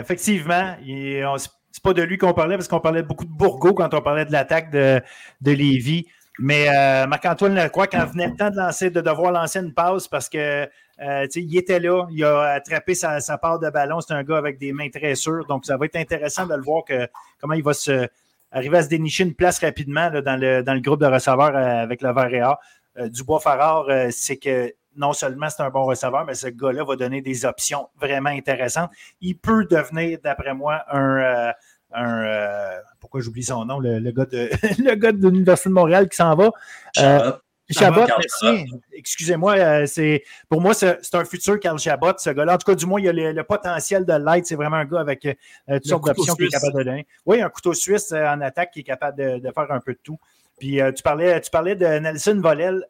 effectivement, 0.00 0.76
il, 0.84 1.24
on, 1.24 1.36
c'est 1.70 1.82
pas 1.82 1.92
de 1.92 2.02
lui 2.02 2.18
qu'on 2.18 2.34
parlait 2.34 2.56
parce 2.56 2.68
qu'on 2.68 2.80
parlait 2.80 3.02
beaucoup 3.02 3.24
de 3.24 3.30
Bourgo 3.30 3.74
quand 3.74 3.92
on 3.94 4.00
parlait 4.00 4.24
de 4.24 4.32
l'attaque 4.32 4.70
de, 4.70 5.00
de 5.40 5.50
Lévis. 5.52 6.06
Mais 6.38 6.68
euh, 6.68 7.06
Marc-Antoine 7.06 7.54
Lacroix, 7.54 7.88
quand 7.88 8.04
venait 8.06 8.28
le 8.28 8.36
temps 8.36 8.50
de 8.50 8.56
lancer, 8.56 8.90
de 8.90 9.00
devoir 9.00 9.32
lancer 9.32 9.58
une 9.58 9.74
passe 9.74 10.06
parce 10.06 10.28
que 10.28 10.68
euh, 11.00 11.26
il 11.34 11.56
était 11.56 11.80
là, 11.80 12.06
il 12.10 12.24
a 12.24 12.52
attrapé 12.52 12.94
sa, 12.94 13.20
part 13.38 13.58
de 13.58 13.68
ballon. 13.70 14.00
C'est 14.00 14.14
un 14.14 14.22
gars 14.22 14.38
avec 14.38 14.58
des 14.58 14.72
mains 14.72 14.88
très 14.88 15.16
sûres. 15.16 15.46
Donc, 15.46 15.66
ça 15.66 15.76
va 15.76 15.86
être 15.86 15.96
intéressant 15.96 16.46
de 16.46 16.54
le 16.54 16.62
voir 16.62 16.84
que, 16.84 17.08
comment 17.40 17.54
il 17.54 17.64
va 17.64 17.72
se, 17.72 18.08
arriver 18.52 18.78
à 18.78 18.82
se 18.84 18.88
dénicher 18.88 19.24
une 19.24 19.34
place 19.34 19.58
rapidement 19.58 20.10
dans, 20.10 20.40
le, 20.40 20.62
dans 20.62 20.74
le 20.74 20.80
groupe 20.80 21.00
de 21.00 21.06
receveurs 21.06 21.56
euh, 21.56 21.82
avec 21.82 22.02
le 22.02 22.12
Varéa. 22.12 22.58
Dubois-Farrar, 22.96 24.10
c'est 24.10 24.38
que 24.38 24.72
non 24.98 25.12
seulement 25.12 25.48
c'est 25.48 25.62
un 25.62 25.70
bon 25.70 25.84
receveur, 25.84 26.24
mais 26.26 26.34
ce 26.34 26.48
gars-là 26.48 26.84
va 26.84 26.96
donner 26.96 27.22
des 27.22 27.44
options 27.46 27.88
vraiment 27.98 28.30
intéressantes. 28.30 28.90
Il 29.20 29.38
peut 29.38 29.64
devenir, 29.64 30.18
d'après 30.22 30.54
moi, 30.54 30.82
un. 30.90 31.18
Euh, 31.18 31.52
euh, 31.96 32.78
pourquoi 33.00 33.20
j'oublie 33.22 33.44
son 33.44 33.64
nom, 33.64 33.80
le, 33.80 33.98
gars 34.10 34.26
de 34.26 34.50
le 34.82 34.94
gars 34.94 35.12
de 35.12 35.26
l'Université 35.26 35.70
de 35.70 35.74
Montréal 35.74 36.08
qui 36.08 36.16
s'en 36.16 36.34
va? 36.34 36.50
Euh, 36.98 37.32
Chabot, 37.70 38.04
merci. 38.06 38.66
Excusez-moi, 38.92 39.86
c'est 39.86 40.22
pour 40.48 40.60
moi, 40.60 40.74
c'est 40.74 41.14
un 41.14 41.24
futur 41.24 41.60
Carl 41.60 41.78
Chabot, 41.78 42.12
ce 42.18 42.30
gars-là. 42.30 42.54
En 42.54 42.58
tout 42.58 42.70
cas, 42.70 42.74
du 42.74 42.86
moins, 42.86 43.00
il 43.00 43.08
a 43.08 43.32
le, 43.32 43.44
potentiel 43.44 44.04
de 44.04 44.12
l'être. 44.12 44.46
C'est 44.46 44.54
vraiment 44.54 44.76
un 44.76 44.86
gars 44.86 45.00
avec 45.00 45.20
toutes 45.68 45.86
sortes 45.86 46.06
d'options 46.06 46.34
qui 46.34 46.44
est 46.44 46.48
capable 46.48 46.78
de 46.78 46.82
donner. 46.82 47.06
Oui, 47.26 47.42
un 47.42 47.48
couteau 47.50 47.74
suisse 47.74 48.12
en 48.12 48.40
attaque 48.40 48.70
qui 48.72 48.80
est 48.80 48.84
capable 48.84 49.18
de, 49.18 49.50
faire 49.52 49.70
un 49.70 49.80
peu 49.80 49.92
de 49.92 50.00
tout. 50.02 50.18
Puis 50.58 50.80
tu, 50.96 51.02
parlais, 51.02 51.40
tu 51.42 51.50
parlais 51.50 51.74
de 51.74 51.86
Nelson 51.86 52.40
Volel, 52.42 52.84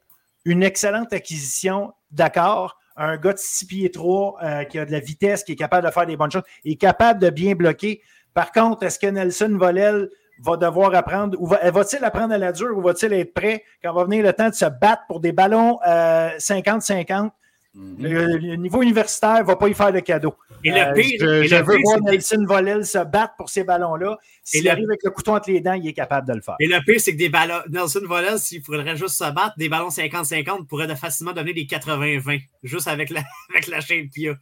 une 0.45 0.63
excellente 0.63 1.13
acquisition 1.13 1.93
d'accord? 2.11 2.79
Un 2.97 3.17
gars 3.17 3.33
de 3.33 3.39
6 3.39 3.67
pieds 3.67 3.91
3 3.91 4.39
euh, 4.43 4.65
qui 4.65 4.79
a 4.79 4.85
de 4.85 4.93
la 4.93 5.01
vitesse, 5.01 5.45
qui 5.45 5.53
est 5.53 5.57
capable 5.57 5.87
de 5.87 5.93
faire 5.93 6.07
des 6.07 6.17
bonnes 6.17 6.31
choses, 6.31 6.43
est 6.65 6.77
capable 6.77 7.21
de 7.21 7.31
bien 7.31 7.55
bloquer. 7.55 8.03
Par 8.35 8.53
contre, 8.53 8.83
est-ce 8.85 8.99
que 8.99 9.07
Nelson 9.07 9.57
Volel 9.59 10.09
va 10.41 10.57
devoir 10.57 10.95
apprendre, 10.95 11.37
ou 11.41 11.47
va, 11.47 11.59
t 11.85 11.97
il 11.97 12.05
apprendre 12.05 12.33
à 12.33 12.39
la 12.39 12.53
dure, 12.53 12.77
ou 12.77 12.81
va-t-il 12.81 13.13
être 13.13 13.35
prêt 13.35 13.65
quand 13.83 13.93
va 13.93 14.05
venir 14.05 14.25
le 14.25 14.33
temps 14.33 14.49
de 14.49 14.55
se 14.55 14.67
battre 14.67 15.03
pour 15.09 15.21
des 15.21 15.33
ballons 15.33 15.79
50-50 15.85 17.27
euh, 17.27 17.29
Mhm. 17.75 17.97
Le, 18.01 18.57
niveau 18.57 18.83
universitaire 18.83 19.41
ne 19.41 19.47
va 19.47 19.57
pas 19.57 19.69
y 19.69 19.75
faire 19.75 19.93
de 19.93 20.01
cadeau. 20.01 20.35
Et 20.65 20.71
le 20.71 20.79
euh, 20.79 20.93
pire, 20.93 21.19
je, 21.21 21.63
veux 21.63 21.79
voir 21.83 22.01
Nelson 22.03 22.45
Volel 22.47 22.85
se 22.85 22.99
battre 23.05 23.35
pour 23.37 23.49
ces 23.51 23.63
ballons-là. 23.63 24.19
S'il 24.43 24.69
arrive 24.69 24.89
avec 24.89 25.01
le 25.05 25.11
couteau 25.11 25.33
entre 25.33 25.51
les 25.51 25.61
dents, 25.61 25.75
il 25.75 25.87
est 25.87 25.93
capable 25.93 26.27
de 26.27 26.35
le 26.35 26.41
faire. 26.41 26.57
Et 26.59 26.67
le 26.67 26.81
pire, 26.85 27.01
c'est 27.01 27.13
que 27.13 27.19
des 27.19 27.29
ballons, 27.29 27.61
Nelson 27.71 28.01
Volel, 28.05 28.39
s'il 28.39 28.63
faudrait 28.63 28.97
juste 28.97 29.17
se 29.17 29.31
battre, 29.33 29.55
des 29.59 29.69
ballons 29.69 29.89
50-50 29.89 30.67
pourraient 30.67 30.95
facilement 30.97 31.33
donner 31.33 31.53
des 31.53 31.65
80-20, 31.65 32.41
juste 32.65 32.89
avec 32.89 33.11
la, 33.11 33.21
avec 33.51 33.69
la 33.69 33.81
chaîne 33.81 34.09
qu'il 34.09 34.23
y 34.25 34.29
a. 34.29 34.35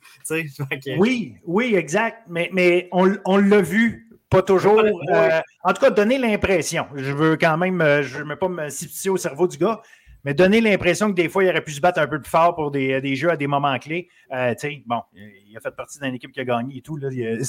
Oui, 0.96 1.34
oui, 1.44 1.74
exact. 1.74 2.22
Mais, 2.28 2.48
mais 2.52 2.88
on, 2.92 3.16
on 3.24 3.36
l'a 3.36 3.60
vu 3.60 4.06
pas 4.30 4.42
toujours. 4.42 4.80
Euh, 4.80 5.40
en 5.62 5.72
tout 5.72 5.80
cas, 5.80 5.90
donner 5.90 6.18
l'impression. 6.18 6.86
Je 6.94 7.12
veux 7.12 7.36
quand 7.36 7.56
même, 7.56 7.80
euh, 7.80 8.02
je 8.02 8.22
ne 8.22 8.28
veux 8.28 8.36
pas 8.36 8.48
me 8.48 8.68
substituer 8.70 9.10
au 9.10 9.16
cerveau 9.16 9.46
du 9.46 9.56
gars, 9.56 9.80
mais 10.26 10.34
donner 10.34 10.60
l'impression 10.60 11.08
que 11.08 11.14
des 11.14 11.28
fois, 11.28 11.44
il 11.44 11.50
aurait 11.50 11.62
pu 11.62 11.70
se 11.70 11.80
battre 11.80 12.00
un 12.00 12.08
peu 12.08 12.20
plus 12.20 12.28
fort 12.28 12.56
pour 12.56 12.72
des, 12.72 13.14
jeux 13.14 13.30
à 13.30 13.36
des 13.36 13.46
moments 13.46 13.78
clés. 13.78 14.08
Euh, 14.34 14.54
bon, 14.84 15.00
il 15.14 15.56
a 15.56 15.60
fait 15.60 15.70
partie 15.70 16.00
d'une 16.00 16.16
équipe 16.16 16.32
qui 16.32 16.40
a 16.40 16.44
gagné 16.44 16.78
et 16.78 16.80
tout. 16.80 16.98
je 17.00 17.06
ne 17.06 17.44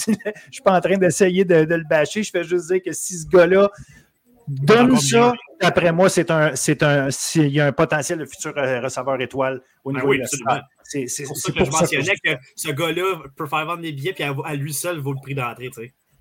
suis 0.52 0.62
pas 0.64 0.78
en 0.78 0.80
train 0.80 0.96
d'essayer 0.96 1.44
de, 1.44 1.56
le 1.56 1.90
bâcher. 1.90 2.22
Je 2.22 2.30
fais 2.30 2.44
juste 2.44 2.68
dire 2.68 2.84
que 2.84 2.92
si 2.92 3.18
ce 3.18 3.28
gars-là 3.30 3.72
donne 4.48 4.96
ça, 4.98 5.34
d'après 5.60 5.92
moi, 5.92 6.08
c'est 6.08 6.30
un, 6.30 6.56
c'est 6.56 6.84
un, 6.84 7.10
il 7.38 7.48
y 7.48 7.60
a 7.60 7.66
un 7.66 7.72
potentiel 7.72 8.20
de 8.20 8.26
futur 8.26 8.56
euh, 8.56 8.80
receveur 8.80 9.20
étoile 9.22 9.64
au 9.84 9.92
ben 9.92 10.00
niveau 10.00 10.14
de 10.14 10.20
la 10.46 10.62
C'est 10.84 11.24
pour 11.26 11.36
ça 11.36 11.52
que 11.52 11.66
je 11.66 11.72
mentionnais 11.72 12.16
que, 12.24 12.30
ce 12.56 12.70
gars-là 12.70 13.24
peut 13.36 13.48
faire 13.48 13.66
vendre 13.66 13.82
des 13.82 13.92
billets 13.92 14.14
et 14.20 14.24
à, 14.24 14.54
lui 14.54 14.76
seul 14.76 15.00
vaut 15.00 15.14
le 15.14 15.20
prix 15.20 15.34
d'entrée. 15.34 15.72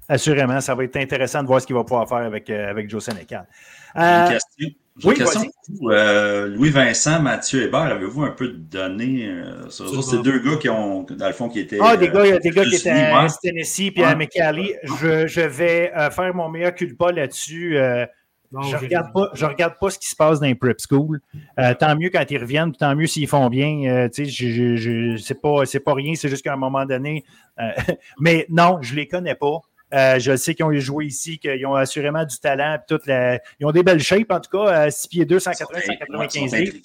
Assurément, 0.08 0.62
ça 0.62 0.74
va 0.74 0.84
être 0.84 0.96
intéressant 0.96 1.42
de 1.42 1.48
voir 1.48 1.60
ce 1.60 1.66
qu'il 1.66 1.76
va 1.76 1.84
pouvoir 1.84 2.08
faire 2.08 2.16
avec, 2.16 2.48
euh, 2.48 2.70
avec 2.70 2.88
Joe 2.88 3.04
Sénécal. 3.04 3.46
Une 3.94 4.30
question. 4.30 4.70
Oui, 5.04 5.14
question 5.14 5.50
euh, 5.82 6.48
Louis-Vincent, 6.48 7.20
Mathieu 7.20 7.64
Hébert, 7.64 7.80
avez-vous 7.80 8.22
un 8.22 8.30
peu 8.30 8.48
de 8.48 8.56
données 8.56 9.28
euh, 9.28 9.68
sur 9.68 10.02
ces 10.02 10.18
deux 10.18 10.38
gars 10.38 10.56
qui 10.56 10.68
ont, 10.70 11.02
dans 11.02 11.26
le 11.26 11.32
fond, 11.34 11.48
qui 11.48 11.60
étaient. 11.60 11.78
Ah, 11.80 11.96
des 11.96 12.08
gars, 12.08 12.38
des 12.38 12.50
gars 12.50 12.64
qui 12.64 12.76
étaient 12.76 12.90
à 12.90 13.26
Tennessee 13.42 13.90
puis 13.90 14.02
à 14.02 14.14
McCallie. 14.14 14.72
Je, 15.00 15.26
je, 15.26 15.40
vais 15.42 15.92
euh, 15.94 16.10
faire 16.10 16.34
mon 16.34 16.48
meilleur 16.48 16.74
culpa 16.74 17.12
là-dessus. 17.12 17.74
je 17.74 18.06
ne 18.52 18.76
regarde, 18.78 19.12
pas, 19.12 19.30
je 19.34 19.44
regarde 19.44 19.74
pas 19.78 19.90
ce 19.90 19.98
qui 19.98 20.08
se 20.08 20.16
passe 20.16 20.40
dans 20.40 20.46
les 20.46 20.54
prep 20.54 20.78
school. 20.80 21.20
tant 21.78 21.96
mieux 21.96 22.08
quand 22.08 22.24
ils 22.30 22.38
reviennent, 22.38 22.72
tant 22.72 22.94
mieux 22.94 23.06
s'ils 23.06 23.28
font 23.28 23.48
bien. 23.50 24.08
tu 24.08 24.24
sais, 24.24 24.30
je, 24.30 24.76
je, 24.76 25.16
c'est 25.18 25.40
pas, 25.40 25.62
pas 25.84 25.94
rien, 25.94 26.14
c'est 26.14 26.28
juste 26.28 26.42
qu'à 26.42 26.54
un 26.54 26.58
moment 26.58 26.86
donné. 26.86 27.24
mais 28.20 28.46
non, 28.48 28.78
je 28.80 28.92
ne 28.92 29.00
les 29.00 29.08
connais 29.08 29.34
pas. 29.34 29.60
Euh, 29.94 30.18
je 30.18 30.36
sais 30.36 30.54
qu'ils 30.54 30.64
ont 30.64 30.72
joué 30.72 31.06
ici, 31.06 31.38
qu'ils 31.38 31.64
ont 31.66 31.74
assurément 31.74 32.24
du 32.24 32.38
talent. 32.38 32.78
Toute 32.88 33.06
la... 33.06 33.40
Ils 33.60 33.66
ont 33.66 33.70
des 33.70 33.82
belles 33.82 34.02
shapes, 34.02 34.32
en 34.32 34.40
tout 34.40 34.50
cas, 34.50 34.90
6 34.90 35.08
pieds 35.08 35.24
2, 35.24 35.38
180, 35.38 35.80
195 35.80 36.54
livres. 36.54 36.76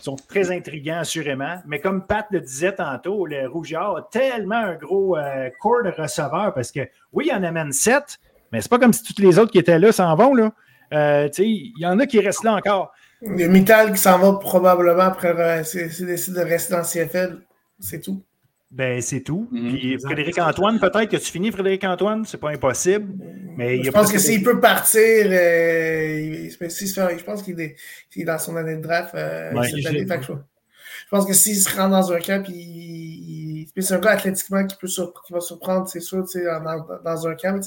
Ils 0.00 0.04
sont 0.04 0.16
très 0.16 0.50
intrigants, 0.50 1.00
assurément. 1.00 1.56
Mais 1.66 1.78
comme 1.78 2.06
Pat 2.06 2.26
le 2.30 2.40
disait 2.40 2.74
tantôt, 2.74 3.26
le 3.26 3.46
Rougeard 3.46 3.96
a 3.96 4.08
tellement 4.10 4.56
un 4.56 4.74
gros 4.74 5.16
euh, 5.16 5.50
corps 5.60 5.82
de 5.84 5.90
receveur 5.90 6.54
parce 6.54 6.72
que, 6.72 6.80
oui, 7.12 7.28
il 7.30 7.34
en 7.34 7.42
amène 7.42 7.72
7, 7.72 8.18
mais 8.50 8.60
c'est 8.60 8.70
pas 8.70 8.78
comme 8.78 8.94
si 8.94 9.02
toutes 9.04 9.18
les 9.18 9.38
autres 9.38 9.52
qui 9.52 9.58
étaient 9.58 9.78
là 9.78 9.92
s'en 9.92 10.14
vont. 10.16 10.34
Là. 10.34 10.52
Euh, 10.92 11.28
il 11.38 11.74
y 11.78 11.86
en 11.86 11.98
a 11.98 12.06
qui 12.06 12.18
restent 12.18 12.44
là 12.44 12.54
encore. 12.54 12.92
Il 13.22 13.38
y 13.38 13.44
a 13.44 13.48
Mittal 13.48 13.92
qui 13.92 13.98
s'en 13.98 14.18
va 14.18 14.32
probablement 14.38 15.02
après 15.02 15.62
s'il 15.64 16.06
décide 16.06 16.34
de 16.34 16.40
rester 16.40 16.74
dans 16.74 16.82
CFL. 16.82 17.42
C'est 17.78 18.00
tout. 18.00 18.22
Ben, 18.70 19.02
c'est 19.02 19.22
tout. 19.22 19.48
Mhm. 19.50 19.72
Puis 19.72 19.98
Frédéric 19.98 20.38
Antoine, 20.38 20.78
peut-être 20.78 21.10
que 21.10 21.16
tu 21.16 21.32
finis 21.32 21.50
Frédéric 21.50 21.82
Antoine, 21.84 22.24
c'est 22.24 22.38
pas 22.38 22.50
impossible. 22.50 23.12
Mais 23.56 23.82
je 23.82 23.90
pense 23.90 24.12
que 24.12 24.18
s'il 24.18 24.44
peut 24.44 24.60
partir, 24.60 25.00
euh, 25.00 26.48
je 26.48 27.24
pense 27.24 27.42
qu'il 27.42 27.60
est, 27.60 27.76
dans 28.24 28.38
son 28.38 28.56
année 28.56 28.76
de 28.76 28.82
draft. 28.82 29.14
Euh, 29.14 29.50
je 29.62 31.16
pense 31.16 31.26
que 31.26 31.32
s'il 31.32 31.56
se 31.56 31.76
rend 31.76 31.88
dans 31.88 32.12
un 32.12 32.20
camp, 32.20 32.44
il, 32.48 33.66
c'est 33.76 33.94
un 33.94 33.98
gars 33.98 34.12
athlétiquement 34.12 34.64
qui, 34.64 34.76
peut 34.76 34.86
qui 34.86 35.32
va 35.32 35.40
surprendre, 35.40 35.88
c'est 35.88 36.00
sûr, 36.00 36.24
dans, 36.34 36.86
dans 37.04 37.26
un 37.26 37.34
camp. 37.34 37.60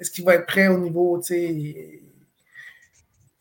Est-ce 0.00 0.10
qu'il 0.10 0.24
va 0.24 0.34
être 0.34 0.46
prêt 0.46 0.66
au 0.66 0.78
niveau 0.78 1.20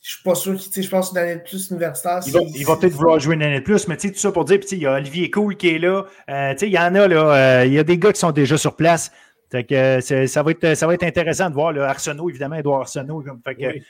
je 0.07 0.13
suis 0.13 0.23
pas 0.23 0.35
sûr 0.35 0.55
qu'il, 0.55 0.83
je 0.83 0.89
pense 0.89 1.11
une 1.11 1.17
année 1.17 1.35
de 1.35 1.41
plus 1.41 1.69
universitaire. 1.69 2.21
Il 2.25 2.65
va, 2.65 2.77
peut-être 2.77 2.93
vouloir 2.93 3.19
jouer 3.19 3.35
une 3.35 3.43
année 3.43 3.59
de 3.59 3.63
plus, 3.65 3.89
mais 3.89 3.97
tu 3.97 4.07
sais, 4.07 4.13
tout 4.13 4.19
ça 4.19 4.31
pour 4.31 4.45
dire, 4.45 4.61
il 4.71 4.77
y 4.77 4.85
a 4.85 4.93
Olivier 4.93 5.29
Cool 5.29 5.57
qui 5.57 5.75
est 5.75 5.79
là. 5.79 6.05
Euh, 6.29 6.53
tu 6.53 6.59
sais, 6.59 6.67
il 6.67 6.71
y 6.71 6.79
en 6.79 6.95
a, 6.95 7.09
là, 7.09 7.61
euh, 7.61 7.65
il 7.65 7.73
y 7.73 7.77
a 7.77 7.83
des 7.83 7.97
gars 7.97 8.13
qui 8.13 8.19
sont 8.21 8.31
déjà 8.31 8.57
sur 8.57 8.77
place. 8.77 9.11
Fait 9.51 9.65
que, 9.65 9.75
euh, 9.75 10.27
ça, 10.27 10.43
va 10.43 10.51
être, 10.51 10.75
ça 10.75 10.87
va 10.87 10.93
être 10.93 11.03
intéressant 11.03 11.49
de 11.49 11.55
voir. 11.55 11.73
Là, 11.73 11.89
Arsenault, 11.89 12.29
évidemment, 12.29 12.55
Edouard 12.55 12.81
Arsenault. 12.81 13.21
Fait 13.43 13.55
que, 13.55 13.67
oui. 13.67 13.83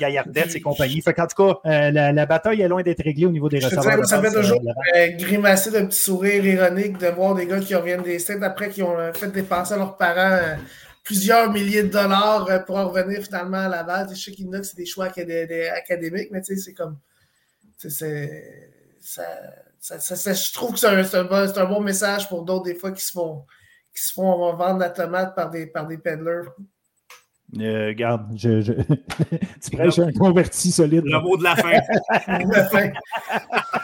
Gaillardette 0.00 0.56
et 0.56 0.60
compagnie. 0.60 1.00
Fait 1.00 1.14
qu'en 1.14 1.28
tout 1.28 1.54
cas, 1.62 1.90
la, 1.92 2.26
bataille 2.26 2.60
est 2.60 2.68
loin 2.68 2.82
d'être 2.82 3.04
réglée 3.04 3.26
au 3.26 3.30
niveau 3.30 3.48
des 3.48 3.60
receveurs. 3.60 4.04
ça 4.04 4.20
fait 4.20 4.32
toujours 4.32 4.60
grimacer 5.16 5.70
d'un 5.70 5.86
petit 5.86 6.00
sourire 6.00 6.44
ironique 6.44 6.98
de 6.98 7.06
voir 7.06 7.36
des 7.36 7.46
gars 7.46 7.60
qui 7.60 7.76
reviennent 7.76 8.02
des 8.02 8.18
States 8.18 8.42
après 8.42 8.68
qui 8.68 8.82
ont 8.82 8.96
fait 9.14 9.28
dépenser 9.28 9.76
leurs 9.76 9.96
parents 9.96 10.40
plusieurs 11.02 11.52
milliers 11.52 11.82
de 11.82 11.88
dollars 11.88 12.48
euh, 12.48 12.58
pour 12.60 12.76
en 12.76 12.88
revenir 12.88 13.22
finalement 13.22 13.58
à 13.58 13.68
Laval. 13.68 14.08
Je 14.10 14.14
sais 14.14 14.32
qu'il 14.32 14.46
y 14.46 14.64
c'est 14.64 14.76
des 14.76 14.86
choix 14.86 15.06
académiques, 15.06 16.30
mais 16.30 16.40
tu 16.40 16.54
sais, 16.54 16.56
c'est 16.56 16.74
comme. 16.74 16.98
C'est. 17.78 18.70
Ça, 19.00 19.24
ça, 19.80 20.32
je 20.32 20.52
trouve 20.52 20.74
que 20.74 20.78
c'est 20.78 20.86
un, 20.86 21.20
un, 21.20 21.24
bon, 21.24 21.58
un, 21.58 21.64
bon 21.64 21.80
message 21.80 22.28
pour 22.28 22.44
d'autres, 22.44 22.66
des 22.66 22.76
fois, 22.76 22.92
qui 22.92 23.04
se 23.04 23.10
font, 23.10 23.44
qui 23.92 24.00
se 24.00 24.12
font 24.12 24.54
vendre 24.54 24.78
la 24.78 24.90
tomate 24.90 25.34
par 25.34 25.50
des, 25.50 25.66
par 25.66 25.88
des 25.88 25.98
peddlers. 25.98 26.50
Euh, 27.58 27.92
garde, 27.92 28.32
je, 28.36 28.60
je... 28.62 28.72
tu 29.62 29.76
prêches 29.76 29.98
un 29.98 30.12
converti 30.12 30.70
solide. 30.70 31.04
Le 31.04 31.20
mot 31.20 31.36
de 31.36 31.42
la 31.42 31.56
fin. 31.56 31.80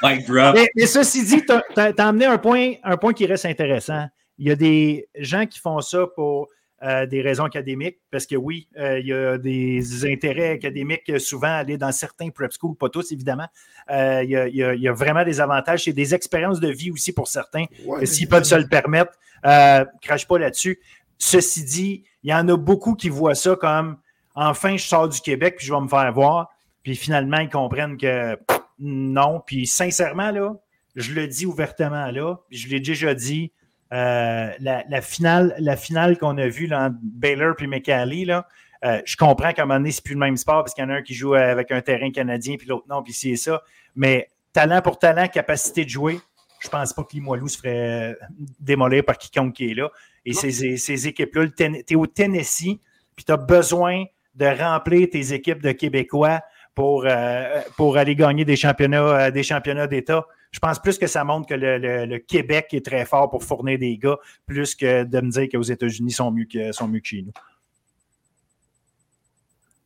Mike 0.02 0.26
drop. 0.26 0.54
Mais, 0.54 0.68
mais 0.74 0.87
ceci 0.87 1.24
dit, 1.24 1.44
tu 1.44 1.52
as, 1.81 1.92
amené 1.98 2.26
un 2.26 2.38
point, 2.38 2.74
un 2.85 2.96
point 2.96 3.12
qui 3.12 3.26
reste 3.26 3.44
intéressant. 3.44 4.07
Il 4.38 4.46
y 4.46 4.50
a 4.52 4.57
des 4.57 5.09
gens 5.16 5.46
qui 5.46 5.59
font 5.59 5.81
ça 5.81 6.07
pour 6.14 6.48
euh, 6.82 7.06
des 7.06 7.22
raisons 7.22 7.44
académiques, 7.44 7.98
parce 8.10 8.24
que 8.24 8.36
oui, 8.36 8.68
euh, 8.78 9.00
il 9.00 9.06
y 9.06 9.12
a 9.12 9.36
des 9.36 10.06
intérêts 10.06 10.50
académiques 10.50 11.18
souvent 11.18 11.48
à 11.48 11.56
aller 11.56 11.76
dans 11.76 11.90
certains 11.90 12.30
prep 12.30 12.52
schools, 12.52 12.76
pas 12.76 12.88
tous 12.88 13.10
évidemment. 13.10 13.48
Euh, 13.90 14.22
il, 14.22 14.30
y 14.30 14.36
a, 14.36 14.46
il, 14.46 14.80
y 14.80 14.88
a, 14.88 14.92
vraiment 14.92 15.24
des 15.24 15.40
avantages. 15.40 15.84
C'est 15.84 15.92
des 15.92 16.14
expériences 16.14 16.60
de 16.60 16.68
vie 16.68 16.90
aussi 16.90 17.12
pour 17.12 17.26
certains. 17.26 17.64
Ouais, 17.84 18.06
S'ils 18.06 18.28
peuvent 18.28 18.44
se 18.44 18.54
le 18.54 18.68
permettre, 18.68 19.12
euh, 19.44 19.84
crache 20.00 20.28
pas 20.28 20.38
là-dessus. 20.38 20.78
Ceci 21.18 21.64
dit, 21.64 22.04
il 22.22 22.30
y 22.30 22.34
en 22.34 22.46
a 22.48 22.56
beaucoup 22.56 22.94
qui 22.94 23.08
voient 23.08 23.34
ça 23.34 23.56
comme 23.56 23.96
enfin, 24.34 24.76
je 24.76 24.86
sors 24.86 25.08
du 25.08 25.20
Québec 25.20 25.56
puis 25.58 25.66
je 25.66 25.74
vais 25.74 25.80
me 25.80 25.88
faire 25.88 26.12
voir. 26.12 26.48
Puis 26.84 26.94
finalement, 26.94 27.38
ils 27.38 27.50
comprennent 27.50 27.96
que 27.96 28.36
pff, 28.36 28.60
non. 28.78 29.42
Puis 29.44 29.66
sincèrement, 29.66 30.30
là, 30.30 30.54
je 30.94 31.12
le 31.12 31.26
dis 31.26 31.44
ouvertement 31.44 32.10
là, 32.10 32.36
je 32.50 32.68
l'ai 32.68 32.80
déjà 32.80 33.14
dit. 33.14 33.52
Euh, 33.92 34.51
la, 34.61 34.85
la, 34.88 35.01
finale, 35.01 35.55
la 35.59 35.77
finale 35.77 36.18
qu'on 36.18 36.37
a 36.37 36.46
vue 36.46 36.66
là, 36.66 36.87
entre 36.87 36.96
Baylor 37.03 37.57
puis 37.57 37.66
McCallie, 37.66 38.27
là, 38.27 38.46
euh, 38.85 39.01
je 39.05 39.16
comprends 39.16 39.53
qu'à 39.53 39.62
un 39.62 39.66
moment 39.66 39.81
donné, 39.81 39.92
c'est 39.92 40.05
plus 40.05 40.14
le 40.14 40.20
même 40.20 40.37
sport 40.37 40.62
parce 40.62 40.74
qu'il 40.74 40.85
y 40.85 40.87
en 40.87 40.90
a 40.90 40.96
un 40.96 41.03
qui 41.03 41.14
joue 41.14 41.35
avec 41.35 41.70
un 41.72 41.81
terrain 41.81 42.11
canadien 42.11 42.57
puis 42.57 42.66
l'autre 42.66 42.87
non, 42.88 43.03
puis 43.03 43.12
c'est 43.12 43.37
ça. 43.37 43.62
Mais 43.96 44.31
talent 44.53 44.83
pour 44.83 44.98
talent, 44.98 45.27
capacité 45.29 45.85
de 45.85 45.90
jouer, 45.90 46.20
je 46.61 46.68
pense 46.68 46.92
pas 46.92 47.03
que 47.03 47.12
Limoilou 47.12 47.48
se 47.48 47.59
ferait 47.59 48.16
démolir 48.61 49.05
par 49.05 49.16
quiconque 49.16 49.55
qui 49.55 49.70
est 49.70 49.74
là. 49.74 49.88
Et 50.24 50.35
ces, 50.35 50.77
ces 50.77 51.09
équipes-là, 51.09 51.46
tu 51.57 51.64
es 51.64 51.96
au 51.96 52.07
Tennessee, 52.07 52.79
puis 53.16 53.24
tu 53.24 53.33
as 53.33 53.37
besoin 53.37 54.05
de 54.35 54.46
remplir 54.46 55.09
tes 55.11 55.33
équipes 55.33 55.62
de 55.62 55.72
Québécois 55.72 56.40
pour, 56.74 57.05
euh, 57.07 57.61
pour 57.77 57.96
aller 57.96 58.14
gagner 58.14 58.44
des 58.44 58.57
championnats, 58.57 59.31
des 59.31 59.42
championnats 59.42 59.87
d'État. 59.87 60.27
Je 60.50 60.58
pense 60.61 60.78
plus 60.78 60.98
que 60.98 61.06
ça 61.06 61.24
montre 61.24 61.46
que 61.46 61.54
le, 61.54 61.78
le, 61.78 62.06
le, 62.06 62.18
Québec 62.18 62.68
est 62.72 62.84
très 62.84 63.04
fort 63.04 63.28
pour 63.28 63.44
fournir 63.44 63.78
des 63.78 63.98
gars, 63.98 64.16
plus 64.46 64.74
que 64.74 65.04
de 65.04 65.20
me 65.20 65.30
dire 65.30 65.48
qu'aux 65.50 65.62
États-Unis 65.62 66.12
sont 66.12 66.30
mieux 66.30 66.46
que, 66.46 66.72
sont 66.72 66.88
mieux 66.88 67.00
que 67.00 67.06
chez 67.06 67.22
nous. 67.22 67.32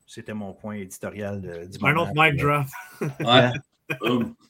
C'était 0.07 0.35
mon 0.35 0.53
point 0.53 0.75
éditorial 0.77 1.41
de, 1.41 1.65
du 1.65 1.79
Un 1.85 1.97
autre 1.97 2.13
mic 2.15 2.37
drop. 2.37 2.67
Ouais. 3.21 3.51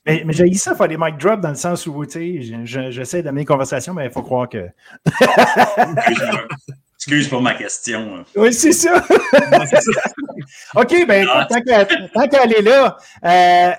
mais, 0.07 0.23
mais 0.25 0.33
j'ai 0.33 0.49
dit 0.49 0.59
ça, 0.59 0.73
il 0.73 0.77
faut 0.77 0.87
des 0.87 0.97
mic 0.97 1.17
drop 1.17 1.41
dans 1.41 1.49
le 1.49 1.55
sens 1.55 1.87
où, 1.87 2.05
tu 2.05 2.43
sais, 2.43 2.91
j'essaie 2.91 3.23
d'amener 3.23 3.41
une 3.41 3.47
conversation, 3.47 3.95
mais 3.95 4.07
il 4.07 4.11
faut 4.11 4.23
croire 4.23 4.49
que. 4.49 4.69
Excuse 6.97 7.29
pour 7.29 7.43
ma 7.43 7.55
question. 7.55 8.25
Oui, 8.37 8.53
c'est 8.53 8.73
ça. 8.73 8.97
OK, 10.77 11.07
ben, 11.09 11.27
ah, 11.29 11.47
tant 11.49 12.29
qu'elle 12.29 12.53
est 12.53 12.63
là, 12.63 12.97
euh, 13.25 13.73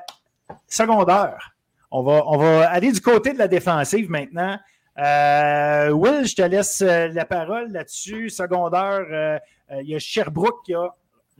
secondaire. 0.67 1.53
On 1.96 2.02
va, 2.02 2.24
on 2.26 2.38
va 2.38 2.70
aller 2.72 2.92
du 2.92 3.02
côté 3.02 3.34
de 3.34 3.38
la 3.38 3.48
défensive 3.48 4.10
maintenant. 4.10 4.58
Euh, 4.98 5.92
Will, 5.92 6.26
je 6.26 6.36
te 6.36 6.42
laisse 6.42 6.82
la 6.82 7.26
parole 7.26 7.72
là-dessus. 7.72 8.32
Secondaire, 8.32 9.06
euh, 9.12 9.38
il 9.80 9.90
y 9.90 9.96
a 9.96 10.00
Sherbrooke 10.00 10.66
qui 10.66 10.74
a 10.74 10.90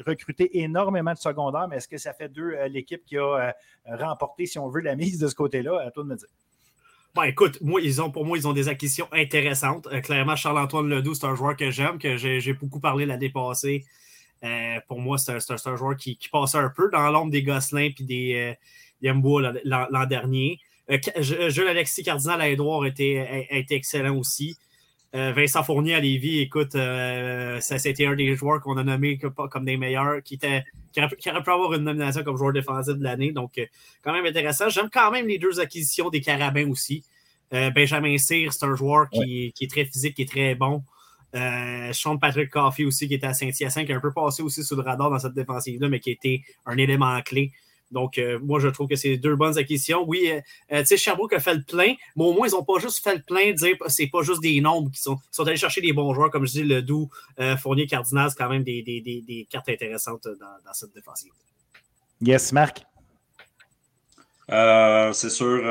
recruté 0.06 0.60
énormément 0.62 1.12
de 1.13 1.18
secondaires, 1.18 1.68
mais 1.68 1.78
est-ce 1.78 1.88
que 1.88 1.98
ça 1.98 2.13
fait 2.13 2.30
deux 2.30 2.52
euh, 2.54 2.68
l'équipe 2.68 3.04
qui 3.04 3.18
a 3.18 3.22
euh, 3.24 3.52
remporté, 3.86 4.46
si 4.46 4.60
on 4.60 4.70
veut, 4.70 4.82
la 4.82 4.96
mise 4.96 5.18
de 5.18 5.28
ce 5.28 5.36
côté-là? 5.36 5.82
À 5.82 5.89
toi 5.92 6.04
de 6.04 6.10
me 6.10 6.16
dire. 6.16 6.28
Bon, 7.16 7.24
écoute, 7.24 7.60
moi, 7.62 7.80
ils 7.82 8.02
ont, 8.02 8.10
pour 8.10 8.26
moi, 8.26 8.38
ils 8.38 8.48
ont 8.48 8.54
des 8.54 8.70
acquisitions 8.70 9.08
intéressantes. 9.12 9.88
Euh, 9.88 10.02
clairement, 10.02 10.36
Charles-Antoine 10.36 10.88
Ledoux, 10.88 11.13
c'est 11.13 11.26
un 11.26 11.36
joueur 11.36 11.56
que 11.56 11.70
j'aime, 11.70 12.00
que 12.00 12.18
j'ai 12.18 12.54
beaucoup 12.54 12.80
parlé 12.80 13.06
l'année 13.06 13.30
passée. 13.30 13.86
Euh, 14.43 14.79
pour 14.88 14.99
moi, 14.99 15.17
c'est 15.17 15.32
un, 15.32 15.38
un, 15.38 15.75
joueur 15.75 15.95
qui, 15.95 16.17
qui 16.17 16.29
passait 16.29 16.58
un 16.58 16.69
peu 16.69 16.89
dans 16.91 17.10
l'ombre 17.10 17.32
des 17.32 17.43
Gosselins 17.43 17.89
et 17.97 18.03
des 18.03 18.58
Yambois 19.01 19.53
l'an 19.63 20.06
dernier. 20.06 20.60
Jules 21.19 21.67
Alexis 21.67 22.03
Cardinal 22.03 22.41
à 22.41 22.49
Edouard 22.49 22.86
était, 22.86 23.47
a, 23.51 23.56
a 23.56 23.58
été 23.58 23.75
excellent 23.75 24.15
aussi. 24.17 24.58
Euh, 25.15 25.32
Vincent 25.32 25.62
Fournier 25.63 25.93
à 25.93 25.99
Lévis, 25.99 26.39
écoute, 26.39 26.73
euh, 26.73 27.60
ça 27.62 27.77
c'était 27.77 28.08
un 28.08 28.15
des 28.15 28.36
joueurs 28.36 28.60
qu'on 28.62 28.77
a 28.77 28.84
nommé 28.84 29.19
comme 29.19 29.63
des 29.63 29.77
meilleurs, 29.77 30.23
qui, 30.23 30.36
était, 30.36 30.63
qui, 30.91 31.03
aurait, 31.03 31.15
qui, 31.15 31.29
aurait, 31.29 31.43
pu 31.43 31.51
avoir 31.51 31.73
une 31.75 31.84
nomination 31.84 32.23
comme 32.23 32.36
joueur 32.36 32.51
défensif 32.51 32.95
de 32.95 33.03
l'année. 33.03 33.32
Donc, 33.32 33.60
euh, 33.60 33.65
quand 34.01 34.12
même 34.12 34.25
intéressant. 34.25 34.69
J'aime 34.69 34.89
quand 34.91 35.12
même 35.12 35.27
les 35.27 35.38
deux 35.38 35.60
acquisitions 35.60 36.10
des 36.10 36.19
Carabins 36.19 36.67
aussi. 36.67 37.03
Euh, 37.53 37.69
Benjamin 37.69 38.17
Cyr, 38.17 38.51
c'est 38.51 38.65
un 38.65 38.75
joueur 38.75 39.08
qui, 39.12 39.19
ouais. 39.19 39.51
qui, 39.53 39.65
est 39.65 39.67
très 39.67 39.86
physique, 39.86 40.15
qui 40.15 40.23
est 40.23 40.29
très 40.29 40.56
bon. 40.56 40.84
Sean 41.93 42.17
Patrick 42.17 42.50
Coffey 42.50 42.86
aussi, 42.86 43.08
qui 43.08 43.15
était 43.15 43.28
à 43.28 43.34
Saint-Hyacinthe, 43.34 43.86
qui 43.86 43.93
a 43.93 43.98
un 43.98 44.02
peu 44.02 44.13
passé 44.13 44.43
aussi 44.43 44.63
sous 44.63 44.76
le 44.76 44.82
radar 44.82 45.10
dans 45.10 45.19
cette 45.19 45.34
défensive-là, 45.34 45.89
mais 45.89 46.00
qui 46.00 46.12
était 46.12 46.41
un 46.65 46.78
élément 46.78 47.19
clé. 47.22 47.52
Donc, 47.93 48.17
euh, 48.17 48.39
moi, 48.41 48.60
je 48.60 48.67
trouve 48.67 48.88
que 48.88 48.96
c'est 48.96 49.17
deux 49.17 49.36
bonnes 49.36 49.58
acquisitions. 49.58 50.04
Oui, 50.06 50.30
euh, 50.72 50.80
tu 50.80 50.86
sais, 50.88 50.98
Sherbrooke 50.98 51.34
a 51.34 51.39
fait 51.39 51.54
le 51.54 51.62
plein, 51.62 51.93
mais 52.15 52.24
au 52.24 52.34
moins, 52.34 52.48
ils 52.48 52.52
n'ont 52.52 52.63
pas 52.63 52.80
juste 52.80 53.04
fait 53.04 53.15
le 53.15 53.22
plein 53.22 53.52
de 53.52 53.56
dire 53.56 53.76
c'est 53.88 54.08
pas 54.08 54.24
juste 54.24 54.41
des 54.41 54.60
nombres 54.60 54.89
qui 54.91 55.00
sont, 55.00 55.15
ils 55.15 55.36
sont 55.36 55.48
allés 55.48 55.58
chercher 55.58 55.80
des 55.80 55.93
bons 55.93 56.13
joueurs, 56.13 56.32
comme 56.32 56.46
je 56.46 56.52
dis, 56.52 56.63
le 56.63 56.82
Doux, 56.82 57.10
euh, 57.39 57.56
Fournier, 57.56 57.86
Cardinal, 57.86 58.32
c'est 58.32 58.38
quand 58.38 58.50
même 58.50 58.63
des, 58.63 58.82
des, 58.82 59.00
des, 59.00 59.22
des, 59.22 59.48
cartes 59.50 59.69
intéressantes 59.69 60.24
dans, 60.24 60.65
dans, 60.65 60.74
cette 60.74 60.93
défensive. 60.93 61.32
Yes, 62.19 62.52
Marc? 62.52 62.84
c'est 64.50 65.30
sûr, 65.30 65.63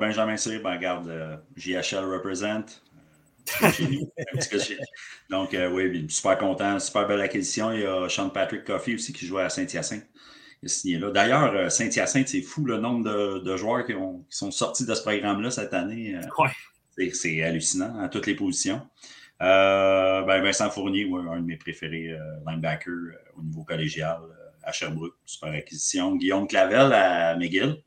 Benjamin 0.00 0.36
Cyr, 0.36 0.62
ben, 0.62 0.74
regarde, 0.74 1.40
JHL 1.56 2.04
represent. 2.04 2.80
Donc, 5.30 5.56
oui, 5.72 6.06
super 6.08 6.38
content, 6.38 6.78
super 6.78 7.06
belle 7.06 7.20
acquisition. 7.20 7.72
Il 7.72 7.80
y 7.80 7.86
a 7.86 8.08
Sean 8.08 8.30
Patrick 8.30 8.64
Coffey 8.64 8.94
aussi 8.94 9.12
qui 9.12 9.26
joue 9.26 9.38
à 9.38 9.48
Saint-Hyacinthe 9.48 10.06
signé 10.66 10.98
là. 10.98 11.10
D'ailleurs, 11.10 11.70
Saint-Hyacinthe, 11.70 12.28
c'est 12.28 12.40
fou 12.40 12.64
le 12.64 12.78
nombre 12.78 13.04
de, 13.04 13.38
de 13.40 13.56
joueurs 13.56 13.84
qui, 13.84 13.92
ont, 13.92 14.24
qui, 14.30 14.38
sont 14.38 14.50
sortis 14.50 14.86
de 14.86 14.94
ce 14.94 15.02
programme-là 15.02 15.50
cette 15.50 15.74
année. 15.74 16.18
Ouais. 16.38 17.10
C'est 17.12 17.42
hallucinant 17.42 18.00
à 18.00 18.08
toutes 18.08 18.26
les 18.26 18.34
positions. 18.34 18.80
Euh, 19.42 20.22
ben 20.22 20.42
Vincent 20.42 20.70
Fournier, 20.70 21.06
ouais, 21.06 21.22
un 21.30 21.40
de 21.40 21.46
mes 21.46 21.56
préférés 21.56 22.10
euh, 22.10 22.18
linebacker 22.46 22.92
euh, 22.92 23.12
au 23.36 23.42
niveau 23.42 23.64
collégial 23.64 24.20
à 24.62 24.72
Sherbrooke, 24.72 25.14
super 25.24 25.50
acquisition. 25.50 26.16
Guillaume 26.16 26.46
Clavel 26.46 26.92
à 26.92 27.36
McGill, 27.36 27.82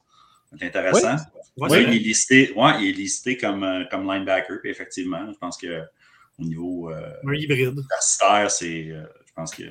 c'est 0.51 0.65
intéressant. 0.65 1.15
Oui. 1.15 1.36
Ouais, 1.57 1.83
il, 1.83 1.89
est 1.89 1.99
listé, 1.99 2.53
ouais, 2.55 2.73
il 2.79 2.89
est 2.89 2.93
listé 2.93 3.37
comme, 3.37 3.85
comme 3.89 4.11
linebacker, 4.11 4.59
puis 4.61 4.69
effectivement, 4.69 5.31
je 5.31 5.37
pense 5.37 5.57
que 5.57 5.81
au 6.39 6.43
niveau 6.43 6.89
un 6.89 7.33
hybride. 7.33 7.79
c'est, 8.49 8.89
je 8.89 9.33
pense 9.35 9.55
que 9.55 9.63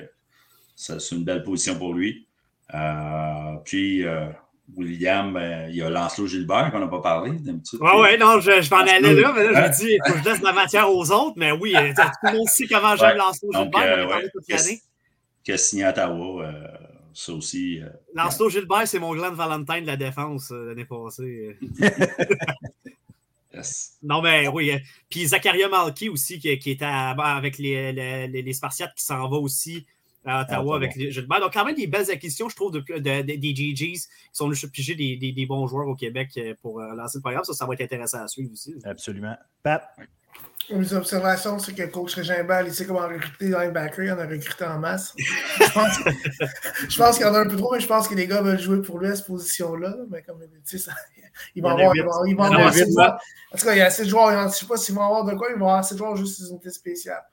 c'est 0.75 1.11
une 1.11 1.23
belle 1.23 1.43
position 1.43 1.77
pour 1.77 1.93
lui. 1.93 2.27
Euh, 2.73 3.55
puis, 3.63 4.05
euh, 4.05 4.27
William, 4.75 5.33
ben, 5.33 5.69
il 5.69 5.77
y 5.77 5.81
a 5.81 5.89
Lancelot 5.89 6.27
Gilbert 6.27 6.71
qu'on 6.71 6.79
n'a 6.79 6.87
pas 6.87 7.01
parlé. 7.01 7.31
Oui, 7.31 7.59
oui, 7.81 8.17
non, 8.19 8.39
je, 8.39 8.61
je 8.61 8.69
m'en 8.69 8.81
allais 8.81 8.99
là, 9.13 9.33
mais 9.33 9.43
là, 9.49 9.53
je 9.53 9.67
me 9.67 9.75
dis, 9.77 9.93
il 9.93 9.99
faut 10.05 10.13
que 10.13 10.19
je 10.19 10.29
laisse 10.29 10.41
la 10.41 10.53
matière 10.53 10.91
aux 10.91 11.11
autres, 11.11 11.35
mais 11.37 11.51
oui, 11.51 11.73
tout 11.73 12.03
le 12.23 12.37
monde 12.37 12.47
sait 12.47 12.67
comment 12.67 12.95
j'aime 12.95 13.11
ouais. 13.11 13.17
Lancelot 13.17 13.51
Gilbert, 13.53 13.81
euh, 13.81 14.03
on 14.03 14.07
a 14.07 14.09
parlé 14.09 14.29
toute 14.33 14.49
l'année. 14.49 14.81
Qui 15.43 15.51
a 15.53 15.57
signé 15.57 15.85
à 15.85 15.91
Ottawa, 15.91 16.45
euh, 16.45 16.67
ça 17.17 17.33
aussi. 17.33 17.81
Euh, 17.81 17.89
Lancelot 18.13 18.49
Gilbert, 18.49 18.87
c'est 18.87 18.99
mon 18.99 19.13
Glenn 19.15 19.33
Valentine 19.33 19.81
de 19.81 19.87
la 19.87 19.97
défense 19.97 20.51
l'année 20.51 20.85
passée. 20.85 21.57
yes. 23.53 23.97
Non, 24.03 24.21
mais 24.21 24.47
oui. 24.47 24.71
Puis 25.09 25.25
Zachariah 25.27 25.67
Malky 25.67 26.09
aussi, 26.09 26.39
qui, 26.39 26.57
qui 26.59 26.71
était 26.71 26.85
à, 26.85 27.09
avec 27.11 27.57
les, 27.57 27.91
les, 27.91 28.27
les, 28.27 28.53
Spartiates, 28.53 28.93
qui 28.95 29.03
s'en 29.03 29.27
va 29.27 29.37
aussi 29.37 29.87
à 30.25 30.43
Ottawa 30.43 30.75
avec 30.75 30.95
les 30.95 31.11
Gilbert. 31.11 31.39
Donc, 31.39 31.53
quand 31.53 31.65
même 31.65 31.75
des 31.75 31.87
belles 31.87 32.11
acquisitions, 32.11 32.49
je 32.49 32.55
trouve, 32.55 32.71
de, 32.71 32.81
de, 32.81 32.99
de, 32.99 33.21
des 33.21 33.55
GGs 33.55 33.93
qui 33.93 34.07
sont 34.31 34.45
venus 34.45 34.65
piger 34.71 34.93
des, 34.93 35.17
des, 35.17 35.31
des, 35.31 35.45
bons 35.47 35.65
joueurs 35.65 35.87
au 35.87 35.95
Québec 35.95 36.39
pour 36.61 36.81
euh, 36.81 36.93
lancer 36.93 37.17
le 37.17 37.21
programme. 37.21 37.43
Ça, 37.43 37.53
ça 37.53 37.65
va 37.65 37.73
être 37.73 37.81
intéressant 37.81 38.21
à 38.21 38.27
suivre 38.27 38.51
aussi. 38.51 38.75
Absolument. 38.83 39.35
Pat? 39.63 39.89
Mes 40.69 40.93
observations, 40.93 41.59
c'est 41.59 41.73
que 41.73 41.83
coach 41.83 42.15
Régimbal, 42.15 42.67
il 42.67 42.73
sait 42.73 42.85
comment 42.85 43.07
recruter 43.07 43.45
des 43.45 43.51
linebackers. 43.51 44.05
Il 44.05 44.11
en 44.11 44.19
a 44.19 44.25
recruté 44.25 44.65
en 44.65 44.79
masse. 44.79 45.13
je 45.17 45.73
pense, 45.73 45.99
je 46.89 46.97
pense 46.97 47.17
qu'il 47.17 47.25
y 47.25 47.29
en 47.29 47.33
a 47.35 47.39
un 47.39 47.47
peu 47.47 47.55
trop, 47.55 47.73
mais 47.73 47.79
je 47.79 47.87
pense 47.87 48.07
que 48.07 48.15
les 48.15 48.27
gars 48.27 48.41
veulent 48.41 48.59
jouer 48.59 48.81
pour 48.81 48.99
lui 48.99 49.07
à 49.07 49.15
cette 49.15 49.27
position-là. 49.27 49.95
Mais 50.09 50.23
comme 50.23 50.39
tu 50.39 50.47
sais, 50.65 50.77
ça, 50.77 50.91
il 51.55 51.63
va 51.63 51.71
avoir, 51.71 51.95
il 51.95 52.03
va, 52.03 52.11
il 52.25 52.35
va 52.35 52.45
avoir 52.45 52.67
assez 52.67 52.85
de 52.85 52.91
joueurs. 52.91 53.19
En 53.53 53.57
tout 53.57 53.65
cas, 53.65 53.73
il 53.73 53.77
y 53.77 53.81
a 53.81 53.85
assez 53.85 54.03
de 54.03 54.09
joueurs. 54.09 54.31
Je 54.31 54.45
ne 54.45 54.49
sais 54.49 54.65
pas 54.65 54.77
s'ils 54.77 54.95
vont 54.95 55.03
avoir 55.03 55.23
de 55.23 55.33
quoi, 55.35 55.47
ils 55.49 55.57
vont 55.57 55.67
avoir 55.67 55.79
assez 55.79 55.95
de 55.95 55.99
joueurs 55.99 56.17
juste 56.17 56.41
des 56.41 56.49
unités 56.49 56.71
spéciales. 56.71 57.23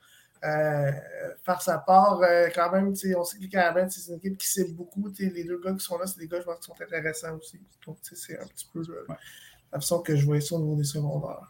Euh, 0.43 0.91
faire 1.43 1.61
sa 1.61 1.79
part, 1.79 2.21
euh, 2.21 2.49
quand 2.53 2.71
même, 2.71 2.89
on 2.89 3.23
sait 3.23 3.37
que 3.37 3.41
les 3.41 3.49
Carabins, 3.49 3.89
c'est 3.89 4.11
une 4.11 4.17
équipe 4.17 4.37
qui 4.37 4.47
cible 4.47 4.75
beaucoup. 4.75 5.11
Les 5.17 5.43
deux 5.43 5.59
gars 5.59 5.73
qui 5.73 5.79
sont 5.79 5.97
là, 5.97 6.05
c'est 6.05 6.19
des 6.19 6.27
gars, 6.27 6.39
je 6.39 6.45
pense, 6.45 6.59
qui 6.59 6.65
sont 6.65 6.81
intéressants 6.81 7.35
aussi. 7.35 7.59
Donc, 7.85 7.97
c'est 8.01 8.39
un 8.39 8.45
petit 8.45 8.69
peu 8.71 8.79
euh, 8.79 9.05
ouais. 9.09 9.15
la 9.73 9.79
façon 9.79 9.99
que 9.99 10.15
je 10.15 10.23
voyais 10.25 10.41
ça 10.41 10.55
au 10.55 10.59
niveau 10.59 10.75
des 10.75 10.83
secondaires. 10.83 11.49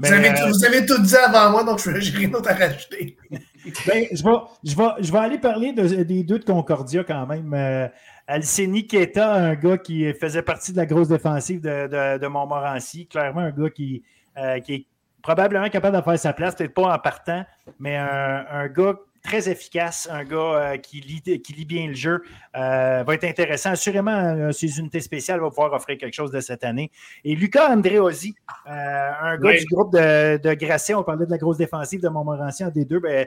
Vous, 0.00 0.12
avez, 0.12 0.30
euh... 0.30 0.48
vous, 0.48 0.64
avez, 0.64 0.86
tout 0.86 1.00
dit 1.00 1.16
avant 1.16 1.50
moi, 1.50 1.64
donc 1.64 1.78
je 1.78 1.90
n'ai 1.90 1.98
rien 1.98 2.28
d'autre 2.28 2.50
à 2.50 2.54
rajouter. 2.54 3.16
ben, 3.30 4.06
je, 4.12 4.24
vais, 4.24 4.30
je, 4.64 4.76
vais, 4.76 4.88
je 5.00 5.12
vais 5.12 5.18
aller 5.18 5.38
parler 5.38 5.72
de, 5.72 6.02
des 6.02 6.24
deux 6.24 6.38
de 6.38 6.44
Concordia 6.44 7.04
quand 7.04 7.26
même. 7.26 7.52
Euh, 7.54 7.88
Alceni 8.26 8.86
Keta, 8.86 9.34
un 9.34 9.54
gars 9.54 9.78
qui 9.78 10.12
faisait 10.14 10.42
partie 10.42 10.72
de 10.72 10.78
la 10.78 10.86
grosse 10.86 11.08
défensive 11.08 11.60
de, 11.60 11.86
de, 11.86 12.18
de 12.18 12.26
Montmorency, 12.26 13.06
clairement 13.06 13.42
un 13.42 13.50
gars 13.50 13.70
qui, 13.70 14.02
euh, 14.38 14.58
qui 14.60 14.74
est 14.74 14.86
probablement 15.22 15.68
capable 15.68 15.96
de 15.96 16.02
faire 16.02 16.18
sa 16.18 16.32
place, 16.32 16.54
peut-être 16.54 16.74
pas 16.74 16.94
en 16.94 16.98
partant, 16.98 17.44
mais 17.78 17.96
un, 17.96 18.44
un, 18.50 18.68
gars 18.68 18.94
très 19.24 19.48
efficace, 19.48 20.08
un 20.10 20.22
gars 20.22 20.76
qui, 20.78 21.00
lit, 21.00 21.22
qui 21.22 21.52
lit 21.54 21.64
bien 21.64 21.88
le 21.88 21.94
jeu. 21.94 22.22
va 22.52 23.04
être 23.08 23.24
intéressant. 23.24 23.70
Assurément, 23.70 24.52
ses 24.52 24.78
unités 24.78 25.00
spéciales 25.00 25.40
vont 25.40 25.48
pouvoir 25.48 25.72
offrir 25.72 25.98
quelque 25.98 26.14
chose 26.14 26.30
de 26.30 26.40
cette 26.40 26.62
année. 26.62 26.90
Et 27.24 27.34
Lucas 27.34 27.70
Andréosi, 27.70 28.34
un 28.66 29.36
gars 29.38 29.52
du 29.54 29.64
groupe 29.64 29.92
de, 29.92 30.36
de 30.36 30.54
Grasset, 30.54 30.94
on 30.94 31.02
parlait 31.02 31.26
de 31.26 31.30
la 31.30 31.38
grosse 31.38 31.56
défensive 31.56 32.00
de 32.00 32.08
Montmorency 32.08 32.64
en 32.64 32.68
D2. 32.68 33.00
Ben, 33.00 33.26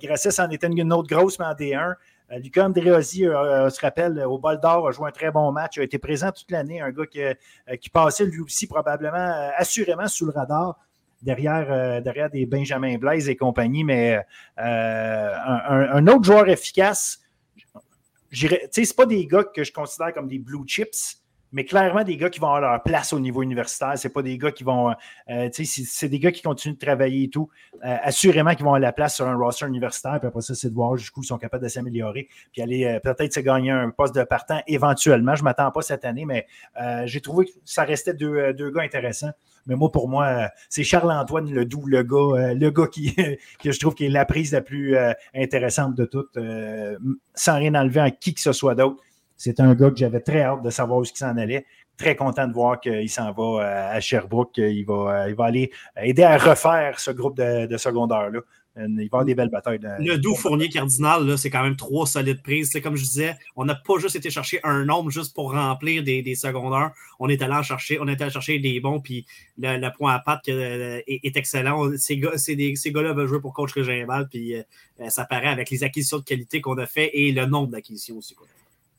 Grasset, 0.00 0.30
c'en 0.30 0.48
était 0.50 0.68
une 0.68 0.92
autre 0.92 1.08
grosse, 1.08 1.38
mais 1.38 1.46
en 1.46 1.54
D1. 1.54 1.94
Euh, 2.30 2.38
Lucas 2.38 2.68
euh, 2.68 3.02
euh, 3.16 3.70
se 3.70 3.80
rappelle, 3.80 4.22
au 4.26 4.38
bol 4.38 4.60
d'or, 4.60 4.88
a 4.88 4.92
joué 4.92 5.08
un 5.08 5.12
très 5.12 5.30
bon 5.30 5.50
match, 5.52 5.76
Il 5.76 5.80
a 5.80 5.84
été 5.84 5.98
présent 5.98 6.30
toute 6.30 6.50
l'année, 6.50 6.80
un 6.80 6.90
gars 6.90 7.06
qui, 7.06 7.90
passait 7.90 8.26
lui 8.26 8.40
aussi 8.40 8.66
probablement, 8.66 9.50
assurément 9.56 10.08
sous 10.08 10.26
le 10.26 10.32
radar. 10.32 10.78
Derrière, 11.20 12.00
derrière 12.00 12.30
des 12.30 12.46
Benjamin 12.46 12.96
Blaise 12.96 13.28
et 13.28 13.36
compagnie, 13.36 13.82
mais 13.82 14.20
un, 14.56 16.06
autre 16.06 16.24
joueur 16.24 16.48
efficace, 16.48 17.20
ce 18.30 18.46
n'est 18.46 18.86
pas 18.96 19.06
des 19.06 19.26
gars 19.26 19.44
que 19.44 19.64
je 19.64 19.72
considère 19.72 20.12
comme 20.12 20.28
des 20.28 20.38
blue 20.38 20.64
chips, 20.66 21.18
mais 21.52 21.64
clairement 21.64 22.04
des 22.04 22.16
gars 22.16 22.28
qui 22.28 22.40
vont 22.40 22.48
avoir 22.48 22.60
leur 22.60 22.82
place 22.82 23.12
au 23.12 23.20
niveau 23.20 23.42
universitaire. 23.42 23.98
Ce 23.98 24.08
pas 24.08 24.22
des 24.22 24.36
gars 24.36 24.52
qui 24.52 24.64
vont. 24.64 24.94
Euh, 25.30 25.48
c'est 25.52 26.08
des 26.08 26.18
gars 26.18 26.32
qui 26.32 26.42
continuent 26.42 26.74
de 26.74 26.78
travailler 26.78 27.24
et 27.24 27.30
tout. 27.30 27.48
Euh, 27.84 27.96
assurément 28.02 28.50
qu'ils 28.50 28.64
vont 28.64 28.70
avoir 28.70 28.80
la 28.80 28.92
place 28.92 29.16
sur 29.16 29.26
un 29.26 29.36
roster 29.36 29.66
universitaire. 29.66 30.18
Puis 30.18 30.28
après 30.28 30.42
ça, 30.42 30.54
c'est 30.54 30.68
de 30.68 30.74
voir 30.74 30.96
jusqu'où 30.96 31.22
ils 31.22 31.26
sont 31.26 31.38
capables 31.38 31.64
de 31.64 31.68
s'améliorer. 31.68 32.28
Puis 32.52 32.62
aller 32.62 32.84
euh, 32.84 33.00
peut-être 33.00 33.32
se 33.32 33.40
gagner 33.40 33.70
un 33.70 33.90
poste 33.90 34.14
de 34.14 34.24
partant 34.24 34.60
éventuellement. 34.66 35.34
Je 35.34 35.40
ne 35.40 35.44
m'attends 35.44 35.70
pas 35.70 35.82
cette 35.82 36.04
année, 36.04 36.24
mais 36.24 36.46
j'ai 37.04 37.20
trouvé 37.20 37.46
que 37.46 37.52
ça 37.64 37.84
restait 37.84 38.14
deux, 38.14 38.52
deux, 38.52 38.70
gars 38.70 38.82
intéressants. 38.82 39.32
Mais 39.68 39.76
moi, 39.76 39.92
pour 39.92 40.08
moi, 40.08 40.50
c'est 40.68 40.82
Charles-Antoine 40.82 41.52
Ledoux, 41.52 41.86
le 41.86 42.02
gars, 42.02 42.54
le 42.54 42.70
gars 42.70 42.86
qui, 42.86 43.14
que 43.62 43.70
je 43.70 43.78
trouve 43.78 43.94
qui 43.94 44.06
est 44.06 44.10
la 44.10 44.24
prise 44.24 44.52
la 44.52 44.62
plus 44.62 44.96
intéressante 45.34 45.94
de 45.94 46.04
toutes, 46.04 46.36
sans 47.34 47.56
rien 47.56 47.74
enlever 47.74 48.00
à 48.00 48.10
qui 48.10 48.34
que 48.34 48.40
ce 48.40 48.52
soit 48.52 48.74
d'autre. 48.74 49.02
C'est 49.38 49.60
un 49.60 49.72
gars 49.74 49.90
que 49.90 49.96
j'avais 49.96 50.20
très 50.20 50.42
hâte 50.42 50.62
de 50.62 50.70
savoir 50.70 50.98
où 50.98 51.04
il 51.04 51.16
s'en 51.16 51.36
allait. 51.36 51.64
Très 51.96 52.16
content 52.16 52.48
de 52.48 52.52
voir 52.52 52.80
qu'il 52.80 53.08
s'en 53.08 53.32
va 53.32 53.62
euh, 53.62 53.96
à 53.96 54.00
Sherbrooke. 54.00 54.58
Il 54.58 54.84
va, 54.84 54.94
euh, 54.94 55.28
il 55.30 55.36
va 55.36 55.44
aller 55.44 55.70
aider 55.96 56.24
à 56.24 56.36
refaire 56.36 56.98
ce 56.98 57.12
groupe 57.12 57.36
de, 57.36 57.66
de 57.66 57.76
secondaires-là. 57.76 58.40
Il 58.78 58.94
va 58.96 59.02
y 59.02 59.06
avoir 59.06 59.24
des 59.24 59.34
belles 59.34 59.50
batailles. 59.50 59.80
Le 59.98 60.16
doux 60.16 60.34
Fournier 60.34 60.68
Cardinal, 60.68 61.36
c'est 61.36 61.50
quand 61.50 61.62
même 61.62 61.76
trois 61.76 62.06
solides 62.06 62.42
prises. 62.42 62.70
C'est 62.72 62.80
comme 62.80 62.96
je 62.96 63.04
disais, 63.04 63.36
on 63.56 63.64
n'a 63.64 63.74
pas 63.74 63.98
juste 63.98 64.16
été 64.16 64.30
chercher 64.30 64.60
un 64.62 64.84
nombre 64.84 65.10
juste 65.10 65.34
pour 65.34 65.52
remplir 65.52 66.02
des, 66.02 66.22
des 66.22 66.34
secondaires. 66.34 66.92
On 67.18 67.28
est 67.28 67.42
allé 67.42 67.62
chercher, 67.62 67.98
on 68.00 68.08
est 68.08 68.20
allé 68.20 68.30
chercher 68.30 68.58
des 68.58 68.80
bons, 68.80 69.00
puis 69.00 69.26
le, 69.58 69.88
point 69.96 70.14
à 70.14 70.20
patte 70.20 70.48
euh, 70.48 71.00
est, 71.06 71.36
excellent. 71.36 71.90
Ces, 71.96 72.18
gars, 72.18 72.36
ces 72.36 72.56
gars-là 72.92 73.12
veulent 73.12 73.26
jouer 73.26 73.40
pour 73.40 73.52
coach 73.52 73.72
Régional, 73.72 74.28
puis 74.28 74.54
ça 75.08 75.24
paraît 75.24 75.48
avec 75.48 75.70
les 75.70 75.82
acquisitions 75.84 76.18
de 76.18 76.24
qualité 76.24 76.60
qu'on 76.60 76.78
a 76.78 76.86
fait 76.86 77.10
et 77.12 77.32
le 77.32 77.46
nombre 77.46 77.68
d'acquisitions 77.68 78.16
aussi. 78.16 78.36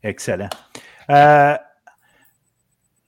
Excellent. 0.03 0.49
Euh, 1.09 1.55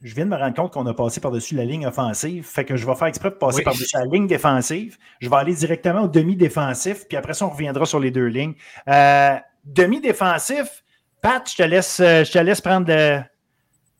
je 0.01 0.15
viens 0.15 0.25
de 0.25 0.31
me 0.31 0.35
rendre 0.35 0.55
compte 0.55 0.73
qu'on 0.73 0.85
a 0.87 0.93
passé 0.93 1.21
par-dessus 1.21 1.55
la 1.55 1.63
ligne 1.63 1.85
offensive. 1.85 2.45
Fait 2.45 2.65
que 2.65 2.75
je 2.75 2.85
vais 2.87 2.95
faire 2.95 3.07
exprès 3.07 3.29
de 3.29 3.35
passer 3.35 3.61
par-dessus 3.61 3.95
la 3.95 4.05
ligne 4.05 4.27
défensive. 4.27 4.97
Je 5.19 5.29
vais 5.29 5.35
aller 5.35 5.53
directement 5.53 6.03
au 6.03 6.07
demi-défensif, 6.07 7.07
puis 7.07 7.17
après 7.17 7.33
ça, 7.33 7.45
on 7.45 7.49
reviendra 7.49 7.85
sur 7.85 7.99
les 7.99 8.09
deux 8.09 8.25
lignes. 8.25 8.55
Euh, 8.87 9.35
demi-défensif, 9.63 10.83
Pat, 11.21 11.47
je 11.49 11.55
te 11.55 11.63
laisse, 11.63 11.99
euh, 11.99 12.23
je 12.23 12.31
te 12.31 12.39
laisse 12.39 12.61
prendre 12.61 12.87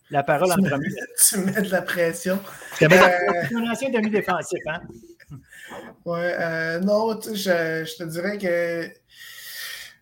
la 0.10 0.24
parole 0.24 0.52
en 0.52 0.56
premier. 0.56 0.88
Tu 1.30 1.38
mets 1.38 1.62
de 1.62 1.70
la 1.70 1.84
pression. 1.84 2.39
Tu 2.78 2.88
mets 2.88 2.97
de 2.97 3.02
la 3.02 3.10
pression. 3.10 3.60
un 3.60 3.72
ancien 3.72 3.89
demi-défensif, 3.91 4.60
hein? 4.68 4.82
Ouais, 6.04 6.80
non, 6.80 7.20
je, 7.22 7.34
je 7.34 7.97
te 7.97 8.04
dirais 8.04 8.38
que 8.39 9.01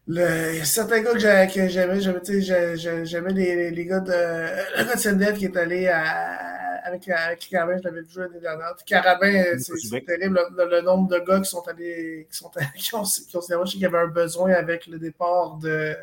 le, 0.10 0.54
il 0.54 0.58
y 0.58 0.62
a 0.62 0.66
certains 0.66 1.02
gars 1.02 1.14
que 1.14 1.68
j'aimais, 1.68 2.02
j'aimais, 2.02 3.32
les, 3.32 3.70
les, 3.70 3.86
gars 3.86 4.00
de, 4.00 4.12
le 4.80 4.84
gars 4.84 4.96
de 4.96 5.00
Sendef 5.00 5.38
qui 5.38 5.46
est 5.46 5.56
allé 5.56 5.88
à, 5.88 6.82
avec, 6.84 7.08
avec 7.08 7.48
Carabin, 7.48 7.78
je 7.78 7.84
l'avais 7.84 8.02
vu 8.02 8.08
l'année 8.18 8.40
dernière. 8.40 8.76
Carabin, 8.88 9.44
c'est 9.60 10.06
terrible 10.06 10.40
le, 10.58 10.82
nombre 10.82 11.10
de 11.10 11.20
gars 11.20 11.40
qui 11.40 11.50
sont 11.50 11.62
allés, 11.68 12.28
qui 12.32 12.38
sont 12.38 12.50
qui 12.76 12.96
ont, 12.96 13.04
qui 13.04 13.56
ont, 13.56 13.64
qu'il 13.64 13.82
y 13.82 13.86
avait 13.86 14.00
un 14.00 14.08
besoin 14.08 14.54
avec 14.54 14.88
le 14.88 14.98
départ 14.98 15.58
de, 15.58 15.96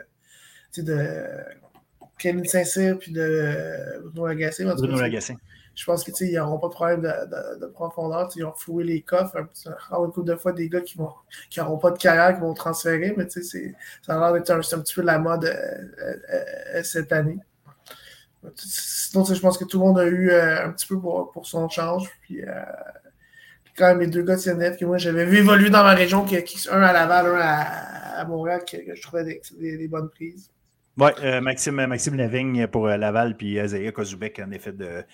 de 0.78 1.09
Kevin 2.16 2.44
Saint-Cyr 2.44 2.98
puis 2.98 3.11
de 3.11 4.00
Bruno 4.04 4.28
Lagacé. 4.28 4.64
Bruno 4.64 5.00
Lagacé 5.00 5.36
je 5.77 5.85
pense 5.85 6.03
qu'ils 6.03 6.35
n'auront 6.35 6.59
pas 6.59 6.68
de 6.68 6.72
problème 6.72 7.03
de, 7.03 7.61
de, 7.61 7.66
profondeur. 7.66 8.31
Ils 8.35 8.45
ont 8.47 8.55
foué 8.55 8.83
les 8.83 9.03
coffres. 9.03 9.37
Un, 9.37 10.05
une 10.05 10.11
couple 10.11 10.24
de 10.24 10.35
fois, 10.35 10.53
des 10.53 10.70
gars 10.70 10.81
qui 10.81 10.99
n'auront 10.99 11.14
qui 11.51 11.61
pas 11.83 11.91
de 11.91 11.99
carrière, 11.99 12.35
qui 12.35 12.41
vont 12.41 12.55
transférer, 12.55 13.14
mais 13.14 13.29
ça 13.29 13.39
a 14.09 14.18
l'air 14.18 14.33
d'être 14.33 14.51
un, 14.51 14.61
petit 14.61 14.95
peu 14.95 15.03
la 15.03 15.18
mode 15.18 15.45
euh, 15.45 15.53
euh, 15.53 16.16
euh, 16.77 16.83
cette 16.83 17.12
année. 17.12 17.39
Sinon, 18.55 19.24
je 19.24 19.39
pense 19.39 19.59
que 19.59 19.64
tout 19.64 19.79
le 19.79 19.85
monde 19.85 19.99
a 19.99 20.07
eu 20.07 20.33
un 20.33 20.72
petit 20.72 20.87
peu 20.87 20.99
pour, 20.99 21.31
pour 21.33 21.47
son 21.47 21.68
change. 21.68 22.09
Puis, 22.22 22.41
quand 23.77 23.89
même, 23.89 24.01
les 24.01 24.07
deux 24.07 24.22
gars 24.22 24.37
de 24.37 24.41
CNF 24.41 24.79
que 24.79 24.87
moi 24.87 24.97
j'avais 24.97 25.27
vu 25.27 25.39
évoluer 25.39 25.68
dans 25.68 25.83
ma 25.83 25.95
région, 25.95 26.24
qui, 26.24 26.37
un 26.70 26.83
à 26.83 26.93
Laval, 26.95 27.27
un 27.27 27.39
à, 27.39 28.24
Montréal, 28.24 28.62
que, 28.64 28.95
je 28.95 29.03
trouvais 29.03 29.24
des 29.59 29.89
bonnes 29.89 30.09
prises. 30.09 30.51
Oui, 30.99 31.11
euh, 31.22 31.42
Maxime, 31.42 31.86
Maxime 31.86 32.16
Lavigne 32.16 32.66
pour 32.68 32.86
euh, 32.86 32.97
Laval, 32.97 33.36
puis 33.36 33.59
Zaya 33.66 33.92
Kozubek, 33.92 34.38
en 34.38 34.51
effet, 34.51 34.72
de, 34.72 35.05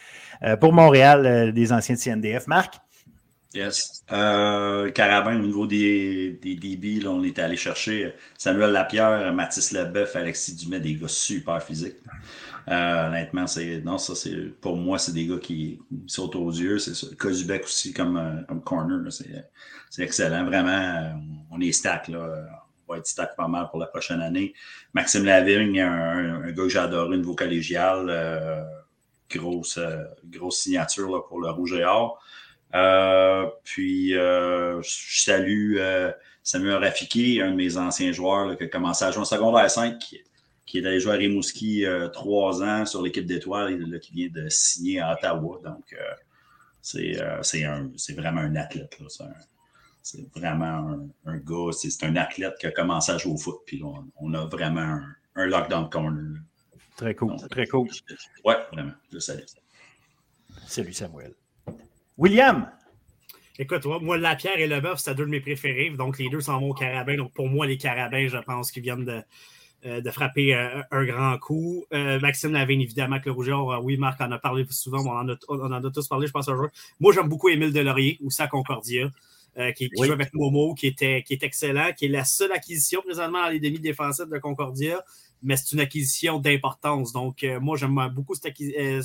euh, 0.44 0.56
pour 0.56 0.72
Montréal, 0.72 1.52
des 1.52 1.72
anciens 1.72 1.96
de 1.96 2.00
CNDF. 2.00 2.46
Marc? 2.46 2.76
Yes. 3.52 4.04
Carabin, 4.08 5.36
au 5.36 5.42
niveau 5.42 5.66
des, 5.66 6.38
des 6.40 6.54
DB, 6.54 7.06
on 7.06 7.22
est 7.22 7.38
allé 7.38 7.56
chercher 7.56 8.14
Samuel 8.38 8.70
Lapierre, 8.70 9.32
Mathis 9.34 9.72
Leboeuf, 9.72 10.16
Alexis 10.16 10.54
Dumais, 10.54 10.80
des 10.80 10.94
gars 10.94 11.08
super 11.08 11.62
physiques. 11.62 11.96
honnêtement, 12.66 13.46
c'est 13.46 13.82
non, 13.84 13.98
ça 13.98 14.14
c'est 14.14 14.58
pour 14.60 14.76
moi, 14.76 14.98
c'est 14.98 15.12
des 15.12 15.26
gars 15.26 15.38
qui 15.38 15.80
sautent 16.06 16.36
aux 16.36 16.50
yeux. 16.50 16.78
C'est 16.78 16.94
ça. 16.94 17.08
Kozubek 17.18 17.64
aussi 17.64 17.92
comme, 17.92 18.44
comme 18.48 18.62
corner, 18.62 19.00
c'est 19.10 20.02
excellent. 20.02 20.46
Vraiment, 20.46 21.20
on 21.50 21.60
est 21.60 21.72
stack 21.72 22.08
là 22.08 22.61
va 22.92 22.98
être 22.98 23.36
pas 23.36 23.48
mal 23.48 23.68
pour 23.70 23.78
la 23.78 23.86
prochaine 23.86 24.20
année. 24.20 24.54
Maxime 24.94 25.24
Lavigne, 25.24 25.80
un, 25.80 26.50
gars 26.50 26.62
que 26.62 26.68
j'ai 26.68 26.78
adoré, 26.78 27.16
niveau 27.16 27.34
collégial. 27.34 28.06
Euh, 28.08 28.62
grosse, 29.30 29.78
euh, 29.78 30.04
grosse 30.26 30.58
signature 30.58 31.26
pour 31.26 31.40
le 31.40 31.50
Rouge 31.50 31.72
et 31.72 31.84
Or. 31.84 32.22
Euh, 32.74 33.46
puis, 33.64 34.10
je 34.12 34.80
salue 34.82 35.78
Samuel 36.42 36.76
Rafiki, 36.76 37.40
un 37.40 37.50
de 37.50 37.56
mes 37.56 37.76
anciens 37.76 38.12
joueurs 38.12 38.56
qui 38.56 38.64
a 38.64 38.68
commencé 38.68 39.04
à 39.04 39.10
jouer 39.10 39.22
en 39.22 39.26
secondaire 39.26 39.70
5, 39.70 39.98
qui, 39.98 40.78
est 40.78 40.86
allé 40.86 41.00
jouer 41.00 41.12
à 41.12 41.16
Rimouski 41.16 41.84
trois 42.12 42.62
ans 42.62 42.86
sur 42.86 43.02
l'équipe 43.02 43.26
d'étoiles, 43.26 44.00
qui 44.00 44.12
vient 44.12 44.28
de 44.32 44.48
signer 44.48 45.00
à 45.00 45.14
Ottawa. 45.14 45.60
Donc, 45.64 45.94
c'est 46.80 48.14
vraiment 48.16 48.40
un 48.40 48.56
athlète. 48.56 48.98
Là, 49.00 49.26
c'est 50.02 50.28
vraiment 50.34 51.08
un, 51.24 51.36
gars, 51.38 51.72
c'est 51.72 52.04
un 52.04 52.16
athlète 52.16 52.54
qui 52.58 52.66
a 52.66 52.72
commencé 52.72 53.12
à 53.12 53.18
jouer 53.18 53.32
au 53.32 53.36
foot. 53.36 53.60
Puis 53.66 53.82
on, 53.82 54.34
a 54.34 54.44
vraiment 54.46 54.80
un, 54.80 55.14
un, 55.36 55.46
lockdown 55.46 55.88
corner. 55.88 56.40
Très 56.96 57.14
cool. 57.14 57.36
très 57.50 57.66
cool. 57.66 57.88
Oui, 58.44 58.54
vraiment. 58.72 58.92
Je 59.12 59.18
salue. 59.18 59.44
Salut 60.66 60.92
Samuel. 60.92 61.34
William. 62.18 62.70
Écoute, 63.58 63.84
moi, 63.84 64.18
la 64.18 64.34
pierre 64.34 64.58
et 64.58 64.66
le 64.66 64.80
bœuf, 64.80 64.98
c'est 64.98 65.14
deux 65.14 65.24
de 65.24 65.30
mes 65.30 65.40
préférés. 65.40 65.90
Donc, 65.90 66.18
les 66.18 66.28
deux 66.28 66.40
sont 66.40 66.58
mon 66.60 66.72
carabin. 66.72 67.16
Donc, 67.16 67.32
pour 67.32 67.48
moi, 67.48 67.66
les 67.66 67.76
carabins, 67.76 68.26
je 68.26 68.38
pense 68.38 68.72
qu'ils 68.72 68.82
viennent 68.82 69.04
de, 69.04 69.22
euh, 69.84 70.00
de 70.00 70.10
frapper 70.10 70.54
euh, 70.54 70.82
un 70.90 71.04
grand 71.04 71.38
coup. 71.38 71.84
Euh, 71.92 72.18
Maxime 72.20 72.52
Lavigne, 72.52 72.80
évidemment, 72.80 73.20
que 73.20 73.26
le 73.26 73.32
rougeur. 73.32 73.84
oui, 73.84 73.96
Marc 73.96 74.20
en 74.20 74.30
a 74.32 74.38
parlé 74.38 74.64
souvent, 74.70 75.00
on 75.00 75.10
en 75.10 75.28
a, 75.28 75.36
on 75.48 75.60
en 75.60 75.84
a 75.84 75.90
tous 75.90 76.08
parlé, 76.08 76.26
je 76.26 76.32
pense, 76.32 76.48
un 76.48 76.56
jour. 76.56 76.68
Moi, 76.98 77.12
j'aime 77.12 77.28
beaucoup 77.28 77.48
Émile 77.48 77.72
Delaurier, 77.72 78.16
ou 78.20 78.30
ça 78.30 78.46
Concordia. 78.46 79.10
Euh, 79.58 79.70
qui, 79.72 79.90
joue 79.94 80.10
avec 80.10 80.32
Momo, 80.32 80.72
qui, 80.72 80.86
était, 80.86 81.22
qui 81.22 81.34
est 81.34 81.42
excellent, 81.42 81.92
qui 81.94 82.06
est 82.06 82.08
la 82.08 82.24
seule 82.24 82.52
acquisition 82.52 83.02
présentement 83.02 83.42
dans 83.42 83.50
les 83.50 83.60
demi-défensifs 83.60 84.26
de 84.26 84.38
Concordia, 84.38 85.04
mais 85.42 85.58
c'est 85.58 85.72
une 85.72 85.80
acquisition 85.80 86.38
d'importance. 86.38 87.12
Donc, 87.12 87.44
euh, 87.44 87.60
moi, 87.60 87.76
j'aime 87.76 87.94
beaucoup 88.14 88.32
euh, 88.34 89.02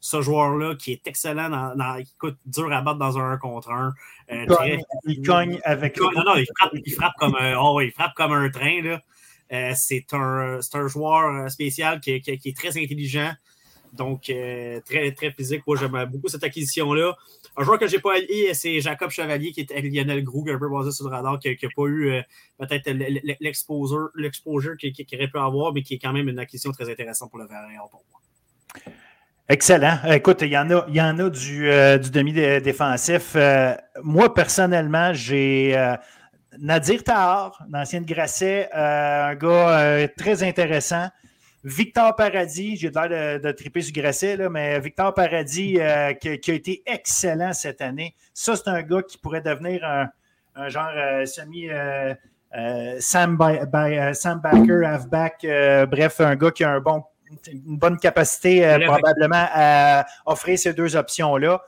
ce, 0.00 0.22
joueur-là 0.22 0.76
qui 0.76 0.92
est 0.92 1.04
excellent, 1.04 1.50
dans, 1.50 1.74
dans, 1.74 1.96
écoute, 1.96 2.38
dur 2.46 2.72
à 2.72 2.80
battre 2.80 3.00
dans 3.00 3.18
un 3.18 3.32
1 3.32 3.38
contre 3.38 3.72
1. 3.72 3.92
il, 5.06 5.20
cogne, 5.22 5.58
avec. 5.64 5.98
non, 5.98 6.10
non, 6.24 6.36
il 6.36 6.46
frappe, 6.56 6.70
il 6.72 6.92
frappe, 6.92 7.14
comme, 7.18 7.34
un, 7.34 7.56
oh, 7.58 7.80
il 7.80 7.90
frappe 7.90 8.14
comme 8.14 8.32
un 8.32 8.50
train. 8.50 8.82
Là. 8.82 9.74
c'est 9.74 10.06
un, 10.12 10.60
un, 10.74 10.86
joueur 10.86 11.50
spécial 11.50 11.98
qui, 11.98 12.20
qui, 12.20 12.30
est 12.30 12.56
très 12.56 12.78
intelligent, 12.80 13.32
donc 13.92 14.22
très, 14.22 15.12
très 15.12 15.30
physique. 15.32 15.62
Moi, 15.66 15.76
j'aime 15.76 16.04
beaucoup 16.10 16.28
cette 16.28 16.44
acquisition-là. 16.44 17.14
Un 17.56 17.64
joueur 17.64 17.78
que 17.78 17.86
je 17.86 17.96
n'ai 17.96 18.00
pas 18.00 18.14
allié, 18.14 18.54
c'est 18.54 18.80
Jacob 18.80 19.10
Chevalier, 19.10 19.52
qui 19.52 19.60
est 19.60 19.82
Lionel 19.82 20.22
Grou, 20.22 20.46
un 20.48 20.58
peu 20.58 20.68
basé 20.68 20.92
sur 20.92 21.08
le 21.08 21.14
radar, 21.14 21.38
qui 21.38 21.48
n'a 21.48 21.68
pas 21.76 21.86
eu 21.86 22.10
euh, 22.10 22.22
peut-être 22.58 22.90
l'exposure 23.40 24.76
qu'il 24.76 24.94
aurait 25.14 25.28
pu 25.28 25.38
avoir, 25.38 25.72
mais 25.72 25.82
qui 25.82 25.94
est 25.94 25.98
quand 25.98 26.12
même 26.12 26.28
une 26.28 26.38
acquisition 26.38 26.70
très 26.70 26.90
intéressante 26.90 27.30
pour 27.30 27.38
le 27.38 27.46
Valérian 27.46 27.88
pour 27.90 28.04
moi. 28.10 28.20
Excellent. 29.48 29.98
Écoute, 30.08 30.42
il 30.42 30.48
y 30.48 30.58
en 30.58 30.70
a, 30.70 30.86
il 30.88 30.94
y 30.94 31.02
en 31.02 31.18
a 31.18 31.28
du, 31.28 31.68
euh, 31.68 31.98
du 31.98 32.10
demi-défensif. 32.10 33.32
Euh, 33.34 33.74
moi, 34.02 34.32
personnellement, 34.32 35.12
j'ai 35.12 35.76
Nadir 36.56 37.02
Tahar, 37.02 37.64
l'ancien 37.68 38.00
de 38.00 38.06
Grasset, 38.06 38.70
un 38.72 39.34
gars 39.34 40.08
très 40.16 40.44
intéressant. 40.44 41.08
Victor 41.62 42.16
Paradis, 42.16 42.76
j'ai 42.76 42.90
l'air 42.90 43.08
de, 43.08 43.46
de, 43.46 43.52
triper 43.52 43.82
sur 43.82 43.92
Grasset, 43.92 44.36
là, 44.36 44.48
mais 44.48 44.80
Victor 44.80 45.12
Paradis 45.12 45.74
qui, 46.20 46.50
a 46.50 46.54
été 46.54 46.82
excellent 46.86 47.52
cette 47.52 47.80
année. 47.80 48.14
Ça, 48.32 48.56
c'est 48.56 48.68
un 48.68 48.82
gars 48.82 49.02
qui 49.02 49.18
pourrait 49.18 49.42
devenir 49.42 49.84
un, 49.84 50.68
genre 50.68 50.92
semi. 51.26 51.68
Sam, 52.98 53.38
Sam 54.14 54.40
Backer, 54.40 54.84
halfback, 54.84 55.46
bref, 55.88 56.20
un 56.20 56.36
gars 56.36 56.50
qui 56.50 56.64
a 56.64 56.72
un 56.72 56.80
bon 56.80 57.04
une 57.52 57.76
bonne 57.76 57.98
capacité 57.98 58.64
euh, 58.66 58.78
probablement 58.86 59.46
à 59.52 60.06
offrir 60.26 60.58
ces 60.58 60.72
deux 60.72 60.96
options-là. 60.96 61.62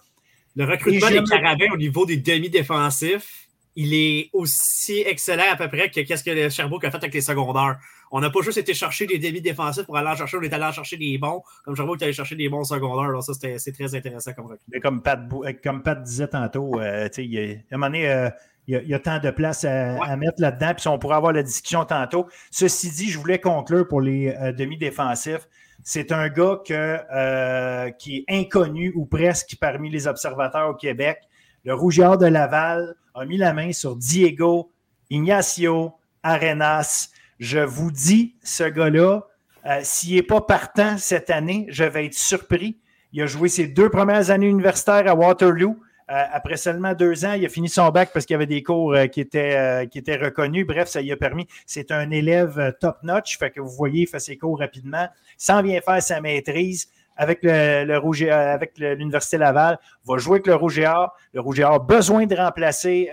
Le 0.56 0.64
recrutement 0.64 1.08
des 1.08 1.22
Caravans 1.22 1.72
au 1.72 1.76
niveau 1.76 2.04
des 2.04 2.16
demi-défensifs, 2.16 3.48
il 3.74 3.94
est 3.94 4.30
aussi 4.32 5.02
excellent 5.06 5.50
à 5.50 5.56
peu 5.56 5.68
près 5.68 5.90
que 5.90 6.00
qu'est-ce 6.00 6.24
que 6.24 6.48
Sherbrooke 6.50 6.84
a 6.84 6.90
fait 6.90 6.98
avec 6.98 7.14
les 7.14 7.22
secondaires. 7.22 7.78
On 8.12 8.20
n'a 8.20 8.30
pas 8.30 8.40
juste 8.42 8.58
été 8.58 8.74
chercher 8.74 9.06
des 9.06 9.18
demi-défensifs 9.18 9.84
pour 9.84 9.96
aller 9.96 10.08
en 10.08 10.14
chercher, 10.14 10.36
on 10.36 10.42
est 10.42 10.52
allé 10.52 10.64
en 10.64 10.72
chercher 10.72 10.96
des 10.96 11.18
bons, 11.18 11.42
comme 11.64 11.74
Sherbrooke 11.74 12.00
est 12.00 12.04
allé 12.04 12.12
chercher 12.12 12.36
des 12.36 12.48
bons 12.48 12.64
secondaires. 12.64 13.08
Alors 13.08 13.24
ça, 13.24 13.32
c'est 13.34 13.72
très 13.72 13.94
intéressant 13.94 14.32
comme. 14.34 14.56
Comme 14.82 15.02
Pat, 15.02 15.20
comme 15.64 15.82
Pat 15.82 16.02
disait 16.02 16.28
tantôt, 16.28 16.78
euh, 16.78 17.08
il 17.18 17.32
y 17.32 17.38
a, 17.38 17.42
à 17.42 17.74
un 17.74 17.78
moment 17.78 17.86
donné, 17.86 18.10
euh, 18.10 18.28
il 18.68 18.86
y, 18.86 18.94
a, 18.94 18.98
tant 19.00 19.18
de 19.18 19.30
place 19.30 19.64
à, 19.64 20.16
mettre 20.16 20.40
là-dedans. 20.40 20.72
Puis 20.76 20.86
on 20.86 20.98
pourra 20.98 21.16
avoir 21.16 21.32
la 21.32 21.42
discussion 21.42 21.84
tantôt. 21.84 22.28
Ceci 22.52 22.90
dit, 22.90 23.10
je 23.10 23.18
voulais 23.18 23.40
conclure 23.40 23.88
pour 23.88 24.00
les 24.00 24.32
demi-défensifs. 24.56 25.48
C'est 25.84 26.12
un 26.12 26.28
gars 26.28 26.60
que, 26.64 26.98
euh, 27.12 27.90
qui 27.90 28.18
est 28.18 28.24
inconnu 28.28 28.92
ou 28.94 29.04
presque 29.04 29.56
parmi 29.60 29.90
les 29.90 30.06
observateurs 30.06 30.70
au 30.70 30.74
Québec. 30.74 31.18
Le 31.64 31.74
Rougeard 31.74 32.18
de 32.18 32.26
Laval 32.26 32.94
a 33.14 33.24
mis 33.24 33.36
la 33.36 33.52
main 33.52 33.72
sur 33.72 33.96
Diego 33.96 34.70
Ignacio 35.10 35.94
Arenas. 36.22 37.10
Je 37.38 37.58
vous 37.58 37.90
dis, 37.90 38.36
ce 38.42 38.64
gars-là, 38.64 39.26
euh, 39.66 39.80
s'il 39.82 40.16
n'est 40.16 40.22
pas 40.22 40.40
partant 40.40 40.98
cette 40.98 41.30
année, 41.30 41.66
je 41.68 41.84
vais 41.84 42.06
être 42.06 42.14
surpris. 42.14 42.78
Il 43.12 43.22
a 43.22 43.26
joué 43.26 43.48
ses 43.48 43.68
deux 43.68 43.90
premières 43.90 44.30
années 44.30 44.48
universitaires 44.48 45.06
à 45.06 45.14
Waterloo. 45.14 45.76
Euh, 46.10 46.24
après 46.32 46.56
seulement 46.56 46.94
deux 46.94 47.24
ans, 47.24 47.34
il 47.34 47.46
a 47.46 47.48
fini 47.48 47.68
son 47.68 47.88
bac 47.90 48.10
parce 48.12 48.26
qu'il 48.26 48.34
y 48.34 48.36
avait 48.36 48.46
des 48.46 48.62
cours 48.62 48.92
euh, 48.94 49.06
qui, 49.06 49.20
étaient, 49.20 49.86
reconnus. 50.16 50.66
Bref, 50.66 50.88
ça 50.88 51.00
lui 51.00 51.12
a 51.12 51.16
permis. 51.16 51.46
C'est 51.64 51.92
un 51.92 52.10
élève 52.10 52.74
top-notch. 52.80 53.38
Fait 53.38 53.50
que 53.50 53.60
vous 53.60 53.70
voyez, 53.70 54.02
il 54.02 54.06
fait 54.06 54.18
ses 54.18 54.36
cours 54.36 54.58
rapidement. 54.58 55.08
Sans 55.36 55.62
bien 55.62 55.80
faire 55.80 56.02
sa 56.02 56.20
maîtrise 56.20 56.88
avec 57.16 57.40
le, 57.42 58.30
avec 58.32 58.78
l'Université 58.78 59.36
Laval, 59.36 59.78
va 60.06 60.16
jouer 60.16 60.36
avec 60.36 60.46
le 60.46 60.54
Rouge 60.54 60.78
et. 60.78 60.84
Le 61.34 61.40
Rouge 61.40 61.60
a 61.60 61.78
besoin 61.78 62.26
de 62.26 62.34
remplacer 62.34 63.10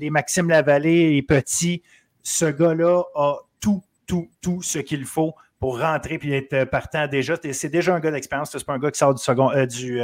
les 0.00 0.10
Maxime 0.10 0.48
Lavallée 0.48 1.16
et 1.16 1.22
Petit. 1.22 1.82
Ce 2.22 2.46
gars-là 2.46 3.02
a 3.14 3.36
tout, 3.60 3.82
tout, 4.06 4.28
tout 4.40 4.62
ce 4.62 4.78
qu'il 4.78 5.04
faut 5.04 5.34
pour 5.58 5.78
rentrer 5.78 6.18
et 6.22 6.36
être 6.36 6.64
partant 6.70 7.06
déjà. 7.06 7.34
C'est 7.52 7.68
déjà 7.68 7.94
un 7.94 8.00
gars 8.00 8.10
d'expérience. 8.10 8.50
C'est 8.50 8.64
pas 8.64 8.72
un 8.74 8.78
gars 8.78 8.90
qui 8.90 8.98
sort 8.98 9.14
du, 9.14 9.22
second, 9.22 9.50
du, 9.66 10.00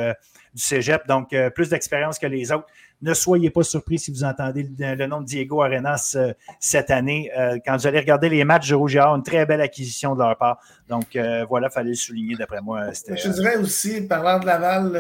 du 0.57 0.62
cégep, 0.62 1.07
donc 1.07 1.33
euh, 1.33 1.51
plus 1.51 1.69
d'expérience 1.69 2.19
que 2.19 2.27
les 2.27 2.51
autres. 2.51 2.67
Ne 3.03 3.15
soyez 3.15 3.51
pas 3.51 3.63
surpris 3.63 3.99
si 3.99 4.11
vous 4.11 4.25
entendez 4.25 4.69
le, 4.79 5.07
nom 5.07 5.21
de 5.21 5.27
Diego 5.27 5.63
Arenas 5.63 6.15
euh, 6.17 6.33
cette 6.61 6.91
année. 6.91 7.31
Euh, 7.37 7.59
quand 7.65 7.77
vous 7.77 7.87
allez 7.87 8.01
regarder 8.01 8.29
les 8.29 8.45
matchs 8.45 8.71
de 8.71 8.75
Rouge 8.75 8.97
une 8.97 9.23
très 9.23 9.45
belle 9.45 9.61
acquisition 9.61 10.15
de 10.15 10.23
leur 10.23 10.37
part. 10.37 10.61
Donc 10.89 11.19
voilà, 11.49 11.69
il 11.71 11.75
fallait 11.75 11.91
le 11.91 11.97
souligner 11.97 12.37
d'après 12.37 12.61
moi. 12.61 12.91
Je 12.93 13.29
dirais 13.29 13.57
aussi, 13.57 14.03
parlant 14.03 14.39
de 14.39 14.47
Laval, 14.47 14.93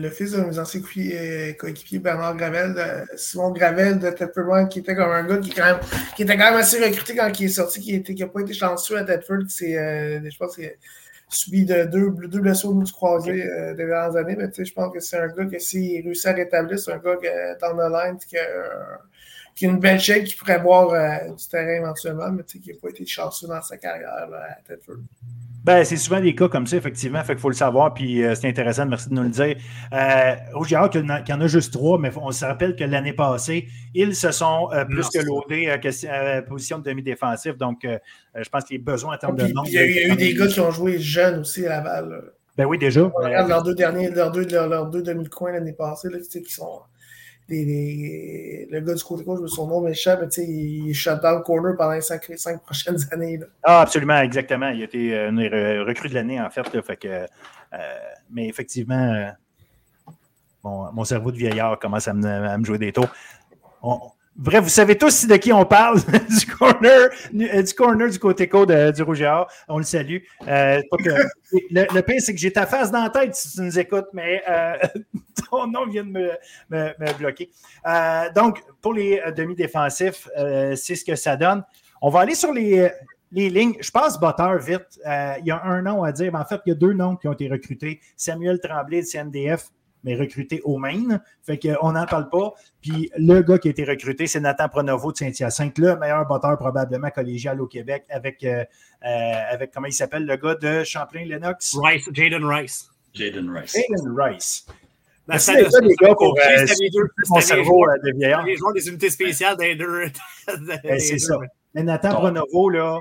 le 0.00 0.10
fils 0.10 0.32
de 0.32 0.40
nos 0.40 0.58
anciens 0.58 0.80
coéquipiers, 0.80 1.98
Bernard 1.98 2.36
Gravel, 2.36 3.06
Simon 3.16 3.50
Gravel 3.50 3.98
de 3.98 4.10
Tedford 4.10 4.68
qui 4.68 4.78
était 4.78 4.94
comme 4.94 5.10
un 5.10 5.24
gars 5.24 5.38
qui, 5.38 5.50
qui 6.16 6.22
était 6.22 6.36
quand 6.36 6.50
même 6.50 6.54
assez 6.54 6.82
recruté 6.82 7.14
quand 7.14 7.30
il 7.38 7.46
est 7.46 7.48
sorti, 7.48 8.02
qui 8.02 8.14
n'a 8.14 8.26
pas 8.28 8.40
été 8.40 8.54
chanceux 8.54 8.96
à 8.96 9.04
Tedford. 9.04 9.44
je 9.50 10.36
pense 10.38 10.56
que 10.56 10.62
subi 11.30 11.64
de 11.64 11.84
deux, 11.84 12.10
deux 12.10 12.40
blessures 12.40 12.74
du 12.74 12.92
croisé 12.92 13.44
euh, 13.46 13.74
des 13.74 13.86
dernières 13.86 14.16
années. 14.16 14.36
Mais 14.36 14.50
je 14.64 14.72
pense 14.72 14.92
que 14.92 15.00
c'est 15.00 15.18
un 15.18 15.28
gars 15.28 15.46
que 15.46 15.58
s'il 15.58 16.04
réussit 16.04 16.26
à 16.26 16.32
rétablir, 16.32 16.78
c'est 16.78 16.92
un 16.92 16.98
gars 16.98 17.16
que, 17.16 17.60
dans 17.60 17.76
le 17.76 17.88
line 17.88 18.18
qui 18.18 18.36
a, 18.36 19.00
qui 19.60 19.66
a 19.66 19.68
une 19.68 19.78
belle 19.78 20.00
shape, 20.00 20.24
qui 20.24 20.34
pourrait 20.36 20.58
boire 20.58 20.88
euh, 20.88 21.34
du 21.34 21.46
terrain 21.46 21.82
éventuellement, 21.82 22.32
mais 22.32 22.44
qui 22.44 22.62
n'a 22.66 22.78
pas 22.80 22.88
été 22.88 23.04
chanceux 23.04 23.46
dans 23.46 23.60
sa 23.60 23.76
carrière 23.76 24.26
là, 24.30 24.56
à 24.56 24.62
Tedford. 24.66 24.96
Ben, 25.62 25.84
c'est 25.84 25.98
souvent 25.98 26.18
des 26.18 26.34
cas 26.34 26.48
comme 26.48 26.66
ça, 26.66 26.78
effectivement. 26.78 27.22
Fait 27.22 27.34
qu'il 27.34 27.42
faut 27.42 27.50
le 27.50 27.54
savoir, 27.54 27.92
puis 27.92 28.24
euh, 28.24 28.34
c'est 28.34 28.48
intéressant, 28.48 28.86
merci 28.86 29.10
de 29.10 29.14
nous 29.14 29.24
le 29.24 29.28
dire. 29.28 29.56
Euh, 29.92 30.34
Rouge 30.54 30.72
et 30.72 30.88
qu'il 30.88 31.04
y 31.28 31.32
en 31.34 31.40
a 31.42 31.46
juste 31.46 31.74
trois, 31.74 31.98
mais 31.98 32.10
on 32.16 32.32
se 32.32 32.42
rappelle 32.46 32.74
que 32.74 32.84
l'année 32.84 33.12
passée, 33.12 33.68
ils 33.94 34.14
se 34.14 34.30
sont 34.30 34.70
euh, 34.72 34.86
plus 34.86 35.10
que 35.10 35.18
loadés 35.18 35.68
à 35.68 36.40
position 36.40 36.78
de 36.78 36.84
demi-défensif. 36.84 37.58
Donc, 37.58 37.80
je 37.84 38.48
pense 38.48 38.64
qu'il 38.64 38.78
y 38.78 38.80
a 38.80 38.82
besoin 38.82 39.16
en 39.16 39.18
termes 39.18 39.36
de 39.36 39.46
nombre. 39.48 39.68
Il 39.68 39.74
y 39.74 39.78
a, 39.78 40.06
eu 40.06 40.16
des 40.16 40.32
gars 40.32 40.46
qui 40.46 40.60
ont 40.60 40.70
joué 40.70 40.98
jeunes 40.98 41.40
aussi 41.40 41.66
à 41.66 41.82
Laval. 41.82 42.32
Ben 42.56 42.64
oui, 42.64 42.78
déjà. 42.78 43.02
On 43.02 43.10
regarde 43.10 43.50
leurs 43.50 43.62
deux 43.62 43.74
derniers, 43.74 44.08
leurs 44.08 44.32
deux, 44.32 44.46
leurs, 44.46 44.86
deux 44.86 45.02
demi-coins 45.02 45.52
l'année 45.52 45.74
passée, 45.74 46.08
là, 46.08 46.16
qui 46.18 46.50
sont 46.50 46.80
le 47.50 48.80
gars 48.80 48.94
du 48.94 49.02
côté 49.02 49.24
gauche, 49.24 49.50
son 49.50 49.66
nom 49.66 49.80
m'échappe, 49.80 50.20
mais 50.20 50.44
il 50.44 50.94
shut 50.94 51.20
down 51.20 51.38
le 51.38 51.42
corner 51.42 51.76
pendant 51.76 51.92
les 51.92 52.00
cinq, 52.00 52.22
prochaines 52.62 52.98
années. 53.12 53.38
Là. 53.38 53.46
Ah, 53.62 53.80
absolument, 53.82 54.20
exactement. 54.20 54.68
Il 54.68 54.82
a 54.82 54.84
été 54.84 55.14
euh, 55.14 55.30
une 55.30 55.40
recrue 55.86 56.08
de 56.08 56.14
l'année, 56.14 56.40
en 56.40 56.50
fait. 56.50 56.64
fait 56.82 56.96
que, 56.96 57.08
euh, 57.08 57.26
mais 58.30 58.48
effectivement, 58.48 58.94
euh, 59.14 59.30
mon, 60.62 61.04
cerveau 61.04 61.32
de 61.32 61.36
vieillard 61.36 61.78
commence 61.78 62.08
à 62.08 62.14
me, 62.14 62.64
jouer 62.64 62.78
des 62.78 62.92
tours. 62.92 63.08
Bref, 64.40 64.62
vous 64.62 64.70
savez 64.70 64.96
tous 64.96 65.26
de 65.26 65.36
qui 65.36 65.52
on 65.52 65.66
parle, 65.66 66.00
du 66.40 66.46
corner 66.46 67.10
du, 67.30 67.74
corner 67.74 68.08
du 68.08 68.18
côté 68.18 68.48
code 68.48 68.72
du 68.94 69.02
Rouge 69.02 69.22
On 69.68 69.76
le 69.76 69.84
salue. 69.84 70.16
Euh, 70.48 70.80
le, 71.70 71.86
le, 71.94 72.00
pire, 72.00 72.16
c'est 72.20 72.32
que 72.32 72.40
j'ai 72.40 72.50
ta 72.50 72.64
face 72.64 72.90
dans 72.90 73.02
la 73.02 73.10
tête 73.10 73.34
si 73.34 73.52
tu 73.52 73.60
nous 73.60 73.78
écoutes, 73.78 74.06
mais 74.14 74.42
euh, 74.48 74.78
ton 75.50 75.66
nom 75.66 75.86
vient 75.86 76.04
de 76.04 76.32
me, 76.70 77.18
bloquer. 77.18 77.50
Euh, 77.86 78.32
donc, 78.34 78.62
pour 78.80 78.94
les 78.94 79.20
demi-défensifs, 79.36 80.26
c'est 80.74 80.94
ce 80.94 81.04
que 81.04 81.16
ça 81.16 81.36
donne. 81.36 81.62
On 82.00 82.08
va 82.08 82.20
aller 82.20 82.34
sur 82.34 82.54
les, 82.54 82.90
les 83.32 83.50
lignes. 83.50 83.76
Je 83.80 83.90
passe 83.90 84.18
Butter 84.18 84.56
vite. 84.58 84.98
il 85.04 85.44
y 85.44 85.50
a 85.50 85.62
un 85.64 85.82
nom 85.82 86.02
à 86.02 86.12
dire. 86.12 86.32
Mais 86.32 86.38
en 86.38 86.46
fait, 86.46 86.62
il 86.64 86.70
y 86.70 86.72
a 86.72 86.76
deux 86.76 86.94
noms 86.94 87.14
qui 87.16 87.28
ont 87.28 87.34
été 87.34 87.46
recrutés. 87.46 88.00
Samuel 88.16 88.58
Tremblay 88.58 89.02
de 89.02 89.06
CNDF 89.06 89.68
mais 90.04 90.14
recruté 90.16 90.60
au 90.64 90.78
Maine. 90.78 91.20
Fait 91.42 91.58
qu'on 91.58 91.92
n'en 91.92 92.06
parle 92.06 92.28
pas. 92.28 92.54
Puis 92.80 93.10
le 93.16 93.40
gars 93.42 93.58
qui 93.58 93.68
a 93.68 93.70
été 93.70 93.84
recruté, 93.84 94.26
c'est 94.26 94.40
Nathan 94.40 94.68
Pronovo 94.68 95.12
de 95.12 95.16
Saint-Hyacinthe, 95.16 95.78
le 95.78 95.96
meilleur 95.96 96.26
batteur 96.26 96.56
probablement 96.58 97.10
collégial 97.10 97.60
au 97.60 97.66
Québec 97.66 98.04
avec, 98.10 98.42
euh, 98.44 98.64
euh, 99.04 99.32
avec 99.50 99.72
comment 99.72 99.86
il 99.86 99.92
s'appelle, 99.92 100.26
le 100.26 100.36
gars 100.36 100.54
de 100.54 100.84
Champlain-Lennox? 100.84 101.76
Rice, 101.82 102.08
Jaden 102.12 102.44
Rice. 102.44 102.88
Jaden 103.14 103.50
Rice. 103.50 103.76
Jaden 103.76 104.16
Rice. 104.18 104.66
Ben, 105.28 105.38
c'est 105.38 105.62
les 105.62 105.94
gars 105.96 106.14
pour 106.14 106.36
euh, 106.36 106.66
mon 107.28 107.40
cerveau 107.40 107.86
de 108.02 108.16
vieillard. 108.16 108.44
Les 108.44 108.56
joueurs 108.56 108.72
des 108.72 108.88
unités 108.88 109.10
spéciales 109.10 109.56
des 109.56 109.76
deux. 109.76 110.06
Ben, 110.82 110.98
c'est 110.98 111.18
ça. 111.18 111.36
Mais 111.74 111.84
Nathan 111.84 112.14
Pronovo, 112.14 112.68
là, 112.70 112.98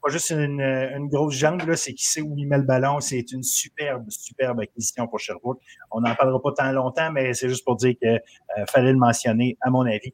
c'est 0.00 0.08
pas 0.08 0.12
juste 0.12 0.30
une, 0.30 1.08
grosse 1.08 1.34
jambe, 1.34 1.74
c'est 1.74 1.92
qu'il 1.92 2.08
sait 2.08 2.22
où 2.22 2.34
il 2.36 2.46
met 2.46 2.56
le 2.56 2.64
ballon. 2.64 3.00
C'est 3.00 3.32
une 3.32 3.42
superbe, 3.42 4.06
superbe 4.08 4.60
acquisition 4.60 5.06
pour 5.06 5.18
Sherbrooke. 5.18 5.60
On 5.90 6.00
n'en 6.00 6.14
parlera 6.14 6.40
pas 6.40 6.52
tant 6.52 6.72
longtemps, 6.72 7.12
mais 7.12 7.34
c'est 7.34 7.48
juste 7.48 7.64
pour 7.64 7.76
dire 7.76 7.94
qu'il 7.98 8.08
euh, 8.08 8.66
fallait 8.66 8.92
le 8.92 8.98
mentionner, 8.98 9.58
à 9.60 9.70
mon 9.70 9.84
avis. 9.84 10.12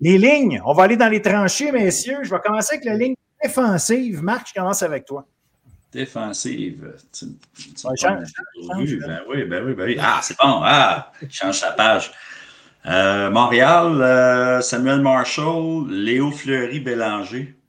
Les 0.00 0.16
lignes, 0.16 0.62
on 0.64 0.72
va 0.72 0.84
aller 0.84 0.96
dans 0.96 1.08
les 1.08 1.20
tranchées, 1.20 1.70
messieurs. 1.70 2.20
Je 2.22 2.30
vais 2.30 2.38
commencer 2.38 2.76
avec 2.76 2.86
la 2.86 2.94
ligne 2.94 3.14
défensive. 3.42 4.22
Marc, 4.22 4.48
je 4.48 4.54
commence 4.54 4.82
avec 4.82 5.04
toi. 5.04 5.26
Défensive. 5.92 6.96
Tu, 7.12 7.26
ben, 7.76 9.20
oui, 9.28 9.44
ben 9.44 9.64
oui, 9.64 9.74
ben 9.74 9.84
oui. 9.84 9.98
Ah, 10.00 10.20
c'est 10.22 10.36
bon. 10.38 10.62
Ah, 10.62 11.12
change 11.28 11.58
sa 11.58 11.72
page. 11.72 12.10
Euh, 12.86 13.28
Montréal, 13.30 14.00
euh, 14.00 14.60
Samuel 14.62 15.02
Marshall, 15.02 15.90
Léo 15.90 16.30
Fleury-Bélanger 16.30 17.59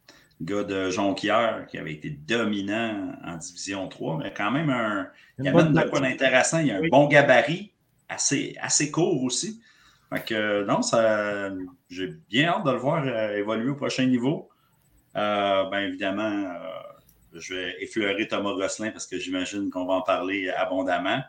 gars 0.41 0.63
de 0.63 0.89
Jonquière 0.89 1.65
qui 1.67 1.77
avait 1.77 1.93
été 1.93 2.09
dominant 2.09 3.15
en 3.23 3.37
Division 3.37 3.87
3, 3.87 4.17
mais 4.17 4.33
quand 4.33 4.51
même 4.51 4.69
un. 4.69 5.07
Il 5.39 5.45
y 5.45 5.47
a 5.47 5.53
même 5.53 5.73
de 5.73 5.81
quoi 5.89 5.99
d'intéressant. 5.99 6.59
Il 6.59 6.67
y 6.67 6.71
a 6.71 6.77
un 6.77 6.87
bon 6.89 7.07
gabarit, 7.07 7.71
assez, 8.09 8.55
assez 8.59 8.91
court 8.91 9.23
aussi. 9.23 9.61
Fait 10.09 10.23
que 10.25 10.63
non, 10.65 10.81
ça, 10.81 11.49
j'ai 11.89 12.13
bien 12.29 12.49
hâte 12.49 12.65
de 12.65 12.71
le 12.71 12.77
voir 12.77 13.03
euh, 13.05 13.37
évoluer 13.37 13.69
au 13.69 13.75
prochain 13.75 14.05
niveau. 14.05 14.49
Euh, 15.15 15.69
bien 15.69 15.81
évidemment, 15.81 16.23
euh, 16.23 17.39
je 17.39 17.55
vais 17.55 17.75
effleurer 17.81 18.27
Thomas 18.27 18.53
Gosselin 18.53 18.91
parce 18.91 19.07
que 19.07 19.17
j'imagine 19.17 19.69
qu'on 19.69 19.85
va 19.85 19.95
en 19.95 20.01
parler 20.01 20.49
abondamment. 20.49 21.21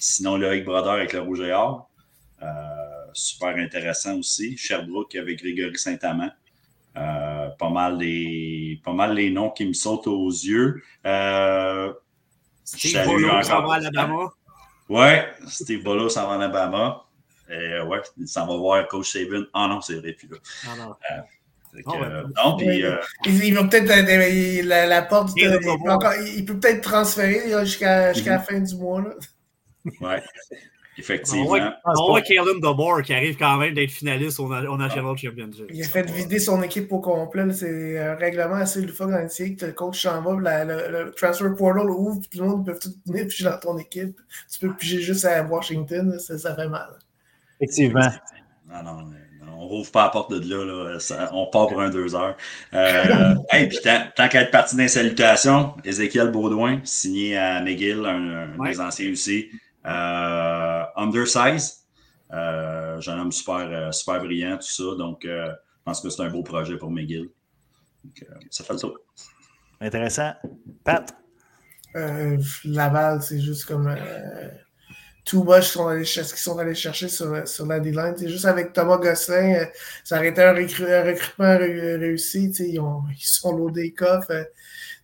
Sinon, 0.00 0.36
Loïc 0.36 0.64
Brodeur 0.64 0.92
avec 0.92 1.12
le 1.12 1.20
Rouge 1.20 1.40
et 1.40 1.52
Or. 1.52 1.88
super 3.14 3.56
intéressant 3.56 4.18
aussi. 4.18 4.56
Sherbrooke 4.56 5.14
avec 5.14 5.38
Grégory 5.38 5.78
Saint-Amand. 5.78 6.30
Euh, 6.96 7.25
pas, 7.58 7.70
mal 7.70 7.98
les, 7.98 8.80
pas 8.84 8.92
mal 8.92 9.14
les 9.14 9.30
noms 9.30 9.50
qui 9.50 9.66
me 9.66 9.72
sautent 9.72 10.06
aux 10.06 10.30
yeux. 10.30 10.82
Euh, 11.04 11.92
Steve 12.64 13.04
Bolo 13.04 13.42
s'en 13.42 13.66
va 13.66 13.74
à 13.74 13.76
Alabama. 13.76 14.32
Ouais, 14.88 15.26
Steve 15.46 15.82
Bolo 15.82 16.08
s'en 16.08 16.26
va 16.26 16.32
à 16.32 16.36
Alabama. 16.36 17.02
Et, 17.48 17.80
ouais, 17.80 18.00
il 18.18 18.28
s'en 18.28 18.46
va 18.46 18.56
voir 18.56 18.88
Coach 18.88 19.12
Saban. 19.12 19.44
Ah 19.54 19.68
non, 19.68 19.80
c'est 19.80 19.96
vrai, 19.96 20.12
puis 20.12 20.28
là. 20.28 20.36
Non, 20.66 20.84
non. 20.84 20.94
Que, 21.84 22.02
euh, 22.02 22.24
non, 22.42 22.56
puis, 22.56 22.84
euh, 22.84 22.96
il, 23.26 23.44
il, 23.44 23.54
va 23.54 23.64
peut-être 23.64 23.86
la, 24.64 24.86
la, 24.86 25.02
porte. 25.02 25.32
Il, 25.36 25.42
il, 25.42 25.90
encore, 25.90 26.14
il, 26.14 26.42
peut 26.46 26.58
peut-être 26.58 26.80
transférer 26.80 27.50
jusqu'à 27.64 28.14
jusqu 28.14 28.30
la 28.30 28.38
fin 28.38 28.58
du 28.60 28.74
mois. 28.76 29.02
Là. 29.02 29.10
Ouais. 30.00 30.22
Effectivement. 30.98 31.58
On 31.84 32.06
voit 32.08 32.22
Kalen 32.22 32.60
DeBoer 32.60 33.02
qui 33.02 33.12
arrive 33.12 33.36
quand 33.36 33.58
même 33.58 33.74
d'être 33.74 33.90
finaliste 33.90 34.40
au, 34.40 34.46
au 34.46 34.76
National 34.76 35.12
ah. 35.14 35.16
Championship. 35.16 35.66
Il 35.72 35.82
a 35.82 35.86
fait 35.86 36.10
vider 36.10 36.38
son 36.38 36.62
équipe 36.62 36.90
au 36.92 37.00
complet. 37.00 37.44
C'est 37.52 37.98
un 37.98 38.14
règlement 38.14 38.56
assez 38.56 38.80
loufoque 38.80 39.10
dans 39.10 39.18
le 39.18 39.66
Le 39.66 39.72
coach 39.72 40.02
s'en 40.02 40.22
va, 40.22 40.64
le, 40.64 41.04
le, 41.04 41.10
transfer 41.12 41.54
portal 41.54 41.90
ouvre, 41.90 42.20
puis 42.20 42.30
tout 42.30 42.44
le 42.44 42.48
monde 42.48 42.64
peut 42.64 42.78
tout 42.80 42.94
venir 43.06 43.26
piger 43.26 43.44
dans 43.44 43.58
ton 43.58 43.76
équipe. 43.78 44.18
Tu 44.50 44.58
peux 44.58 44.74
piger 44.74 45.00
juste 45.00 45.24
à 45.24 45.42
Washington, 45.42 46.18
ça, 46.18 46.38
ça 46.38 46.54
fait 46.54 46.68
mal. 46.68 46.88
Effectivement. 47.60 48.10
Non, 48.68 48.82
non, 48.82 49.10
on 49.58 49.66
rouvre 49.66 49.90
pas 49.90 50.04
la 50.04 50.08
porte 50.10 50.32
de 50.32 50.48
là, 50.48 50.92
là 50.92 50.98
ça, 50.98 51.30
on 51.32 51.46
part 51.46 51.68
pour 51.68 51.80
un 51.80 51.90
deux 51.90 52.14
heures. 52.14 52.36
Euh, 52.74 53.34
hey, 53.50 53.68
puis 53.68 53.78
tant, 53.82 54.02
tant 54.14 54.28
qu'à 54.28 54.42
être 54.42 54.50
parti 54.50 54.76
d'insalutation, 54.76 55.74
Ézéchiel 55.84 56.30
Baudouin, 56.30 56.80
signé 56.84 57.36
à 57.36 57.60
McGill, 57.62 58.04
un, 58.04 58.54
un 58.54 58.58
ouais. 58.58 58.70
des 58.70 58.80
anciens 58.80 59.10
aussi. 59.10 59.48
Euh, 59.86 60.84
undersize, 60.96 61.86
euh, 62.32 63.00
jeune 63.00 63.20
homme 63.20 63.32
super, 63.32 63.68
euh, 63.70 63.92
super 63.92 64.20
brillant, 64.20 64.56
tout 64.56 64.66
ça. 64.66 64.96
Donc, 64.98 65.24
euh, 65.24 65.46
je 65.48 65.82
pense 65.84 66.00
que 66.00 66.10
c'est 66.10 66.22
un 66.22 66.30
beau 66.30 66.42
projet 66.42 66.76
pour 66.76 66.90
McGill. 66.90 67.30
Donc, 68.04 68.22
euh, 68.22 68.34
ça 68.50 68.64
fait 68.64 68.72
le 68.72 68.78
tour. 68.80 68.98
Intéressant. 69.80 70.32
Pat? 70.82 71.14
Laval, 72.64 73.22
c'est 73.22 73.40
juste 73.40 73.64
comme 73.64 73.96
tout 75.24 75.44
much 75.44 75.62
qu'ils 75.62 75.72
sont 75.72 75.88
allés, 75.88 76.04
sont 76.04 76.58
allés 76.58 76.74
chercher 76.74 77.08
sur, 77.08 77.48
sur 77.48 77.66
la 77.66 77.80
D-line. 77.80 78.14
C'est 78.16 78.28
juste 78.28 78.44
avec 78.44 78.72
Thomas 78.72 78.98
Gosselin, 78.98 79.66
ça 80.04 80.16
aurait 80.18 80.28
été 80.28 80.42
un, 80.42 80.52
recru 80.52 80.92
un 80.92 81.04
recrutement 81.04 81.56
réussi. 81.56 82.52
Ils, 82.58 82.80
ont, 82.80 83.02
ils 83.10 83.24
sont 83.24 83.56
loadés 83.56 83.92
coffres. 83.92 84.46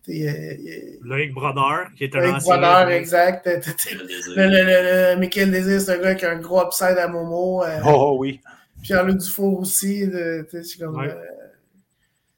Loïc 0.07 1.33
Brodeur, 1.33 1.87
qui 1.97 2.03
est 2.05 2.15
un 2.15 2.19
Loïc 2.19 2.43
Brodeur, 2.43 2.89
exact. 2.89 3.47
Le, 3.47 4.47
le, 4.47 5.13
le, 5.13 5.19
Michael 5.19 5.51
Désir, 5.51 5.79
c'est 5.81 5.93
un 5.93 6.01
gars 6.01 6.15
qui 6.15 6.25
a 6.25 6.31
un 6.31 6.39
gros 6.39 6.61
upside 6.65 6.97
à 6.97 7.07
Momo. 7.07 7.63
Euh, 7.63 7.79
oh, 7.85 8.15
oui. 8.19 8.41
Pierre-Luc 8.81 9.17
Dufour 9.17 9.61
aussi. 9.61 10.05
c'est 10.51 10.77
comme, 10.79 10.97
ouais. 10.97 11.07
euh, 11.09 11.15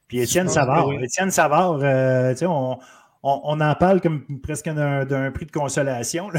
Puis 0.07 0.19
Étienne 0.19 0.47
Savard. 0.47 0.87
Oui. 0.87 0.97
Étienne 1.03 1.31
Savard, 1.31 1.79
euh, 1.81 2.33
on, 2.43 2.77
on, 3.23 3.41
on, 3.43 3.59
en 3.59 3.75
parle 3.75 3.99
comme 3.99 4.23
presque 4.43 4.69
d'un 4.69 5.31
prix 5.31 5.47
de 5.47 5.51
consolation, 5.51 6.29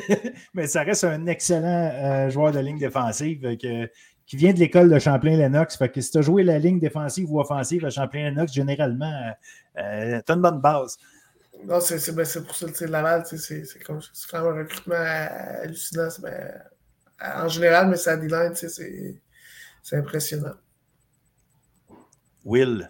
mais 0.54 0.66
ça 0.66 0.82
reste 0.82 1.04
un 1.04 1.26
excellent 1.26 1.90
euh, 1.92 2.30
joueur 2.30 2.52
de 2.52 2.60
ligne 2.60 2.78
défensive 2.78 3.58
que, 3.58 3.90
qui 4.30 4.36
vient 4.36 4.52
de 4.52 4.60
l'école 4.60 4.88
de 4.88 4.96
Champlain-Lennox. 4.96 5.76
Fait 5.76 5.88
que 5.88 6.00
si 6.00 6.12
tu 6.12 6.18
as 6.18 6.22
joué 6.22 6.44
la 6.44 6.60
ligne 6.60 6.78
défensive 6.78 7.28
ou 7.32 7.40
offensive 7.40 7.84
à 7.84 7.90
Champlain-Lennox, 7.90 8.52
généralement, 8.52 9.32
euh, 9.76 10.20
tu 10.24 10.30
as 10.30 10.34
une 10.36 10.40
bonne 10.40 10.60
base. 10.60 10.98
Non, 11.64 11.80
c'est 11.80 12.14
ben, 12.14 12.24
pour 12.46 12.54
ça 12.54 12.70
que 12.70 12.84
Laval, 12.84 13.26
c'est 13.26 13.64
quand 13.84 13.94
même 13.94 14.02
un 14.32 14.52
recrutement 14.52 14.94
hallucinant. 14.94 16.08
Ben, 16.22 16.62
en 17.20 17.48
général, 17.48 17.88
mais 17.88 17.96
ça 17.96 18.16
D-line, 18.16 18.54
c'est 18.54 19.96
impressionnant. 19.96 20.54
Will. 22.44 22.88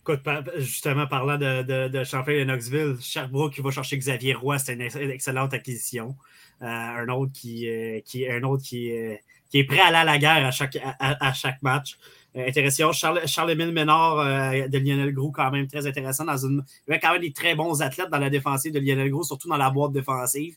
Écoute, 0.00 0.22
justement, 0.56 1.06
parlant 1.06 1.38
de, 1.38 1.62
de, 1.62 1.86
de 1.86 2.02
Champlain-Lennoxville, 2.02 2.96
Sherbrooke 3.00 3.54
qui 3.54 3.60
va 3.60 3.70
chercher 3.70 3.96
Xavier 3.96 4.34
Roy, 4.34 4.58
c'est 4.58 4.72
une 4.72 4.80
excellente 4.80 5.54
acquisition. 5.54 6.16
Euh, 6.62 6.66
un 6.66 7.08
autre 7.08 7.32
qui, 7.32 7.70
euh, 7.70 8.00
qui, 8.04 8.28
un 8.28 8.42
autre 8.42 8.64
qui, 8.64 8.90
euh, 8.90 9.14
qui 9.50 9.58
est 9.58 9.64
prêt 9.64 9.80
à 9.80 9.86
aller 9.86 9.96
à 9.96 10.04
la 10.04 10.18
guerre 10.18 10.46
à 10.46 10.50
chaque, 10.50 10.76
à, 10.76 11.28
à 11.28 11.32
chaque 11.32 11.60
match. 11.62 11.98
Euh, 12.36 12.46
intéressant. 12.46 12.92
Charles, 12.92 13.26
Charles-Émile 13.26 13.72
Ménard 13.72 14.18
euh, 14.20 14.68
de 14.68 14.78
Lionel 14.78 15.12
Gros, 15.12 15.32
quand 15.32 15.50
même 15.50 15.66
très 15.66 15.86
intéressant. 15.86 16.24
Dans 16.24 16.36
une... 16.36 16.62
Il 16.86 16.90
y 16.90 16.92
avait 16.92 17.00
quand 17.00 17.12
même 17.12 17.22
des 17.22 17.32
très 17.32 17.54
bons 17.56 17.82
athlètes 17.82 18.10
dans 18.10 18.18
la 18.18 18.30
défensive 18.30 18.72
de 18.72 18.78
Lionel 18.78 19.10
Gros, 19.10 19.24
surtout 19.24 19.48
dans 19.48 19.56
la 19.56 19.70
boîte 19.70 19.92
défensive. 19.92 20.54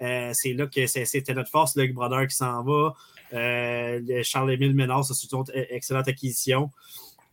Euh, 0.00 0.30
c'est 0.32 0.52
là 0.52 0.66
que 0.68 0.86
c'était 0.86 1.34
notre 1.34 1.50
force, 1.50 1.74
le 1.76 1.92
Brother 1.92 2.28
qui 2.28 2.36
s'en 2.36 2.62
va. 2.62 2.94
Euh, 3.32 4.22
Charles-Émile 4.22 4.74
Ménard, 4.74 5.04
c'est 5.04 5.32
une 5.32 5.44
excellente 5.70 6.06
acquisition. 6.06 6.70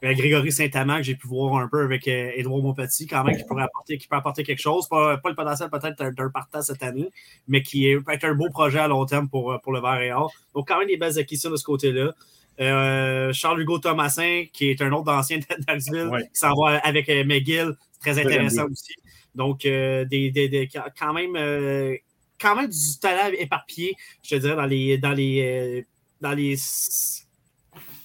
Euh, 0.03 0.13
Grégory 0.13 0.51
Saint-Amand, 0.51 0.97
que 0.97 1.03
j'ai 1.03 1.15
pu 1.15 1.27
voir 1.27 1.55
un 1.55 1.67
peu 1.67 1.81
avec 1.83 2.07
euh, 2.07 2.31
Edouard 2.35 2.61
Montpetit, 2.61 3.07
quand 3.07 3.23
même, 3.23 3.37
qui, 3.37 3.43
pourrait 3.45 3.63
apporter, 3.63 3.97
qui 3.97 4.07
peut 4.07 4.17
apporter 4.17 4.43
quelque 4.43 4.59
chose. 4.59 4.87
Pas, 4.87 5.17
pas 5.17 5.29
le 5.29 5.35
potentiel 5.35 5.69
peut-être 5.69 6.13
d'un 6.13 6.29
partant 6.29 6.61
cette 6.61 6.83
année, 6.83 7.09
mais 7.47 7.61
qui 7.61 7.87
est, 7.87 7.99
peut 7.99 8.11
être 8.11 8.25
un 8.25 8.35
beau 8.35 8.49
projet 8.49 8.79
à 8.79 8.87
long 8.87 9.05
terme 9.05 9.29
pour, 9.29 9.59
pour 9.61 9.71
le 9.71 9.79
Vert 9.79 10.01
et 10.01 10.11
Or. 10.11 10.31
Donc, 10.53 10.67
quand 10.67 10.77
même 10.77 10.87
des 10.87 10.97
belles 10.97 11.17
acquisitions 11.17 11.49
de 11.49 11.55
ce 11.55 11.63
côté-là. 11.63 12.13
Euh, 12.59 13.33
Charles-Hugo 13.33 13.79
Thomasin, 13.79 14.45
qui 14.51 14.69
est 14.69 14.81
un 14.81 14.91
autre 14.93 15.11
ancien 15.11 15.37
de 15.39 16.09
ouais. 16.09 16.21
qui 16.23 16.39
s'en 16.39 16.53
va 16.55 16.77
avec 16.79 17.09
euh, 17.09 17.23
McGill, 17.25 17.73
très 17.99 18.17
intéressant 18.17 18.65
aussi. 18.65 18.93
Donc, 19.33 19.65
euh, 19.65 20.05
des, 20.05 20.31
des, 20.31 20.47
des, 20.47 20.69
quand 20.97 21.13
même 21.13 21.35
euh, 21.35 21.95
quand 22.39 22.55
même 22.55 22.69
du 22.69 22.99
talent 23.01 23.33
éparpillé, 23.37 23.95
je 24.23 24.35
te 24.35 24.41
dirais, 24.41 24.55
dans 24.55 24.65
les 24.65 24.97
dans 24.97 25.11
les 25.11 25.85
dans 26.21 26.31
les 26.31 26.55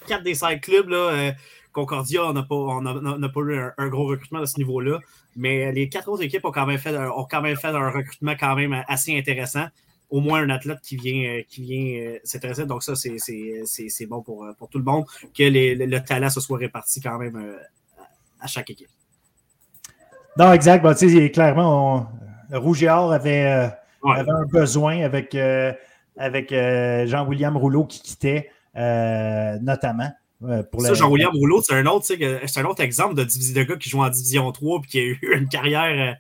quatre 0.09 0.25
des 0.25 0.35
cinq 0.35 0.63
clubs. 0.63 0.89
Là, 0.89 1.33
Concordia, 1.73 2.25
on 2.25 2.33
n'a 2.33 2.43
pas, 2.43 2.55
on 2.55 2.85
a, 2.87 2.95
on 2.95 3.23
a 3.23 3.29
pas 3.29 3.41
eu 3.41 3.59
un, 3.59 3.73
un, 3.79 3.89
gros 3.89 4.07
recrutement 4.07 4.41
à 4.41 4.47
ce 4.47 4.59
niveau-là. 4.59 4.99
Mais 5.37 5.73
les 5.73 5.89
quatre 5.89 6.09
autres 6.09 6.23
équipes 6.23 6.45
ont 6.45 6.51
quand 6.51 6.67
même 6.67 6.79
fait, 6.79 6.97
ont 6.97 7.27
quand 7.31 7.43
même 7.43 7.57
fait 7.57 7.69
un 7.69 7.91
recrutement 7.91 8.35
quand 8.39 8.57
même 8.57 8.85
assez 8.89 9.17
intéressant 9.17 9.67
au 10.11 10.21
moins 10.21 10.43
un 10.43 10.51
athlète 10.51 10.81
qui 10.83 10.97
vient, 10.97 11.31
euh, 11.31 11.43
qui 11.49 11.63
vient 11.63 12.01
euh, 12.01 12.19
s'intéresser. 12.25 12.67
Donc, 12.67 12.83
ça, 12.83 12.95
c'est 12.95 14.07
bon 14.07 14.23
pour, 14.23 14.45
euh, 14.45 14.53
pour 14.59 14.69
tout 14.69 14.79
le 14.79 14.85
monde, 14.85 15.05
que 15.37 15.45
les, 15.45 15.75
le, 15.75 15.87
le, 15.87 16.01
talent 16.01 16.31
se 16.31 16.41
soit 16.41 16.59
réparti 16.59 17.01
quand 17.01 17.19
même 17.19 17.57
à 18.41 18.47
chaque 18.47 18.71
équipe. 18.71 18.89
Non, 20.37 20.53
exact. 20.53 20.83
Bon, 20.83 20.95
clairement, 21.31 22.09
on, 22.53 22.61
Rouge 22.61 22.83
et 22.83 22.89
Or 22.89 23.13
avait, 23.13 23.71
ouais. 24.03 24.19
avait 24.19 24.31
un 24.31 24.47
besoin 24.47 25.03
avec, 25.03 25.37
avec 26.17 26.51
Jean-William 26.51 27.57
Rouleau 27.57 27.85
qui 27.85 28.01
quittait, 28.01 28.51
notamment. 28.75 30.11
Pour 30.71 30.81
ça, 30.81 30.89
la... 30.89 30.95
Jean-William 30.95 31.33
Rouleau, 31.35 31.61
c'est 31.63 31.75
un, 31.75 31.87
autre, 31.87 32.07
un 32.15 32.65
autre 32.65 32.83
exemple 32.83 33.15
de, 33.15 33.25
de 33.25 33.63
gars 33.63 33.77
qui 33.77 33.91
joue 33.91 34.03
en 34.03 34.09
Division 34.09 34.51
3 34.51 34.81
et 34.83 34.87
qui 34.87 34.99
a 34.99 35.03
eu 35.03 35.19
une 35.35 35.49
carrière 35.49 36.17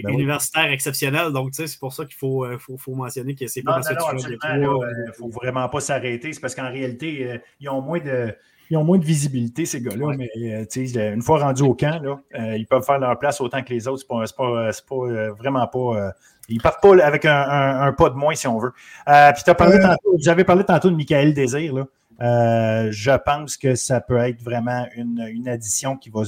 ben 0.00 0.12
universitaire 0.12 0.66
oui. 0.66 0.74
exceptionnel. 0.74 1.32
Donc, 1.32 1.50
c'est 1.52 1.78
pour 1.78 1.92
ça 1.92 2.04
qu'il 2.04 2.14
faut, 2.14 2.44
euh, 2.44 2.58
faut, 2.58 2.76
faut, 2.78 2.94
mentionner 2.94 3.34
que 3.34 3.46
c'est 3.46 3.62
pas 3.62 3.74
parce 3.74 3.88
que 3.88 3.94
tu 3.94 4.38
Il 4.54 4.60
ne 4.60 5.12
faut 5.12 5.28
vraiment 5.28 5.68
pas 5.68 5.80
s'arrêter. 5.80 6.32
C'est 6.32 6.40
parce 6.40 6.54
qu'en 6.54 6.70
réalité, 6.70 7.30
euh, 7.30 7.38
ils 7.60 7.68
ont 7.68 7.82
moins 7.82 8.00
de. 8.00 8.34
Ils 8.70 8.76
ont 8.78 8.84
moins 8.84 8.96
de 8.96 9.04
visibilité, 9.04 9.66
ces 9.66 9.82
gars-là, 9.82 10.06
ouais. 10.06 10.16
mais 10.16 10.30
euh, 10.38 11.12
une 11.12 11.20
fois 11.20 11.40
rendus 11.40 11.62
au 11.62 11.74
camp, 11.74 12.00
là, 12.02 12.18
euh, 12.38 12.56
ils 12.56 12.66
peuvent 12.66 12.82
faire 12.82 12.98
leur 12.98 13.18
place 13.18 13.38
autant 13.42 13.62
que 13.62 13.68
les 13.68 13.86
autres. 13.86 13.98
C'est 13.98 14.06
pas, 14.08 14.24
pas, 14.34 14.70
pas 14.88 15.30
vraiment 15.32 15.66
pas. 15.66 16.14
ils 16.48 16.62
partent 16.62 16.80
pas 16.80 16.96
avec 17.04 17.26
un, 17.26 17.36
un, 17.36 17.82
un, 17.82 17.92
pas 17.92 18.08
de 18.08 18.14
moins, 18.14 18.34
si 18.34 18.46
on 18.46 18.58
veut. 18.58 18.72
puis 19.04 19.12
as 19.46 19.54
parlé 19.54 19.78
tantôt, 19.78 20.16
vous 20.18 20.28
avez 20.30 20.44
parlé 20.44 20.64
tantôt 20.64 20.88
de 20.88 20.96
Michael 20.96 21.34
Désir. 21.34 21.74
Là. 21.74 21.86
Je 22.20 23.16
pense 23.24 23.56
que 23.56 23.74
ça 23.74 24.00
peut 24.00 24.18
être 24.18 24.42
vraiment 24.42 24.86
une, 24.96 25.48
addition 25.48 25.96
qui 25.96 26.10
va, 26.10 26.22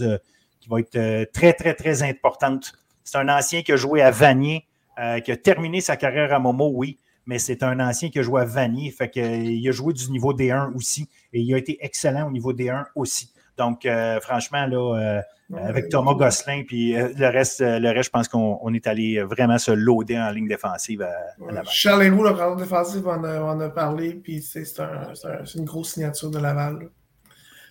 qui 0.60 0.68
va 0.68 0.80
être 0.80 1.32
très, 1.32 1.52
très, 1.52 1.74
très 1.74 2.02
importante 2.02 2.74
c'est 3.04 3.18
un 3.18 3.28
ancien 3.28 3.62
qui 3.62 3.72
a 3.72 3.76
joué 3.76 4.02
à 4.02 4.10
Vanier, 4.10 4.66
euh, 4.98 5.20
qui 5.20 5.30
a 5.30 5.36
terminé 5.36 5.80
sa 5.80 5.96
carrière 5.96 6.32
à 6.32 6.38
Momo, 6.38 6.72
oui, 6.74 6.98
mais 7.26 7.38
c'est 7.38 7.62
un 7.62 7.78
ancien 7.78 8.08
qui 8.08 8.18
a 8.18 8.22
joué 8.22 8.40
à 8.40 8.44
Vanier. 8.44 8.90
Fait 8.90 9.10
qu'il 9.10 9.22
euh, 9.22 9.68
a 9.68 9.72
joué 9.72 9.92
du 9.92 10.10
niveau 10.10 10.32
D1 10.32 10.74
aussi 10.74 11.08
et 11.32 11.40
il 11.40 11.54
a 11.54 11.58
été 11.58 11.76
excellent 11.80 12.26
au 12.26 12.30
niveau 12.30 12.52
D1 12.52 12.86
aussi. 12.94 13.30
Donc, 13.56 13.86
euh, 13.86 14.20
franchement, 14.20 14.66
là, 14.66 14.98
euh, 14.98 15.56
avec 15.56 15.88
Thomas 15.88 16.14
Gosselin, 16.14 16.62
puis 16.66 16.96
euh, 16.96 17.10
le 17.16 17.28
reste, 17.28 17.60
le 17.60 17.88
reste, 17.90 18.06
je 18.06 18.10
pense 18.10 18.28
qu'on 18.28 18.74
est 18.74 18.86
allé 18.86 19.22
vraiment 19.22 19.58
se 19.58 19.70
loader 19.70 20.18
en 20.18 20.30
ligne 20.30 20.48
défensive 20.48 21.02
à, 21.02 21.12
à 21.56 21.64
Charles 21.64 22.04
Héroux, 22.04 22.24
le 22.24 22.32
grand 22.32 22.56
défensif, 22.56 23.02
on 23.04 23.22
a, 23.22 23.40
on 23.40 23.60
a 23.60 23.68
parlé, 23.68 24.14
puis 24.14 24.42
c'est 24.42 24.64
un, 24.80 25.12
un, 25.24 25.44
une 25.54 25.64
grosse 25.64 25.92
signature 25.92 26.30
de 26.30 26.38
Laval. 26.38 26.78
Là. 26.80 26.86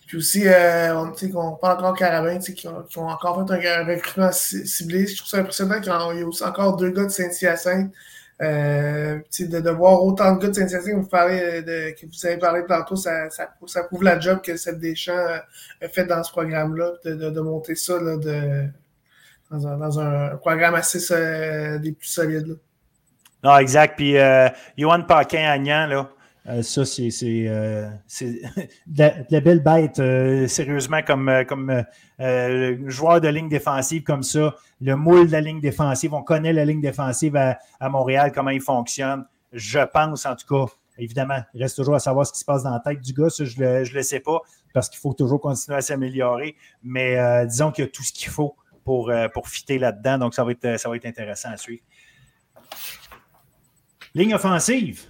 Puis 0.07 0.17
aussi, 0.17 0.45
on, 0.47 1.13
on 1.39 1.55
parle 1.55 1.79
encore 1.79 1.95
Carabin, 1.95 2.37
qui 2.37 2.67
ont, 2.67 2.83
qui 2.83 2.99
ont 2.99 3.07
encore 3.07 3.47
fait 3.47 3.67
un, 3.67 3.81
un, 3.81 3.85
recrutement 3.85 4.29
ciblé. 4.31 5.07
Je 5.07 5.17
trouve 5.17 5.29
ça 5.29 5.37
impressionnant 5.37 5.79
qu'il 5.79 6.19
y 6.19 6.21
a 6.21 6.27
aussi 6.27 6.43
encore 6.43 6.77
deux 6.77 6.91
gars 6.91 7.05
de 7.05 7.09
Saint-Hyacinthe. 7.09 7.91
Euh, 8.41 9.19
de, 9.39 9.59
de, 9.59 9.69
voir 9.69 10.03
autant 10.03 10.35
de 10.35 10.41
gars 10.41 10.47
de 10.49 10.53
Saint-Hyacinthe, 10.53 10.95
vous, 10.95 11.07
parlez 11.07 11.61
de, 11.61 11.91
que 11.91 12.05
vous 12.07 12.25
avez 12.25 12.37
parlé 12.37 12.65
tantôt, 12.67 12.95
ça, 12.95 13.29
ça, 13.29 13.53
ça 13.67 13.83
prouve 13.83 14.03
la 14.03 14.19
job 14.19 14.41
que 14.41 14.57
Seb 14.57 14.79
Deschamps 14.79 15.13
a 15.81 15.87
fait 15.87 16.05
dans 16.05 16.23
ce 16.23 16.31
programme-là, 16.31 16.93
de, 17.05 17.13
de, 17.13 17.29
de, 17.29 17.39
monter 17.41 17.75
ça 17.75 17.99
là, 17.99 18.17
de, 18.17 18.65
dans, 19.51 19.67
un, 19.67 19.77
dans 19.77 19.99
un 19.99 20.35
programme 20.37 20.75
assez 20.75 20.99
euh, 21.11 21.77
des 21.77 21.91
plus 21.91 22.07
solides. 22.07 22.47
Là. 22.47 22.55
Non, 23.43 23.57
exact. 23.57 23.97
Puis, 23.97 24.17
euh, 24.17 24.49
Johan 24.77 25.03
Paquin-Agnan, 25.03 25.87
là, 25.87 26.09
euh, 26.47 26.61
ça, 26.61 26.83
c'est 26.83 27.09
euh, 27.47 27.89
de, 28.87 29.11
la, 29.29 29.39
belle 29.39 29.63
bête, 29.63 29.99
euh, 29.99 30.45
sérieusement, 30.47 31.01
comme, 31.01 31.31
comme 31.47 31.83
joueur 32.87 33.21
de 33.21 33.29
ligne 33.29 33.47
défensive 33.47 34.03
comme 34.03 34.23
ça, 34.23 34.55
le 34.81 34.95
moule 34.95 35.27
de 35.27 35.31
la 35.31 35.41
ligne 35.41 35.61
défensive, 35.61 36.13
on 36.13 36.21
connaît 36.21 36.51
la 36.51 36.65
ligne 36.65 36.81
défensive 36.81 37.35
à, 37.37 37.57
à 37.79 37.89
Montréal, 37.89 38.31
comment 38.33 38.49
il 38.49 38.61
fonctionne. 38.61 39.25
Je 39.53 39.79
pense, 39.79 40.25
en 40.25 40.35
tout 40.35 40.47
cas, 40.47 40.71
Évidemment, 40.99 41.39
il 41.55 41.63
reste 41.63 41.75
toujours 41.75 41.95
à 41.95 41.99
savoir 41.99 42.23
ce 42.27 42.31
qui 42.31 42.37
se 42.37 42.45
passe 42.45 42.61
dans 42.61 42.69
la 42.69 42.79
tête 42.79 43.01
du 43.01 43.13
gars. 43.13 43.27
Ça, 43.27 43.45
je 43.45 43.59
ne 43.59 43.83
le, 43.83 44.03
sais 44.03 44.19
pas 44.19 44.41
parce 44.75 44.89
qu'il 44.89 44.99
faut 44.99 45.15
toujours 45.15 45.41
continuer 45.41 45.75
à 45.75 45.81
s'améliorer. 45.81 46.55
Mais 46.83 47.17
disons 47.47 47.71
qu'il 47.71 47.83
y 47.83 47.87
a 47.87 47.89
tout 47.89 48.03
ce 48.03 48.13
qu'il 48.13 48.29
faut 48.29 48.55
pour, 48.83 49.11
pour 49.33 49.49
fitter 49.49 49.79
là-dedans. 49.79 50.19
Donc, 50.19 50.35
ça 50.35 50.43
va, 50.43 50.51
être, 50.51 50.79
ça 50.79 50.89
va 50.89 50.95
être 50.95 51.07
intéressant 51.07 51.49
à 51.49 51.57
suivre. 51.57 51.81
Ligne 54.13 54.35
offensive. 54.35 55.07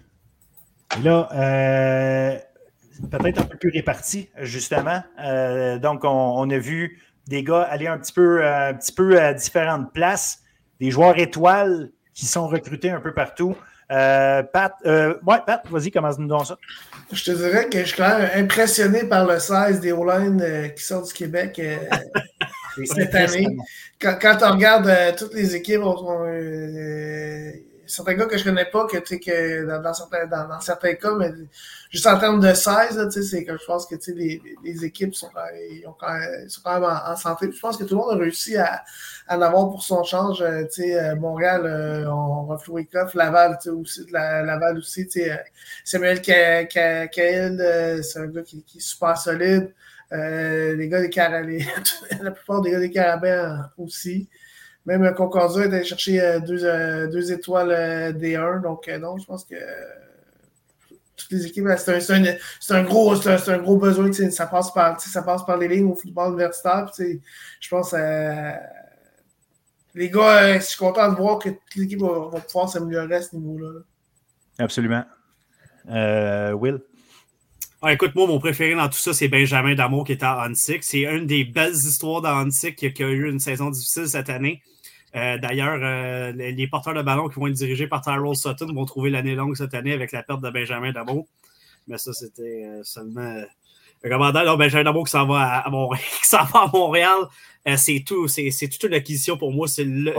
Là, 1.03 1.29
euh, 1.33 2.37
peut-être 3.09 3.41
un 3.41 3.45
peu 3.45 3.57
plus 3.57 3.69
répartie, 3.69 4.29
justement. 4.39 5.03
donc, 5.81 6.01
on, 6.03 6.49
a 6.49 6.57
vu 6.57 6.99
des 7.27 7.43
gars 7.43 7.61
aller 7.61 7.87
un 7.87 7.97
petit 7.97 8.13
peu, 8.13 8.45
un 8.45 8.73
petit 8.73 8.91
peu 8.91 9.19
à 9.19 9.33
différentes 9.33 9.93
places, 9.93 10.41
des 10.79 10.91
joueurs 10.91 11.17
étoiles 11.17 11.91
qui 12.13 12.25
sont 12.25 12.47
recrutés 12.47 12.89
un 12.89 12.99
peu 12.99 13.13
partout. 13.13 13.55
Euh, 13.91 14.43
Pat, 14.43 14.73
euh, 14.85 15.15
ouais, 15.27 15.37
Pat, 15.45 15.61
vas-y, 15.69 15.91
commence-nous 15.91 16.27
donc 16.27 16.47
ça. 16.47 16.57
Je 17.11 17.23
te 17.23 17.31
dirais 17.31 17.69
que 17.69 17.79
je 17.79 17.85
suis 17.85 17.97
quand 17.97 18.17
même 18.17 18.29
impressionné 18.35 19.03
par 19.03 19.27
le 19.27 19.39
16 19.39 19.81
des 19.81 19.91
euh, 19.91 20.67
qui 20.69 20.83
sortent 20.83 21.07
du 21.07 21.13
Québec 21.13 21.61
cette 22.85 23.13
année. 23.13 23.47
Quand, 23.99 24.17
quand 24.19 24.37
on 24.41 24.53
regarde 24.53 24.91
toutes 25.17 25.33
les 25.33 25.55
équipes, 25.55 25.81
on, 25.83 26.25
certains 27.85 28.13
gars 28.13 28.25
que 28.25 28.37
je 28.37 28.43
connais 28.43 28.65
pas, 28.65 28.85
que, 28.87 28.97
que 28.97 29.81
dans, 29.81 29.93
certains, 29.93 30.25
dans, 30.27 30.59
certains 30.59 30.93
cas, 30.95 31.15
mais 31.15 31.31
juste 31.89 32.07
en 32.07 32.17
termes 32.19 32.39
de 32.39 32.53
16, 32.53 33.09
c'est 33.09 33.43
que 33.43 33.57
je 33.57 33.65
pense 33.65 33.85
que 33.85 33.95
les, 34.11 34.41
les 34.63 34.85
équipes 34.85 35.13
sont, 35.15 35.29
ils 35.55 35.83
quand 35.99 36.13
même, 36.13 36.49
sont 36.49 36.61
quand 36.63 36.79
même 36.79 36.83
en, 36.83 37.15
santé. 37.15 37.49
Je 37.51 37.59
pense 37.59 37.77
que 37.77 37.83
tout 37.83 37.95
le 37.95 38.01
monde 38.01 38.13
a 38.13 38.17
réussi 38.17 38.57
à, 38.57 38.83
à 39.27 39.37
en 39.37 39.41
avoir 39.41 39.69
pour 39.69 39.83
son 39.83 40.03
change. 40.03 40.41
Euh, 40.41 40.65
euh, 40.79 41.15
Montréal, 41.15 41.65
euh, 41.65 42.11
on 42.11 42.43
va 42.43 42.57
flouer 42.57 42.85
Coff, 42.85 43.13
Laval 43.13 43.57
aussi, 43.67 44.05
la, 44.11 44.43
Laval 44.43 44.77
aussi. 44.77 45.09
Samuel 45.83 46.21
Cahill, 46.21 47.99
c'est 48.03 48.19
un 48.19 48.27
gars 48.27 48.43
qui, 48.43 48.63
qui, 48.63 48.77
est 48.77 48.81
super 48.81 49.17
solide. 49.17 49.73
les 50.11 50.87
gars 50.89 51.01
des 51.01 51.09
Carabins, 51.09 51.59
la 52.21 52.31
plupart 52.31 52.61
des 52.61 52.71
gars 52.71 52.79
des 52.79 52.91
Carabins 52.91 53.69
aussi. 53.77 54.29
Même 54.85 55.13
Concordia 55.15 55.63
est 55.63 55.73
allé 55.73 55.85
chercher 55.85 56.21
euh, 56.21 56.39
deux, 56.39 56.65
euh, 56.65 57.07
deux 57.07 57.31
étoiles 57.31 57.71
euh, 57.71 58.11
D1. 58.11 58.61
Donc, 58.61 58.89
non, 58.99 59.17
je 59.17 59.25
pense 59.25 59.45
que 59.45 59.55
toutes 61.15 61.31
les 61.31 61.45
équipes, 61.45 61.67
c'est 61.77 62.11
un, 62.11 62.25
un, 62.25 62.35
un, 62.69 62.83
gros, 62.83 63.13
un, 63.27 63.57
gros 63.59 63.77
besoin. 63.77 64.11
Ça 64.11 64.45
passe, 64.47 64.73
par, 64.73 64.99
ça 64.99 65.21
passe 65.21 65.45
par 65.45 65.57
les 65.57 65.69
lignes 65.69 65.89
au 65.91 65.95
football 65.95 66.33
universitaire. 66.33 66.91
je 66.97 67.69
pense 67.69 67.95
les 69.95 70.09
gars, 70.09 70.57
je 70.59 70.65
suis 70.65 70.77
content 70.77 71.11
de 71.11 71.15
voir 71.15 71.37
que 71.37 71.49
toute 71.49 71.75
l'équipe 71.75 72.01
va, 72.01 72.29
va, 72.31 72.39
pouvoir 72.39 72.67
s'améliorer 72.67 73.15
à 73.15 73.21
ce 73.21 73.35
niveau-là. 73.35 73.81
Absolument. 74.57 75.03
Will? 75.87 76.81
Ah, 77.85 77.93
écoute, 77.93 78.15
moi, 78.15 78.25
mon 78.27 78.39
préféré 78.39 78.75
dans 78.75 78.87
tout 78.87 78.97
ça, 78.97 79.13
c'est 79.13 79.27
Benjamin 79.27 79.75
Damour 79.75 80.05
qui 80.05 80.13
est 80.13 80.23
à 80.23 80.45
Hansik. 80.45 80.83
C'est 80.83 81.03
une 81.03 81.27
des 81.27 81.43
belles 81.43 81.73
histoires 81.73 82.21
d'Hansik 82.21 82.77
qui, 82.77 82.91
qui 82.91 83.03
a 83.03 83.09
eu 83.09 83.29
une 83.29 83.39
saison 83.39 83.69
difficile 83.69 84.07
cette 84.07 84.29
année. 84.29 84.61
Euh, 85.15 85.37
d'ailleurs, 85.37 85.79
euh, 85.81 86.31
les, 86.31 86.67
porteurs 86.67 86.95
de 86.95 87.01
ballon 87.01 87.29
qui 87.29 87.39
vont 87.39 87.47
être 87.47 87.53
dirigés 87.53 87.87
par 87.87 88.01
Tyrell 88.01 88.35
Sutton 88.35 88.73
vont 88.73 88.85
trouver 88.85 89.11
l'année 89.11 89.35
longue 89.35 89.55
cette 89.55 89.73
année 89.73 89.93
avec 89.93 90.11
la 90.11 90.23
perte 90.23 90.41
de 90.41 90.49
Benjamin 90.49 90.91
Dabo. 90.91 91.27
Mais 91.87 91.97
ça, 91.97 92.13
c'était 92.13 92.65
euh, 92.65 92.81
seulement. 92.83 93.43
Le 94.01 94.09
commandant, 94.09 94.57
Benjamin 94.57 94.83
Dabo 94.83 95.03
qui 95.03 95.11
s'en 95.11 95.27
va 95.27 95.59
à, 95.59 95.69
Montréal, 96.73 97.27
c'est 97.77 98.03
tout. 98.05 98.27
C'est 98.27 98.67
toute 98.67 98.83
une 98.83 98.95
acquisition 98.95 99.37
pour 99.37 99.53
moi. 99.53 99.67
C'est 99.67 99.85
le, 99.85 100.13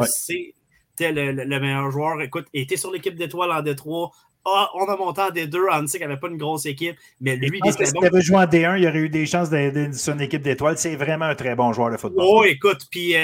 le, 1.00 1.60
meilleur 1.60 1.90
joueur. 1.90 2.22
Écoute, 2.22 2.46
il 2.54 2.62
était 2.62 2.76
sur 2.76 2.92
l'équipe 2.92 3.16
d'étoiles 3.16 3.50
en 3.50 3.62
Détroit. 3.62 4.10
Ah, 4.46 4.70
on 4.74 4.84
a 4.84 4.96
monté 4.96 5.22
en 5.22 5.30
D2. 5.30 5.70
Hansik 5.70 6.02
n'avait 6.02 6.18
pas 6.18 6.28
une 6.28 6.36
grosse 6.36 6.66
équipe, 6.66 6.96
mais 7.20 7.34
lui, 7.36 7.60
il 7.64 7.70
était 7.70 7.84
bon. 7.92 8.00
S'il 8.00 8.06
avait 8.06 8.20
joué 8.20 8.36
en 8.36 8.44
D1, 8.44 8.78
il 8.78 8.86
aurait 8.86 8.98
eu 8.98 9.08
des 9.08 9.24
chances 9.26 9.48
d'être 9.48 9.94
sur 9.94 10.12
une 10.12 10.20
équipe 10.20 10.42
d'étoiles. 10.42 10.78
C'est 10.78 10.96
vraiment 10.96 11.24
un 11.24 11.34
très 11.34 11.54
bon 11.56 11.72
joueur 11.72 11.90
de 11.90 11.96
football. 11.96 12.24
Oh, 12.26 12.44
écoute, 12.44 12.86
puis 12.90 13.14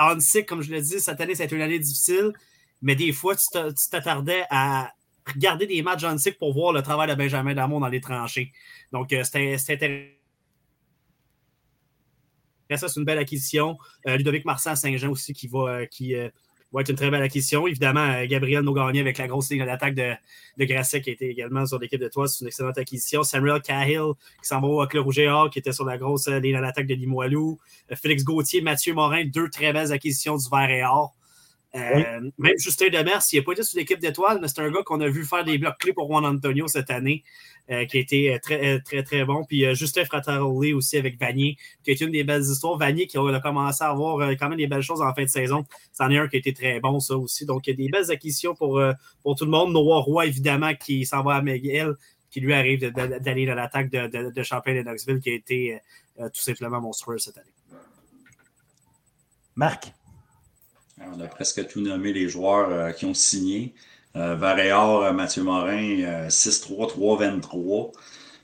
Hansick, 0.00 0.46
comme 0.46 0.62
je 0.62 0.72
l'ai 0.72 0.80
dit, 0.80 0.98
cette 0.98 1.20
année, 1.20 1.34
ça 1.34 1.42
a 1.42 1.46
été 1.46 1.54
une 1.54 1.62
année 1.62 1.78
difficile, 1.78 2.32
mais 2.82 2.96
des 2.96 3.12
fois, 3.12 3.36
tu 3.36 3.46
t'attardais 3.90 4.44
à 4.50 4.92
regarder 5.26 5.66
des 5.66 5.82
matchs 5.82 6.04
Hansick 6.04 6.38
pour 6.38 6.52
voir 6.52 6.72
le 6.72 6.82
travail 6.82 7.08
de 7.08 7.14
Benjamin 7.14 7.54
Damon 7.54 7.80
dans 7.80 7.88
les 7.88 8.00
tranchées. 8.00 8.52
Donc, 8.92 9.12
euh, 9.12 9.22
c'était 9.24 9.54
intéressant. 9.68 10.16
Ça, 12.76 12.88
c'est 12.88 13.00
une 13.00 13.06
belle 13.06 13.18
acquisition. 13.18 13.76
Euh, 14.06 14.16
Ludovic 14.16 14.44
Marsan 14.44 14.76
Saint-Jean 14.76 15.10
aussi 15.10 15.32
qui 15.32 15.48
va, 15.48 15.58
euh, 15.58 15.86
qui, 15.86 16.14
va 16.72 16.80
être 16.82 16.90
une 16.90 16.96
très 16.96 17.10
belle 17.10 17.22
acquisition. 17.22 17.66
Évidemment, 17.66 18.24
Gabriel 18.24 18.62
Nogagné 18.62 19.00
avec 19.00 19.18
la 19.18 19.26
grosse 19.26 19.50
ligne 19.50 19.64
d'attaque 19.64 19.94
de, 19.94 20.12
de 20.58 20.64
Grasset 20.64 21.00
qui 21.00 21.10
était 21.10 21.28
également 21.28 21.66
sur 21.66 21.78
l'équipe 21.78 22.00
de 22.00 22.08
toi, 22.08 22.28
c'est 22.28 22.42
une 22.42 22.48
excellente 22.48 22.78
acquisition. 22.78 23.22
Samuel 23.22 23.60
Cahill 23.60 24.12
qui 24.42 24.48
s'en 24.48 24.60
va 24.60 24.68
au 24.68 24.86
Club 24.86 25.04
Rouge 25.04 25.20
qui 25.52 25.58
était 25.58 25.72
sur 25.72 25.84
la 25.84 25.98
grosse 25.98 26.28
ligne 26.28 26.60
d'attaque 26.60 26.86
de 26.86 26.94
Limoilou. 26.94 27.58
Félix 27.94 28.24
Gauthier, 28.24 28.60
Mathieu 28.60 28.94
Morin, 28.94 29.24
deux 29.24 29.48
très 29.48 29.72
belles 29.72 29.92
acquisitions 29.92 30.36
du 30.36 30.48
vert 30.50 30.70
et 30.70 30.84
or. 30.84 31.14
Euh, 31.76 32.30
même 32.36 32.58
Justin 32.58 32.88
Demers, 32.88 33.22
il 33.32 33.38
n'a 33.38 33.44
pas 33.44 33.52
été 33.52 33.62
sur 33.62 33.78
l'équipe 33.78 34.00
d'étoiles, 34.00 34.40
mais 34.42 34.48
c'est 34.48 34.60
un 34.60 34.70
gars 34.72 34.82
qu'on 34.82 35.00
a 35.00 35.08
vu 35.08 35.24
faire 35.24 35.44
des 35.44 35.56
blocs 35.56 35.78
clés 35.78 35.92
pour 35.92 36.08
Juan 36.08 36.24
Antonio 36.24 36.66
cette 36.66 36.90
année, 36.90 37.22
euh, 37.70 37.84
qui 37.84 37.98
a 37.98 38.00
été 38.00 38.34
euh, 38.34 38.38
très, 38.40 38.80
très, 38.80 39.04
très 39.04 39.24
bon. 39.24 39.44
Puis 39.44 39.72
Justin 39.76 40.04
Frattaroli 40.04 40.72
aussi 40.72 40.96
avec 40.96 41.18
Vanier, 41.20 41.56
qui 41.84 41.92
est 41.92 42.00
une 42.00 42.10
des 42.10 42.24
belles 42.24 42.42
histoires. 42.42 42.76
Vanier 42.76 43.06
qui 43.06 43.18
a 43.18 43.40
commencé 43.40 43.84
à 43.84 43.90
avoir 43.90 44.18
quand 44.36 44.48
même 44.48 44.58
des 44.58 44.66
belles 44.66 44.82
choses 44.82 45.00
en 45.00 45.14
fin 45.14 45.22
de 45.22 45.28
saison. 45.28 45.64
C'en 45.92 46.10
est 46.10 46.18
un 46.18 46.26
qui 46.26 46.36
a 46.36 46.38
été 46.40 46.52
très 46.52 46.80
bon, 46.80 46.98
ça 46.98 47.16
aussi. 47.16 47.46
Donc, 47.46 47.66
il 47.68 47.70
y 47.70 47.72
a 47.74 47.76
des 47.76 47.88
belles 47.88 48.10
acquisitions 48.10 48.56
pour, 48.56 48.82
pour 49.22 49.36
tout 49.36 49.44
le 49.44 49.52
monde. 49.52 49.72
Noah 49.72 50.00
Roy, 50.00 50.26
évidemment, 50.26 50.74
qui 50.74 51.06
s'en 51.06 51.22
va 51.22 51.36
à 51.36 51.42
Miguel, 51.42 51.94
qui 52.32 52.40
lui 52.40 52.52
arrive 52.52 52.90
d'aller 52.90 53.46
dans 53.46 53.54
l'attaque 53.54 53.90
de, 53.90 54.08
de, 54.08 54.30
de 54.30 54.42
Champlain 54.42 54.74
et 54.74 54.82
Knoxville, 54.82 55.20
qui 55.20 55.30
a 55.30 55.34
été 55.34 55.78
tout 56.16 56.40
simplement 56.40 56.80
monstrueux 56.80 57.18
cette 57.18 57.38
année. 57.38 57.52
Marc? 59.54 59.92
On 61.00 61.20
a 61.20 61.26
presque 61.26 61.66
tout 61.68 61.80
nommé 61.80 62.12
les 62.12 62.28
joueurs 62.28 62.70
euh, 62.70 62.92
qui 62.92 63.06
ont 63.06 63.14
signé. 63.14 63.74
Euh, 64.16 64.36
euh 64.40 65.12
Mathieu 65.12 65.42
Morin, 65.42 66.28
6-3, 66.28 66.92
3-23. 66.92 67.92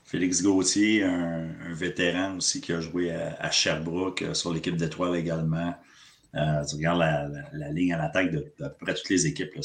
Félix 0.05 0.41
Gauthier, 0.41 1.03
un, 1.03 1.49
vétéran 1.73 2.37
aussi 2.37 2.61
qui 2.61 2.71
a 2.71 2.79
joué 2.79 3.11
à, 3.11 3.51
Sherbrooke 3.51 4.21
euh, 4.21 4.33
sur 4.33 4.53
l'équipe 4.53 4.77
d'étoiles 4.77 5.17
également. 5.17 5.75
tu 6.33 6.75
regardes 6.75 6.99
la, 7.53 7.71
ligne 7.71 7.93
à 7.93 7.97
l'attaque 7.97 8.31
de, 8.31 8.39
peu 8.57 8.69
près 8.79 8.93
toutes 8.93 9.09
les 9.09 9.27
équipes. 9.27 9.53
Là. 9.55 9.61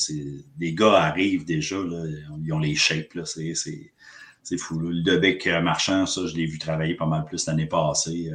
Des 0.56 0.74
gars 0.74 0.94
arrivent 0.94 1.44
déjà, 1.44 1.76
là, 1.76 2.04
ils 2.42 2.52
ont 2.52 2.58
les 2.58 2.74
shapes. 2.74 3.18
C'est 3.24 4.58
fou. 4.58 4.80
Le 4.80 5.02
Debec 5.02 5.46
Marchand, 5.62 6.04
ça, 6.06 6.26
je 6.26 6.34
l'ai 6.34 6.46
vu 6.46 6.58
travailler 6.58 6.94
pas 6.94 7.06
mal 7.06 7.24
plus 7.24 7.46
l'année 7.46 7.66
passée 7.66 8.32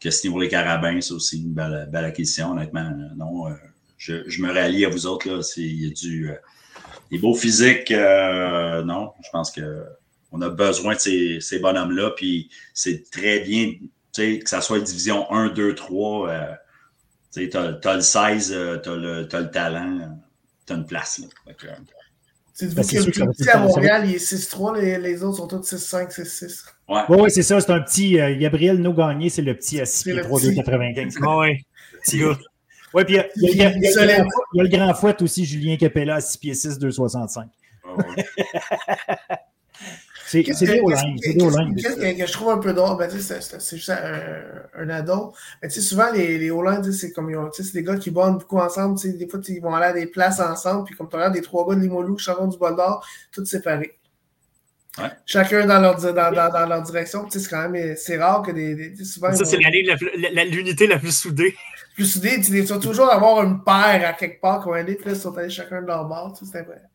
question 0.00 0.32
pour 0.32 0.40
les 0.40 0.48
carabins, 0.48 1.00
c'est 1.00 1.12
aussi 1.12 1.42
une 1.42 1.52
belle, 1.52 2.04
acquisition, 2.04 2.52
honnêtement. 2.52 2.90
Non, 3.16 3.48
euh, 3.48 3.54
je, 3.98 4.42
me 4.42 4.52
rallie 4.52 4.84
à 4.84 4.88
vous 4.88 5.06
autres. 5.06 5.28
Là, 5.28 5.40
il 5.56 5.84
y 5.84 5.86
a 5.86 5.90
du, 5.90 6.30
euh, 6.30 6.34
des 7.10 7.18
beaux 7.18 7.34
physiques. 7.34 7.90
Euh, 7.92 8.82
non, 8.82 9.12
je 9.22 9.28
pense 9.30 9.52
qu'on 9.52 10.40
a 10.40 10.48
besoin 10.48 10.94
de 10.94 11.38
ces, 11.40 11.58
bonhommes-là. 11.60 12.10
Puis 12.16 12.50
c'est 12.74 13.08
très 13.10 13.40
bien 13.40 13.74
que 14.16 14.48
ça 14.48 14.60
soit 14.60 14.80
division 14.80 15.30
1, 15.30 15.50
2, 15.50 15.74
3. 15.74 16.58
tu 17.32 17.50
as, 17.54 17.94
le 17.94 18.00
16, 18.00 18.48
tu 18.82 18.88
as, 18.88 18.96
le 18.96 19.50
talent, 19.50 20.18
tu 20.66 20.72
as 20.72 20.76
une 20.76 20.86
place. 20.86 21.18
Là. 21.18 21.26
C'est 22.52 22.74
ben, 22.74 22.82
petit 22.84 23.48
à 23.48 23.58
Montréal, 23.58 24.02
il 24.06 24.14
est 24.16 24.18
6-3, 24.18 24.78
les, 24.78 24.98
les, 24.98 25.22
autres 25.22 25.38
sont 25.38 25.46
tous 25.46 25.60
6-5, 25.60 26.12
6-6. 26.12 26.64
Ouais, 26.88 27.00
ouais, 27.08 27.20
ouais 27.22 27.30
c'est 27.30 27.42
ça, 27.42 27.60
c'est 27.60 27.70
un 27.70 27.80
petit. 27.80 28.20
Euh, 28.20 28.36
Gabriel 28.38 28.78
No 28.78 28.92
Gagné, 28.92 29.30
c'est 29.30 29.42
le 29.42 29.54
petit 29.54 29.80
à 29.80 29.86
6 29.86 30.04
pieds 30.04 30.20
3, 30.20 30.40
2, 30.40 30.52
95. 30.54 31.16
ouais, 31.38 31.60
petit 32.04 32.18
gars. 32.18 32.38
Oui, 32.92 33.04
puis 33.04 33.18
il 33.36 33.56
y, 33.56 33.62
a, 33.62 33.70
le 33.70 34.68
grand 34.68 34.94
fouette 34.94 35.22
aussi, 35.22 35.44
Julien 35.44 35.76
Capella 35.76 36.16
à 36.16 36.20
6 36.20 36.38
pieds 36.38 36.54
6, 36.54 36.78
265. 36.78 37.48
C'est 37.86 37.94
des 37.94 37.96
O-line. 37.96 39.46
C'est 40.30 40.42
des 40.42 40.80
O-line. 40.80 41.76
Qu'est-ce 41.76 41.96
que 41.96 42.26
je 42.26 42.32
trouve 42.32 42.50
un 42.50 42.58
peu 42.58 42.72
drôle? 42.72 42.96
Ben, 42.98 43.10
c'est 43.10 43.76
juste 43.76 43.90
un, 43.90 44.42
un 44.78 44.88
addon. 44.88 45.32
Mais 45.62 45.68
souvent, 45.70 46.10
les, 46.12 46.38
les 46.38 46.50
O-line, 46.50 46.92
c'est 46.92 47.10
comme 47.12 47.50
c'est 47.52 47.72
des 47.72 47.82
gars 47.82 47.96
qui 47.96 48.10
bondent 48.10 48.38
beaucoup 48.38 48.58
ensemble. 48.58 48.98
Des 49.00 49.28
fois, 49.28 49.40
ils 49.48 49.60
vont 49.60 49.74
aller 49.74 49.86
à 49.86 49.92
des 49.92 50.06
places 50.06 50.38
ensemble. 50.38 50.84
Puis 50.84 50.94
comme 50.94 51.08
tu 51.08 51.16
regardes 51.16 51.34
des 51.34 51.42
trois 51.42 51.68
gars 51.68 51.74
de 51.74 51.80
Limolou, 51.80 52.16
Charon 52.18 52.46
du 52.46 52.58
Bol 52.58 52.76
d'Or, 52.76 53.04
tous 53.32 53.44
séparés. 53.44 53.98
Ouais. 54.98 55.10
Chacun 55.24 55.66
dans 55.66 55.80
leur, 55.80 56.00
dans, 56.00 56.12
dans, 56.12 56.52
dans 56.52 56.66
leur 56.66 56.82
direction. 56.82 57.26
C'est 57.28 57.48
quand 57.48 57.68
même 57.68 57.96
c'est 57.96 58.18
rare 58.18 58.42
que 58.42 58.52
des. 58.52 58.74
des 58.74 59.04
souvent, 59.04 59.32
ça, 59.32 59.44
c'est 59.44 59.56
l'unité 59.56 60.86
la, 60.86 60.98
plus 60.98 61.16
soudée. 61.16 61.54
Plus 61.94 62.06
soudée. 62.06 62.40
Tu 62.40 62.64
dois 62.64 62.78
toujours 62.78 63.10
avoir 63.10 63.42
une 63.44 63.62
paire 63.64 64.08
à 64.08 64.12
quelque 64.12 64.40
part 64.40 64.62
qu'on 64.62 64.72
puis 64.72 64.82
là, 64.82 65.12
ils 65.12 65.16
sont 65.16 65.36
allés 65.36 65.50
chacun 65.50 65.82
de 65.82 65.86
leur 65.86 66.04
bord. 66.04 66.36
C'est 66.36 66.58
incroyable. 66.58 66.88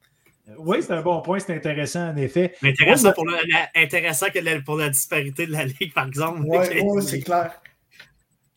Oui, 0.60 0.78
c'est 0.82 0.94
un 0.94 1.02
bon 1.02 1.22
point, 1.22 1.40
c'est 1.40 1.56
intéressant 1.56 2.10
en 2.10 2.16
effet. 2.18 2.54
Mais 2.62 2.70
intéressant, 2.70 3.14
pour, 3.14 3.26
la, 3.26 3.40
intéressant 3.76 4.28
que 4.28 4.60
pour 4.62 4.78
la 4.78 4.90
disparité 4.90 5.48
de 5.48 5.52
la 5.52 5.66
Ligue, 5.66 5.94
par 5.94 6.08
exemple. 6.08 6.42
Oui, 6.46 6.58
c'est 7.02 7.22
clair. 7.22 7.62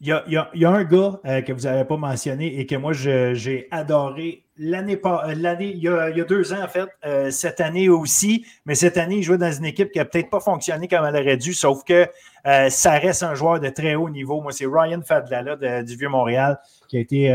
Il 0.01 0.07
y, 0.07 0.13
a, 0.13 0.23
il, 0.29 0.35
y 0.35 0.37
a, 0.37 0.49
il 0.55 0.61
y 0.61 0.65
a, 0.65 0.71
un 0.71 0.85
gars 0.85 1.19
euh, 1.25 1.41
que 1.43 1.53
vous 1.53 1.63
n'avez 1.63 1.85
pas 1.85 1.97
mentionné 1.97 2.61
et 2.61 2.67
que 2.67 2.77
moi 2.77 2.93
j'ai 2.93 3.67
adoré 3.73 4.45
l'année 4.57 4.97
pas 4.97 5.35
l'année 5.35 5.73
il, 5.75 5.83
y 5.83 5.89
a 5.89 6.25
deux 6.25 6.53
ans 6.53 6.63
en 6.63 6.69
fait 6.69 6.89
cette 7.33 7.61
année 7.61 7.89
aussi 7.89 8.47
mais 8.65 8.77
cette 8.77 8.97
année 8.97 9.17
il 9.17 9.23
jouait 9.25 9.39
dans 9.39 9.51
une 9.51 9.65
équipe 9.65 9.91
qui 9.91 9.99
a 9.99 10.05
peut-être 10.05 10.31
pas 10.31 10.39
fonctionné 10.39 10.87
comme 10.87 11.05
elle 11.05 11.17
aurait 11.17 11.37
dû 11.37 11.53
sauf 11.53 11.83
que 11.83 12.07
ça 12.69 12.93
reste 12.93 13.25
un 13.25 13.35
joueur 13.35 13.59
de 13.59 13.71
très 13.71 13.97
haut 13.97 14.09
niveau 14.09 14.41
moi 14.41 14.53
c'est 14.53 14.67
Ryan 14.67 15.01
Fadlala 15.05 15.83
du 15.83 15.97
vieux 15.97 16.09
Montréal 16.09 16.61
qui 16.89 16.97
a 16.97 17.01
été 17.01 17.33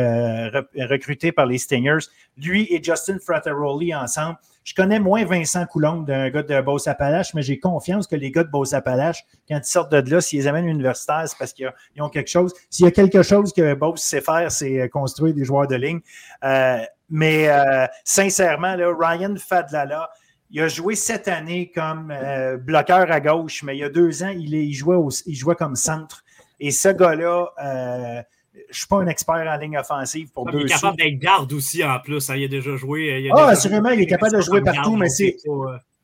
recruté 0.76 1.32
par 1.32 1.46
les 1.46 1.58
Stingers 1.58 2.06
lui 2.38 2.68
et 2.70 2.84
Justin 2.84 3.20
Frattaroli 3.20 3.96
ensemble 3.96 4.38
je 4.64 4.74
connais 4.74 5.00
moins 5.00 5.26
Vincent 5.26 5.66
Coulombe 5.66 6.06
d'un 6.06 6.30
gars 6.30 6.44
de 6.44 6.62
Beauce-Appalaches, 6.62 7.34
mais 7.34 7.42
j'ai 7.42 7.60
confiance 7.60 8.08
que 8.08 8.16
les 8.16 8.32
gars 8.32 8.44
de 8.44 8.50
Beauce-Appalaches, 8.50 9.26
quand 9.48 9.58
ils 9.58 9.64
sortent 9.64 9.92
de 9.92 10.10
là, 10.10 10.22
s'ils 10.22 10.40
les 10.40 10.48
amènent 10.48 10.68
universitaires, 10.68 11.24
c'est 11.28 11.38
parce 11.38 11.54
qu'ils 11.54 11.72
ont 12.00 12.10
quelque 12.10 12.30
chose. 12.30 12.54
S'il 12.70 12.86
y 12.86 12.88
a 12.88 12.92
quelque 12.92 13.24
chose 13.24 13.52
que 13.52 13.74
Beauce 13.74 14.02
sait 14.02 14.22
faire, 14.22 14.52
c'est 14.52 14.82
euh, 14.82 14.88
construire 14.88 15.34
des 15.34 15.44
joueurs 15.44 15.68
de 15.68 15.76
ligne. 15.76 16.00
Euh, 16.44 16.80
mais 17.10 17.50
euh, 17.50 17.86
sincèrement, 18.06 18.76
Ryan 18.78 19.36
Fadlala, 19.38 20.10
il 20.50 20.62
a 20.62 20.68
joué 20.68 20.96
cette 20.96 21.28
année 21.28 21.72
comme 21.74 22.14
bloqueur 22.62 23.12
à 23.12 23.20
gauche, 23.20 23.64
mais 23.64 23.76
il 23.76 23.80
y 23.80 23.84
a 23.84 23.90
deux 23.90 24.24
ans, 24.24 24.30
il, 24.30 24.74
jouait, 24.74 24.98
il 25.26 25.36
jouait 25.36 25.56
comme 25.56 25.76
centre. 25.76 26.24
Et 26.60 26.70
ce 26.70 26.90
gars-là, 26.90 28.24
je 28.54 28.60
ne 28.60 28.74
suis 28.74 28.88
pas 28.88 28.98
un 28.98 29.08
expert 29.08 29.36
en 29.36 29.58
ligne 29.58 29.78
offensive 29.78 30.32
pour 30.32 30.46
deux 30.46 30.60
Il 30.60 30.66
est 30.66 30.70
capable 30.70 30.98
d'être 30.98 31.18
garde 31.18 31.54
aussi 31.54 31.84
en 31.84 32.00
plus. 32.00 32.30
Hein. 32.30 32.36
il 32.36 32.46
a 32.46 32.48
déjà 32.48 32.76
joué. 32.76 33.30
ah, 33.34 33.48
assurément, 33.48 33.90
il 33.90 34.02
est 34.02 34.06
capable 34.06 34.36
de 34.36 34.42
jouer 34.42 34.62
partout, 34.62 34.96
mais 34.96 35.10
c'est. 35.10 35.36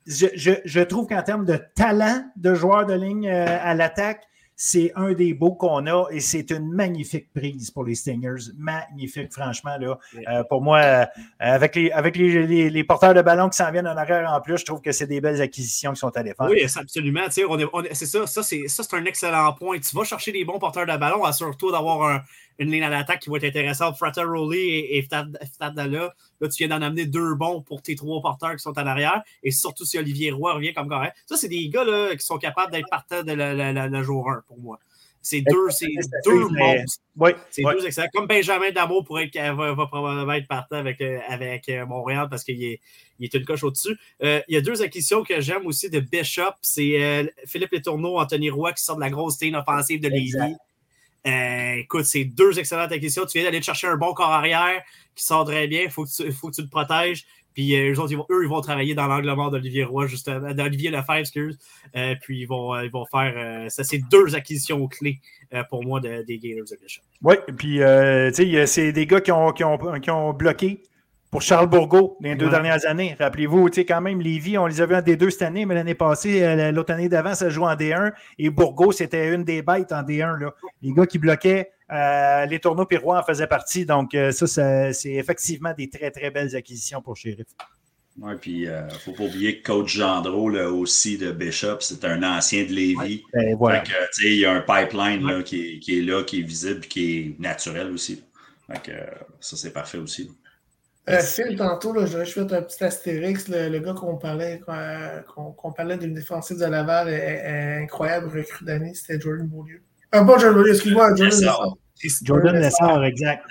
Je, 0.07 0.25
je, 0.33 0.51
je, 0.65 0.79
trouve 0.79 1.05
qu'en 1.05 1.21
termes 1.21 1.45
de 1.45 1.59
talent 1.75 2.23
de 2.35 2.55
joueur 2.55 2.87
de 2.87 2.95
ligne 2.95 3.29
euh, 3.29 3.59
à 3.61 3.75
l'attaque, 3.75 4.23
c'est 4.61 4.91
un 4.97 5.13
des 5.13 5.33
beaux 5.33 5.53
qu'on 5.55 5.87
a 5.87 6.09
et 6.11 6.19
c'est 6.19 6.51
une 6.51 6.73
magnifique 6.73 7.31
prise 7.33 7.71
pour 7.71 7.85
les 7.85 7.95
Stingers. 7.95 8.51
Magnifique, 8.57 9.31
franchement. 9.31 9.77
Là. 9.79 9.97
Euh, 10.27 10.43
pour 10.43 10.61
moi, 10.61 10.79
euh, 10.79 11.05
avec, 11.39 11.77
les, 11.77 11.89
avec 11.91 12.17
les, 12.17 12.69
les, 12.69 12.83
porteurs 12.83 13.13
de 13.13 13.21
ballon 13.21 13.47
qui 13.47 13.55
s'en 13.55 13.71
viennent 13.71 13.87
en 13.87 13.95
arrière 13.95 14.29
en 14.29 14.41
plus, 14.41 14.57
je 14.57 14.65
trouve 14.65 14.81
que 14.81 14.91
c'est 14.91 15.07
des 15.07 15.21
belles 15.21 15.41
acquisitions 15.41 15.93
qui 15.93 15.99
sont 16.01 16.15
allées 16.17 16.33
faire. 16.33 16.49
Oui, 16.49 16.61
absolument. 16.75 17.21
c'est 17.29 18.05
ça, 18.05 18.27
ça 18.27 18.43
c'est 18.43 18.93
un 18.93 19.05
excellent 19.05 19.53
point. 19.53 19.79
Tu 19.79 19.95
vas 19.95 20.03
chercher 20.03 20.33
des 20.33 20.43
bons 20.43 20.59
porteurs 20.59 20.85
de 20.85 20.97
ballon, 20.97 21.23
assure-toi 21.23 21.71
d'avoir 21.71 22.09
un, 22.09 22.21
une 22.59 22.71
ligne 22.71 22.83
à 22.83 22.89
l'attaque 22.89 23.21
qui 23.21 23.29
va 23.29 23.37
être 23.37 23.45
intéressante. 23.45 23.97
Frater 23.97 24.23
Rowley 24.23 24.59
et, 24.59 24.97
et 24.99 25.07
Là, 25.09 26.47
tu 26.47 26.65
viens 26.65 26.67
d'en 26.67 26.81
amener 26.85 27.05
deux 27.05 27.35
bons 27.35 27.61
pour 27.61 27.81
tes 27.81 27.95
trois 27.95 28.21
porteurs 28.21 28.51
qui 28.51 28.59
sont 28.59 28.77
en 28.77 28.85
arrière. 28.85 29.21
Et 29.43 29.51
surtout 29.51 29.85
si 29.85 29.97
Olivier 29.97 30.31
Roy 30.31 30.53
revient 30.53 30.73
comme 30.73 30.89
correct. 30.89 31.15
Ça, 31.25 31.37
c'est 31.37 31.47
des 31.47 31.67
gars 31.69 31.83
là, 31.83 32.15
qui 32.15 32.25
sont 32.25 32.37
capables 32.37 32.71
d'être 32.71 32.89
partants 32.89 33.23
de 33.23 33.31
la, 33.31 34.03
jour 34.03 34.29
1 34.29 34.43
pour 34.47 34.59
moi. 34.59 34.79
C'est 35.21 35.41
deux, 35.41 35.69
c'est 35.69 35.87
deux 36.25 36.47
Oui, 37.17 37.31
c'est 37.49 37.63
deux 37.63 37.85
excellents. 37.85 38.07
Comme 38.13 38.27
Benjamin 38.27 38.71
Damour 38.71 39.03
pourrait 39.03 39.29
être, 39.33 39.55
va, 39.55 39.73
va, 39.73 39.85
probablement 39.87 40.31
être 40.31 40.47
partant 40.47 40.77
avec, 40.77 41.01
euh, 41.01 41.19
avec 41.27 41.67
euh, 41.67 41.85
Montréal 41.85 42.27
parce 42.29 42.45
qu'il 42.45 42.63
est, 42.63 42.79
il 43.19 43.25
est 43.25 43.33
une 43.33 43.43
coche 43.43 43.63
au-dessus. 43.63 43.97
Euh, 44.23 44.41
il 44.47 44.55
y 44.55 44.57
a 44.57 44.61
deux 44.61 44.81
acquisitions 44.81 45.23
que 45.23 45.41
j'aime 45.41 45.67
aussi 45.67 45.89
de 45.89 45.99
Bishop. 45.99 46.53
C'est 46.61 47.29
Philippe 47.45 47.71
Letourneau, 47.71 48.17
Anthony 48.17 48.49
Roy 48.49 48.71
qui 48.71 48.81
sort 48.81 48.95
de 48.95 49.01
la 49.01 49.09
grosse 49.09 49.41
ligne 49.41 49.55
offensive 49.55 49.99
de 49.99 50.07
Lévis. 50.07 50.55
Euh, 51.27 51.75
écoute, 51.75 52.05
c'est 52.05 52.23
deux 52.23 52.59
excellentes 52.59 52.91
acquisitions. 52.91 53.25
Tu 53.25 53.37
viens 53.37 53.45
d'aller 53.45 53.61
chercher 53.61 53.87
un 53.87 53.97
bon 53.97 54.13
corps 54.13 54.31
arrière 54.31 54.81
qui 55.15 55.25
sort 55.25 55.45
très 55.45 55.67
bien. 55.67 55.81
Il 55.83 55.91
faut, 55.91 56.05
que 56.05 56.09
tu, 56.09 56.31
faut 56.31 56.49
que 56.49 56.55
tu 56.55 56.61
le 56.61 56.69
protèges. 56.69 57.25
Puis 57.53 57.75
euh, 57.75 57.93
eux, 58.29 58.43
ils 58.43 58.47
vont, 58.47 58.61
travailler 58.61 58.93
dans 58.93 59.07
l'angle 59.07 59.33
mort 59.33 59.51
d'Olivier 59.51 59.83
Roy, 59.83 60.07
justement, 60.07 60.53
d'Olivier 60.53 60.91
Lefebvre, 60.91 61.19
excuse. 61.19 61.57
Euh, 61.95 62.15
puis 62.21 62.41
ils 62.41 62.45
vont, 62.45 62.79
ils 62.79 62.91
vont 62.91 63.05
faire. 63.05 63.69
ça, 63.69 63.83
c'est 63.83 64.01
deux 64.09 64.35
acquisitions 64.35 64.87
clés 64.87 65.19
pour 65.69 65.83
moi 65.83 65.99
des 65.99 66.37
Gators 66.37 66.65
de 66.71 66.77
Bishop. 66.81 67.01
Oui, 67.21 67.35
puis 67.57 67.77
tu 67.77 67.79
sais, 67.79 68.65
c'est 68.67 68.91
des 68.93 69.05
gars 69.05 69.19
qui 69.19 69.31
ont, 69.31 69.51
qui 69.51 69.63
ont, 69.63 69.77
qui 69.99 70.11
ont 70.11 70.31
bloqué 70.33 70.83
pour 71.31 71.41
Charles 71.41 71.67
Bourgault 71.67 72.17
les 72.21 72.35
deux 72.35 72.49
dernières 72.49 72.85
années. 72.87 73.15
Rappelez-vous, 73.19 73.69
tu 73.69 73.75
sais, 73.75 73.85
quand 73.85 74.01
même, 74.01 74.19
Lévis, 74.19 74.57
on 74.57 74.65
les 74.65 74.81
a 74.81 74.85
vus 74.85 74.95
en 74.95 75.01
D2 75.01 75.29
cette 75.29 75.43
année, 75.43 75.65
mais 75.65 75.75
l'année 75.75 75.93
passée, 75.93 76.43
euh, 76.43 76.71
l'autre 76.71 76.93
année 76.93 77.09
d'avant, 77.09 77.35
ça 77.35 77.49
joue 77.49 77.63
en 77.63 77.75
D1. 77.75 78.11
Et 78.39 78.49
Bourgault, 78.49 78.91
c'était 78.91 79.33
une 79.33 79.43
des 79.43 79.61
bêtes 79.61 79.91
en 79.91 80.01
D1. 80.01 80.39
Là. 80.39 80.53
Les 80.81 80.91
gars 80.91 81.05
qui 81.05 81.19
bloquaient 81.19 81.71
euh, 81.91 82.45
les 82.45 82.59
tournois 82.59 82.87
Pirois 82.87 83.19
en 83.19 83.23
faisaient 83.23 83.47
partie. 83.47 83.85
Donc, 83.85 84.15
euh, 84.15 84.31
ça, 84.31 84.91
c'est 84.91 85.13
effectivement 85.13 85.73
des 85.77 85.89
très, 85.89 86.09
très 86.09 86.31
belles 86.31 86.55
acquisitions 86.55 87.01
pour 87.01 87.15
Sheriff. 87.15 87.47
Oui, 88.21 88.33
puis 88.41 88.63
il 88.63 88.69
ne 88.69 88.89
faut 88.89 89.13
pas 89.13 89.23
oublier 89.23 89.61
que 89.61 89.71
coach 89.71 89.95
Gendreau, 89.95 90.49
là, 90.49 90.69
aussi 90.69 91.17
de 91.17 91.31
Bishop, 91.31 91.77
c'est 91.79 92.03
un 92.03 92.21
ancien 92.23 92.63
de 92.63 92.71
Lévis. 92.71 93.23
Ouais, 93.33 93.53
voilà. 93.53 93.83
il 94.23 94.33
y 94.35 94.45
a 94.45 94.51
un 94.51 94.61
pipeline 94.61 95.25
là, 95.25 95.41
qui, 95.41 95.79
qui, 95.79 95.99
est 95.99 96.01
là, 96.01 96.23
qui 96.23 96.39
est 96.39 96.43
visible, 96.43 96.81
qui 96.81 97.17
est 97.17 97.39
naturel 97.39 97.91
aussi. 97.91 98.21
Donc, 98.67 98.91
ça, 99.39 99.55
c'est 99.55 99.71
parfait 99.71 99.99
aussi. 99.99 100.29
Euh, 100.29 100.48
Phil, 101.17 101.55
tantôt, 101.57 101.93
là, 101.93 102.05
je 102.05 102.23
fait 102.23 102.53
un 102.53 102.61
petit 102.61 102.83
astérix. 102.83 103.47
Le, 103.47 103.79
gars 103.79 103.93
qu'on 103.93 104.17
parlait, 104.17 104.61
qu'on 105.27 105.71
parlait 105.71 105.97
d'une 105.97 106.13
défensive 106.13 106.57
de 106.57 106.65
Laval 106.65 107.09
est, 107.09 107.81
incroyable 107.81 108.27
recrue 108.27 108.65
d'année, 108.65 108.93
c'était 108.93 109.19
Jordan 109.19 109.47
Beaulieu. 109.47 109.81
Ah, 110.11 110.21
bon, 110.21 110.37
Jordan 110.37 110.53
Beaulieu, 110.55 110.73
excuse-moi, 110.73 111.09
Jordan 111.09 111.25
Lessard. 111.27 111.77
Jordan 112.23 112.55
Lessard, 112.55 113.03
exact. 113.03 113.43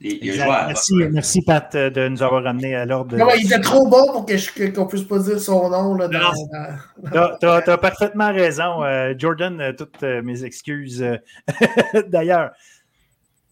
merci, 0.00 0.94
merci, 1.10 1.42
Pat, 1.42 1.74
euh, 1.74 1.90
de 1.90 2.08
nous 2.08 2.22
avoir 2.22 2.42
ramené 2.44 2.74
à 2.74 2.84
l'ordre. 2.84 3.16
Non, 3.16 3.28
il 3.38 3.46
était 3.46 3.60
trop 3.60 3.86
bon 3.88 4.06
pour 4.12 4.26
qu'on 4.26 4.32
ne 4.32 4.88
puisse 4.88 5.04
pas 5.04 5.18
dire 5.18 5.40
son 5.40 5.70
nom. 5.70 5.94
Là, 5.94 6.08
Tu 7.40 7.46
as, 7.46 7.78
parfaitement 7.78 8.32
raison. 8.32 8.82
Euh, 8.82 9.14
Jordan, 9.16 9.74
toutes 9.76 10.02
mes 10.02 10.44
excuses. 10.44 11.04
D'ailleurs, 12.08 12.50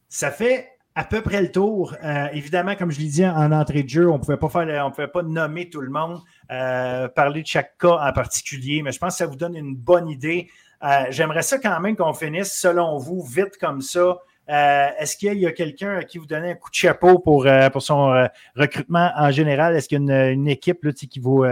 ça 0.09 0.31
fait 0.31 0.69
à 0.95 1.05
peu 1.05 1.23
près 1.23 1.43
le 1.43 1.51
tour. 1.51 1.97
Euh, 2.05 2.29
évidemment, 2.33 2.77
comme 2.77 2.91
je 2.91 3.01
l'ai 3.01 3.09
dit 3.09 3.27
en 3.27 3.53
entrée 3.53 3.83
de 3.83 3.89
jeu, 3.89 4.09
on 4.09 4.19
ne 4.19 4.19
pouvait 4.19 5.09
pas 5.09 5.23
nommer 5.23 5.69
tout 5.69 5.81
le 5.81 5.91
monde, 5.91 6.21
euh, 6.53 7.09
parler 7.09 7.43
de 7.43 7.47
chaque 7.47 7.77
cas 7.79 7.99
en 8.01 8.13
particulier, 8.13 8.83
mais 8.83 8.93
je 8.93 8.99
pense 8.99 9.15
que 9.15 9.19
ça 9.19 9.27
vous 9.27 9.37
donne 9.37 9.57
une 9.57 9.75
bonne 9.75 10.09
idée. 10.09 10.49
Euh, 10.85 11.07
j'aimerais 11.11 11.43
ça 11.43 11.59
quand 11.59 11.81
même 11.81 11.97
qu'on 11.97 12.13
finisse, 12.13 12.53
selon 12.53 12.99
vous, 12.99 13.23
vite 13.23 13.57
comme 13.61 13.81
ça. 13.81 14.19
Est-ce 14.47 15.17
qu'il 15.17 15.39
y 15.39 15.47
a 15.47 15.53
quelqu'un 15.53 16.03
qui 16.03 16.19
vous 16.19 16.27
donnait 16.27 16.51
un 16.51 16.55
coup 16.55 16.69
de 16.69 16.75
chapeau 16.75 17.19
pour, 17.19 17.47
son 17.79 18.29
recrutement 18.55 19.11
en 19.17 19.31
général? 19.31 19.75
Est-ce 19.75 19.89
qu'il 19.89 20.07
y 20.07 20.13
a 20.13 20.31
une, 20.31 20.49
équipe 20.49 20.85
là, 20.85 20.93
qui 20.93 21.19
vous 21.19 21.45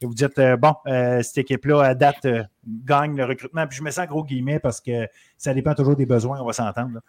que 0.00 0.06
vous 0.06 0.14
dites, 0.14 0.40
bon, 0.58 0.74
cette 0.86 1.36
équipe-là, 1.36 1.82
à 1.82 1.94
date, 1.94 2.26
gagne 2.66 3.14
le 3.14 3.26
recrutement? 3.26 3.66
Puis 3.66 3.76
je 3.76 3.82
me 3.82 3.90
sens 3.90 4.06
gros 4.06 4.24
guillemets 4.24 4.58
parce 4.58 4.80
que 4.80 5.06
ça 5.36 5.52
dépend 5.52 5.74
toujours 5.74 5.96
des 5.96 6.06
besoins, 6.06 6.40
on 6.40 6.46
va 6.46 6.54
s'entendre. 6.54 7.00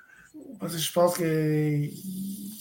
Je 0.68 0.92
pense 0.92 1.18
qu'il 1.18 1.92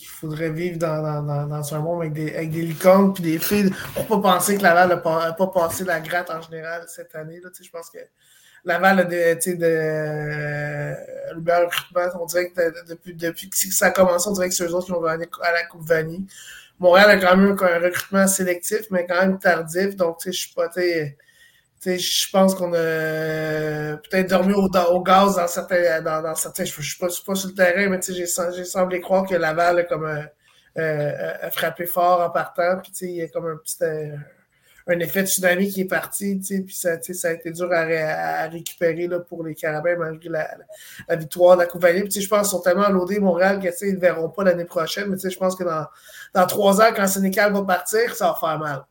faudrait 0.07 0.51
vivre 0.51 0.79
dans, 0.79 1.23
dans, 1.23 1.47
dans, 1.47 1.75
un 1.75 1.79
monde 1.81 2.03
avec 2.03 2.13
des, 2.13 2.35
avec 2.35 2.51
des 2.51 2.63
licornes 2.63 3.15
et 3.19 3.23
des 3.23 3.39
filles 3.39 3.71
pour 3.95 4.07
pas 4.07 4.35
penser 4.35 4.57
que 4.57 4.63
Laval 4.63 4.89
n'a 4.91 4.97
pas, 4.99 5.33
pas, 5.33 5.47
passé 5.49 5.85
la 5.85 6.01
gratte 6.01 6.31
en 6.31 6.41
général 6.41 6.85
cette 6.89 7.15
année. 7.15 7.41
Là, 7.41 7.51
je 7.61 7.71
pense 7.71 7.91
que 7.91 7.99
Laval 8.65 9.01
a 9.01 9.05
de, 9.05 9.57
de, 9.57 9.67
le 11.35 11.65
recrutement. 11.65 12.23
On 12.23 12.27
dirait 12.27 12.51
que 12.51 12.89
depuis, 12.89 13.15
depuis 13.15 13.49
que 13.49 13.57
ça 13.57 13.87
a 13.87 13.91
commencé, 13.91 14.29
on 14.29 14.33
dirait 14.33 14.49
que 14.49 14.55
c'est 14.55 14.65
eux 14.65 14.75
autres 14.75 14.87
qui 14.87 14.93
vont 14.93 15.05
aller 15.05 15.29
à 15.43 15.53
la 15.53 15.65
Coupe 15.65 15.87
Vanille. 15.87 16.27
Montréal 16.79 17.11
a 17.11 17.17
quand 17.19 17.37
même 17.37 17.57
un 17.61 17.79
recrutement 17.79 18.27
sélectif, 18.27 18.87
mais 18.91 19.07
quand 19.07 19.21
même 19.21 19.39
tardif. 19.39 19.97
Donc, 19.97 20.19
je 20.25 20.31
suis 20.31 20.55
pas 20.55 20.69
je 21.83 22.31
pense 22.31 22.55
qu'on 22.55 22.73
a 22.75 23.97
peut-être 23.97 24.29
dormi 24.29 24.53
au, 24.53 25.03
gaz 25.03 25.37
dans 25.37 25.47
certains. 25.47 26.03
Dans, 26.03 26.23
dans 26.23 26.35
certains 26.35 26.65
je 26.65 26.79
ne 26.79 26.83
suis, 26.83 26.99
pas 26.99 27.09
sur 27.09 27.49
le 27.49 27.55
terrain, 27.55 27.89
mais 27.89 28.01
j'ai 28.03 28.27
semblé 28.27 29.01
croire 29.01 29.27
que 29.27 29.35
Laval 29.35 29.79
a, 29.81 29.85
comme, 29.85 30.05
euh, 30.05 30.23
euh, 30.79 31.35
a 31.41 31.51
frappé 31.51 31.87
fort 31.87 32.21
en 32.21 32.31
partant. 32.31 32.79
Puis 32.83 32.93
il 33.03 33.17
y 33.17 33.23
a 33.23 33.29
comme 33.29 33.47
un 33.47 33.57
petit 33.57 33.83
euh, 33.83 34.15
un 34.87 34.99
effet 34.99 35.23
de 35.23 35.29
tsunami 35.29 35.71
qui 35.71 35.83
est 35.83 35.87
parti. 35.87 36.39
Puis 36.39 36.75
ça, 36.75 37.01
ça 37.01 37.29
a 37.29 37.33
été 37.33 37.51
dur 37.51 37.71
à, 37.73 38.47
récupérer 38.49 39.07
là, 39.07 39.21
pour 39.21 39.45
les 39.45 39.55
Carabins 39.55 39.97
malgré 39.97 40.29
la, 40.29 41.17
victoire 41.17 41.57
de 41.57 41.63
la 41.63 41.67
Coupe 41.67 41.87
je 41.87 42.29
pense 42.29 42.41
qu'ils 42.41 42.45
sont 42.45 42.61
tellement 42.61 42.89
loadés 42.91 43.21
Montréal 43.21 43.59
qu'ils 43.59 43.95
ne 43.95 44.01
verront 44.01 44.29
pas 44.29 44.45
l'année 44.45 44.65
prochaine. 44.67 45.09
Mais 45.09 45.31
je 45.31 45.39
pense 45.39 45.57
que 45.57 45.65
dans, 45.65 45.87
dans 46.35 46.47
trois 46.47 46.81
ans, 46.83 46.93
quand 46.95 47.07
Sénécal 47.07 47.53
va 47.53 47.63
partir, 47.63 48.15
ça 48.15 48.27
va 48.27 48.35
faire 48.35 48.59
mal. 48.59 48.85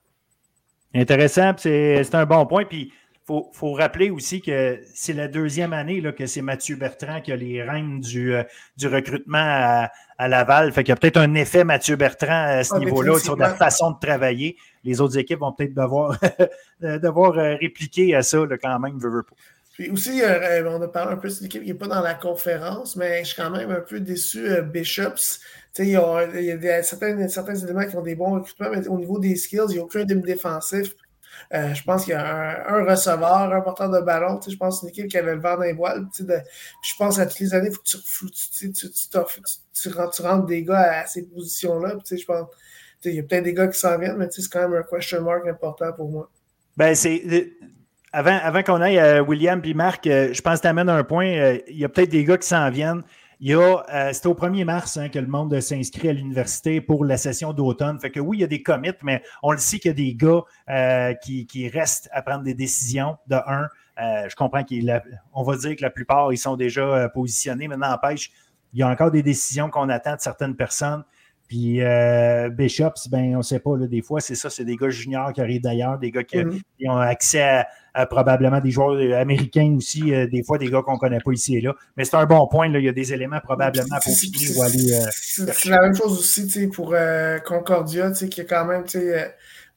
Intéressant, 0.94 1.54
c'est 1.58 2.16
un 2.16 2.26
bon 2.26 2.46
point. 2.46 2.66
Puis 2.66 2.92
il 3.30 3.44
faut, 3.54 3.74
rappeler 3.74 4.10
aussi 4.10 4.42
que 4.42 4.80
c'est 4.94 5.14
la 5.14 5.28
deuxième 5.28 5.72
année 5.72 6.02
là, 6.02 6.12
que 6.12 6.26
c'est 6.26 6.42
Mathieu 6.42 6.76
Bertrand 6.76 7.22
qui 7.22 7.32
a 7.32 7.36
les 7.36 7.62
rênes 7.62 8.00
du, 8.00 8.34
euh, 8.34 8.44
du 8.76 8.88
recrutement 8.88 9.38
à, 9.38 10.28
Laval. 10.28 10.72
Fait 10.74 10.84
qu'il 10.84 10.90
y 10.90 10.94
a 10.94 10.96
peut-être 10.96 11.18
un 11.18 11.36
effet 11.36 11.64
Mathieu 11.64 11.96
Bertrand 11.96 12.44
à 12.46 12.64
ce 12.64 12.76
niveau-là 12.76 13.20
sur 13.20 13.38
la 13.38 13.54
façon 13.54 13.92
de 13.92 14.00
travailler. 14.00 14.58
Les 14.84 15.00
autres 15.00 15.18
équipes 15.18 15.40
vont 15.40 15.54
peut-être 15.54 15.76
devoir, 15.76 16.18
devoir 16.82 17.38
euh, 17.38 17.56
répliquer 17.56 18.16
à 18.16 18.24
ça 18.24 18.40
quand 18.62 18.80
même, 18.80 18.98
veux, 18.98 19.24
pas. 19.24 19.36
Puis 19.80 19.90
aussi, 19.92 20.22
euh, 20.22 20.70
on 20.70 20.82
a 20.82 20.90
parlé 20.90 21.14
un 21.14 21.16
peu 21.16 21.30
de 21.30 21.36
l'équipe 21.40 21.64
qui 21.64 21.70
n'est 21.70 21.74
pas 21.74 21.88
dans 21.88 22.02
la 22.02 22.14
conférence, 22.14 22.98
mais 22.98 23.24
je 23.24 23.30
suis 23.30 23.42
quand 23.42 23.50
même 23.50 23.72
un 23.72 23.80
peu 23.80 24.02
déçu. 24.02 24.62
Bishops, 24.62 25.40
il 25.78 25.88
y 25.88 25.96
a, 25.96 26.84
certains, 26.84 27.30
certains 27.30 27.56
éléments 27.56 27.88
qui 27.88 27.96
ont 27.96 28.02
des 28.02 28.16
bons 28.16 28.34
recrutements, 28.34 28.72
mais 28.72 28.86
au 28.90 28.98
niveau 28.98 29.20
des 29.20 29.38
skills, 29.38 29.68
il 29.70 29.76
n'y 29.76 29.80
a 29.80 29.84
aucun 29.84 30.04
défensif 30.04 30.96
Euh, 31.54 31.74
je 31.74 31.82
pense 31.86 32.04
qu'il 32.04 32.12
y 32.12 32.18
a 32.18 32.70
un, 32.70 32.84
receveur, 32.84 33.54
un 33.54 33.62
porteur 33.62 33.90
de 33.90 34.02
ballon. 34.02 34.38
Je 34.46 34.58
pense 34.58 34.82
une 34.84 34.90
équipe 34.90 35.08
qui 35.08 35.18
avait 35.18 35.36
le 35.36 35.40
vent 35.40 35.56
dans 35.56 35.64
les 35.64 35.72
voiles. 35.72 36.06
je 36.14 36.94
pense 36.98 37.18
à 37.18 37.26
toutes 37.26 37.40
les 37.40 37.54
années, 37.54 37.70
il 37.70 37.74
faut 37.74 37.82
que 37.82 37.88
tu, 37.88 38.72
tu, 38.74 38.90
tu, 38.92 39.90
rentres 39.94 40.46
des 40.46 40.64
gars 40.64 41.04
à, 41.04 41.06
ces 41.06 41.24
positions-là. 41.24 41.96
Je 42.06 42.26
pense 42.26 42.48
il 43.06 43.14
y 43.14 43.20
a 43.20 43.24
peut-être 43.24 43.46
des 43.46 43.54
gars 43.54 43.70
qui 43.70 43.80
s'en 43.80 43.98
viennent, 43.98 44.18
mais 44.18 44.28
c'est 44.30 44.46
quand 44.50 44.68
même 44.68 44.74
un 44.74 44.84
question 44.84 45.22
mark 45.22 45.48
important 45.48 45.94
pour 45.94 46.10
moi. 46.10 46.30
Ben, 46.76 46.94
c'est. 46.94 47.24
Avant, 48.12 48.64
qu'on 48.64 48.82
aille 48.82 48.97
à 48.97 49.22
William 49.22 49.62
et 49.64 49.74
Marc, 49.76 50.07
euh, 50.07 50.34
je 50.34 50.41
pense 50.41 50.57
que 50.57 50.62
tu 50.64 50.68
amènes 50.68 50.89
un 50.89 51.03
point. 51.03 51.28
Euh, 51.28 51.60
il 51.68 51.78
y 51.78 51.86
a 51.86 51.89
peut-être 51.89 52.10
des 52.10 52.24
gars 52.24 52.38
qui 52.38 52.47
s'en 52.47 52.70
viennent. 52.72 53.03
Il 53.39 53.51
y 53.51 53.53
a, 53.53 53.86
euh, 53.93 54.12
c'était 54.12 54.28
au 54.28 54.34
1er 54.34 54.66
mars 54.66 54.97
hein, 54.97 55.10
que 55.10 55.20
le 55.20 55.28
monde 55.28 55.57
s'inscrit 55.62 56.10
à 56.10 56.14
l'université 56.14 56.82
pour 56.82 57.05
la 57.05 57.18
session 57.18 57.53
d'automne. 57.53 57.99
Fait 57.99 58.10
que 58.10 58.20
oui, 58.20 58.38
il 58.38 58.41
y 58.41 58.43
a 58.43 58.47
des 58.47 58.64
commits, 58.64 58.91
mais 59.03 59.22
on 59.43 59.51
le 59.51 59.60
sait 59.60 59.78
qu'il 59.78 59.89
y 59.89 59.93
a 59.93 59.95
des 59.95 60.16
gars 60.16 61.16
qui, 61.22 61.45
qui, 61.45 61.70
restent 61.70 62.10
à 62.12 62.22
prendre 62.22 62.43
des 62.43 62.55
décisions. 62.55 63.18
De 63.28 63.36
un, 63.36 63.68
je 63.97 64.36
comprends 64.36 64.64
qu'on 64.64 65.43
va 65.43 65.55
dire 65.55 65.76
que 65.76 65.82
la 65.82 65.89
plupart, 65.89 66.34
ils 66.34 66.38
sont 66.38 66.57
déjà 66.57 67.07
positionnés, 67.10 67.68
mais 67.68 67.78
n'empêche, 67.78 68.32
il 68.74 68.80
y 68.80 68.84
a 68.84 68.89
encore 68.89 69.12
des 69.12 69.24
décisions 69.24 69.70
qu'on 69.70 69.88
attend 69.88 70.16
de 70.16 70.22
certaines 70.22 70.55
personnes. 70.55 71.03
Puis 71.50 71.82
euh, 71.82 72.50
Bishops, 72.50 73.10
ben, 73.10 73.34
on 73.34 73.38
ne 73.39 73.41
sait 73.41 73.58
pas, 73.58 73.76
là, 73.76 73.88
des 73.88 74.04
fois, 74.04 74.22
c'est 74.22 74.36
ça, 74.36 74.52
c'est 74.52 74.64
des 74.64 74.76
gars 74.76 74.91
juniors 74.91 75.34
qui 75.34 75.41
arrivent 75.41 75.64
d'ailleurs, 75.64 75.97
des 75.97 76.12
gars 76.12 76.24
qui, 76.24 76.38
mm-hmm. 76.38 76.89
ont 76.89 76.97
accès 76.97 77.66
à, 77.95 78.06
probablement 78.06 78.62
des 78.62 78.70
joueurs 78.70 78.91
euh, 78.91 79.20
américains 79.20 79.74
aussi, 79.76 80.14
euh, 80.14 80.28
des 80.28 80.43
fois 80.43 80.60
des 80.60 80.70
gars 80.70 80.84
qu'on 80.84 80.93
ne 80.93 81.00
connaît 81.00 81.20
pas 81.20 81.32
ici 81.32 81.58
et 81.58 81.62
là. 81.62 81.74
Mais 81.97 82.06
c'est 82.06 82.16
un 82.18 82.28
bon 82.28 82.47
point, 82.47 82.70
là, 82.70 82.78
il 82.78 82.86
y 82.86 82.88
a 82.88 82.93
des 82.93 83.14
éléments 83.14 83.39
probablement 83.39 83.97
pour 83.97 84.64
aller. 84.64 84.93
Euh, 84.93 85.08
c'est 85.12 85.70
la 85.70 85.82
même 85.82 85.95
chose 85.95 86.20
aussi 86.20 86.68
pour 86.68 86.95
Concordia, 87.43 88.12
qui 88.12 88.41
est 88.41 88.45
quand 88.45 88.66
même 88.66 88.84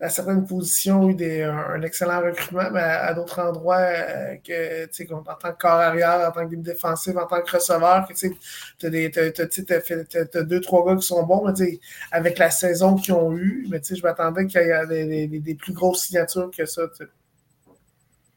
à 0.02 0.08
certaines 0.08 0.44
positions, 0.44 1.08
eu 1.08 1.14
des, 1.14 1.42
un, 1.44 1.80
excellent 1.82 2.20
recrutement, 2.20 2.68
mais 2.72 2.80
à, 2.80 3.14
d'autres 3.14 3.38
endroits, 3.38 3.76
euh, 3.76 4.36
que, 4.44 5.14
en 5.14 5.22
tant 5.22 5.52
que 5.52 5.58
corps 5.58 5.70
arrière, 5.70 6.28
en 6.28 6.32
tant 6.32 6.48
que 6.48 6.56
défensif, 6.56 7.16
en 7.16 7.26
tant 7.26 7.40
que 7.40 7.52
receveur, 7.52 8.08
que 8.08 8.12
tu 8.12 8.36
as, 8.84 10.38
as, 10.38 10.42
deux, 10.42 10.60
trois 10.60 10.84
gars 10.84 10.96
qui 10.96 11.06
sont 11.06 11.22
bons, 11.22 11.52
mais 11.56 11.78
avec 12.10 12.38
la 12.38 12.50
saison 12.50 12.96
qu'ils 12.96 13.14
ont 13.14 13.36
eue, 13.36 13.64
mais 13.70 13.80
je 13.88 14.02
m'attendais 14.02 14.46
qu'il 14.46 14.60
y 14.60 14.64
ait 14.64 14.86
des, 14.88 15.28
des, 15.28 15.38
des, 15.38 15.54
plus 15.54 15.72
grosses 15.72 16.06
signatures 16.06 16.50
que 16.50 16.66
ça. 16.66 16.82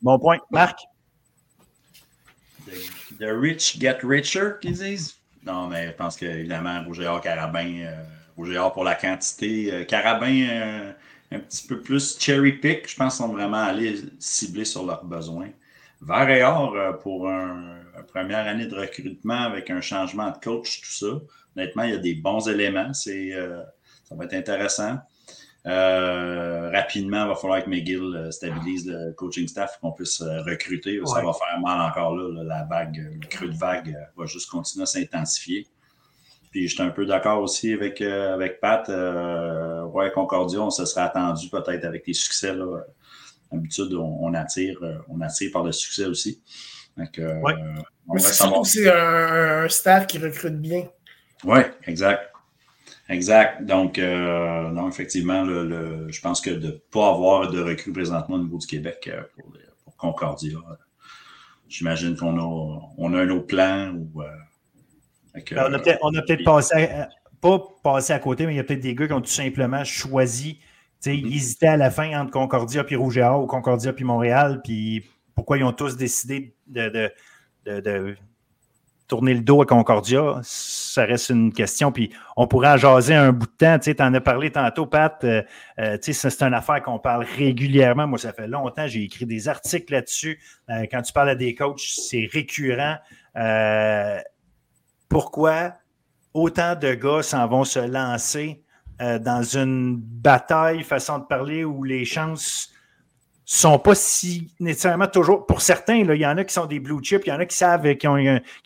Bon 0.04 0.20
point. 0.20 0.38
Marc? 0.52 0.80
The, 3.20 3.32
rich 3.32 3.80
get 3.80 3.98
richer, 4.04 4.60
qu'ils 4.62 4.78
disent? 4.78 5.16
Non, 5.44 5.68
mais 5.68 5.88
je 5.88 5.94
pense 5.94 6.16
qu'évidemment, 6.16 6.84
Roger 6.86 7.12
Carabin, 7.24 7.86
euh, 7.86 8.04
Roger 8.38 8.68
pour 8.74 8.84
la 8.84 8.94
quantité. 8.94 9.74
Euh, 9.74 9.84
Carabin, 9.86 10.48
euh, 10.48 10.92
un 11.36 11.40
petit 11.40 11.68
peu 11.68 11.82
plus 11.82 12.18
cherry 12.20 12.54
pick. 12.54 12.90
Je 12.90 12.96
pense 12.96 13.18
qu'ils 13.18 13.26
sont 13.26 13.32
vraiment 13.32 13.64
allés 13.64 14.02
cibler 14.20 14.66
sur 14.66 14.86
leurs 14.86 15.04
besoins. 15.06 15.50
Vert 16.02 16.30
et 16.30 16.44
or 16.44 16.76
euh, 16.76 16.94
pour 16.94 17.30
un, 17.30 17.78
une 17.98 18.06
première 18.08 18.48
année 18.48 18.68
de 18.68 18.76
recrutement 18.76 19.42
avec 19.42 19.70
un 19.70 19.82
changement 19.82 20.32
de 20.32 20.38
coach, 20.38 20.82
tout 20.82 20.92
ça. 20.92 21.20
Honnêtement, 21.56 21.84
il 21.84 21.92
y 21.92 21.96
a 21.96 22.00
des 22.00 22.16
bons 22.16 22.48
éléments. 22.48 22.94
C'est, 22.94 23.34
euh, 23.34 23.62
ça 24.04 24.16
va 24.16 24.26
être 24.26 24.34
intéressant. 24.34 24.98
Euh, 25.66 26.70
rapidement, 26.72 27.24
il 27.24 27.30
va 27.30 27.36
falloir 27.36 27.64
que 27.64 27.70
McGill 27.70 28.28
stabilise 28.30 28.86
le 28.88 29.14
coaching 29.14 29.48
staff 29.48 29.80
qu'on 29.82 29.94
puisse 29.94 30.22
recruter. 30.22 31.00
Ça 31.06 31.24
va 31.24 31.34
faire 31.34 31.60
mal 31.60 31.82
encore 31.82 32.16
là. 32.16 32.44
La 32.44 32.64
vague, 32.66 32.98
le 33.20 33.28
creux 33.28 33.50
de 33.50 33.58
vague 33.58 33.98
va 34.16 34.26
juste 34.28 34.48
continuer 34.50 34.84
à 34.84 34.86
s'intensifier. 34.86 35.68
Puis 36.56 36.70
je 36.70 36.76
suis 36.76 36.84
un 36.84 36.90
peu 36.90 37.06
d'accord 37.06 37.42
aussi 37.42 37.74
avec, 37.74 38.00
euh, 38.00 38.34
avec 38.34 38.62
Pat. 38.62 38.88
Euh, 38.88 39.84
ouais, 39.88 40.10
Concordia, 40.14 40.62
on 40.62 40.70
se 40.70 40.86
serait 40.86 41.02
attendu 41.02 41.50
peut-être 41.50 41.84
avec 41.84 42.08
les 42.08 42.14
succès. 42.14 42.56
Là. 42.56 42.80
D'habitude, 43.52 43.94
on, 43.94 44.34
attire, 44.34 44.80
euh, 44.82 44.96
on 45.10 45.20
attire 45.20 45.52
par 45.52 45.66
le 45.66 45.74
succès 45.74 46.06
aussi. 46.06 46.42
Donc, 46.96 47.18
ouais. 47.18 47.54
Mais 48.08 48.20
c'est 48.20 48.48
aussi 48.48 48.88
un, 48.88 49.68
staff 49.68 50.08
qui 50.08 50.18
recrute 50.18 50.56
bien. 50.62 50.88
Oui, 51.44 51.60
exact. 51.88 52.32
Exact. 53.10 53.66
Donc, 53.66 53.98
non, 53.98 54.88
effectivement, 54.88 55.44
le, 55.44 56.08
je 56.10 56.22
pense 56.22 56.40
que 56.40 56.52
de 56.52 56.68
ne 56.68 56.72
pas 56.72 57.10
avoir 57.10 57.52
de 57.52 57.62
recrues 57.62 57.92
présentement 57.92 58.38
au 58.38 58.44
niveau 58.44 58.60
du 58.60 58.68
Québec 58.68 59.12
pour, 59.36 59.52
pour 59.84 59.98
Concordia, 59.98 60.58
j'imagine 61.68 62.16
qu'on 62.16 62.40
a, 62.40 62.80
on 62.98 63.14
a 63.14 63.20
un 63.20 63.30
autre 63.30 63.48
plan 63.48 63.94
ou 63.94 64.24
ben, 65.52 65.80
on 66.02 66.14
a 66.16 66.22
peut-être 66.22 66.44
passé, 66.44 66.90
pas 67.42 67.64
passé 67.84 68.14
à 68.14 68.20
côté, 68.20 68.46
mais 68.46 68.54
il 68.54 68.58
y 68.58 68.60
a 68.60 68.64
peut-être 68.64 68.82
des 68.82 68.96
gars 68.96 69.08
qui 69.08 69.14
ont 69.14 69.22
tout 69.22 69.28
simplement 69.28 69.84
choisi. 69.84 70.60
Ils 71.06 71.12
mm-hmm. 71.12 71.36
hésitaient 71.36 71.68
à 71.68 71.78
la 71.78 71.92
fin 71.92 72.20
entre 72.20 72.32
Concordia 72.32 72.84
puis 72.84 72.96
Rouge 72.96 73.20
ou 73.20 73.46
Concordia 73.46 73.94
puis 73.94 74.06
Montréal. 74.06 74.62
Puis 74.64 75.06
pourquoi 75.36 75.58
ils 75.58 75.64
ont 75.64 75.74
tous 75.74 75.98
décidé 75.98 76.56
de, 76.68 77.12
tourner 79.08 79.36
le 79.36 79.42
dos 79.42 79.62
à 79.62 79.66
Concordia, 79.68 80.40
ça 80.42 81.06
reste 81.06 81.30
une 81.30 81.54
question. 81.54 81.92
Puis 81.92 82.12
on 82.36 82.48
pourrait 82.48 82.70
en 82.70 82.78
jaser 82.78 83.14
un 83.14 83.32
bout 83.32 83.46
de 83.46 83.52
temps. 83.52 83.78
Tu 83.78 83.96
en 84.00 84.12
as 84.16 84.22
parlé 84.22 84.50
tantôt, 84.52 84.88
Pat. 84.88 85.24
Euh, 85.24 85.44
euh, 85.80 85.98
c'est 86.02 86.42
une 86.42 86.56
affaire 86.56 86.82
qu'on 86.82 86.98
parle 86.98 87.24
régulièrement. 87.38 88.08
Moi, 88.08 88.18
ça 88.18 88.34
fait 88.34 88.48
longtemps. 88.48 88.88
J'ai 88.88 89.04
écrit 89.04 89.28
des 89.28 89.48
articles 89.48 89.94
là-dessus. 89.94 90.40
Euh, 90.72 90.88
quand 90.90 91.04
tu 91.04 91.14
parles 91.14 91.30
à 91.30 91.36
des 91.36 91.54
coachs, 91.54 91.82
c'est 91.82 92.28
récurrent 92.32 92.98
pourquoi 95.10 95.74
autant 96.34 96.76
de 96.76 96.94
gars 96.94 97.24
s'en 97.24 97.48
vont 97.48 97.64
se 97.64 97.80
lancer 97.80 98.64
euh, 99.02 99.20
dans 99.20 99.44
une 99.44 99.98
bataille, 99.98 100.84
façon 100.84 101.20
de 101.20 101.26
parler, 101.26 101.64
où 101.64 101.84
les 101.84 102.06
chances 102.06 102.72
sont 103.46 103.78
pas 103.78 103.96
si 103.96 104.52
nécessairement 104.60 105.08
toujours. 105.08 105.46
Pour 105.46 105.62
certains, 105.62 105.96
il 105.96 106.16
y 106.16 106.26
en 106.26 106.38
a 106.38 106.44
qui 106.44 106.54
sont 106.54 106.66
des 106.66 106.80
blue 106.80 107.02
chips, 107.02 107.24
il 107.26 107.30
y 107.30 107.32
en 107.32 107.40
a 107.40 107.46
qui 107.46 107.56
savent 107.56 107.96
qu'ils 107.96 108.10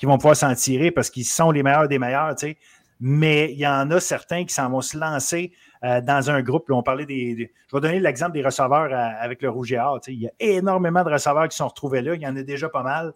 vont 0.08 0.18
pouvoir 0.18 0.36
s'en 0.36 0.54
tirer 0.56 0.92
parce 0.92 1.10
qu'ils 1.10 1.26
sont 1.26 1.52
les 1.52 1.64
meilleurs 1.64 1.88
des 1.88 2.00
meilleurs, 2.00 2.34
tu 2.36 2.48
sais. 2.48 2.58
Mais 3.02 3.52
il 3.52 3.60
y 3.60 3.68
en 3.68 3.90
a 3.92 4.00
certains 4.00 4.44
qui 4.46 4.54
s'en 4.54 4.70
vont 4.70 4.82
se 4.82 4.98
lancer 4.98 5.54
euh, 5.84 6.02
dans 6.02 6.30
un 6.30 6.42
groupe. 6.42 6.70
on 6.70 6.84
parlait 6.84 7.06
des, 7.06 7.52
Je 7.70 7.76
vais 7.76 7.82
donner 7.82 8.00
l'exemple 8.00 8.34
des 8.34 8.44
receveurs 8.44 8.92
euh, 8.92 9.22
avec 9.22 9.42
le 9.42 9.50
Rouge 9.50 9.72
et 9.72 9.80
Or. 9.80 10.00
Il 10.08 10.22
y 10.22 10.28
a 10.28 10.32
énormément 10.40 11.04
de 11.04 11.10
receveurs 11.10 11.48
qui 11.48 11.56
sont 11.56 11.68
retrouvés 11.68 12.02
là. 12.02 12.16
Il 12.16 12.22
y 12.22 12.28
en 12.28 12.36
a 12.36 12.44
déjà 12.44 12.68
pas 12.68 12.84
mal 12.84 13.14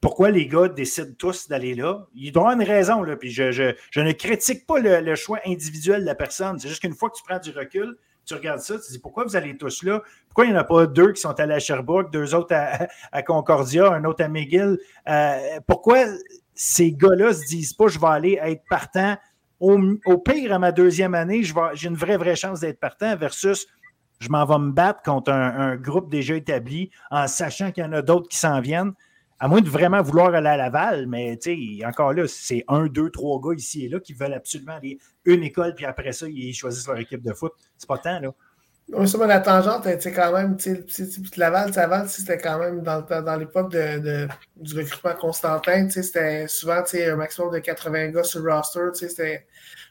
pourquoi 0.00 0.30
les 0.30 0.46
gars 0.46 0.68
décident 0.68 1.12
tous 1.18 1.48
d'aller 1.48 1.74
là. 1.74 2.06
Ils 2.14 2.30
doivent 2.30 2.46
avoir 2.46 2.60
une 2.60 2.66
raison, 2.66 3.02
là, 3.02 3.16
puis 3.16 3.30
je, 3.30 3.50
je, 3.50 4.00
ne 4.00 4.12
critique 4.12 4.66
pas 4.66 4.78
le, 4.78 5.14
choix 5.16 5.40
individuel 5.46 6.02
de 6.02 6.06
la 6.06 6.14
personne. 6.14 6.58
C'est 6.58 6.68
juste 6.68 6.82
qu'une 6.82 6.94
fois 6.94 7.10
que 7.10 7.16
tu 7.16 7.22
prends 7.24 7.38
du 7.38 7.50
recul, 7.50 7.96
tu 8.24 8.34
regardes 8.34 8.60
ça, 8.60 8.74
tu 8.74 8.86
te 8.86 8.92
dis 8.92 8.98
pourquoi 8.98 9.24
vous 9.24 9.36
allez 9.36 9.56
tous 9.56 9.82
là? 9.82 10.02
Pourquoi 10.28 10.44
il 10.44 10.50
n'y 10.50 10.56
en 10.56 10.60
a 10.60 10.64
pas 10.64 10.86
deux 10.86 11.12
qui 11.12 11.20
sont 11.20 11.38
allés 11.40 11.54
à 11.54 11.58
Sherbrooke, 11.58 12.12
deux 12.12 12.34
autres 12.34 12.54
à, 12.54 13.22
Concordia, 13.22 13.92
un 13.92 14.04
autre 14.04 14.22
à 14.22 14.28
McGill? 14.28 14.78
Euh, 15.08 15.60
pourquoi 15.66 16.04
ces 16.54 16.92
gars-là 16.92 17.32
se 17.32 17.46
disent 17.46 17.72
pas 17.72 17.88
je 17.88 17.98
vais 17.98 18.06
aller 18.06 18.38
être 18.40 18.62
partant? 18.68 19.16
Au, 19.60 20.18
pire, 20.18 20.52
à 20.52 20.60
ma 20.60 20.70
deuxième 20.70 21.14
année, 21.14 21.42
j'ai 21.42 21.88
une 21.88 21.96
vraie, 21.96 22.16
vraie 22.16 22.36
chance 22.36 22.60
d'être 22.60 22.78
partant 22.78 23.16
versus 23.16 23.66
je 24.20 24.28
m'en 24.28 24.44
vais 24.44 24.58
me 24.58 24.70
battre 24.70 25.02
contre 25.02 25.32
un 25.32 25.74
groupe 25.76 26.10
déjà 26.10 26.36
établi 26.36 26.90
en 27.10 27.26
sachant 27.26 27.72
qu'il 27.72 27.82
y 27.82 27.86
en 27.86 27.92
a 27.92 28.02
d'autres 28.02 28.28
qui 28.28 28.38
s'en 28.38 28.60
viennent 28.60 28.92
à 29.40 29.48
moins 29.48 29.60
de 29.60 29.68
vraiment 29.68 30.02
vouloir 30.02 30.34
aller 30.34 30.48
à 30.48 30.56
Laval, 30.56 31.06
mais 31.06 31.38
encore 31.86 32.12
là, 32.12 32.24
c'est 32.26 32.64
un, 32.68 32.86
deux, 32.86 33.10
trois 33.10 33.40
gars 33.40 33.54
ici 33.56 33.84
et 33.84 33.88
là 33.88 34.00
qui 34.00 34.12
veulent 34.12 34.34
absolument 34.34 34.76
aller 34.76 34.98
une 35.24 35.42
école, 35.42 35.74
puis 35.74 35.84
après 35.84 36.12
ça, 36.12 36.26
ils 36.28 36.54
choisissent 36.54 36.88
leur 36.88 36.98
équipe 36.98 37.22
de 37.22 37.32
foot. 37.32 37.52
C'est 37.76 37.88
pas 37.88 37.98
tant, 37.98 38.18
là. 38.20 38.30
Oui, 38.90 39.06
ça, 39.06 39.18
mais 39.18 39.26
la 39.26 39.40
tangente, 39.40 39.86
c'est 40.00 40.12
quand 40.12 40.32
même, 40.32 40.56
tu 40.56 40.82
Laval, 41.36 42.08
c'était 42.08 42.38
quand 42.38 42.58
même 42.58 42.80
dans, 42.80 43.02
dans 43.02 43.36
l'époque 43.36 43.70
de, 43.70 44.26
du 44.56 44.74
recrutement 44.74 45.12
Constantin, 45.12 45.90
c'était 45.90 46.48
souvent, 46.48 46.82
un 46.94 47.16
maximum 47.16 47.52
de 47.52 47.58
80 47.58 48.08
gars 48.08 48.24
sur 48.24 48.40
le 48.40 48.50
roster, 48.50 48.88
c'était 48.94 49.46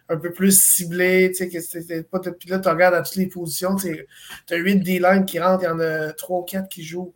un 0.09 0.17
peu 0.17 0.31
plus 0.31 0.59
ciblé, 0.59 1.29
puis 1.29 2.49
là, 2.49 2.59
tu 2.59 2.69
regardes 2.69 2.95
à 2.95 3.03
toutes 3.03 3.17
les 3.17 3.27
positions, 3.27 3.75
tu 3.75 4.07
as 4.49 4.55
8 4.55 4.77
D-line 4.77 5.25
qui 5.25 5.39
rentrent, 5.39 5.63
il 5.63 5.67
y 5.67 5.69
en 5.69 5.79
a 5.79 6.11
3 6.13 6.39
ou 6.39 6.43
4 6.43 6.67
qui 6.67 6.83
jouent 6.83 7.13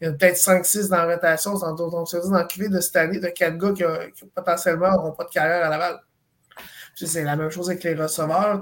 il 0.00 0.04
y 0.04 0.10
a 0.10 0.12
peut-être 0.12 0.36
5-6 0.36 0.88
dans 0.88 0.96
la 0.96 1.14
rotation. 1.14 1.54
On 1.54 2.06
se 2.06 2.16
dit 2.16 2.30
dans 2.30 2.38
le 2.38 2.46
QV 2.46 2.68
de 2.68 2.80
cette 2.80 2.96
année 2.96 3.20
de 3.20 3.28
4 3.28 3.56
gars 3.56 3.72
qui, 3.72 4.24
potentiellement 4.34 4.90
n'auront 4.90 5.12
pas 5.12 5.24
de 5.24 5.30
carrière 5.30 5.64
à 5.64 5.70
Laval. 5.70 6.00
C'est 6.96 7.24
la 7.24 7.36
même 7.36 7.50
chose 7.50 7.70
avec 7.70 7.82
les 7.84 7.94
receveurs. 7.94 8.60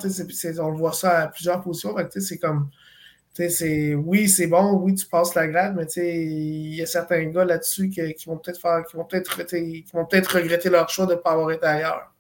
On 0.61 0.71
le 0.71 0.77
voit 0.77 0.93
ça 0.93 1.21
à 1.21 1.29
plusieurs 1.29 1.61
positions. 1.61 1.95
C'est 2.19 2.39
comme. 2.39 2.71
oui, 3.39 4.29
c'est 4.29 4.47
bon, 4.47 4.73
oui, 4.81 4.95
tu 4.95 5.07
passes 5.07 5.35
la 5.35 5.49
grade, 5.49 5.75
mais 5.77 5.87
il 5.87 6.75
y 6.75 6.83
a 6.83 6.87
certains 6.87 7.25
gars 7.25 7.45
là-dessus 7.45 7.91
qui, 7.91 8.15
qui, 8.15 8.27
vont 8.27 8.39
peut-être 8.39 8.61
faire, 8.61 8.85
qui 8.89 8.97
vont 8.97 9.05
peut-être 9.05 9.37
peut 9.37 10.39
regretter 10.39 10.71
leur 10.71 10.89
choix 10.89 11.07
de 11.07 11.13
ne 11.13 11.17
pas 11.17 11.33
avoir 11.33 11.51
été 11.51 11.67
ailleurs. 11.67 12.12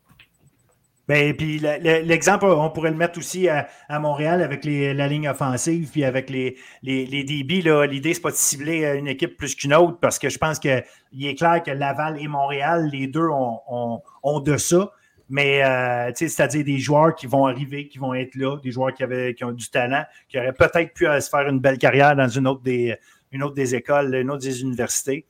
Ben, 1.09 1.35
puis 1.37 1.59
l'exemple, 1.59 2.45
on 2.45 2.71
pourrait 2.71 2.91
le 2.91 2.97
mettre 2.97 3.19
aussi 3.19 3.49
à, 3.49 3.69
Montréal 3.99 4.41
avec 4.41 4.65
la 4.65 5.09
ligne 5.09 5.29
offensive, 5.29 5.91
puis 5.91 6.05
avec 6.05 6.31
les, 6.31 6.57
débits. 6.83 7.63
L'idée, 7.63 8.15
ce 8.15 8.19
n'est 8.19 8.23
pas 8.23 8.31
de 8.31 8.37
cibler 8.37 8.85
une 8.97 9.09
équipe 9.09 9.37
plus 9.37 9.57
qu'une 9.57 9.75
autre, 9.75 9.99
parce 10.01 10.19
que 10.19 10.29
je 10.29 10.39
pense 10.39 10.61
qu'il 10.61 10.83
est 11.21 11.35
clair 11.35 11.63
que 11.63 11.73
Laval 11.73 12.21
et 12.21 12.29
Montréal, 12.29 12.89
les 12.93 13.09
deux 13.09 13.27
ont, 13.29 14.41
de 14.41 14.57
ça. 14.57 14.93
Mais 15.29 15.65
euh, 15.65 16.13
c'est-à-dire 16.15 16.65
des 16.65 16.79
joueurs 16.79 17.15
qui 17.15 17.27
vont 17.27 17.47
arriver, 17.47 17.89
qui 17.89 17.99
vont 17.99 18.13
être 18.13 18.35
là, 18.35 18.59
des 18.63 18.71
joueurs 18.71 18.93
qui, 18.93 19.03
avaient, 19.03 19.35
qui 19.35 19.45
ont 19.45 19.53
du 19.53 19.71
talent, 19.71 20.05
qui 20.29 20.39
auraient 20.39 20.53
peut-être 20.53 20.93
pu 20.93 21.07
se 21.07 21.29
faire 21.31 21.49
une 21.49 21.59
belle 21.59 21.79
carrière 21.79 22.15
dans 22.15 22.29
une 22.29 22.47
autre 22.47 22.63
des 22.63 23.75
écoles, 23.75 24.15
une 24.15 24.31
autre 24.31 24.43
des 24.43 24.61
universités. 24.61 25.27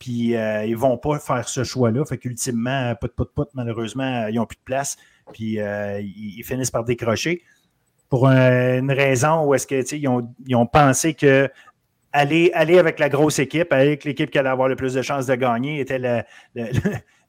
Puis 0.00 0.34
euh, 0.34 0.64
ils 0.64 0.72
ne 0.72 0.76
vont 0.76 0.96
pas 0.96 1.18
faire 1.20 1.46
ce 1.46 1.62
choix-là. 1.62 2.04
Fait 2.06 2.16
qu'ultimement, 2.16 2.94
put, 2.96 3.10
put, 3.14 3.26
put, 3.36 3.42
malheureusement, 3.52 4.26
ils 4.28 4.36
n'ont 4.36 4.46
plus 4.46 4.56
de 4.56 4.64
place. 4.64 4.96
Puis 5.32 5.60
euh, 5.60 6.00
ils, 6.00 6.42
finissent 6.42 6.70
par 6.70 6.84
décrocher. 6.84 7.42
Pour 8.08 8.26
une 8.26 8.90
raison 8.90 9.44
où 9.44 9.54
est-ce 9.54 9.66
que 9.66 9.94
ils 9.94 10.08
ont, 10.08 10.34
ils 10.46 10.56
ont 10.56 10.66
pensé 10.66 11.14
que 11.14 11.48
aller, 12.12 12.50
aller 12.54 12.78
avec 12.78 12.98
la 12.98 13.10
grosse 13.10 13.38
équipe, 13.38 13.72
avec 13.72 14.04
l'équipe 14.04 14.30
qui 14.30 14.38
allait 14.38 14.48
avoir 14.48 14.68
le 14.68 14.74
plus 14.74 14.94
de 14.94 15.02
chances 15.02 15.26
de 15.26 15.34
gagner 15.34 15.80
était 15.80 15.98
la, 15.98 16.24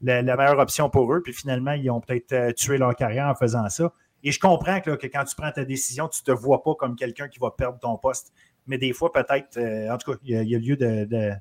la, 0.01 0.23
meilleure 0.23 0.57
option 0.57 0.89
pour 0.89 1.13
eux. 1.13 1.21
Puis 1.21 1.33
finalement, 1.33 1.73
ils 1.73 1.91
ont 1.91 1.99
peut-être 1.99 2.31
euh, 2.31 2.51
tué 2.53 2.77
leur 2.77 2.95
carrière 2.95 3.27
en 3.27 3.35
faisant 3.35 3.67
ça. 3.67 3.93
Et 4.23 4.31
je 4.31 4.39
comprends 4.39 4.79
que, 4.79 4.91
que, 4.91 5.07
quand 5.07 5.25
tu 5.25 5.35
prends 5.35 5.51
ta 5.51 5.65
décision, 5.65 6.07
tu 6.07 6.21
ne 6.25 6.33
te 6.33 6.39
vois 6.39 6.63
pas 6.63 6.73
comme 6.75 6.95
quelqu'un 6.95 7.27
qui 7.27 7.37
va 7.37 7.51
perdre 7.51 7.79
ton 7.79 7.97
poste. 7.97 8.31
Mais 8.65 8.77
des 8.77 8.93
fois, 8.93 9.11
peut-être, 9.11 9.59
en 9.91 9.97
tout 9.97 10.11
cas, 10.11 10.17
il 10.23 10.47
y, 10.47 10.55
a, 10.55 10.59
lieu 10.59 10.77
de, 10.77 11.33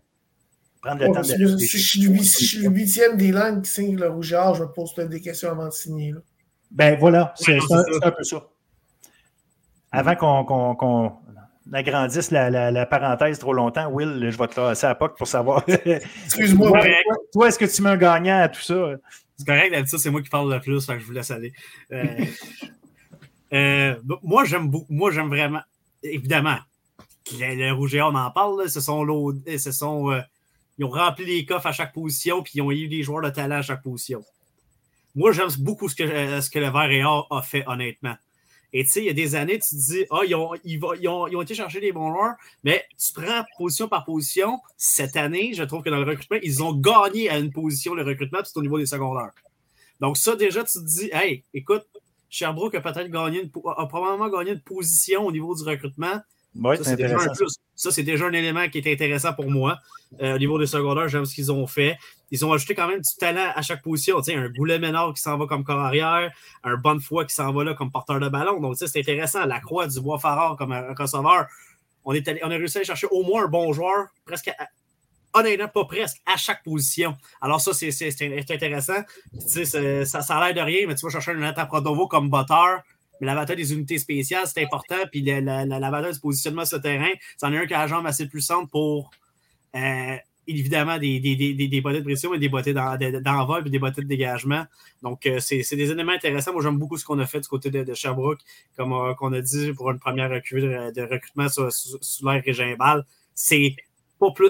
prendre 0.81 1.01
le 1.01 1.12
temps 1.12 1.20
de. 1.20 1.57
Si 1.59 1.78
je 1.78 1.89
suis 1.89 2.62
le 2.62 2.70
huitième 2.70 3.16
des 3.16 3.33
langues 3.33 3.62
qui 3.62 3.70
signe 3.70 3.97
le 3.97 4.09
rougeur, 4.09 4.55
je 4.55 4.62
me 4.62 4.68
pose 4.68 4.95
peut-être 4.95 5.11
des 5.11 5.20
questions 5.20 5.51
avant 5.51 5.66
de 5.66 5.72
signer. 5.72 6.12
Là. 6.12 6.20
Ben 6.70 6.97
voilà, 6.99 7.35
c'est 7.37 7.57
un, 7.57 8.11
peu 8.11 8.22
ça. 8.22 8.47
Avant 9.91 10.14
qu'on 10.14 11.12
agrandisse 11.72 12.31
la, 12.31 12.70
la, 12.70 12.87
parenthèse 12.87 13.39
trop 13.41 13.53
longtemps, 13.53 13.91
Will, 13.91 14.31
je 14.31 14.39
vais 14.39 14.47
te 14.47 14.61
lancer 14.61 14.87
à 14.87 14.95
POC 14.95 15.18
pour 15.18 15.26
savoir. 15.26 15.64
Excuse-moi. 16.24 16.81
toi, 17.33 17.49
est-ce 17.49 17.59
que 17.59 17.64
tu 17.64 17.83
mets 17.83 17.91
un 17.91 17.97
gagnant 17.97 18.41
à 18.41 18.49
tout 18.49 18.61
ça? 18.61 18.93
C'est 19.37 19.47
correct, 19.47 19.72
d'habitude, 19.72 19.99
c'est 19.99 20.11
moi 20.11 20.22
qui 20.22 20.28
parle 20.28 20.53
le 20.53 20.61
plus, 20.61 20.87
que 20.87 20.99
je 20.99 21.05
vous 21.05 21.12
laisse 21.12 21.31
aller. 21.31 21.53
Euh, 21.93 22.05
euh, 23.53 23.97
moi, 24.22 24.45
j'aime 24.45 24.68
beaucoup. 24.68 24.93
Moi, 24.93 25.11
j'aime 25.11 25.28
vraiment. 25.28 25.62
Évidemment, 26.03 26.57
le, 27.33 27.72
Rouge 27.72 27.95
et 27.95 28.03
on 28.03 28.14
en 28.14 28.31
parle, 28.31 28.68
ce 28.68 28.81
sont 28.81 29.05
ce 29.47 29.72
sont. 29.72 30.12
Euh, 30.12 30.20
ils 30.81 30.85
ont 30.87 30.91
rempli 30.91 31.26
les 31.26 31.45
coffres 31.45 31.66
à 31.66 31.72
chaque 31.72 31.93
position, 31.93 32.43
puis 32.43 32.55
ils 32.55 32.62
ont 32.62 32.72
eu 32.72 32.89
des 32.89 33.03
joueurs 33.03 33.22
de 33.22 33.28
talent 33.28 33.57
à 33.57 33.62
chaque 33.62 33.83
position. 33.83 34.24
Moi, 35.14 35.31
j'aime 35.33 35.51
beaucoup 35.59 35.91
ce 35.91 35.95
que, 35.95 36.41
ce 36.41 36.49
que 36.49 36.59
le 36.59 36.70
Vert 36.70 36.91
et 36.91 37.05
Or 37.05 37.26
a 37.31 37.43
fait, 37.43 37.64
honnêtement. 37.66 38.16
Et 38.72 38.85
tu 38.85 38.91
sais, 38.91 39.01
il 39.01 39.07
y 39.07 39.11
a 39.11 39.12
des 39.12 39.35
années, 39.35 39.59
tu 39.59 39.68
te 39.68 39.74
dis, 39.74 40.07
ah, 40.11 40.20
ils, 40.26 40.35
ont, 40.35 40.55
ils, 40.64 40.83
ont, 40.83 40.95
ils, 41.26 41.37
ont, 41.37 41.43
été 41.43 41.55
chercher 41.55 41.81
des 41.81 41.93
bons 41.93 42.14
joueurs, 42.14 42.35
mais 42.64 42.87
tu 42.97 43.12
prends 43.12 43.45
position 43.59 43.89
par 43.89 44.07
position. 44.07 44.59
Cette 44.78 45.18
année, 45.18 45.53
je 45.53 45.64
trouve 45.64 45.83
que 45.83 45.91
dans 45.91 45.99
le 45.99 46.09
recrutement, 46.09 46.39
ils 46.43 46.62
ont 46.62 46.72
gagné 46.72 47.28
à 47.28 47.39
une 47.39 47.53
position 47.53 47.93
le 47.95 48.03
recrutement, 48.03 48.39
c'est 48.43 48.57
au 48.57 48.62
niveau 48.62 48.78
des 48.78 48.87
secondaires. 48.87 49.33
Donc, 50.01 50.16
ça, 50.16 50.35
déjà, 50.35 50.64
tu 50.64 50.78
te 50.78 50.85
dis, 50.87 51.11
hey, 51.12 51.45
écoute, 51.53 51.85
Sherbrooke 52.31 52.76
a 52.76 52.81
peut-être 52.81 53.11
gagné, 53.11 53.43
une, 53.43 53.51
a 53.76 53.85
probablement 53.85 54.31
gagné 54.31 54.53
une 54.53 54.62
position 54.62 55.26
au 55.26 55.33
niveau 55.33 55.55
du 55.55 55.62
recrutement. 55.62 56.22
Ça, 56.55 56.84
c'est 56.84 56.96
déjà, 56.96 57.16
déjà, 58.03 58.26
un 58.26 58.32
élément 58.32 58.68
qui 58.68 58.78
est 58.78 58.92
intéressant 58.92 59.32
pour 59.32 59.51
moi. 59.51 59.78
Euh, 60.20 60.34
au 60.34 60.38
niveau 60.38 60.59
des 60.59 60.66
secondaires, 60.66 61.09
j'aime 61.09 61.24
ce 61.24 61.34
qu'ils 61.34 61.53
ont 61.53 61.66
fait. 61.66 61.96
Ils 62.32 62.44
ont 62.44 62.53
ajouté 62.53 62.74
quand 62.74 62.88
même 62.88 63.01
du 63.01 63.16
talent 63.18 63.53
à 63.55 63.62
chaque 63.62 63.82
position. 63.82 64.18
un 64.18 64.48
Goulet 64.48 64.78
Ménard 64.78 65.14
qui 65.14 65.22
s'en 65.22 65.38
va 65.38 65.46
comme 65.46 65.62
corps 65.62 65.78
arrière, 65.78 66.32
un 66.64 66.76
Bonnefoy 66.76 67.26
qui 67.26 67.34
s'en 67.34 67.53
va 67.53 67.64
là 67.64 67.74
comme 67.74 67.90
porteur 67.90 68.18
de 68.18 68.28
ballon. 68.28 68.61
Donc, 68.61 68.76
c'est 68.76 68.98
intéressant. 68.98 69.46
La 69.46 69.61
Croix 69.61 69.86
du 69.86 70.01
Bois 70.01 70.18
Farard 70.18 70.57
comme 70.57 70.72
un 70.72 70.92
receveur. 70.94 71.46
On, 72.05 72.14
est 72.14 72.28
on 72.42 72.51
a 72.51 72.57
réussi 72.57 72.78
à 72.78 72.84
chercher 72.84 73.07
au 73.11 73.22
moins 73.22 73.44
un 73.44 73.48
bon 73.48 73.72
joueur, 73.72 74.07
presque 74.24 74.51
honnêtement, 75.32 75.68
pas 75.68 75.84
presque, 75.84 76.20
à 76.26 76.36
chaque 76.36 76.62
position. 76.64 77.16
Alors, 77.40 77.61
ça, 77.61 77.72
c'est 77.72 78.51
intéressant. 78.51 79.03
Ça, 79.46 80.22
ça 80.22 80.38
a 80.38 80.46
l'air 80.46 80.55
de 80.55 80.61
rien, 80.61 80.86
mais 80.86 80.94
tu 80.94 81.07
vas 81.07 81.12
chercher 81.12 81.32
un 81.32 81.34
Nathan 81.34 81.66
Prodovo 81.66 82.09
comme 82.09 82.28
botteur. 82.28 82.82
Mais 83.21 83.27
la 83.27 83.35
bataille 83.35 83.57
des 83.57 83.73
unités 83.73 83.99
spéciales, 83.99 84.47
c'est 84.47 84.62
important. 84.62 84.97
Puis 85.11 85.23
la, 85.23 85.41
la, 85.41 85.64
la, 85.64 85.91
bataille 85.91 86.12
du 86.12 86.21
positionnement 86.21 86.64
sur 86.64 86.79
le 86.79 86.83
terrain, 86.83 87.11
c'en 87.37 87.53
est 87.53 87.59
un 87.59 87.66
qui 87.66 87.75
a 87.75 87.81
la 87.81 87.87
jambe 87.87 88.07
assez 88.07 88.27
puissante 88.29 88.71
pour 88.71 89.11
euh, 89.77 90.16
évidemment 90.47 90.99
des, 90.99 91.21
des, 91.21 91.37
des, 91.37 91.68
des 91.68 91.81
bottées 91.81 92.01
de 92.01 92.05
pression 92.05 92.35
et 92.35 92.39
des 92.39 92.49
bottées 92.49 92.75
d'envol 92.75 93.66
et 93.66 93.71
des 93.71 93.79
bottées 93.79 94.03
de 94.03 94.07
dégagement. 94.07 94.64
Donc, 95.03 95.27
euh, 95.27 95.39
c'est 95.41 95.77
des 95.77 95.91
éléments 95.91 96.12
intéressants. 96.12 96.53
Moi, 96.53 96.62
j'aime 96.62 96.79
beaucoup 96.79 96.97
ce 96.97 97.05
qu'on 97.05 97.18
a 97.18 97.27
fait 97.27 97.41
du 97.41 97.49
côté 97.49 97.71
de, 97.71 97.95
Sherbrooke, 97.95 98.41
comme 98.77 98.93
on 98.93 99.33
euh, 99.33 99.39
a 99.39 99.41
dit 99.41 99.73
pour 99.73 99.91
une 99.91 99.99
première 99.99 100.31
recrue 100.31 100.61
de, 100.61 101.03
recrutement 101.03 101.49
sur, 101.49 101.73
sur, 101.73 102.31
l'air 102.31 102.43
Régimbal. 102.45 103.05
C'est 103.35 103.77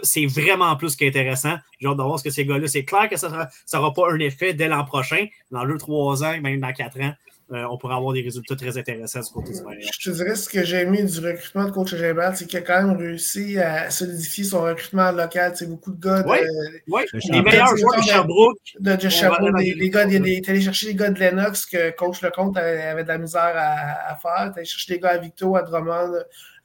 c'est 0.03 0.27
vraiment 0.27 0.75
plus 0.77 0.97
qu'intéressant. 0.97 1.55
J'ai 1.79 1.87
hâte 1.87 1.97
de 1.97 2.03
voir 2.03 2.18
ce 2.18 2.25
que 2.25 2.31
ces 2.31 2.45
gars-là. 2.45 2.66
C'est 2.66 2.85
clair 2.85 3.09
que 3.09 3.16
ça 3.16 3.49
n'aura 3.73 3.93
pas 3.93 4.11
un 4.11 4.18
effet 4.18 4.53
dès 4.53 4.66
l'an 4.66 4.85
prochain, 4.85 5.27
dans 5.53 5.64
deux, 5.64 5.79
trois 5.79 6.25
ans, 6.25 6.41
même 6.41 6.59
dans 6.59 6.73
quatre 6.73 7.01
ans. 7.01 7.14
Euh, 7.53 7.64
on 7.68 7.76
pourrait 7.78 7.96
avoir 7.96 8.12
des 8.12 8.22
résultats 8.22 8.55
très 8.55 8.78
intéressants 8.78 9.20
du 9.20 9.30
côté 9.30 9.53
du 9.53 9.59
Je 9.59 10.11
te 10.11 10.14
dirais 10.14 10.36
ce 10.36 10.48
que 10.48 10.62
j'ai 10.62 10.82
aimé 10.82 11.03
du 11.03 11.18
recrutement 11.18 11.64
de 11.64 11.70
coach 11.72 11.96
Gébert, 11.96 12.36
c'est 12.36 12.46
qu'il 12.46 12.59
a 12.59 12.62
quand 12.62 12.86
même 12.86 12.96
réussi 12.96 13.59
à 13.59 13.90
solidifier 13.90 14.44
son 14.44 14.62
recrutement 14.62 15.11
local. 15.11 15.53
C'est 15.57 15.68
beaucoup 15.68 15.90
de 15.90 16.01
gars 16.01 16.22
de. 16.22 16.28
Oui, 16.28 17.03
les 17.12 17.42
meilleurs 17.42 17.76
joueurs 17.76 17.96
de 17.96 18.03
Sherbrooke. 18.03 18.59
De, 18.78 18.94
de 18.94 19.09
Sherbrooke. 19.09 19.61
Les, 19.61 19.90
gars, 19.90 20.05
il 20.05 20.28
est 20.28 20.48
allé 20.48 20.61
chercher 20.61 20.86
les 20.88 20.94
gars 20.94 21.11
de 21.11 21.18
Lennox 21.18 21.66
que 21.66 21.90
coach 21.90 22.22
Lecomte 22.22 22.57
avait 22.57 23.03
de 23.03 23.09
la 23.09 23.18
misère 23.18 23.53
à, 23.57 24.14
faire. 24.16 24.53
Il 24.55 24.59
allé 24.59 24.64
chercher 24.64 24.94
des 24.94 25.01
gars 25.01 25.11
à 25.11 25.18
Victo, 25.18 25.57
à 25.57 25.62
Drummond. 25.62 26.22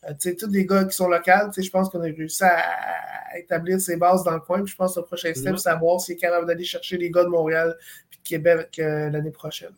Euh, 0.08 0.14
tous 0.38 0.48
des 0.48 0.68
gars 0.68 0.86
qui 0.86 0.96
sont 0.96 1.08
locaux, 1.08 1.52
je 1.58 1.70
pense 1.70 1.90
qu'on 1.90 2.02
a 2.02 2.04
réussi 2.04 2.44
à, 2.44 3.40
établir 3.40 3.82
ses 3.82 3.98
bases 3.98 4.24
dans 4.24 4.34
le 4.34 4.40
coin. 4.40 4.62
Puis 4.62 4.72
je 4.72 4.78
pense 4.78 4.94
que 4.94 5.00
le 5.00 5.06
prochain 5.06 5.34
step, 5.34 5.58
c'est 5.58 5.64
savoir 5.64 6.00
s'il 6.00 6.14
est 6.14 6.18
capable 6.18 6.46
d'aller 6.46 6.64
chercher 6.64 6.98
les 6.98 7.10
gars 7.10 7.24
de 7.24 7.30
Montréal 7.30 7.76
et 8.14 8.18
de 8.18 8.22
Québec 8.24 8.78
euh, 8.80 9.10
l'année 9.10 9.32
prochaine. 9.32 9.74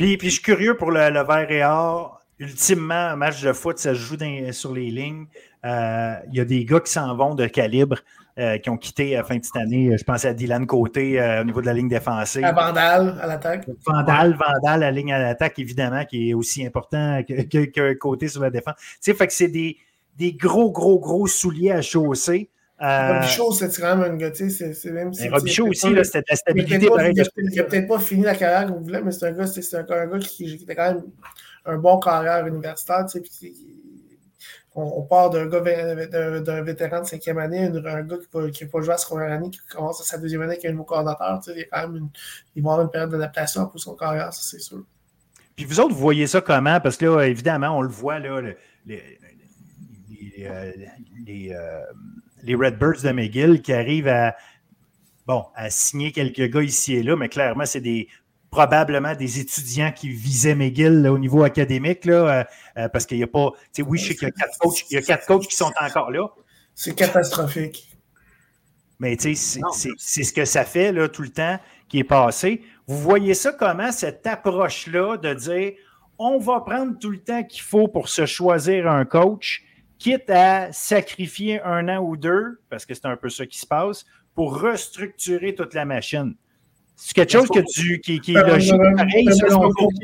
Puis, 0.00 0.16
puis 0.16 0.28
je 0.28 0.34
suis 0.36 0.42
curieux 0.42 0.78
pour 0.78 0.92
le, 0.92 1.10
le 1.10 1.22
vert 1.22 1.50
et 1.50 1.62
or. 1.62 2.22
Ultimement, 2.38 2.94
un 2.94 3.16
match 3.16 3.42
de 3.42 3.52
foot, 3.52 3.76
ça 3.76 3.90
se 3.90 3.98
joue 3.98 4.16
sur 4.50 4.72
les 4.72 4.90
lignes. 4.90 5.26
Euh, 5.66 6.14
il 6.28 6.38
y 6.38 6.40
a 6.40 6.46
des 6.46 6.64
gars 6.64 6.80
qui 6.80 6.90
s'en 6.90 7.14
vont 7.14 7.34
de 7.34 7.46
calibre. 7.46 7.98
Euh, 8.38 8.56
qui 8.56 8.70
ont 8.70 8.78
quitté 8.78 9.14
à 9.14 9.18
la 9.18 9.24
fin 9.24 9.36
de 9.36 9.44
cette 9.44 9.56
année. 9.56 9.98
Je 9.98 10.04
pense 10.04 10.24
à 10.24 10.32
Dylan 10.32 10.64
Côté 10.64 11.20
euh, 11.20 11.42
au 11.42 11.44
niveau 11.44 11.60
de 11.60 11.66
la 11.66 11.74
ligne 11.74 11.88
défensive. 11.88 12.42
À 12.44 12.52
Vandal 12.52 13.18
à 13.20 13.26
l'attaque. 13.26 13.66
Vandal, 13.86 14.38
Vandal, 14.38 14.80
la 14.80 14.90
ligne 14.90 15.12
à 15.12 15.18
l'attaque, 15.18 15.58
évidemment, 15.58 16.06
qui 16.06 16.30
est 16.30 16.34
aussi 16.34 16.64
important 16.64 17.22
que, 17.28 17.66
que, 17.66 17.92
Côté 17.94 18.28
sur 18.28 18.40
la 18.40 18.48
défense. 18.48 18.76
Tu 18.78 18.96
sais, 19.00 19.14
fait 19.14 19.26
que 19.26 19.32
c'est 19.34 19.48
des, 19.48 19.76
des, 20.16 20.32
gros, 20.32 20.70
gros, 20.70 20.98
gros 20.98 21.26
souliers 21.26 21.72
à 21.72 21.82
chausser. 21.82 22.48
Euh, 22.82 23.14
Robichaud, 23.14 23.52
c'est 23.52 23.78
quand 23.78 23.96
même 23.96 24.12
un 24.12 24.16
gars, 24.16 24.30
tu 24.30 24.48
sais, 24.48 24.72
c'est 24.72 24.90
même 24.90 25.12
si. 25.12 25.28
Robichaud 25.28 25.68
aussi, 25.68 25.88
c'était 26.02 26.20
de 26.20 26.24
la 26.30 26.36
stabilité. 26.36 26.88
Il 27.36 27.54
n'a 27.54 27.64
peut-être 27.64 27.88
pas 27.88 27.98
fini 27.98 28.22
la 28.22 28.34
carrière 28.34 28.72
vous 28.72 28.82
voulez, 28.82 29.02
mais 29.02 29.12
c'est 29.12 29.26
un 29.26 29.32
gars, 29.32 29.46
c'est 29.46 29.74
un, 29.74 29.80
un, 29.80 30.06
gars 30.06 30.18
qui, 30.18 30.56
qui, 30.56 30.64
était 30.64 30.74
quand 30.74 30.94
même 30.94 31.02
un 31.66 31.76
bon 31.76 31.98
carrière 32.00 32.46
universitaire, 32.46 33.04
tu 33.06 33.22
sais, 33.22 33.52
on, 34.74 34.82
on, 34.82 35.02
part 35.02 35.28
d'un 35.30 35.46
gars, 35.46 35.60
d'un 35.60 36.62
vétéran 36.62 37.00
de 37.02 37.06
cinquième 37.06 37.38
année, 37.38 37.64
un, 37.64 38.02
gars 38.02 38.16
qui 38.50 38.64
n'a 38.64 38.70
pas 38.70 38.80
joué 38.80 38.94
à 38.94 38.96
sa 38.96 39.08
première 39.08 39.32
année, 39.32 39.50
qui 39.50 39.60
commence 39.70 40.00
à 40.00 40.04
sa 40.04 40.16
deuxième 40.16 40.40
année 40.42 40.52
avec 40.52 40.64
un 40.64 40.70
nouveau 40.70 40.84
coordinateur, 40.84 41.40
tu 41.44 41.50
sais, 41.50 41.58
il, 41.58 41.60
y 41.60 41.64
a 41.64 41.66
quand 41.66 41.88
même 41.88 41.96
une, 41.96 42.08
il 42.56 42.62
va 42.62 42.70
avoir 42.70 42.86
une 42.86 42.90
période 42.90 43.10
d'adaptation 43.10 43.66
pour 43.66 43.78
son 43.78 43.94
carrière, 43.94 44.32
ça, 44.32 44.40
c'est 44.42 44.60
sûr. 44.60 44.84
Puis 45.54 45.66
vous 45.66 45.80
autres, 45.80 45.92
vous 45.92 46.00
voyez 46.00 46.26
ça 46.26 46.40
comment? 46.40 46.80
Parce 46.80 46.96
que 46.96 47.04
là, 47.04 47.26
évidemment, 47.26 47.76
on 47.76 47.82
le 47.82 47.88
voit, 47.88 48.18
là, 48.20 48.40
les, 48.40 48.54
les, 48.86 50.46
euh, 50.46 50.72
les 51.26 51.52
euh, 51.52 51.82
les 52.42 52.54
Redbirds 52.54 53.02
de 53.02 53.10
McGill 53.10 53.62
qui 53.62 53.72
arrivent 53.72 54.08
à, 54.08 54.36
bon, 55.26 55.44
à 55.54 55.70
signer 55.70 56.12
quelques 56.12 56.50
gars 56.50 56.62
ici 56.62 56.94
et 56.94 57.02
là, 57.02 57.16
mais 57.16 57.28
clairement, 57.28 57.66
c'est 57.66 57.80
des 57.80 58.08
probablement 58.50 59.14
des 59.14 59.38
étudiants 59.38 59.92
qui 59.92 60.08
visaient 60.08 60.54
McGill 60.54 61.06
au 61.08 61.18
niveau 61.18 61.44
académique, 61.44 62.04
là, 62.04 62.12
euh, 62.12 62.44
euh, 62.78 62.88
parce 62.88 63.06
qu'il 63.06 63.18
n'y 63.18 63.22
a 63.22 63.28
pas. 63.28 63.50
Oui, 63.78 63.98
je 63.98 64.08
sais 64.08 64.14
qu'il 64.14 64.28
y 64.28 64.30
a 64.30 64.32
quatre 64.32 64.58
coachs, 64.58 64.84
il 64.90 64.94
y 64.94 64.96
a 64.96 65.02
quatre 65.02 65.26
coachs 65.26 65.46
qui 65.46 65.56
sont 65.56 65.70
encore 65.80 66.10
là. 66.10 66.26
C'est 66.74 66.94
catastrophique. 66.94 67.86
Mais 68.98 69.16
c'est 69.18 69.34
ce 69.34 70.32
que 70.32 70.44
ça 70.44 70.64
fait 70.64 70.92
là, 70.92 71.08
tout 71.08 71.22
le 71.22 71.30
temps 71.30 71.58
qui 71.88 72.00
est 72.00 72.04
passé. 72.04 72.62
Vous 72.86 72.98
voyez 72.98 73.34
ça 73.34 73.52
comment, 73.52 73.92
cette 73.92 74.26
approche-là 74.26 75.16
de 75.16 75.32
dire 75.32 75.72
on 76.18 76.38
va 76.38 76.60
prendre 76.60 76.98
tout 76.98 77.10
le 77.10 77.18
temps 77.18 77.42
qu'il 77.44 77.62
faut 77.62 77.88
pour 77.88 78.10
se 78.10 78.26
choisir 78.26 78.90
un 78.90 79.06
coach, 79.06 79.64
quitte 80.00 80.30
à 80.30 80.72
sacrifier 80.72 81.60
un 81.62 81.88
an 81.88 81.98
ou 81.98 82.16
deux, 82.16 82.58
parce 82.70 82.86
que 82.86 82.94
c'est 82.94 83.06
un 83.06 83.16
peu 83.16 83.28
ça 83.28 83.46
qui 83.46 83.58
se 83.58 83.66
passe, 83.66 84.04
pour 84.34 84.58
restructurer 84.60 85.54
toute 85.54 85.74
la 85.74 85.84
machine. 85.84 86.34
C'est 86.96 87.14
quelque 87.14 87.32
chose 87.32 87.48
que 87.48 87.60
tu, 87.72 88.00
qui, 88.00 88.20
qui 88.20 88.34
est 88.34 88.42
logique, 88.42 88.74
pareil, 88.96 89.26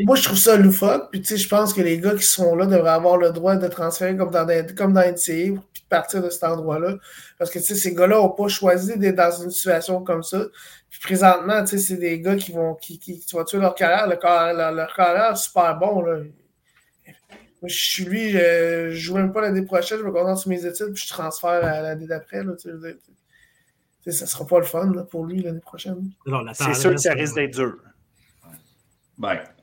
Moi, 0.04 0.16
je 0.16 0.22
trouve 0.22 0.38
ça 0.38 0.56
loufoque. 0.56 1.10
Puis, 1.10 1.20
tu 1.20 1.28
sais, 1.28 1.36
je 1.36 1.48
pense 1.48 1.74
que 1.74 1.82
les 1.82 1.98
gars 1.98 2.14
qui 2.14 2.22
sont 2.22 2.54
là 2.56 2.64
devraient 2.64 2.90
avoir 2.90 3.18
le 3.18 3.32
droit 3.32 3.56
de 3.56 3.68
transférer 3.68 4.16
comme 4.16 4.30
dans, 4.30 4.46
comme 4.74 4.94
dans 4.94 5.02
NCA, 5.02 5.60
puis 5.72 5.82
de 5.82 5.88
partir 5.90 6.22
de 6.22 6.30
cet 6.30 6.44
endroit-là. 6.44 6.96
Parce 7.38 7.50
que, 7.50 7.58
tu 7.58 7.66
sais, 7.66 7.74
ces 7.74 7.94
gars-là 7.94 8.16
n'ont 8.16 8.30
pas 8.30 8.48
choisi 8.48 8.98
d'être 8.98 9.16
dans 9.16 9.42
une 9.42 9.50
situation 9.50 10.02
comme 10.02 10.22
ça. 10.22 10.46
Puis, 10.88 11.00
présentement, 11.00 11.62
tu 11.64 11.70
sais, 11.70 11.78
c'est 11.78 11.96
des 11.98 12.20
gars 12.20 12.36
qui 12.36 12.52
vont, 12.52 12.74
qui, 12.74 12.98
qui, 12.98 13.22
vont 13.30 13.44
tuer 13.44 13.58
leur 13.58 13.74
carrière. 13.74 14.06
leur, 14.06 14.72
leur 14.72 14.94
carrière 14.94 15.32
est 15.32 15.36
super 15.36 15.78
bon, 15.78 16.00
là 16.00 16.20
je 17.62 17.74
suis 17.74 18.04
lui, 18.04 18.30
je, 18.30 18.90
joue 18.90 19.16
même 19.16 19.32
pas 19.32 19.40
l'année 19.40 19.62
prochaine, 19.62 19.98
je 19.98 20.04
me 20.04 20.12
concentre 20.12 20.40
sur 20.40 20.50
mes 20.50 20.64
études, 20.64 20.92
puis 20.92 21.04
je 21.06 21.08
transfère 21.12 21.64
à 21.64 21.80
l'année 21.80 22.06
d'après. 22.06 22.42
Ça 22.58 24.24
ne 24.24 24.28
sera 24.28 24.46
pas 24.46 24.58
le 24.58 24.64
fun 24.64 24.92
pour 25.10 25.24
lui 25.24 25.42
l'année 25.42 25.60
prochaine. 25.60 26.10
C'est 26.54 26.74
sûr 26.74 26.90
que 26.92 26.98
ça 26.98 27.12
risque 27.12 27.34
d'être 27.34 27.54
dur. 27.54 27.76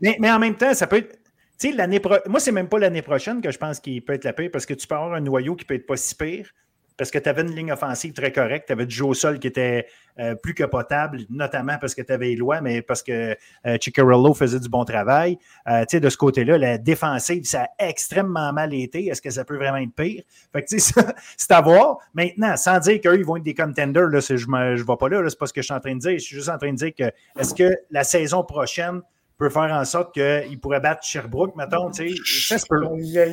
Mais, 0.02 0.18
mais 0.20 0.32
en 0.32 0.40
même 0.40 0.56
temps, 0.56 0.74
ça 0.74 0.88
peut 0.88 0.98
être. 0.98 1.20
Tu 1.60 1.70
sais, 1.70 1.76
l'année 1.76 2.00
pro... 2.00 2.16
Moi, 2.28 2.40
c'est 2.40 2.52
même 2.52 2.68
pas 2.68 2.80
l'année 2.80 3.04
prochaine 3.04 3.40
que 3.40 3.52
je 3.52 3.58
pense 3.60 3.80
qu'il 3.80 4.04
peut 4.04 4.14
être 4.14 4.24
la 4.24 4.34
pire 4.34 4.50
parce 4.52 4.66
que 4.66 4.74
tu 4.74 4.88
peux 4.88 4.96
avoir 4.96 5.14
un 5.14 5.22
noyau 5.22 5.56
qui 5.56 5.66
peut 5.66 5.76
être 5.76 5.86
pas 5.86 5.98
si 5.98 6.16
pire. 6.16 6.50
Parce 6.98 7.12
que 7.12 7.20
tu 7.20 7.30
avais 7.30 7.42
une 7.42 7.56
ligne 7.56 7.72
offensive 7.72 8.14
très 8.14 8.32
correcte. 8.32 8.68
Tu 8.68 8.74
avais 8.74 8.86
du 8.86 8.96
jeu 8.96 9.06
au 9.06 9.14
sol 9.14 9.40
qui 9.40 9.48
était 9.48 9.88
euh, 10.20 10.36
plus 10.36 10.54
que 10.54 10.64
potable, 10.64 11.22
notamment 11.30 11.78
parce 11.80 11.96
que 11.96 12.02
tu 12.02 12.14
avais 12.14 12.34
Éloi, 12.34 12.62
mais 12.62 12.82
parce 12.82 13.02
que 13.02 13.36
euh, 13.66 13.78
Ciccarello 13.82 14.34
faisait 14.34 14.60
du 14.60 14.70
bon 14.70 14.86
travail. 14.86 15.38
Euh, 15.68 15.82
tu 15.82 15.98
sais, 15.98 16.00
de 16.00 16.10
ce 16.10 16.18
côté-là, 16.18 16.58
la 16.58 16.78
défensive, 16.78 17.46
ça 17.46 17.64
a 17.64 17.88
extrêmement 17.88 18.54
mal 18.54 18.74
été. 18.74 19.08
Est-ce 19.08 19.22
que 19.22 19.32
ça 19.32 19.44
peut 19.44 19.58
vraiment 19.58 19.78
être 19.78 19.96
pire? 19.96 20.24
Fait 20.52 20.62
que, 20.62 20.68
tu 20.68 20.80
sais, 20.80 20.94
ça, 21.02 21.14
c'est 21.36 21.52
à 21.52 21.62
voir. 21.62 21.98
Maintenant, 22.14 22.56
sans 22.58 22.80
dire 22.80 23.02
qu'eux, 23.02 23.18
ils 23.18 23.26
vont 23.26 23.38
être 23.38 23.44
des 23.44 23.56
contenders, 23.56 24.08
là, 24.08 24.20
je 24.20 24.34
ne 24.34 24.78
vais 24.78 24.98
pas 24.98 25.10
là, 25.10 25.22
là 25.22 25.30
c'est 25.30 25.40
pas 25.40 25.48
ce 25.48 25.54
que 25.54 25.62
je 25.62 25.66
suis 25.66 25.74
en 25.74 25.80
train 25.80 25.96
de 25.96 26.00
dire. 26.00 26.14
Je 26.14 26.24
suis 26.24 26.36
juste 26.36 26.50
en 26.50 26.58
train 26.58 26.72
de 26.72 26.78
dire 26.78 26.94
que 26.94 27.12
est-ce 27.40 27.56
que 27.56 27.74
la 27.90 28.04
saison 28.04 28.44
prochaine 28.44 29.02
peut 29.38 29.50
faire 29.50 29.74
en 29.74 29.84
sorte 29.84 30.14
qu'ils 30.14 30.60
pourraient 30.60 30.80
battre 30.80 31.04
Sherbrooke, 31.04 31.56
mettons, 31.56 31.90
tu 31.90 32.16
sais, 32.16 32.56
ça 32.56 32.58
se 32.60 32.68
peut. 32.68 32.82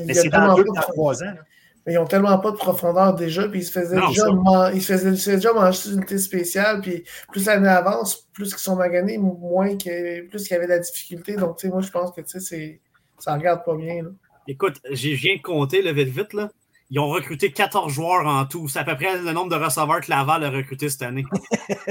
Mais 0.07 0.15
c'est 0.15 0.31
dans 0.31 0.55
deux, 0.55 0.65
dans 0.65 0.81
trois 0.81 1.23
ans. 1.23 1.27
là. 1.27 1.43
Mais 1.86 1.94
ils 1.94 1.98
ont 1.98 2.05
tellement 2.07 2.39
pas 2.39 2.51
de 2.51 2.57
profondeur 2.57 3.15
déjà, 3.15 3.48
puis 3.48 3.61
ils 3.61 3.65
se 3.65 3.73
faisaient 3.73 3.97
Non, 3.97 4.09
déjà, 4.09 4.27
man- 4.31 4.70
ils 4.74 4.82
se 4.82 4.93
faisaient, 4.93 5.11
ils 5.11 5.16
se 5.16 5.23
faisaient 5.24 5.36
déjà 5.36 5.52
manger 5.52 5.78
sur 5.78 5.90
une 5.93 5.97
unité 5.98 6.19
spéciale, 6.19 6.81
puis 6.82 7.05
plus 7.32 7.47
l'année 7.47 7.69
avance, 7.69 8.28
plus 8.35 8.51
qu'ils 8.51 8.59
sont 8.59 8.77
maganés, 8.77 9.16
moins 9.19 9.77
que, 9.78 10.27
plus 10.28 10.43
qu'il 10.43 10.52
y 10.52 10.57
avait 10.57 10.66
de 10.66 10.73
la 10.73 10.78
difficulté. 10.78 11.36
Donc, 11.36 11.57
tu 11.57 11.66
sais, 11.66 11.73
moi, 11.73 11.81
je 11.81 11.90
pense 11.90 12.12
que, 12.12 12.20
tu 12.20 12.39
sais, 12.40 12.81
ça 13.19 13.35
regarde 13.35 13.65
pas 13.65 13.77
bien, 13.77 14.02
là. 14.02 14.11
Écoute, 14.47 14.77
j'ai- 14.90 15.15
viens 15.15 15.36
de 15.36 15.43
compter 15.43 15.81
le 15.82 15.93
vite 15.93 16.09
vite 16.09 16.32
là. 16.32 16.51
Ils 16.93 16.99
ont 16.99 17.09
recruté 17.09 17.53
14 17.53 17.93
joueurs 17.93 18.27
en 18.27 18.45
tout. 18.47 18.67
C'est 18.69 18.81
à 18.81 18.85
peu 18.85 18.97
près 18.97 19.17
le 19.23 19.33
nombre 19.33 19.49
de 19.49 19.55
receveurs 19.62 20.01
que 20.01 20.11
Laval 20.11 20.43
a 20.45 20.51
recruté 20.51 20.89
cette 20.89 21.03
année. 21.03 21.25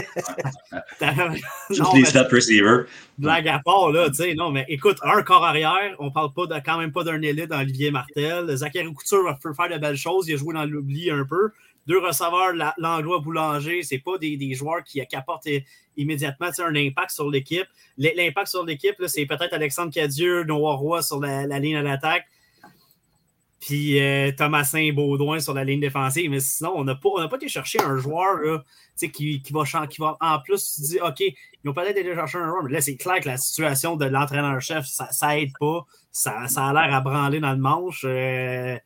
juste 1.69 1.81
mais 1.93 2.05
stats 2.05 2.27
receivers. 2.31 2.85
blague 3.17 3.47
à 3.47 3.59
part, 3.59 3.91
là, 3.91 4.09
tu 4.09 4.15
sais, 4.15 4.33
non, 4.33 4.51
mais 4.51 4.65
écoute, 4.67 4.97
un 5.03 5.21
corps 5.23 5.45
arrière, 5.45 5.95
on 5.99 6.11
parle 6.11 6.33
pas 6.33 6.45
de, 6.47 6.55
quand 6.65 6.77
même 6.77 6.91
pas 6.91 7.03
d'un 7.03 7.21
élite 7.21 7.47
dans 7.47 7.59
Olivier 7.59 7.91
Martel. 7.91 8.55
Zachary 8.55 8.93
Couture 8.93 9.37
peut 9.41 9.53
faire 9.53 9.69
de 9.69 9.77
belles 9.77 9.95
choses, 9.95 10.27
il 10.27 10.33
a 10.33 10.37
joué 10.37 10.53
dans 10.53 10.65
l'oubli 10.65 11.09
un 11.09 11.25
peu. 11.25 11.51
Deux 11.87 11.99
receveurs, 11.99 12.53
la- 12.53 12.75
Langlois 12.77 13.19
Boulanger, 13.19 13.83
c'est 13.83 13.99
pas 13.99 14.17
des, 14.17 14.37
des 14.37 14.53
joueurs 14.53 14.83
qui, 14.83 15.03
qui 15.05 15.15
apportent 15.15 15.47
immédiatement 15.97 16.49
un 16.59 16.75
impact 16.75 17.11
sur 17.11 17.29
l'équipe. 17.29 17.65
L'impact 17.97 18.47
sur 18.47 18.65
l'équipe, 18.65 18.95
là, 18.99 19.07
c'est 19.07 19.25
peut-être 19.25 19.53
Alexandre 19.53 19.91
Cadieux, 19.91 20.43
Noah 20.43 20.75
Roy 20.75 21.01
sur 21.01 21.19
la, 21.19 21.47
la 21.47 21.59
ligne 21.59 21.81
d'attaque, 21.81 22.25
puis 23.59 23.99
euh, 23.99 24.31
Thomasin 24.31 24.91
Baudouin 24.93 25.39
sur 25.39 25.53
la 25.53 25.63
ligne 25.63 25.79
défensive. 25.81 26.29
Mais 26.31 26.39
sinon, 26.39 26.73
on 26.75 26.83
n'a 26.83 26.95
pas, 26.95 27.09
on 27.09 27.19
n'a 27.19 27.27
pas 27.27 27.35
été 27.37 27.47
chercher 27.47 27.81
un 27.81 27.97
joueur 27.97 28.37
là, 28.37 28.59
tu 28.59 28.65
sais, 28.95 29.09
qui, 29.09 29.41
qui, 29.41 29.51
va, 29.53 29.63
qui 29.87 29.99
va 30.01 30.17
en 30.21 30.39
plus 30.39 30.57
se 30.57 30.81
dire 30.81 31.03
OK, 31.05 31.19
ils 31.19 31.69
ont 31.69 31.73
peut-être 31.73 31.97
été 31.97 32.13
chercher 32.15 32.37
un 32.37 32.47
joueur, 32.47 32.63
mais 32.63 32.71
là, 32.71 32.81
c'est 32.81 32.95
clair 32.95 33.19
que 33.19 33.27
la 33.27 33.37
situation 33.37 33.95
de 33.95 34.05
l'entraîneur-chef, 34.05 34.85
ça, 34.85 35.07
ça 35.11 35.37
aide 35.37 35.51
pas. 35.59 35.85
Ça, 36.11 36.47
ça 36.47 36.67
a 36.67 36.73
l'air 36.73 36.93
à 36.95 37.01
branler 37.01 37.39
dans 37.39 37.51
le 37.51 37.57
manche. 37.59 38.03
Euh, 38.05 38.77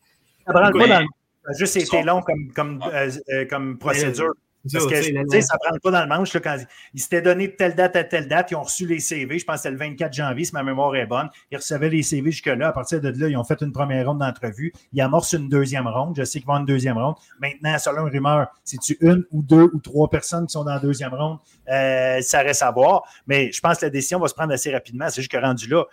Ça 0.46 0.54
branle 0.54 0.74
pas 0.74 0.88
dans 0.88 1.00
le- 1.02 1.08
ça 1.46 1.52
a 1.52 1.58
juste 1.58 1.76
été 1.78 2.04
long 2.04 2.22
comme, 2.22 2.52
comme, 2.54 2.84
euh, 2.92 3.12
euh, 3.34 3.46
comme 3.50 3.78
procédure. 3.78 4.34
Parce 4.72 4.86
que, 4.86 4.96
tu 5.24 5.30
sais, 5.30 5.42
ça 5.42 5.56
ne 5.56 5.60
prend 5.70 5.78
pas 5.84 5.92
dans 5.92 6.02
le 6.04 6.08
manche. 6.08 6.34
Là, 6.34 6.40
quand 6.40 6.58
ils 6.94 7.02
s'étaient 7.02 7.22
donné 7.22 7.50
de 7.50 7.54
telle 7.54 7.76
date 7.76 7.96
à 7.98 8.04
telle 8.06 8.28
date, 8.30 8.52
ils 8.52 8.56
ont 8.56 8.62
reçu 8.64 8.86
les 8.88 9.00
CV. 9.00 9.38
Je 9.38 9.44
pense 9.46 9.56
que 9.58 9.62
c'était 9.64 9.72
le 9.72 9.78
24 9.78 10.14
janvier, 10.14 10.46
si 10.46 10.54
ma 10.54 10.64
mémoire 10.64 10.96
est 10.96 11.06
bonne. 11.06 11.30
Ils 11.52 11.58
recevaient 11.58 11.90
les 11.90 12.02
CV 12.02 12.32
jusque-là. 12.32 12.70
À 12.70 12.72
partir 12.72 13.02
de 13.02 13.10
là, 13.10 13.28
ils 13.28 13.36
ont 13.36 13.44
fait 13.44 13.60
une 13.62 13.74
première 13.74 14.08
ronde 14.08 14.20
d'entrevue. 14.20 14.72
Ils 14.94 15.02
amorcent 15.02 15.34
une 15.34 15.50
deuxième 15.50 15.88
ronde. 15.88 16.16
Je 16.18 16.24
sais 16.24 16.40
qu'ils 16.40 16.48
vont 16.48 16.58
une 16.58 16.66
deuxième 16.66 16.98
ronde. 16.98 17.16
Maintenant, 17.42 17.78
selon 17.78 18.08
une 18.08 18.14
rumeur, 18.14 18.48
c'est-tu 18.64 18.98
une 19.02 19.26
ou 19.32 19.42
deux 19.42 19.70
ou 19.74 19.80
trois 19.80 20.10
personnes 20.10 20.48
qui 20.48 20.54
sont 20.54 20.64
dans 20.64 20.74
la 20.76 20.80
deuxième 20.80 21.14
ronde? 21.14 21.40
Euh, 21.70 22.22
ça 22.22 22.40
reste 22.40 22.62
à 22.64 22.72
voir. 22.72 23.04
Mais 23.28 23.52
je 23.52 23.60
pense 23.60 23.80
que 23.80 23.86
la 23.86 23.90
décision 23.90 24.20
va 24.20 24.28
se 24.30 24.34
prendre 24.34 24.54
assez 24.54 24.72
rapidement. 24.72 25.10
C'est 25.10 25.22
juste 25.22 25.32
que 25.32 25.38
rendu 25.38 25.68
là, 25.68 25.84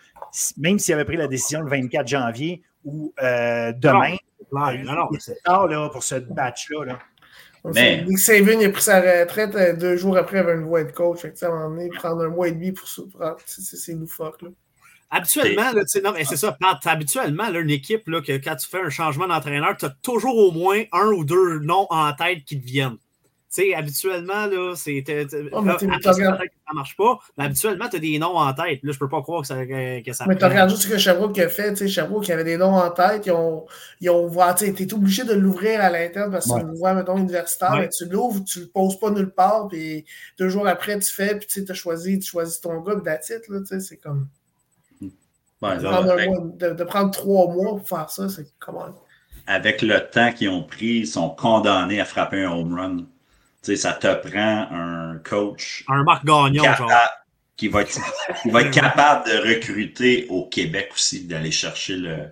même 0.59 0.79
s'ils 0.79 0.95
avaient 0.95 1.05
pris 1.05 1.17
la 1.17 1.27
décision 1.27 1.61
le 1.61 1.69
24 1.69 2.07
janvier 2.07 2.63
ou 2.85 3.13
euh, 3.23 3.73
demain. 3.73 4.15
Non, 4.85 4.95
non, 4.95 5.09
c'est- 5.13 5.35
c'est 5.35 5.43
tard 5.45 5.67
là, 5.69 5.89
pour 5.91 6.03
ce 6.03 6.15
batch-là. 6.17 6.85
Là. 6.85 6.99
Mais- 7.65 8.05
Nick 8.07 8.19
Saban, 8.19 8.59
il 8.61 8.67
a 8.67 8.71
pris 8.71 8.83
sa 8.83 9.01
retraite 9.01 9.55
euh, 9.55 9.77
deux 9.77 9.97
jours 9.97 10.17
après, 10.17 10.39
il 10.39 10.41
avait 10.41 10.55
une 10.55 10.65
voix 10.65 10.83
de 10.85 10.93
coach. 10.93 11.21
Fait 11.21 11.29
que, 11.29 11.35
tu 11.35 11.41
sais, 11.41 11.47
à 11.47 11.51
un 11.51 11.53
moment 11.53 11.77
donné, 11.77 11.89
prendre 11.91 12.23
un 12.23 12.29
mois 12.29 12.49
et 12.49 12.53
demi 12.53 12.73
pour 12.73 12.89
ça, 12.89 13.03
c'est- 13.47 13.93
loufoque, 13.95 14.43
là. 14.43 14.49
Habituellement, 15.13 15.73
là, 15.73 15.81
tu 15.83 15.89
sais, 15.89 16.01
non, 16.01 16.13
mais 16.13 16.25
c'est 16.25 16.37
ça, 16.37 16.57
Pat, 16.61 16.79
habituellement, 16.87 17.49
là, 17.51 17.59
une 17.59 17.71
équipe, 17.71 18.07
là, 18.07 18.21
que 18.21 18.33
quand 18.33 18.55
tu 18.57 18.69
fais 18.69 18.81
un 18.81 18.91
changement 18.91 19.27
d'entraîneur, 19.27 19.77
tu 19.77 19.85
as 19.87 19.91
toujours 20.03 20.37
au 20.37 20.53
moins 20.53 20.83
un 20.93 21.09
ou 21.09 21.25
deux 21.25 21.59
noms 21.59 21.87
en 21.91 22.13
tête 22.13 22.45
qui 22.45 22.61
te 22.61 22.65
viennent. 22.65 22.97
Tu 23.53 23.63
sais, 23.63 23.75
habituellement, 23.75 24.47
là, 24.47 24.75
c'est. 24.77 25.03
Oh, 25.51 25.65
là, 25.65 25.77
ça, 25.77 25.87
marche 26.73 26.97
pas, 26.97 27.19
mais 27.37 27.47
habituellement, 27.47 27.89
tu 27.89 27.97
as 27.97 27.99
des 27.99 28.17
noms 28.17 28.37
en 28.37 28.53
tête. 28.55 28.79
Là, 28.85 28.93
je 28.93 28.99
peux 28.99 29.09
pas 29.09 29.23
croire 29.23 29.41
que 29.41 29.49
ça, 29.49 29.67
que, 29.67 30.05
que 30.05 30.13
ça 30.13 30.25
Mais 30.29 30.37
tu 30.37 30.45
regardes 30.45 30.71
juste 30.71 30.83
ce 30.83 30.89
que 30.89 30.99
Sherbrooke 30.99 31.37
a 31.37 31.49
fait. 31.49 31.71
Tu 31.71 31.79
sais, 31.79 31.89
Sherbrooke, 31.89 32.31
avait 32.31 32.45
des 32.45 32.57
noms 32.57 32.77
en 32.77 32.91
tête. 32.91 33.27
Ils 33.27 33.33
ont, 33.33 33.67
ils 34.01 34.09
ont 34.09 34.31
tu 34.57 34.67
es 34.67 34.95
obligé 34.95 35.25
de 35.25 35.33
l'ouvrir 35.33 35.81
à 35.81 35.91
l'interne 35.91 36.31
parce 36.31 36.47
que 36.47 36.53
c'est 36.55 36.61
une 36.61 36.75
voie, 36.75 36.95
mettons, 36.95 37.17
universitaire. 37.17 37.73
Ouais. 37.73 37.81
Mais 37.81 37.89
tu 37.89 38.05
l'ouvres, 38.05 38.45
tu 38.45 38.61
le 38.61 38.67
poses 38.69 39.01
pas 39.01 39.11
nulle 39.11 39.31
part. 39.31 39.67
Puis 39.67 40.05
deux 40.39 40.49
jours 40.49 40.69
après, 40.69 40.97
tu 41.01 41.13
fais. 41.13 41.37
Puis 41.37 41.49
tu 41.49 41.69
as 41.69 41.75
choisi, 41.75 42.21
tu 42.21 42.31
choisis 42.31 42.61
ton 42.61 42.81
gars. 42.83 42.95
Puis 42.95 43.03
that's 43.03 43.31
it, 43.31 43.49
là. 43.49 43.59
Tu 43.61 43.67
sais, 43.67 43.81
c'est 43.81 43.97
comme. 43.97 44.29
Ouais, 45.01 45.77
de, 45.77 45.83
prendre 45.83 46.09
un 46.09 46.13
avec, 46.13 46.29
mois- 46.31 46.47
de, 46.57 46.71
de 46.71 46.85
prendre 46.85 47.11
trois 47.11 47.53
mois 47.53 47.77
pour 47.77 47.89
faire 47.89 48.11
ça, 48.11 48.29
c'est 48.29 48.47
comment? 48.61 48.95
avec 49.47 49.83
le 49.83 49.99
temps 50.09 50.33
qu'ils 50.33 50.49
ont 50.49 50.63
pris, 50.63 51.01
ils 51.01 51.07
sont 51.07 51.31
condamnés 51.31 52.01
à 52.01 52.05
frapper 52.05 52.45
un 52.45 52.53
home 52.53 52.75
run. 52.75 52.97
Tu 53.63 53.73
sais, 53.73 53.77
ça 53.77 53.93
te 53.93 54.13
prend 54.29 54.69
un 54.71 55.19
coach 55.19 55.85
Un 55.89 56.03
Marc 56.03 56.25
Gagnon, 56.25 56.63
genre. 56.77 56.91
qui, 57.57 57.69
va 57.69 57.83
être, 57.83 57.99
qui 58.43 58.51
va 58.51 58.63
être 58.63 58.71
capable 58.71 59.29
de 59.29 59.37
recruter 59.55 60.27
au 60.31 60.49
Québec 60.49 60.91
aussi, 60.95 61.27
d'aller 61.27 61.51
chercher 61.51 61.97
le, 61.97 62.29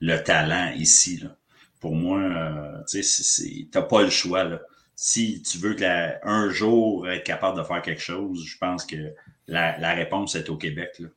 le 0.00 0.16
talent 0.22 0.72
ici. 0.74 1.18
Là. 1.22 1.36
Pour 1.80 1.94
moi, 1.94 2.18
euh, 2.20 2.82
tu 2.88 3.68
n'as 3.74 3.82
pas 3.82 4.02
le 4.02 4.10
choix. 4.10 4.44
Là. 4.44 4.60
Si 4.96 5.42
tu 5.42 5.58
veux 5.58 5.74
que 5.74 5.82
la- 5.82 6.18
un 6.24 6.48
jour 6.50 7.08
être 7.08 7.24
capable 7.24 7.58
de 7.58 7.64
faire 7.64 7.82
quelque 7.82 8.02
chose, 8.02 8.42
je 8.46 8.56
pense 8.58 8.86
que 8.86 9.12
la, 9.46 9.78
la 9.78 9.92
réponse 9.92 10.34
est 10.34 10.48
au 10.48 10.56
Québec. 10.56 10.98
Là. 10.98 11.08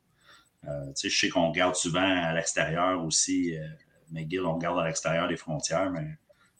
Euh, 0.68 0.86
tu 0.88 0.92
sais, 0.94 1.08
je 1.10 1.18
sais 1.18 1.28
qu'on 1.28 1.48
regarde 1.50 1.74
souvent 1.74 2.00
à 2.24 2.32
l'extérieur 2.34 3.02
aussi. 3.04 3.56
Euh, 3.56 3.66
McGill, 4.12 4.40
on 4.44 4.54
regarde 4.54 4.78
à 4.78 4.84
l'extérieur 4.86 5.26
des 5.28 5.36
frontières, 5.36 5.90
mais 5.90 6.06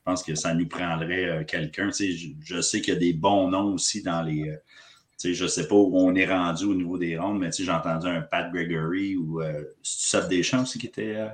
je 0.07 0.11
pense 0.11 0.23
que 0.23 0.35
ça 0.35 0.53
nous 0.53 0.69
prendrait 0.69 1.25
euh, 1.25 1.45
quelqu'un. 1.45 1.87
Tu 1.89 1.93
sais, 1.95 2.13
je, 2.13 2.29
je 2.57 2.61
sais 2.61 2.83
qu'il 2.83 2.93
y 2.93 2.97
a 2.97 3.01
des 3.01 3.15
bons 3.15 3.49
noms 3.49 3.73
aussi 3.73 4.03
dans 4.03 4.21
les. 4.23 4.51
euh, 4.51 4.57
tu 5.19 5.29
sais, 5.29 5.35
je 5.35 5.45
ne 5.45 5.49
sais 5.49 5.67
pas 5.67 5.77
où 5.77 5.93
on 5.99 6.15
est 6.15 6.27
rendu 6.27 6.65
au 6.67 6.75
niveau 6.75 6.99
des 6.99 7.17
rondes, 7.17 7.39
mais 7.39 7.49
j'ai 7.51 7.71
entendu 7.71 8.07
un 8.09 8.21
Pat 8.21 8.53
Gregory 8.53 9.17
ou 9.17 9.41
euh, 9.41 9.63
Seth 9.83 10.29
Deschamps 10.29 10.63
aussi 10.63 10.79
qui 10.79 10.89
était. 10.89 11.15
euh, 11.17 11.29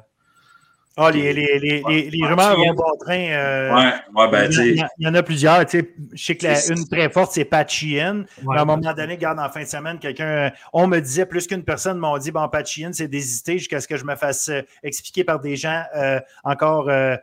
Ah, 0.97 1.10
les, 1.10 1.32
les, 1.32 1.59
les, 1.59 1.82
les, 1.88 2.10
les 2.10 2.26
rumeurs 2.26 2.56
vont 2.59 2.74
bon 2.74 2.97
train. 3.01 3.18
euh, 3.18 3.74
Ouais, 3.74 3.92
ouais, 4.14 4.30
ben, 4.30 4.52
il, 4.52 4.76
y 4.76 4.82
en- 4.84 4.86
il 4.98 5.14
y 5.14 5.16
a 5.18 5.22
plusieurs. 5.24 5.66
tu 5.66 5.80
sais, 5.80 5.94
Je 6.12 6.24
sais 6.24 6.36
que 6.36 6.47
la- 6.47 6.68
une 6.68 6.86
très 6.88 7.10
forte, 7.10 7.32
c'est 7.32 7.44
Pat 7.47 7.68
Sheehan. 7.68 8.24
Ouais. 8.44 8.56
à 8.56 8.60
un 8.60 8.64
moment 8.64 8.92
donné, 8.94 9.14
regarde, 9.14 9.40
en 9.40 9.48
fin 9.48 9.62
de 9.62 9.68
semaine, 9.68 9.98
quelqu'un, 9.98 10.52
on 10.72 10.86
me 10.86 11.01
disait, 11.01 11.26
plus 11.26 11.48
qu'une 11.48 11.64
personne 11.64 11.98
m'ont 11.98 12.18
dit, 12.18 12.30
bon, 12.30 12.48
Pat 12.48 12.64
Sheehan, 12.64 12.92
c'est 12.92 13.09
d'hésiter 13.09 13.59
jusqu'à 13.59 13.80
ce 13.80 13.88
que 13.88 13.97
je 13.97 14.05
me 14.05 14.14
fasse 14.14 14.48
expliquer 14.84 15.24
par 15.24 15.40
des 15.40 15.56
gens 15.56 15.82
euh, 15.97 16.20
encore, 16.44 16.88
euh, 16.88 17.16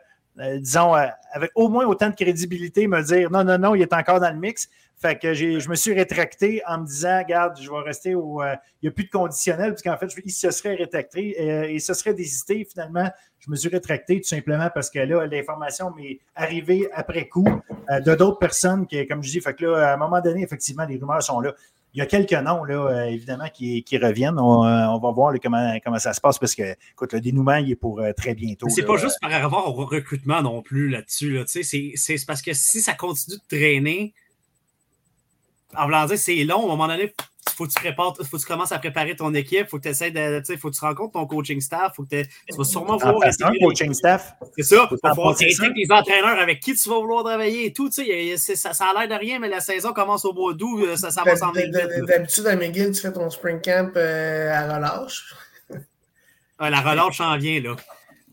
disons, 0.60 0.94
euh, 0.96 1.06
avec 1.32 1.50
au 1.54 1.68
moins 1.68 1.86
autant 1.86 2.08
de 2.10 2.14
crédibilité, 2.14 2.86
me 2.86 3.02
dire, 3.02 3.30
non, 3.30 3.44
non, 3.44 3.58
non, 3.58 3.74
il 3.74 3.82
est 3.82 3.92
encore 3.92 4.20
dans 4.20 4.30
le 4.32 4.38
mix. 4.38 4.68
Fait 5.00 5.16
que 5.16 5.32
je 5.32 5.68
me 5.68 5.76
suis 5.76 5.92
rétracté 5.94 6.60
en 6.66 6.78
me 6.78 6.86
disant, 6.86 7.18
regarde, 7.18 7.56
je 7.62 7.70
vais 7.70 7.78
rester 7.80 8.16
au. 8.16 8.42
euh, 8.42 8.56
il 8.82 8.86
n'y 8.86 8.88
a 8.88 8.92
plus 8.92 9.04
de 9.04 9.10
conditionnel, 9.10 9.72
puisqu'en 9.72 9.96
fait, 9.96 10.08
je- 10.08 10.20
il 10.24 10.30
se 10.32 10.50
serait 10.50 10.74
rétracté 10.74 11.36
euh, 11.40 11.68
et 11.68 11.78
ce 11.78 11.94
serait 11.94 12.14
d'hésiter. 12.14 12.66
Finalement, 12.68 13.08
je 13.38 13.48
me 13.48 13.54
suis 13.54 13.68
rétracté 13.68 14.20
tout 14.20 14.26
simplement 14.28 14.68
parce 14.74 14.90
que 14.90 14.98
là, 14.98 15.24
l'information 15.26 15.92
m'est 15.94 16.18
arrivée 16.34 16.88
après 16.92 17.28
coup 17.28 17.46
euh, 17.90 18.00
de 18.00 18.14
d'autres 18.16 18.38
personnes 18.40 18.88
qui, 18.88 19.06
comme 19.06 19.22
je 19.22 19.30
dis, 19.30 19.40
fait 19.40 19.54
que 19.54 19.66
là, 19.66 19.90
à 19.90 19.94
un 19.94 19.96
moment 19.96 20.20
donné, 20.20 20.42
effectivement, 20.42 20.84
les 20.84 20.96
rumeurs 20.96 21.22
sont 21.22 21.40
là. 21.40 21.54
Il 21.94 21.98
y 21.98 22.02
a 22.02 22.06
quelques 22.06 22.32
noms, 22.32 22.64
là, 22.64 22.74
euh, 22.74 23.04
évidemment, 23.04 23.48
qui, 23.52 23.82
qui 23.82 23.98
reviennent. 23.98 24.38
On, 24.38 24.64
euh, 24.64 24.86
on 24.86 24.98
va 24.98 25.10
voir 25.10 25.32
là, 25.32 25.38
comment, 25.42 25.78
comment 25.82 25.98
ça 25.98 26.12
se 26.12 26.20
passe 26.20 26.38
parce 26.38 26.54
que, 26.54 26.74
écoute, 26.92 27.12
le 27.12 27.20
dénouement, 27.20 27.56
il 27.56 27.70
est 27.70 27.76
pour 27.76 28.00
euh, 28.00 28.12
très 28.12 28.34
bientôt. 28.34 28.68
C'est 28.68 28.84
pas 28.84 28.96
juste 28.96 29.18
par 29.20 29.30
rapport 29.30 29.78
au 29.78 29.84
recrutement 29.84 30.42
non 30.42 30.62
plus 30.62 30.88
là-dessus. 30.88 31.32
Là. 31.32 31.44
Tu 31.44 31.62
sais, 31.62 31.92
C'est 31.96 32.16
c'est 32.18 32.26
parce 32.26 32.42
que 32.42 32.52
si 32.52 32.80
ça 32.80 32.94
continue 32.94 33.36
de 33.36 33.56
traîner, 33.56 34.12
en 35.76 35.84
voulant 35.84 36.06
dire 36.06 36.18
c'est 36.18 36.44
long, 36.44 36.62
à 36.62 36.64
un 36.64 36.76
moment 36.76 36.88
donné, 36.88 37.12
faut 37.58 37.66
que 37.66 37.72
tu 37.72 37.80
prépares, 37.80 38.14
faut 38.16 38.36
que 38.36 38.40
tu 38.40 38.46
commences 38.46 38.70
à 38.70 38.78
préparer 38.78 39.16
ton 39.16 39.34
équipe, 39.34 39.68
faut 39.68 39.78
que 39.78 39.82
tu 39.82 39.88
essaies 39.88 40.12
de. 40.12 40.38
Tu 40.38 40.44
sais, 40.46 40.56
faut 40.56 40.70
que 40.70 40.76
tu 40.76 40.80
rencontres 40.80 41.14
ton 41.14 41.26
coaching 41.26 41.60
staff, 41.60 41.96
faut 41.96 42.04
que 42.04 42.22
tu 42.22 42.56
vas 42.56 42.64
sûrement 42.64 42.94
En 42.94 42.98
vouloir 42.98 43.22
un 43.24 43.58
coaching 43.60 43.92
staff? 43.92 44.34
C'est 44.56 44.62
ça, 44.62 44.88
Faut 45.14 45.28
intégrer 45.28 45.70
les 45.74 45.90
entraîneurs 45.90 46.38
avec 46.38 46.60
qui 46.60 46.74
tu 46.74 46.88
vas 46.88 46.98
vouloir 46.98 47.24
travailler 47.24 47.66
et 47.66 47.72
tout. 47.72 47.90
Tu 47.90 48.04
sais, 48.36 48.56
ça, 48.56 48.72
ça 48.72 48.86
a 48.86 49.00
l'air 49.06 49.18
de 49.18 49.20
rien, 49.20 49.38
mais 49.40 49.48
la 49.48 49.60
saison 49.60 49.92
commence 49.92 50.24
au 50.24 50.32
mois 50.32 50.54
d'août, 50.54 50.84
euh, 50.84 50.96
ça, 50.96 51.10
ça 51.10 51.24
va 51.24 51.34
s'en 51.36 51.52
venir. 51.52 51.70
D'habitude, 52.06 52.46
à 52.46 52.54
McGill, 52.54 52.92
tu 52.92 53.00
fais 53.00 53.12
ton 53.12 53.28
spring 53.28 53.60
camp 53.60 53.92
euh, 53.96 54.52
à 54.52 54.76
relâche. 54.76 55.34
Ouais, 56.60 56.70
la 56.70 56.80
relâche 56.80 57.18
s'en 57.18 57.36
vient, 57.36 57.60
là. 57.60 57.76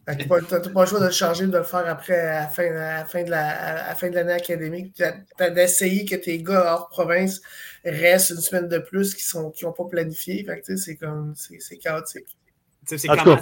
Tu 0.07 0.13
n'as 0.17 0.25
pas 0.25 0.39
le 0.39 0.87
choix 0.87 0.99
de 0.99 1.05
le 1.05 1.11
changer, 1.11 1.47
de 1.47 1.57
le 1.57 1.63
faire 1.63 1.87
après, 1.87 2.19
à 2.19 2.41
la 2.41 2.47
fin, 2.47 3.31
à 3.31 3.95
fin 3.95 4.09
de 4.09 4.15
l'année 4.15 4.33
académique. 4.33 4.93
Tu 4.93 5.03
as, 5.03 5.49
d'essayer 5.49 6.05
que 6.05 6.15
tes 6.15 6.37
gars 6.43 6.73
hors 6.73 6.89
province 6.89 7.41
restent 7.83 8.31
une 8.31 8.41
semaine 8.41 8.67
de 8.67 8.77
plus 8.77 9.15
qui 9.15 9.23
n'ont 9.35 9.49
qui 9.49 9.65
pas 9.65 9.85
planifié. 9.89 10.45
c'est 10.77 10.95
comme, 10.95 11.33
c'est 11.35 11.77
chaotique. 11.77 12.37
C'est 12.85 13.07
quand 13.07 13.41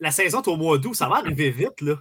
la, 0.00 0.10
saison 0.10 0.42
est 0.42 0.48
au 0.48 0.56
mois 0.56 0.76
d'août, 0.76 0.94
ça 0.94 1.08
va 1.08 1.16
arriver 1.16 1.50
vite, 1.50 1.80
là. 1.80 1.94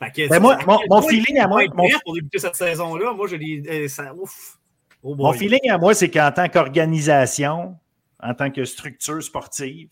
Ben, 0.00 0.40
moi, 0.40 0.58
mon, 0.66 1.02
feeling 1.02 1.38
à 1.38 1.48
moi. 1.48 1.62
Mon... 1.74 1.88
Pour 2.04 2.14
débuter 2.14 2.38
cette 2.38 2.56
saison-là, 2.56 3.14
moi, 3.14 3.26
je 3.28 3.36
dis, 3.36 3.88
ça, 3.88 4.12
ouf. 4.14 4.58
Oh 5.02 5.14
mon 5.14 5.32
feeling 5.32 5.70
à 5.70 5.78
moi, 5.78 5.94
c'est 5.94 6.10
qu'en 6.10 6.30
tant 6.32 6.48
qu'organisation, 6.48 7.76
en 8.22 8.34
tant 8.34 8.50
que 8.50 8.64
structure 8.64 9.22
sportive, 9.22 9.90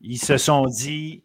ils 0.00 0.18
se 0.18 0.36
sont 0.36 0.66
dit 0.66 1.22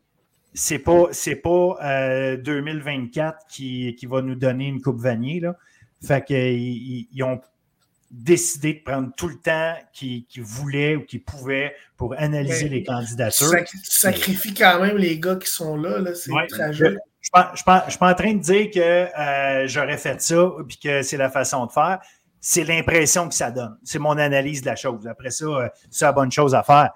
c'est 0.53 0.80
pas, 0.80 1.07
c'est 1.11 1.35
pas 1.38 2.35
2024 2.38 3.35
euh, 3.35 3.39
qui, 3.49 3.95
qui, 3.95 4.05
va 4.05 4.21
nous 4.21 4.35
donner 4.35 4.67
une 4.67 4.81
coupe 4.81 4.99
Vanier. 4.99 5.39
Là. 5.39 5.55
Fait 6.05 6.23
qu'ils 6.23 7.07
ils 7.11 7.23
ont 7.23 7.41
décidé 8.11 8.75
de 8.75 8.84
prendre 8.84 9.11
tout 9.17 9.27
le 9.27 9.39
temps 9.39 9.73
qu'ils 9.91 10.25
voulaient 10.38 10.95
ou 10.95 11.03
qu'ils 11.03 11.23
pouvaient 11.23 11.75
pour 11.97 12.13
analyser 12.17 12.69
les 12.69 12.84
candidatures. 12.84 13.51
Tu 13.65 13.77
sacrifies 13.84 14.53
quand 14.53 14.80
même 14.80 14.97
les 14.97 15.19
gars 15.19 15.35
qui 15.35 15.49
sont 15.49 15.75
là. 15.75 15.99
là 15.99 16.13
c'est 16.13 16.31
tragique. 16.47 16.85
Je 17.21 17.41
ne 17.41 17.55
suis 17.89 17.99
pas 17.99 18.11
en 18.11 18.13
train 18.13 18.34
de 18.34 18.41
dire 18.41 18.69
que 18.69 18.80
euh, 18.80 19.67
j'aurais 19.67 19.97
fait 19.97 20.21
ça 20.21 20.51
et 20.59 20.75
que 20.84 21.01
c'est 21.01 21.17
la 21.17 21.30
façon 21.30 21.65
de 21.65 21.71
faire. 21.71 21.99
C'est 22.39 22.65
l'impression 22.65 23.30
que 23.30 23.34
ça 23.34 23.49
donne. 23.49 23.77
C'est 23.84 23.99
mon 23.99 24.17
analyse 24.17 24.61
de 24.61 24.67
la 24.67 24.75
chose. 24.75 25.07
Après 25.07 25.31
ça, 25.31 25.45
euh, 25.45 25.69
c'est 25.89 26.05
la 26.05 26.11
bonne 26.11 26.31
chose 26.31 26.53
à 26.53 26.61
faire. 26.61 26.91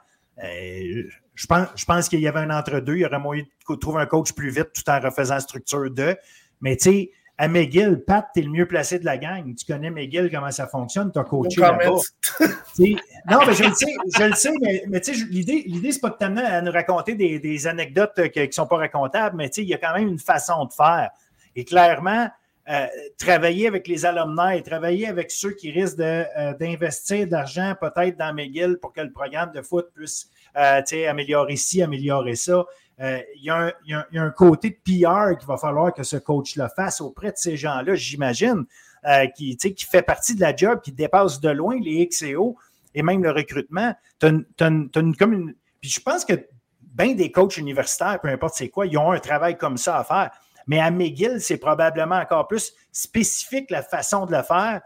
Je 1.37 1.45
pense, 1.45 1.67
je 1.75 1.85
pense 1.85 2.09
qu'il 2.09 2.19
y 2.19 2.27
avait 2.27 2.39
un 2.39 2.49
entre-deux. 2.49 2.95
Il 2.95 3.01
y 3.01 3.05
aurait 3.05 3.19
moyen 3.19 3.43
de 3.69 3.75
trouver 3.75 4.01
un 4.01 4.07
coach 4.07 4.33
plus 4.33 4.49
vite 4.49 4.69
tout 4.73 4.89
en 4.89 4.99
refaisant 4.99 5.39
structure 5.39 5.89
de. 5.91 6.17
Mais 6.61 6.75
tu 6.75 6.83
sais, 6.83 7.11
à 7.37 7.47
McGill, 7.47 8.03
Pat, 8.05 8.25
tu 8.33 8.39
es 8.39 8.43
le 8.43 8.49
mieux 8.49 8.67
placé 8.67 8.97
de 8.97 9.05
la 9.05 9.19
gang. 9.19 9.53
Tu 9.53 9.71
connais 9.71 9.91
McGill, 9.91 10.31
comment 10.31 10.49
ça 10.49 10.65
fonctionne, 10.65 11.11
tu 11.11 11.19
as 11.19 11.23
coaché 11.23 11.61
là-bas. 11.61 11.85
non, 11.85 13.39
mais 13.45 13.53
je 13.53 13.63
le 13.63 13.73
sais, 13.75 13.93
je 14.17 14.23
le 14.23 14.33
sais, 14.33 14.51
mais, 14.87 14.99
tu 14.99 15.13
sais, 15.13 15.25
l'idée, 15.29 15.63
l'idée, 15.67 15.91
c'est 15.91 15.99
pas 15.99 16.09
de 16.09 16.15
t'amener 16.15 16.41
à 16.41 16.59
nous 16.63 16.71
raconter 16.71 17.13
des, 17.13 17.67
anecdotes 17.67 18.29
qui 18.31 18.39
ne 18.39 18.51
sont 18.51 18.65
pas 18.65 18.77
racontables, 18.77 19.37
mais 19.37 19.49
tu 19.49 19.55
sais, 19.55 19.61
il 19.61 19.69
y 19.69 19.75
a 19.75 19.77
quand 19.77 19.93
même 19.93 20.07
une 20.07 20.19
façon 20.19 20.65
de 20.65 20.73
faire. 20.73 21.11
Et 21.55 21.63
clairement, 21.63 22.27
euh, 22.69 22.87
travailler 23.17 23.67
avec 23.67 23.87
les 23.87 24.05
alumni, 24.05 24.61
travailler 24.63 25.07
avec 25.07 25.31
ceux 25.31 25.51
qui 25.51 25.71
risquent 25.71 25.99
euh, 25.99 26.53
d'investir 26.59 27.27
de, 27.27 27.31
l'argent 27.31 27.75
peut-être 27.79 28.17
dans 28.17 28.33
McGill 28.33 28.77
pour 28.81 28.91
que 28.91 28.99
le 28.99 29.11
programme 29.11 29.51
de 29.53 29.61
foot 29.61 29.87
puisse 29.93 30.29
euh, 30.55 30.81
améliorer 31.09 31.55
ci, 31.55 31.81
améliorer 31.81 32.35
ça. 32.35 32.65
Euh, 32.99 33.19
il 33.35 33.43
y, 33.43 33.49
a 33.51 33.73
un 34.13 34.29
côté 34.31 34.71
de 34.71 34.75
PR 34.75 35.37
qu'il 35.37 35.47
va 35.47 35.57
falloir 35.57 35.93
que 35.93 36.03
ce 36.03 36.17
coach 36.17 36.55
le 36.55 36.67
fasse 36.67 36.99
auprès 36.99 37.31
de 37.31 37.37
ces 37.37 37.55
gens-là, 37.55 37.93
j'imagine, 37.95 38.65
euh, 39.05 39.27
qui, 39.27 39.57
fait 39.89 40.01
partie 40.01 40.35
de 40.35 40.41
la 40.41 40.55
job, 40.55 40.81
qui 40.81 40.91
dépasse 40.91 41.39
de 41.39 41.49
loin 41.49 41.79
les 41.79 42.07
XCO 42.07 42.57
et 42.95 43.03
même 43.03 43.23
le 43.23 43.31
recrutement. 43.31 43.93
Je 44.21 45.99
pense 45.99 46.25
que 46.25 46.33
bien 46.81 47.13
des 47.13 47.31
coachs 47.31 47.57
universitaires, 47.57 48.19
peu 48.19 48.29
importe 48.29 48.55
c'est 48.55 48.69
quoi, 48.69 48.87
ils 48.87 48.97
ont 48.97 49.11
un 49.11 49.19
travail 49.19 49.57
comme 49.57 49.77
ça 49.77 49.99
à 49.99 50.03
faire. 50.03 50.31
Mais 50.65 50.79
à 50.79 50.89
McGill, 50.89 51.39
c'est 51.39 51.57
probablement 51.57 52.15
encore 52.17 52.47
plus 52.47 52.73
spécifique 52.91 53.69
la 53.69 53.83
façon 53.83 54.25
de 54.25 54.35
le 54.35 54.41
faire. 54.43 54.81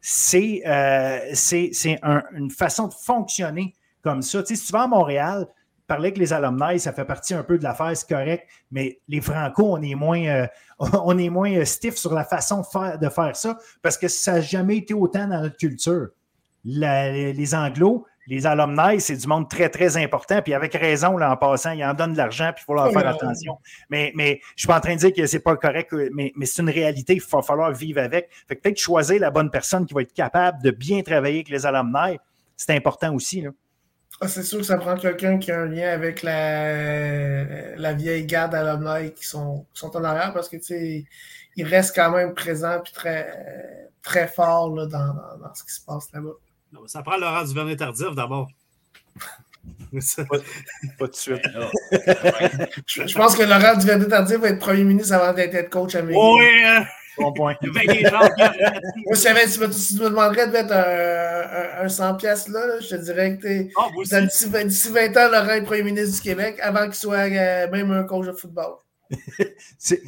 C'est 0.00 0.62
une 0.66 2.50
façon 2.50 2.88
de 2.88 2.94
fonctionner 2.94 3.74
comme 4.04 4.22
ça. 4.22 4.44
si 4.44 4.54
tu 4.56 4.72
vas 4.72 4.82
à 4.82 4.86
Montréal, 4.86 5.48
parler 5.86 6.08
avec 6.08 6.18
les 6.18 6.32
alumni, 6.32 6.78
ça 6.78 6.92
fait 6.92 7.04
partie 7.04 7.34
un 7.34 7.42
peu 7.42 7.58
de 7.58 7.64
l'affaire, 7.64 7.96
c'est 7.96 8.08
correct, 8.08 8.48
mais 8.70 9.00
les 9.08 9.20
Franco, 9.20 9.64
on 9.72 9.82
est 9.82 9.94
moins, 9.94 10.24
euh, 10.24 10.46
on 10.78 11.18
est 11.18 11.30
moins 11.30 11.52
euh, 11.52 11.64
stiff 11.64 11.96
sur 11.96 12.14
la 12.14 12.24
façon 12.24 12.60
de 12.60 12.66
faire, 12.66 12.98
de 12.98 13.08
faire 13.08 13.36
ça 13.36 13.58
parce 13.82 13.98
que 13.98 14.08
ça 14.08 14.34
n'a 14.34 14.40
jamais 14.40 14.78
été 14.78 14.94
autant 14.94 15.26
dans 15.26 15.42
notre 15.42 15.56
culture. 15.56 16.08
les, 16.64 17.54
Anglos, 17.54 18.06
les 18.26 18.46
alumni, 18.46 19.00
c'est 19.00 19.16
du 19.16 19.26
monde 19.26 19.50
très, 19.50 19.68
très 19.68 19.96
important. 19.98 20.40
Puis 20.40 20.54
avec 20.54 20.72
raison, 20.74 21.18
là, 21.18 21.30
en 21.30 21.36
passant, 21.36 21.72
ils 21.72 21.84
en 21.84 21.92
donnent 21.92 22.14
de 22.14 22.18
l'argent, 22.18 22.50
puis 22.54 22.62
il 22.62 22.64
faut 22.64 22.74
leur 22.74 22.90
faire 22.90 23.06
attention. 23.06 23.58
Mais, 23.90 24.12
mais 24.14 24.40
je 24.40 24.52
ne 24.52 24.58
suis 24.58 24.66
pas 24.66 24.78
en 24.78 24.80
train 24.80 24.94
de 24.94 25.00
dire 25.00 25.12
que 25.12 25.26
ce 25.26 25.36
n'est 25.36 25.42
pas 25.42 25.56
correct, 25.56 25.94
mais, 26.12 26.32
mais 26.34 26.46
c'est 26.46 26.62
une 26.62 26.70
réalité, 26.70 27.14
il 27.14 27.22
va 27.22 27.42
falloir 27.42 27.72
vivre 27.72 28.00
avec. 28.00 28.30
Fait 28.48 28.56
que 28.56 28.62
peut-être 28.62 28.78
choisir 28.78 29.20
la 29.20 29.30
bonne 29.30 29.50
personne 29.50 29.84
qui 29.84 29.92
va 29.92 30.02
être 30.02 30.14
capable 30.14 30.62
de 30.62 30.70
bien 30.70 31.02
travailler 31.02 31.36
avec 31.36 31.50
les 31.50 31.66
alumni, 31.66 32.18
c'est 32.56 32.74
important 32.74 33.14
aussi. 33.14 33.42
Là. 33.42 33.50
Ah, 34.20 34.28
c'est 34.28 34.42
sûr 34.42 34.58
que 34.58 34.64
ça 34.64 34.78
prend 34.78 34.96
quelqu'un 34.96 35.38
qui 35.38 35.50
a 35.50 35.60
un 35.60 35.66
lien 35.66 35.90
avec 35.90 36.22
la, 36.22 37.76
la 37.76 37.92
vieille 37.94 38.26
garde 38.26 38.54
alumni 38.54 39.12
qui 39.12 39.26
sont, 39.26 39.66
qui 39.74 39.80
sont 39.80 39.96
en 39.96 40.04
arrière 40.04 40.32
parce 40.32 40.48
que 40.48 40.56
ils 41.56 41.64
restent 41.64 41.94
quand 41.94 42.10
même 42.10 42.34
présents 42.34 42.80
et 42.80 42.92
très, 42.92 43.90
très 44.02 44.28
forts 44.28 44.74
là, 44.74 44.86
dans, 44.86 45.14
dans, 45.14 45.54
ce 45.54 45.64
qui 45.64 45.72
se 45.72 45.80
passe 45.84 46.10
là-bas. 46.12 46.32
Ça 46.86 47.02
prend 47.02 47.16
Laurent 47.16 47.44
Duvernay 47.44 47.76
tardif 47.76 48.14
d'abord. 48.14 48.48
pas, 49.92 50.38
pas, 50.98 51.06
de 51.06 51.14
suite. 51.14 51.42
je, 52.86 53.14
pense 53.16 53.36
que 53.36 53.42
Laurent 53.42 53.76
Duvernay 53.76 54.08
tardif 54.08 54.36
va 54.38 54.48
être 54.48 54.58
premier 54.58 54.84
ministre 54.84 55.14
avant 55.14 55.32
d'être 55.32 55.70
coach 55.70 55.94
américain. 55.94 56.20
Oui! 56.20 56.84
Bon 57.18 57.32
point. 57.32 57.54
Moi, 57.62 57.80
si, 59.14 59.26
tu, 59.26 59.60
me, 59.60 59.66
tu 59.66 60.02
me 60.02 60.08
demanderais 60.08 60.46
de 60.46 60.52
mettre 60.52 60.72
un, 60.72 61.84
un, 61.84 61.88
100 61.88 62.14
pièces 62.16 62.48
là, 62.48 62.80
je 62.80 62.88
te 62.88 62.96
dirais 62.96 63.38
que 63.38 63.68
oh, 63.76 64.02
d'ici 64.02 64.90
20 64.90 65.16
ans, 65.16 65.30
Laurent 65.30 65.50
est 65.50 65.62
premier 65.62 65.82
ministre 65.82 66.16
du 66.16 66.22
Québec 66.22 66.58
avant 66.60 66.84
qu'il 66.84 66.94
soit 66.94 67.30
euh, 67.30 67.70
même 67.70 67.90
un 67.92 68.04
coach 68.04 68.26
de 68.26 68.32
football. 68.32 68.74
c'est 69.78 70.02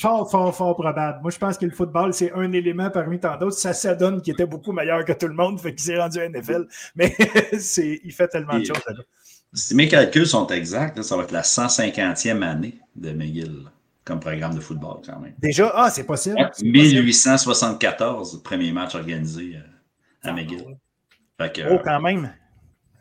fort, 0.00 0.30
fort, 0.30 0.54
fort 0.54 0.74
probable. 0.74 1.20
Moi, 1.22 1.30
je 1.30 1.38
pense 1.38 1.58
que 1.58 1.66
le 1.66 1.72
football, 1.72 2.12
c'est 2.14 2.32
un 2.32 2.52
élément 2.52 2.90
parmi 2.90 3.20
tant 3.20 3.36
d'autres. 3.36 3.56
Ça, 3.56 3.72
ça 3.72 3.94
donne 3.94 4.20
qu'il 4.22 4.32
était 4.32 4.46
beaucoup 4.46 4.72
meilleur 4.72 5.04
que 5.04 5.12
tout 5.12 5.28
le 5.28 5.34
monde, 5.34 5.60
fait 5.60 5.74
qu'il 5.74 5.84
s'est 5.84 5.98
rendu 5.98 6.18
à 6.18 6.28
NFL. 6.28 6.66
Mais 6.96 7.14
il 7.52 8.12
fait 8.12 8.28
tellement 8.28 8.58
de 8.58 8.64
choses. 8.64 8.82
Là. 8.86 9.02
Si 9.52 9.74
mes 9.74 9.88
calculs 9.88 10.26
sont 10.26 10.46
exacts, 10.48 11.00
ça 11.02 11.16
va 11.16 11.22
être 11.22 11.32
la 11.32 11.42
150e 11.42 12.42
année 12.42 12.78
de 12.96 13.12
McGill 13.12 13.70
comme 14.04 14.20
programme 14.20 14.54
de 14.54 14.60
football 14.60 15.00
quand 15.04 15.18
même. 15.18 15.34
Déjà, 15.38 15.72
ah, 15.74 15.90
c'est 15.90 16.04
possible. 16.04 16.36
1874, 16.62 18.42
premier 18.42 18.72
match 18.72 18.94
organisé 18.94 19.56
euh, 19.56 20.28
à 20.28 20.32
McGill. 20.32 20.76
oh, 21.40 21.78
quand 21.82 22.00
même. 22.00 22.32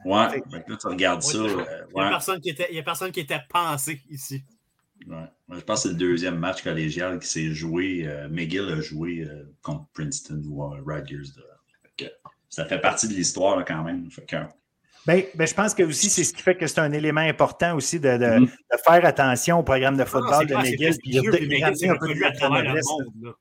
Ouais, 0.05 0.43
là, 0.51 0.77
tu 0.79 0.87
regardes 0.87 1.21
ça. 1.21 1.37
Il 1.37 1.93
n'y 1.93 2.01
a, 2.01 2.09
personne 2.09 2.39
qui 2.41 2.49
était, 2.49 2.77
a 2.77 2.83
personne 2.83 3.11
qui 3.11 3.21
était 3.21 3.41
pensé 3.49 4.01
ici. 4.09 4.43
Ouais. 5.07 5.25
Je 5.49 5.59
pense 5.59 5.83
que 5.83 5.89
c'est 5.89 5.93
le 5.93 5.99
deuxième 5.99 6.37
match 6.37 6.61
collégial 6.63 7.19
qui 7.19 7.27
s'est 7.27 7.51
joué. 7.51 8.07
Euh, 8.07 8.27
McGill 8.29 8.69
a 8.69 8.81
joué 8.81 9.21
euh, 9.21 9.43
contre 9.61 9.85
Princeton 9.93 10.41
ou 10.45 10.65
Rutgers. 10.85 11.31
ça 12.49 12.65
fait 12.65 12.79
partie 12.79 13.07
de 13.07 13.13
l'histoire 13.13 13.63
quand 13.65 13.83
même. 13.83 14.09
Fait 14.09 14.25
que, 14.25 14.37
Bien, 15.05 15.21
ben, 15.35 15.45
je 15.45 15.53
pense 15.53 15.73
que 15.73 15.83
aussi, 15.83 16.09
c'est 16.09 16.23
ce 16.23 16.33
qui 16.33 16.41
fait 16.41 16.55
que 16.55 16.65
c'est 16.65 16.79
un 16.79 16.91
élément 16.93 17.21
important 17.21 17.75
aussi 17.75 17.99
de, 17.99 18.17
de, 18.17 18.25
mm-hmm. 18.25 18.45
de, 18.45 18.77
faire 18.85 19.05
attention 19.05 19.59
au 19.59 19.63
programme 19.63 19.97
de 19.97 20.05
football 20.05 20.47
de 20.47 20.55
McGill. 20.55 20.95
Puis 21.01 21.47
McGill 21.47 21.75
s'est 21.75 21.91
reconnu 21.91 22.23
à 22.23 22.31
travers 22.31 22.63
le 22.63 22.81
monde. 22.81 23.35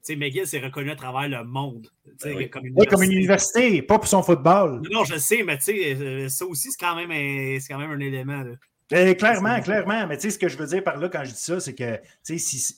sais, 0.00 0.16
McGill 0.16 0.46
s'est 0.46 0.60
reconnu 0.60 0.90
à 0.90 0.96
travers 0.96 1.28
le 1.28 1.44
monde. 1.44 1.88
Ben 2.22 2.36
oui. 2.36 2.48
Comme, 2.48 2.66
une 2.66 2.74
oui, 2.76 2.86
comme 2.86 3.02
une 3.02 3.12
université, 3.12 3.82
pas 3.82 3.98
pour 3.98 4.08
son 4.08 4.22
football. 4.22 4.80
Non, 4.90 5.04
je 5.04 5.18
sais, 5.18 5.42
mais 5.42 5.58
euh, 5.68 6.28
ça 6.28 6.46
aussi, 6.46 6.70
c'est 6.70 6.80
quand, 6.80 6.96
même 6.96 7.10
un, 7.10 7.58
quand 7.68 7.78
même 7.78 7.90
un 7.90 8.00
élément. 8.00 8.42
Là. 8.42 8.52
Eh, 8.92 9.14
clairement, 9.16 9.60
clairement. 9.60 10.06
Mais 10.06 10.16
tu 10.16 10.22
sais, 10.22 10.30
ce 10.30 10.38
que 10.38 10.48
je 10.48 10.56
veux 10.56 10.66
dire 10.66 10.82
par 10.82 10.98
là 10.98 11.08
quand 11.08 11.24
je 11.24 11.30
dis 11.30 11.40
ça, 11.40 11.60
c'est 11.60 11.74
que 11.74 11.98
si, 12.22 12.76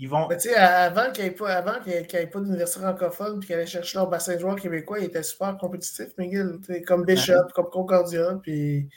ils 0.00 0.08
vont. 0.08 0.26
Mais 0.28 0.38
tu 0.38 0.48
sais, 0.48 0.54
avant 0.54 1.12
qu'il 1.12 1.24
n'y 1.24 1.30
ait 1.30 1.34
pas, 1.34 1.60
pas 1.62 2.40
d'université 2.40 2.80
francophone 2.80 3.40
et 3.42 3.46
qu'il 3.46 3.54
allait 3.54 3.66
chercher 3.66 3.98
leur 3.98 4.08
bassin 4.08 4.34
de 4.34 4.40
joueurs 4.40 4.56
québécois, 4.56 4.98
il 4.98 5.04
était 5.04 5.22
super 5.22 5.58
compétitif, 5.58 6.08
McGill. 6.16 6.58
Comme 6.86 7.04
Bishop, 7.04 7.48
comme 7.54 7.68
Concordia. 7.68 8.40
Puis, 8.42 8.88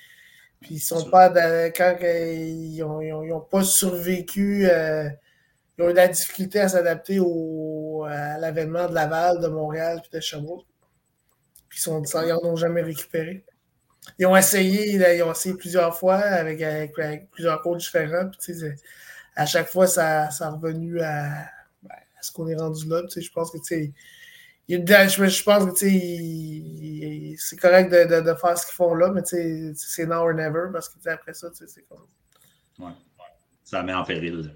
puis 0.61 0.75
ils 0.75 0.79
sont 0.79 1.09
pas. 1.09 1.29
quand 1.71 1.97
ils 2.01 2.79
n'ont 2.79 3.41
pas 3.41 3.63
survécu, 3.63 4.65
euh, 4.69 5.09
ils 5.77 5.83
ont 5.83 5.89
eu 5.89 5.91
de 5.91 5.97
la 5.97 6.07
difficulté 6.07 6.61
à 6.61 6.69
s'adapter 6.69 7.19
à 7.19 8.37
l'avènement 8.37 8.87
de 8.87 8.93
Laval, 8.93 9.41
de 9.41 9.47
Montréal 9.47 9.99
puis 10.01 10.11
de 10.13 10.21
Sherbrooke. 10.21 10.65
Puis 11.67 11.81
ils 11.85 12.27
n'en 12.29 12.45
ont 12.45 12.55
jamais 12.55 12.81
récupéré. 12.81 13.43
Ils 14.19 14.25
ont 14.25 14.37
essayé, 14.37 14.91
ils 14.91 15.23
ont 15.23 15.31
essayé 15.31 15.55
plusieurs 15.55 15.97
fois 15.97 16.15
avec, 16.15 16.61
avec, 16.61 17.29
plusieurs 17.31 17.61
coachs 17.61 17.79
différents. 17.79 18.29
Puis, 18.29 18.53
à 19.35 19.45
chaque 19.45 19.69
fois, 19.69 19.87
ça, 19.87 20.29
ça 20.31 20.47
a 20.47 20.51
revenu 20.51 21.01
à, 21.01 21.49
ce 22.21 22.31
qu'on 22.31 22.47
est 22.47 22.55
rendu 22.55 22.87
là. 22.87 23.01
Je 23.01 23.05
pense 23.05 23.15
que 23.15 23.21
je, 23.21 23.31
pense 23.33 23.51
que 23.51 23.57
c'est 27.37 27.57
correct 27.57 27.91
de, 27.91 28.21
de, 28.21 28.33
faire 28.35 28.57
ce 28.57 28.65
qu'ils 28.65 28.75
font 28.75 28.95
là, 28.95 29.11
mais 29.11 29.21
c'est 29.25 30.05
now 30.05 30.21
or 30.21 30.33
never 30.33 30.69
parce 30.71 30.89
que 30.89 31.09
après 31.09 31.33
ça, 31.33 31.49
c'est 31.53 31.87
comme. 31.87 32.05
Ouais. 32.79 32.93
Ça 33.63 33.83
met 33.83 33.93
en 33.93 34.03
péril 34.03 34.53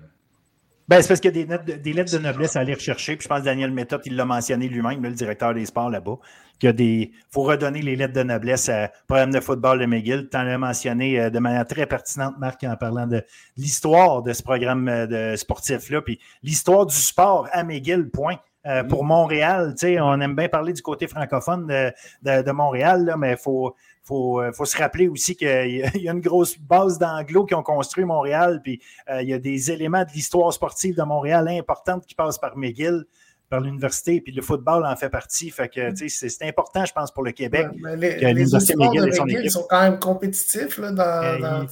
Ben, 0.88 1.01
c'est 1.01 1.09
parce 1.09 1.19
qu'il 1.19 1.35
y 1.35 1.41
a 1.41 1.57
des, 1.57 1.77
des, 1.80 1.93
lettres 1.93 2.14
de 2.14 2.18
noblesse 2.18 2.55
à 2.55 2.61
aller 2.61 2.73
rechercher. 2.73 3.18
Puis 3.18 3.26
je 3.26 3.27
pense 3.27 3.39
que 3.39 3.45
Daniel 3.45 3.72
Méthode, 3.72 4.01
il 4.05 4.15
l'a 4.15 4.23
mentionné 4.23 4.69
lui-même, 4.69 5.03
le 5.03 5.11
directeur 5.11 5.53
des 5.53 5.65
sports 5.65 5.89
là-bas, 5.89 6.18
qu'il 6.59 6.68
y 6.68 6.69
a 6.69 6.73
des. 6.73 7.11
faut 7.30 7.43
redonner 7.43 7.81
les 7.81 7.97
lettres 7.97 8.14
de 8.14 8.23
noblesse 8.23 8.69
à 8.69 8.89
programme 9.05 9.31
de 9.31 9.41
football 9.41 9.80
de 9.80 9.85
McGill. 9.85 10.30
Tu 10.31 10.38
en 10.38 10.47
as 10.47 10.57
mentionné 10.57 11.19
euh, 11.19 11.30
de 11.30 11.39
manière 11.39 11.68
très 11.68 11.85
pertinente, 11.88 12.35
Marc, 12.39 12.64
en 12.64 12.77
parlant 12.77 13.05
de 13.05 13.22
l'histoire 13.57 14.23
de 14.23 14.31
ce 14.31 14.41
programme 14.41 14.88
euh, 14.88 15.07
de 15.07 15.35
sportif-là. 15.35 16.01
Puis 16.01 16.19
l'histoire 16.41 16.85
du 16.85 16.95
sport 16.95 17.49
à 17.51 17.64
McGill, 17.64 18.09
point. 18.09 18.38
Euh, 18.65 18.84
pour 18.84 19.05
mm. 19.05 19.07
Montréal, 19.07 19.76
on 20.01 20.19
aime 20.19 20.35
bien 20.35 20.49
parler 20.49 20.73
du 20.73 20.81
côté 20.81 21.07
francophone 21.07 21.68
de, 21.68 21.93
de, 22.23 22.41
de 22.43 22.51
Montréal, 22.51 23.05
là, 23.05 23.15
mais 23.15 23.31
il 23.31 23.38
faut, 23.38 23.76
faut, 24.07 24.41
euh, 24.41 24.51
faut 24.53 24.65
se 24.65 24.77
rappeler 24.77 25.07
aussi 25.07 25.35
qu'il 25.35 25.91
y 25.95 26.09
a 26.09 26.11
une 26.11 26.21
grosse 26.21 26.57
base 26.57 26.97
d'anglo 26.97 27.45
qui 27.45 27.53
ont 27.53 27.63
construit 27.63 28.05
Montréal, 28.05 28.61
puis 28.63 28.81
euh, 29.09 29.21
il 29.21 29.29
y 29.29 29.34
a 29.34 29.39
des 29.39 29.71
éléments 29.71 30.03
de 30.03 30.09
l'histoire 30.11 30.51
sportive 30.53 30.95
de 30.95 31.03
Montréal 31.03 31.47
importantes 31.49 32.05
qui 32.05 32.15
passent 32.15 32.39
par 32.39 32.57
McGill, 32.57 33.05
par 33.49 33.61
l'université, 33.61 34.21
puis 34.21 34.34
le 34.34 34.41
football 34.41 34.85
en 34.85 34.95
fait 34.95 35.09
partie. 35.09 35.49
Fait 35.49 35.69
que 35.69 35.93
c'est 35.95 36.41
important, 36.43 36.85
je 36.85 36.93
pense, 36.93 37.11
pour 37.11 37.23
le 37.23 37.31
Québec. 37.31 37.67
les, 37.95 38.15
les 38.15 38.45
McGill, 38.77 39.09
ils 39.43 39.51
sont 39.51 39.65
quand 39.69 39.81
même 39.81 39.99
compétitifs 39.99 40.77
là, 40.77 40.91
dans, 40.91 41.39
dans 41.39 41.67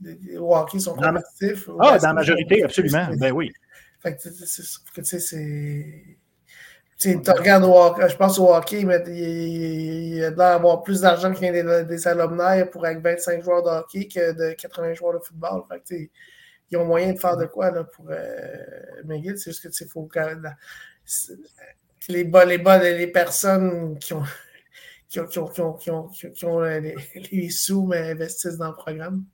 les 0.00 0.36
hockey 0.38 0.78
sont 0.78 0.94
compétitifs. 0.94 1.68
ah, 1.80 1.98
dans 1.98 2.08
la 2.08 2.14
majorité, 2.14 2.62
absolument. 2.62 3.08
Ben 3.18 3.32
oui. 3.32 3.52
Fait 4.00 4.14
que 4.14 5.02
c'est 5.02 6.16
tu 6.98 7.30
regardes 7.30 7.64
je 8.08 8.16
pense 8.16 8.38
au 8.38 8.54
hockey, 8.54 8.84
mais 8.84 9.02
il, 9.08 10.24
a 10.24 10.30
d'avoir 10.30 10.82
plus 10.82 11.02
d'argent 11.02 11.30
a 11.30 11.52
des, 11.52 11.84
des 11.84 12.08
alumni 12.08 12.64
pour 12.72 12.86
avec 12.86 13.02
25 13.02 13.42
joueurs 13.42 13.62
de 13.62 13.68
hockey 13.68 14.08
que 14.08 14.32
de 14.32 14.54
80 14.54 14.94
joueurs 14.94 15.14
de 15.14 15.24
football. 15.24 15.64
Fait 15.68 16.10
ils 16.70 16.76
ont 16.78 16.84
moyen 16.84 17.12
de 17.12 17.18
faire 17.18 17.36
de 17.36 17.46
quoi 17.46 17.70
là, 17.70 17.84
pour 17.84 18.06
euh, 18.10 18.56
McGill. 19.04 19.38
C'est 19.38 19.50
juste 19.50 19.62
que 19.62 19.84
il 19.84 19.88
faut 19.88 20.08
les, 22.08 22.24
bas, 22.24 22.44
les, 22.44 22.58
bas, 22.58 22.78
les 22.78 23.06
personnes 23.06 23.98
qui 23.98 24.12
ont, 24.14 24.24
qui 25.08 25.20
ont, 25.20 25.26
qui 25.26 25.60
ont, 25.60 26.08
qui 26.08 26.44
ont, 26.44 26.60
les, 26.60 26.96
les, 27.30 27.50
sous 27.50 27.86
mais 27.86 28.10
investissent 28.10 28.56
dans 28.56 28.68
le 28.68 28.74
programme. 28.74 29.24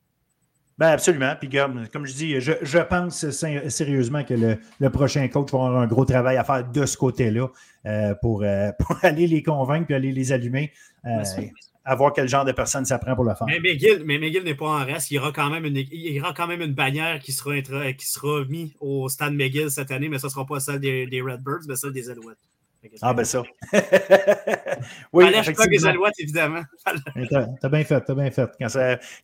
Ben 0.79 0.89
absolument. 0.89 1.35
Puis 1.39 1.49
comme, 1.49 2.07
je 2.07 2.13
dis, 2.13 2.41
je, 2.41 2.79
pense 2.79 3.29
sérieusement 3.31 4.25
que 4.25 4.35
le, 4.81 4.91
prochain 4.91 5.27
coach 5.29 5.53
va 5.53 5.59
avoir 5.59 5.83
un 5.83 5.87
gros 5.87 6.05
travail 6.05 6.37
à 6.37 6.45
faire 6.45 6.69
de 6.69 6.87
ce 6.87 6.97
côté-là 6.97 7.49
euh, 7.87 8.15
pour, 8.21 8.43
euh, 8.43 8.71
pour, 8.79 8.97
aller 9.03 9.27
les 9.27 9.43
convaincre 9.43 9.91
et 9.91 9.95
aller 9.95 10.13
les 10.13 10.33
allumer. 10.33 10.73
Euh, 11.05 11.23
à 11.85 11.97
voir 11.97 12.13
quel 12.13 12.29
genre 12.29 12.45
de 12.45 12.53
personne 12.53 12.85
ça 12.85 12.97
prend 12.99 13.17
pour 13.17 13.25
le 13.25 13.35
faire. 13.35 13.47
Mais 13.49 13.59
McGill, 13.59 14.05
mais 14.05 14.19
n'est 14.19 14.55
pas 14.55 14.69
en 14.69 14.85
reste. 14.85 15.11
Il 15.11 15.15
y 15.15 15.19
aura 15.19 15.33
quand 15.33 15.51
même 15.51 15.65
une, 15.65 15.79
il 15.79 16.13
y 16.13 16.21
aura 16.21 16.33
quand 16.33 16.47
même 16.47 16.63
une 16.63 16.75
bannière 16.75 17.19
qui 17.19 17.33
sera, 17.33 17.61
qui 17.61 18.07
sera 18.07 18.45
mise 18.45 18.71
au 18.81 19.09
stade 19.09 19.35
McGill 19.35 19.69
cette 19.69 19.91
année, 19.91 20.09
mais 20.09 20.21
ce 20.21 20.27
ne 20.27 20.31
sera 20.31 20.47
pas 20.47 20.61
celle 20.61 20.79
des, 20.79 21.07
des 21.07 21.21
Redbirds, 21.21 21.63
mais 21.69 21.75
celle 21.75 21.93
des 21.93 22.09
Alouettes. 22.09 22.39
Ah, 23.01 23.15
ben 23.15 23.25
ça. 23.25 23.43
oui, 25.13 25.25
Fallait 25.25 25.53
pas 25.53 25.67
les 25.67 25.87
alouettes, 25.87 26.19
évidemment. 26.19 26.63
T'as 27.61 27.69
bien 27.69 27.85
fait, 27.85 28.01
t'as 28.01 28.15
bien 28.15 28.31
fait. 28.31 28.51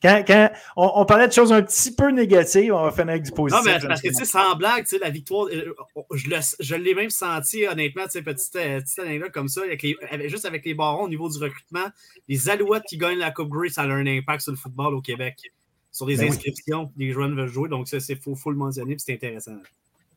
Quand, 0.01 0.22
quand, 0.26 0.51
on, 0.76 1.05
parlait 1.05 1.26
de 1.26 1.32
choses 1.32 1.52
un 1.52 1.62
petit 1.62 1.93
peu 1.93 2.10
négatives, 2.10 2.72
on 2.72 2.85
va 2.85 2.90
finir 2.93 3.10
avec 3.10 3.24
du 3.24 3.32
positif. 3.32 3.64
Non, 3.64 3.72
mais 3.72 3.86
parce 3.86 4.01
que, 4.01 4.09
tu 4.09 4.14
sais, 4.14 4.24
sans 4.24 4.55
blague, 4.55 4.85
tu 4.85 4.90
sais, 4.90 4.98
la 4.98 5.10
victoire, 5.10 5.48
euh, 5.52 5.74
je, 6.14 6.30
je 6.60 6.74
l'ai 6.76 6.94
même 6.94 7.10
senti, 7.10 7.66
honnêtement, 7.66 8.05
tu 8.05 8.12
sais, 8.12 8.22
petite, 8.22 8.56
euh, 8.56 8.80
petite 8.80 8.98
anecdote 9.01 9.32
comme 9.32 9.48
ça, 9.48 9.62
avec 9.62 9.82
les, 9.82 9.97
juste 10.28 10.44
avec 10.44 10.64
les 10.64 10.74
barons 10.74 11.05
au 11.05 11.09
niveau 11.09 11.28
du 11.28 11.39
recrutement, 11.39 11.86
les 12.28 12.48
alouettes 12.48 12.85
qui 12.89 12.97
gagnent 12.97 13.18
la 13.18 13.32
Coupe 13.32 13.48
Grey, 13.48 13.70
ça 13.70 13.82
a 13.82 13.86
un 13.86 14.06
impact 14.06 14.43
sur 14.43 14.52
le 14.52 14.59
football 14.59 14.94
au 14.94 15.01
Québec. 15.01 15.52
Sur 15.90 16.06
les 16.06 16.18
ben 16.18 16.28
inscriptions, 16.28 16.93
les 16.97 17.10
joueurs 17.12 17.30
veulent 17.30 17.48
jouer, 17.48 17.68
donc 17.68 17.89
ça, 17.89 17.98
c'est 17.98 18.14
faut, 18.14 18.36
faut 18.36 18.51
le 18.51 18.56
mentionner, 18.56 18.94
puis 18.94 19.02
c'est 19.05 19.14
intéressant. 19.14 19.56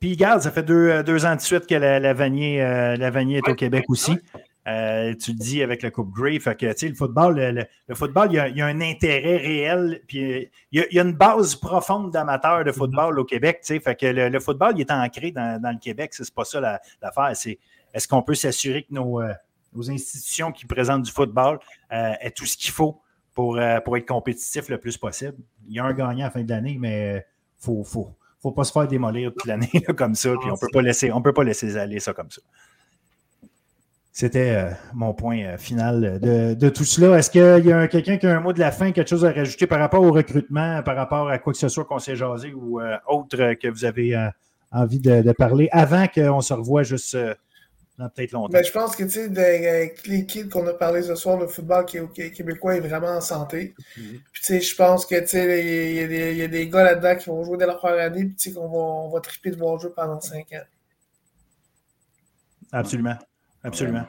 Puis, 0.02 0.14
regarde, 0.14 0.42
ça 0.42 0.50
fait 0.50 0.64
deux, 0.64 0.90
euh, 0.90 1.04
deux, 1.04 1.28
ans 1.28 1.36
de 1.36 1.42
suite 1.42 1.68
que 1.68 1.76
la, 1.76 2.00
la 2.00 2.14
Vanier, 2.16 2.60
euh, 2.60 2.98
la 2.98 3.12
Vanier 3.12 3.38
est 3.38 3.48
au 3.48 3.54
Québec 3.54 3.86
aussi. 3.88 4.18
Euh, 4.68 5.14
tu 5.14 5.32
le 5.32 5.38
dis 5.38 5.62
avec 5.62 5.84
la 5.84 5.92
Coupe 5.92 6.12
Grey. 6.12 6.40
Fait 6.40 6.56
que, 6.56 6.66
tu 6.72 6.74
sais, 6.76 6.90
le 6.90 6.96
football, 6.96 7.40
le, 7.40 7.96
football, 7.96 8.30
il 8.32 8.36
y, 8.36 8.40
a, 8.40 8.48
il 8.48 8.58
y, 8.58 8.62
a, 8.64 8.66
un 8.66 8.82
intérêt 8.82 9.38
réel. 9.38 10.02
Puis, 10.08 10.50
il 10.72 10.80
y 10.80 10.82
a, 10.82 10.88
il 10.90 10.96
y 10.96 11.00
a 11.00 11.04
une 11.04 11.14
base 11.14 11.54
profonde 11.54 12.10
d'amateurs 12.10 12.64
de 12.64 12.72
football 12.72 13.20
au 13.20 13.26
Québec. 13.26 13.60
Tu 13.62 13.76
sais, 13.76 13.80
fait 13.80 13.94
que 13.94 14.08
le, 14.08 14.40
football, 14.40 14.74
il 14.76 14.82
est 14.82 14.92
ancré 14.92 15.32
dans, 15.32 15.62
dans 15.62 15.72
le 15.72 15.78
Québec. 15.78 16.16
C'est 16.16 16.34
pas 16.34 16.46
ça 16.46 16.60
l'affaire. 16.60 17.36
c'est 17.36 17.60
est-ce 17.94 18.08
qu'on 18.08 18.24
peut 18.24 18.36
s'assurer 18.36 18.82
que 18.82 18.94
nos, 18.96 19.22
nos, 19.76 19.92
institutions 19.92 20.52
qui 20.52 20.66
présentent 20.66 21.04
du 21.04 21.12
football 21.12 21.60
aient 21.92 22.32
tout 22.32 22.48
ce 22.48 22.58
qu'il 22.58 22.72
faut 22.72 23.00
pour, 23.36 23.60
pour 23.86 23.98
être 23.98 24.08
compétitif 24.08 24.68
le 24.68 24.80
plus 24.80 24.98
possible? 24.98 25.38
Il 25.68 25.76
y 25.76 25.80
a 25.80 25.84
un 25.84 25.94
gagnant 25.94 26.22
à 26.22 26.24
la 26.24 26.32
fin 26.32 26.42
de 26.42 26.50
l'année, 26.50 26.78
mais 26.80 27.18
il 27.18 27.64
faut, 27.64 27.84
faut, 27.84 28.16
faut 28.42 28.52
pas 28.52 28.64
se 28.64 28.72
faire 28.72 28.88
démolir 28.88 29.32
toute 29.32 29.46
l'année 29.46 29.70
comme 29.98 30.16
ça, 30.16 30.32
puis 30.40 30.50
on 30.52 30.58
peut 30.58 30.68
pas 30.72 30.82
laisser, 30.82 31.12
on 31.12 31.22
peut 31.22 31.34
pas 31.34 31.44
laisser 31.44 31.78
aller 31.78 32.00
ça 32.00 32.14
comme 32.14 32.32
ça. 32.32 32.42
C'était 34.14 34.56
euh, 34.56 34.72
mon 34.94 35.14
point 35.14 35.40
euh, 35.40 35.58
final 35.58 36.20
de, 36.20 36.70
tout 36.70 36.84
cela. 36.84 37.18
Est-ce 37.18 37.30
qu'il 37.32 37.66
y 37.66 37.72
a 37.72 37.88
quelqu'un 37.88 38.18
qui 38.18 38.28
a 38.28 38.36
un 38.36 38.42
mot 38.42 38.52
de 38.52 38.60
la 38.60 38.72
fin, 38.72 38.92
quelque 38.92 39.10
chose 39.10 39.24
à 39.24 39.32
rajouter 39.32 39.68
par 39.68 39.80
rapport 39.80 40.04
au 40.04 40.12
recrutement, 40.12 40.84
par 40.84 40.98
rapport 40.98 41.30
à 41.30 41.38
quoi 41.38 41.54
que 41.54 41.60
ce 41.60 41.70
soit 41.70 41.86
qu'on 41.86 42.00
s'est 42.00 42.18
jasé 42.18 42.54
ou 42.54 42.82
euh, 42.82 42.98
autre 43.08 43.54
que 43.54 43.70
vous 43.70 43.86
avez 43.86 44.30
envie 44.72 45.00
de, 45.00 45.32
parler 45.32 45.70
avant 45.72 46.08
qu'on 46.08 46.42
se 46.42 46.54
revoie 46.54 46.84
juste 46.84 47.18
peut-être 48.10 48.32
longtemps? 48.32 48.54
Ben, 48.54 48.64
je 48.64 48.72
pense 48.72 48.96
que, 48.96 49.04
tu 49.04 49.10
sais, 49.10 49.68
avec 49.70 50.06
les 50.08 50.26
kids 50.26 50.50
qu'on 50.50 50.66
a 50.68 50.74
parlé 50.74 51.02
ce 51.04 51.16
soir, 51.16 51.38
le 51.38 51.48
football 51.48 51.86
québécois 51.86 52.76
est 52.76 52.82
vraiment 52.82 53.16
en 53.16 53.22
santé. 53.22 53.76
Mm-hmm. 53.98 54.20
Puis, 54.32 54.42
tu 54.42 54.44
sais, 54.44 54.62
je 54.62 54.76
pense 54.76 55.06
que, 55.06 55.20
tu 55.20 55.28
sais, 55.28 55.66
il 55.66 56.38
y, 56.38 56.42
a 56.42 56.48
des 56.48 56.70
gars 56.70 56.84
là-dedans 56.84 57.16
qui 57.16 57.30
vont 57.30 57.44
jouer 57.44 57.58
dès 57.58 57.66
leur 57.66 57.78
première 57.78 58.06
année, 58.06 58.26
puis, 58.26 58.36
tu 58.36 58.50
sais, 58.50 58.56
qu'on 58.56 58.68
va, 58.68 58.78
on 58.78 59.10
va 59.10 59.20
triper 59.20 59.52
de 59.52 59.58
voir 59.58 59.80
jouer 59.80 59.92
pendant 59.96 60.20
cinq 60.20 60.52
ans. 60.54 60.66
Absolument. 62.72 63.18
Absolument. 63.64 64.06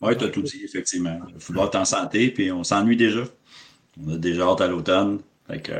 Oui, 0.00 0.16
tu 0.16 0.24
as 0.24 0.28
tout 0.28 0.42
dit, 0.42 0.62
effectivement. 0.64 1.18
Le 1.32 1.38
football 1.38 1.68
est 1.72 1.76
en 1.76 1.84
santé, 1.84 2.30
puis 2.30 2.52
on 2.52 2.62
s'ennuie 2.62 2.96
déjà. 2.96 3.24
On 4.00 4.14
a 4.14 4.18
déjà 4.18 4.42
hâte 4.42 4.60
à 4.60 4.68
l'automne. 4.68 5.20
Fait 5.46 5.60
que. 5.60 5.72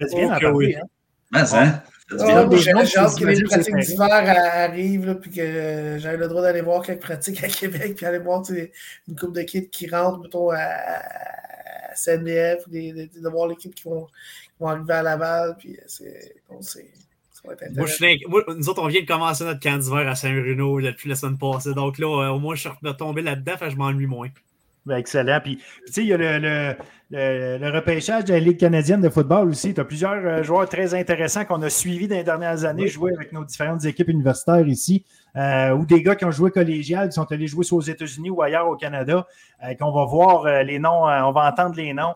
C'est 0.00 0.14
bien, 0.14 0.52
oui. 0.52 0.76
Hein? 0.76 0.86
Mais, 1.32 1.54
hein? 1.54 1.82
J'ai 2.18 2.98
hâte 2.98 3.18
que 3.18 3.24
les 3.24 3.42
pratiques 3.42 3.76
d'hiver 3.76 4.08
arrivent, 4.54 5.18
puis 5.20 5.30
que 5.30 5.96
j'aille 5.98 6.16
le 6.16 6.28
droit 6.28 6.42
d'aller 6.42 6.62
voir 6.62 6.82
quelques 6.82 7.02
pratiques 7.02 7.42
à 7.42 7.48
Québec, 7.48 7.94
puis 7.96 8.06
aller 8.06 8.18
voir 8.18 8.42
une 8.50 9.16
coupe 9.16 9.34
de 9.34 9.42
kids 9.42 9.68
qui 9.68 9.88
rentrent, 9.88 10.20
plutôt 10.20 10.50
à, 10.50 10.56
à 10.56 11.94
CNDF, 11.94 12.68
de, 12.68 13.28
voir 13.28 13.48
les 13.48 13.56
kids 13.56 13.70
qui 13.70 13.84
vont, 13.84 14.06
arriver 14.60 14.94
à 14.94 15.02
Laval, 15.02 15.56
puis 15.58 15.78
c'est. 15.86 16.34
ça 16.60 16.80
va 17.44 17.52
être 17.52 17.76
moi, 18.28 18.42
nous 18.56 18.68
autres, 18.68 18.82
on 18.82 18.88
vient 18.88 19.02
de 19.02 19.06
commencer 19.06 19.44
notre 19.44 19.60
camp 19.60 19.78
d'hiver 19.78 20.08
à 20.08 20.14
Saint-Bruno 20.14 20.80
depuis 20.80 21.08
la 21.08 21.16
semaine 21.16 21.38
passée. 21.38 21.74
Donc 21.74 21.98
là, 21.98 22.06
euh, 22.06 22.30
au 22.30 22.38
moins, 22.38 22.54
je 22.54 22.68
suis 22.68 22.96
tombé 22.96 23.22
là-dedans, 23.22 23.54
je 23.68 23.76
m'ennuie 23.76 24.06
moins. 24.06 24.28
Ben, 24.86 24.96
excellent. 24.96 25.40
Puis, 25.42 25.56
tu 25.86 25.92
sais, 25.92 26.02
il 26.02 26.08
y 26.08 26.12
a 26.12 26.18
le, 26.18 26.76
le, 27.10 27.70
repêchage 27.70 28.24
de 28.24 28.34
la 28.34 28.38
Ligue 28.38 28.58
canadienne 28.58 29.00
de 29.00 29.08
football 29.08 29.48
aussi. 29.48 29.72
Tu 29.72 29.80
as 29.80 29.84
plusieurs 29.84 30.12
euh, 30.12 30.42
joueurs 30.42 30.68
très 30.68 30.94
intéressants 30.94 31.46
qu'on 31.46 31.62
a 31.62 31.70
suivis 31.70 32.06
dans 32.06 32.16
les 32.16 32.24
dernières 32.24 32.64
années 32.64 32.86
jouer 32.86 33.12
avec 33.14 33.32
nos 33.32 33.44
différentes 33.44 33.84
équipes 33.86 34.08
universitaires 34.08 34.66
ici, 34.68 35.04
euh, 35.36 35.70
ou 35.70 35.86
des 35.86 36.02
gars 36.02 36.16
qui 36.16 36.26
ont 36.26 36.30
joué 36.30 36.50
collégial, 36.50 37.08
qui 37.08 37.14
sont 37.14 37.30
allés 37.32 37.46
jouer 37.46 37.64
soit 37.64 37.78
aux 37.78 37.82
États-Unis 37.82 38.28
ou 38.28 38.42
ailleurs 38.42 38.68
au 38.68 38.76
Canada, 38.76 39.26
euh, 39.64 39.74
qu'on 39.74 39.90
va 39.90 40.04
voir 40.04 40.62
les 40.64 40.78
noms, 40.78 41.04
on 41.04 41.32
va 41.32 41.48
entendre 41.48 41.76
les 41.76 41.94
noms. 41.94 42.14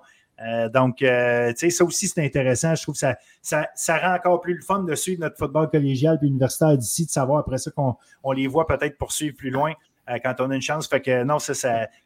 donc, 0.72 0.96
tu 0.98 1.06
sais, 1.06 1.70
ça 1.70 1.84
aussi, 1.84 2.06
c'est 2.06 2.24
intéressant. 2.24 2.74
Je 2.74 2.82
trouve 2.82 2.94
que 2.94 3.00
ça, 3.00 3.16
ça, 3.40 3.66
ça, 3.74 3.98
rend 3.98 4.14
encore 4.14 4.40
plus 4.40 4.54
le 4.54 4.62
fun 4.62 4.80
de 4.80 4.94
suivre 4.94 5.22
notre 5.22 5.38
football 5.38 5.70
collégial 5.70 6.18
et 6.22 6.26
universitaire 6.26 6.76
d'ici, 6.76 7.06
de 7.06 7.10
savoir 7.10 7.40
après 7.40 7.58
ça 7.58 7.70
qu'on 7.70 7.96
on 8.22 8.32
les 8.32 8.46
voit 8.46 8.66
peut-être 8.66 8.98
poursuivre 8.98 9.36
plus 9.36 9.50
loin. 9.50 9.72
Euh, 10.08 10.18
quand 10.22 10.40
on 10.40 10.50
a 10.50 10.54
une 10.54 10.62
chance. 10.62 10.88
Fait 10.88 11.00
que 11.00 11.24
non, 11.24 11.38
ça, 11.38 11.52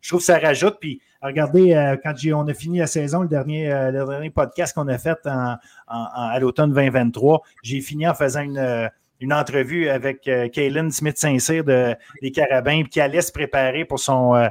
je 0.00 0.08
trouve 0.08 0.20
que 0.20 0.26
ça 0.26 0.38
rajoute. 0.38 0.78
Puis 0.80 1.00
regardez, 1.20 1.74
euh, 1.74 1.96
quand 2.02 2.14
on 2.34 2.48
a 2.48 2.54
fini 2.54 2.78
la 2.78 2.86
saison, 2.86 3.22
le 3.22 3.28
dernier, 3.28 3.72
euh, 3.72 3.90
le 3.90 4.04
dernier 4.04 4.30
podcast 4.30 4.74
qu'on 4.74 4.88
a 4.88 4.98
fait 4.98 5.18
à 5.26 6.38
l'automne 6.40 6.72
2023, 6.72 7.42
j'ai 7.62 7.80
fini 7.80 8.08
en 8.08 8.14
faisant 8.14 8.40
une, 8.40 8.90
une 9.20 9.32
entrevue 9.32 9.88
avec 9.88 10.22
Kaylin 10.22 10.90
Smith-Saint-Cyr 10.90 11.64
de, 11.64 11.94
des 12.20 12.32
Carabins 12.32 12.82
qui 12.84 13.00
allait 13.00 13.20
se 13.20 13.30
préparer 13.30 13.84
pour 13.84 14.00
son 14.00 14.48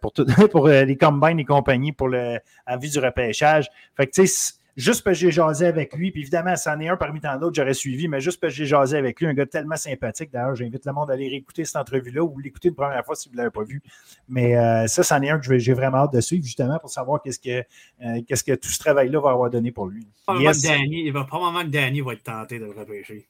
pour, 0.00 0.12
pour 0.50 0.68
les 0.68 0.96
combines 0.96 1.38
et 1.40 1.44
compagnie 1.44 1.92
pour 1.92 2.08
le 2.08 2.38
en 2.66 2.78
vue 2.78 2.88
du 2.88 2.98
repêchage. 2.98 3.68
Fait 3.96 4.06
que 4.06 4.12
tu 4.12 4.26
sais, 4.26 4.54
juste 4.80 5.02
parce 5.02 5.16
que 5.18 5.26
j'ai 5.26 5.30
jasé 5.30 5.66
avec 5.66 5.94
lui, 5.94 6.10
puis 6.10 6.22
évidemment, 6.22 6.56
c'en 6.56 6.78
est 6.80 6.88
un 6.88 6.96
parmi 6.96 7.20
tant 7.20 7.36
d'autres, 7.38 7.54
j'aurais 7.54 7.74
suivi, 7.74 8.08
mais 8.08 8.20
juste 8.20 8.40
parce 8.40 8.52
que 8.52 8.58
j'ai 8.58 8.66
jasé 8.66 8.96
avec 8.96 9.20
lui, 9.20 9.26
un 9.26 9.34
gars 9.34 9.46
tellement 9.46 9.76
sympathique. 9.76 10.30
D'ailleurs, 10.32 10.54
j'invite 10.54 10.84
le 10.86 10.92
monde 10.92 11.10
à 11.10 11.14
aller 11.14 11.28
réécouter 11.28 11.64
cette 11.64 11.76
entrevue-là 11.76 12.22
ou 12.22 12.38
l'écouter 12.38 12.68
une 12.68 12.74
première 12.74 13.04
fois 13.04 13.14
si 13.14 13.28
vous 13.28 13.34
ne 13.34 13.38
l'avez 13.38 13.50
pas 13.50 13.62
vu. 13.62 13.82
Mais 14.28 14.56
euh, 14.56 14.86
ça, 14.86 15.02
c'en 15.02 15.20
est 15.22 15.30
un 15.30 15.38
que 15.38 15.58
j'ai 15.58 15.72
vraiment 15.72 15.98
hâte 15.98 16.12
de 16.12 16.20
suivre, 16.20 16.44
justement, 16.44 16.78
pour 16.78 16.90
savoir 16.90 17.22
qu'est-ce 17.22 17.38
que, 17.38 17.64
euh, 18.04 18.22
qu'est-ce 18.26 18.44
que 18.44 18.54
tout 18.54 18.68
ce 18.68 18.78
travail-là 18.78 19.20
va 19.20 19.30
avoir 19.30 19.50
donné 19.50 19.70
pour 19.70 19.86
lui. 19.86 20.06
il 20.28 21.12
va 21.12 21.24
probablement 21.24 21.64
que 21.64 21.70
Danny 21.70 22.00
va 22.00 22.14
être 22.14 22.22
tenté 22.22 22.58
de 22.58 22.64
le 22.64 22.72
repêcher. 22.72 23.26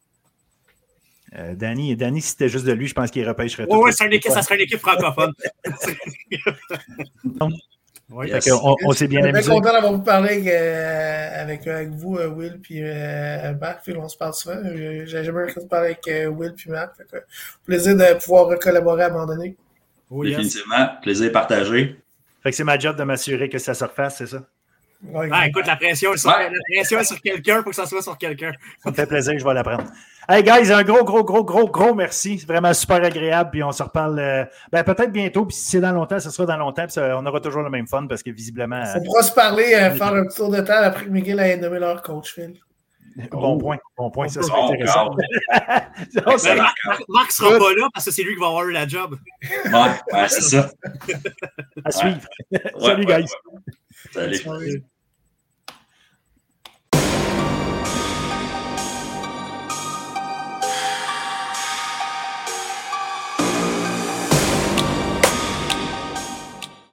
Euh, 1.37 1.55
Danny, 1.55 1.95
Danny, 1.97 2.21
si 2.21 2.31
c'était 2.31 2.49
juste 2.49 2.67
de 2.67 2.73
lui, 2.73 2.89
je 2.89 2.95
pense 2.95 3.11
qu'il 3.11 3.27
repêcherait 3.27 3.67
tout. 3.67 3.77
Oui, 3.77 3.93
ça 3.93 4.07
serait 4.43 4.57
une 4.57 4.63
équipe 4.63 4.81
francophone. 4.81 5.33
Oui. 8.11 8.29
Yes. 8.29 8.51
On, 8.51 8.93
s'est 8.93 9.07
bien 9.07 9.23
Je 9.33 9.41
suis 9.41 9.51
content 9.51 9.73
d'avoir 9.73 9.93
vous 9.93 10.03
parlé 10.03 10.31
avec, 10.31 10.47
euh, 10.49 11.43
avec, 11.43 11.67
avec 11.67 11.91
vous, 11.91 12.17
euh, 12.17 12.29
Will, 12.29 12.59
puis 12.61 12.81
euh, 12.83 13.55
Marc. 13.61 13.85
Puis 13.85 13.97
on 13.97 14.09
se 14.09 14.17
parle 14.17 14.35
souvent. 14.35 14.57
Euh, 14.57 15.05
J'ai 15.07 15.25
jamais 15.25 15.45
eu 15.45 15.55
de 15.55 15.69
parler 15.69 15.91
avec 15.91 16.09
euh, 16.09 16.27
Will 16.27 16.53
puis 16.55 16.71
Marc. 16.71 16.97
Fait 16.97 17.05
que, 17.05 17.25
plaisir 17.65 17.97
de 17.97 18.15
pouvoir 18.15 18.59
collaborer 18.59 19.05
à 19.05 19.07
un 19.07 19.11
moment 19.11 19.27
donné. 19.27 19.57
Oh, 20.11 20.25
yes. 20.25 20.37
Définitivement. 20.37 20.89
Plaisir 21.03 21.31
partagé. 21.31 22.01
Fait 22.43 22.51
que 22.51 22.57
c'est 22.57 22.65
ma 22.65 22.79
job 22.79 22.97
de 22.97 23.05
m'assurer 23.05 23.49
que 23.49 23.59
ça 23.59 23.75
se 23.75 23.85
refasse, 23.85 24.19
c'est 24.19 24.27
ça? 24.27 24.43
Ouais, 25.03 25.29
Ah, 25.33 25.47
écoute, 25.47 25.67
la 25.67 25.77
pression, 25.77 26.13
est 26.13 26.19
sur, 26.19 26.29
Ouais. 26.31 26.51
la 26.51 26.59
pression 26.77 26.99
est 27.01 27.05
sur 27.05 27.21
quelqu'un 27.23 27.63
pour 27.63 27.71
que 27.71 27.77
ça 27.77 27.87
soit 27.87 28.03
sur 28.03 28.19
quelqu'un. 28.19 28.53
Ça 28.85 28.91
me 28.91 28.95
fait 28.95 29.07
plaisir, 29.07 29.33
je 29.39 29.45
vais 29.45 29.55
l'apprendre. 29.55 29.85
Hey 30.29 30.43
guys, 30.43 30.71
un 30.71 30.83
gros, 30.83 31.03
gros, 31.05 31.25
gros, 31.25 31.43
gros, 31.43 31.67
gros 31.69 31.95
merci. 31.95 32.39
C'est 32.39 32.47
vraiment 32.47 32.73
super 32.75 33.03
agréable. 33.03 33.49
Puis 33.51 33.63
on 33.63 33.73
se 33.73 33.83
reparle 33.83 34.19
euh, 34.19 34.45
ben, 34.71 34.85
peut-être 34.85 35.11
bientôt. 35.11 35.47
Puis 35.47 35.57
si 35.57 35.71
c'est 35.71 35.81
dans 35.81 35.93
longtemps, 35.93 36.21
ce 36.21 36.31
sera 36.31 36.47
dans 36.47 36.59
longtemps. 36.59 36.83
Puis 36.85 36.93
ça- 36.93 37.17
on 37.19 37.25
aura 37.27 37.41
toujours 37.41 37.63
le 37.63 37.71
même 37.71 37.87
fun 37.89 38.07
parce 38.07 38.23
que 38.23 38.31
visiblement. 38.31 38.77
euh, 38.77 38.93
On 38.99 39.03
pourra 39.03 39.23
se 39.23 39.33
parler, 39.33 39.75
euh, 39.75 39.91
faire 39.93 40.15
un 40.15 40.27
petit 40.27 40.37
tour 40.37 40.51
de 40.51 40.61
table 40.61 40.85
après 40.85 41.05
que 41.07 41.11
Miguel 41.11 41.41
ait 41.41 41.57
nommé 41.57 41.79
leur 41.79 42.03
coach, 42.03 42.35
Phil. 42.35 42.61
bon 43.33 43.59
point. 43.59 43.79
Bon 43.97 44.11
point. 44.11 44.29
Ça, 44.29 44.41
c'est 44.43 44.51
Bon, 44.51 44.69
intéressant. 44.73 45.15
Marc, 45.57 46.77
Marc- 46.87 47.05
Marc 47.09 47.33
sera 47.33 47.59
pas 47.59 47.73
là 47.75 47.89
parce 47.93 48.05
que 48.05 48.11
c'est 48.13 48.23
lui 48.23 48.35
qui 48.35 48.41
va 48.41 48.49
avoir 48.49 48.65
eu 48.67 48.73
la 48.73 48.87
job. 48.87 49.17
Ouais, 49.65 49.73
ouais, 50.13 50.29
c'est 50.29 50.43
ça. 50.43 50.71
à 51.85 51.91
suivre. 51.91 52.21
Ouais, 52.53 52.61
Salut, 52.79 53.07
ouais, 53.07 53.23
guys. 53.23 53.31
Salut. 54.09 54.83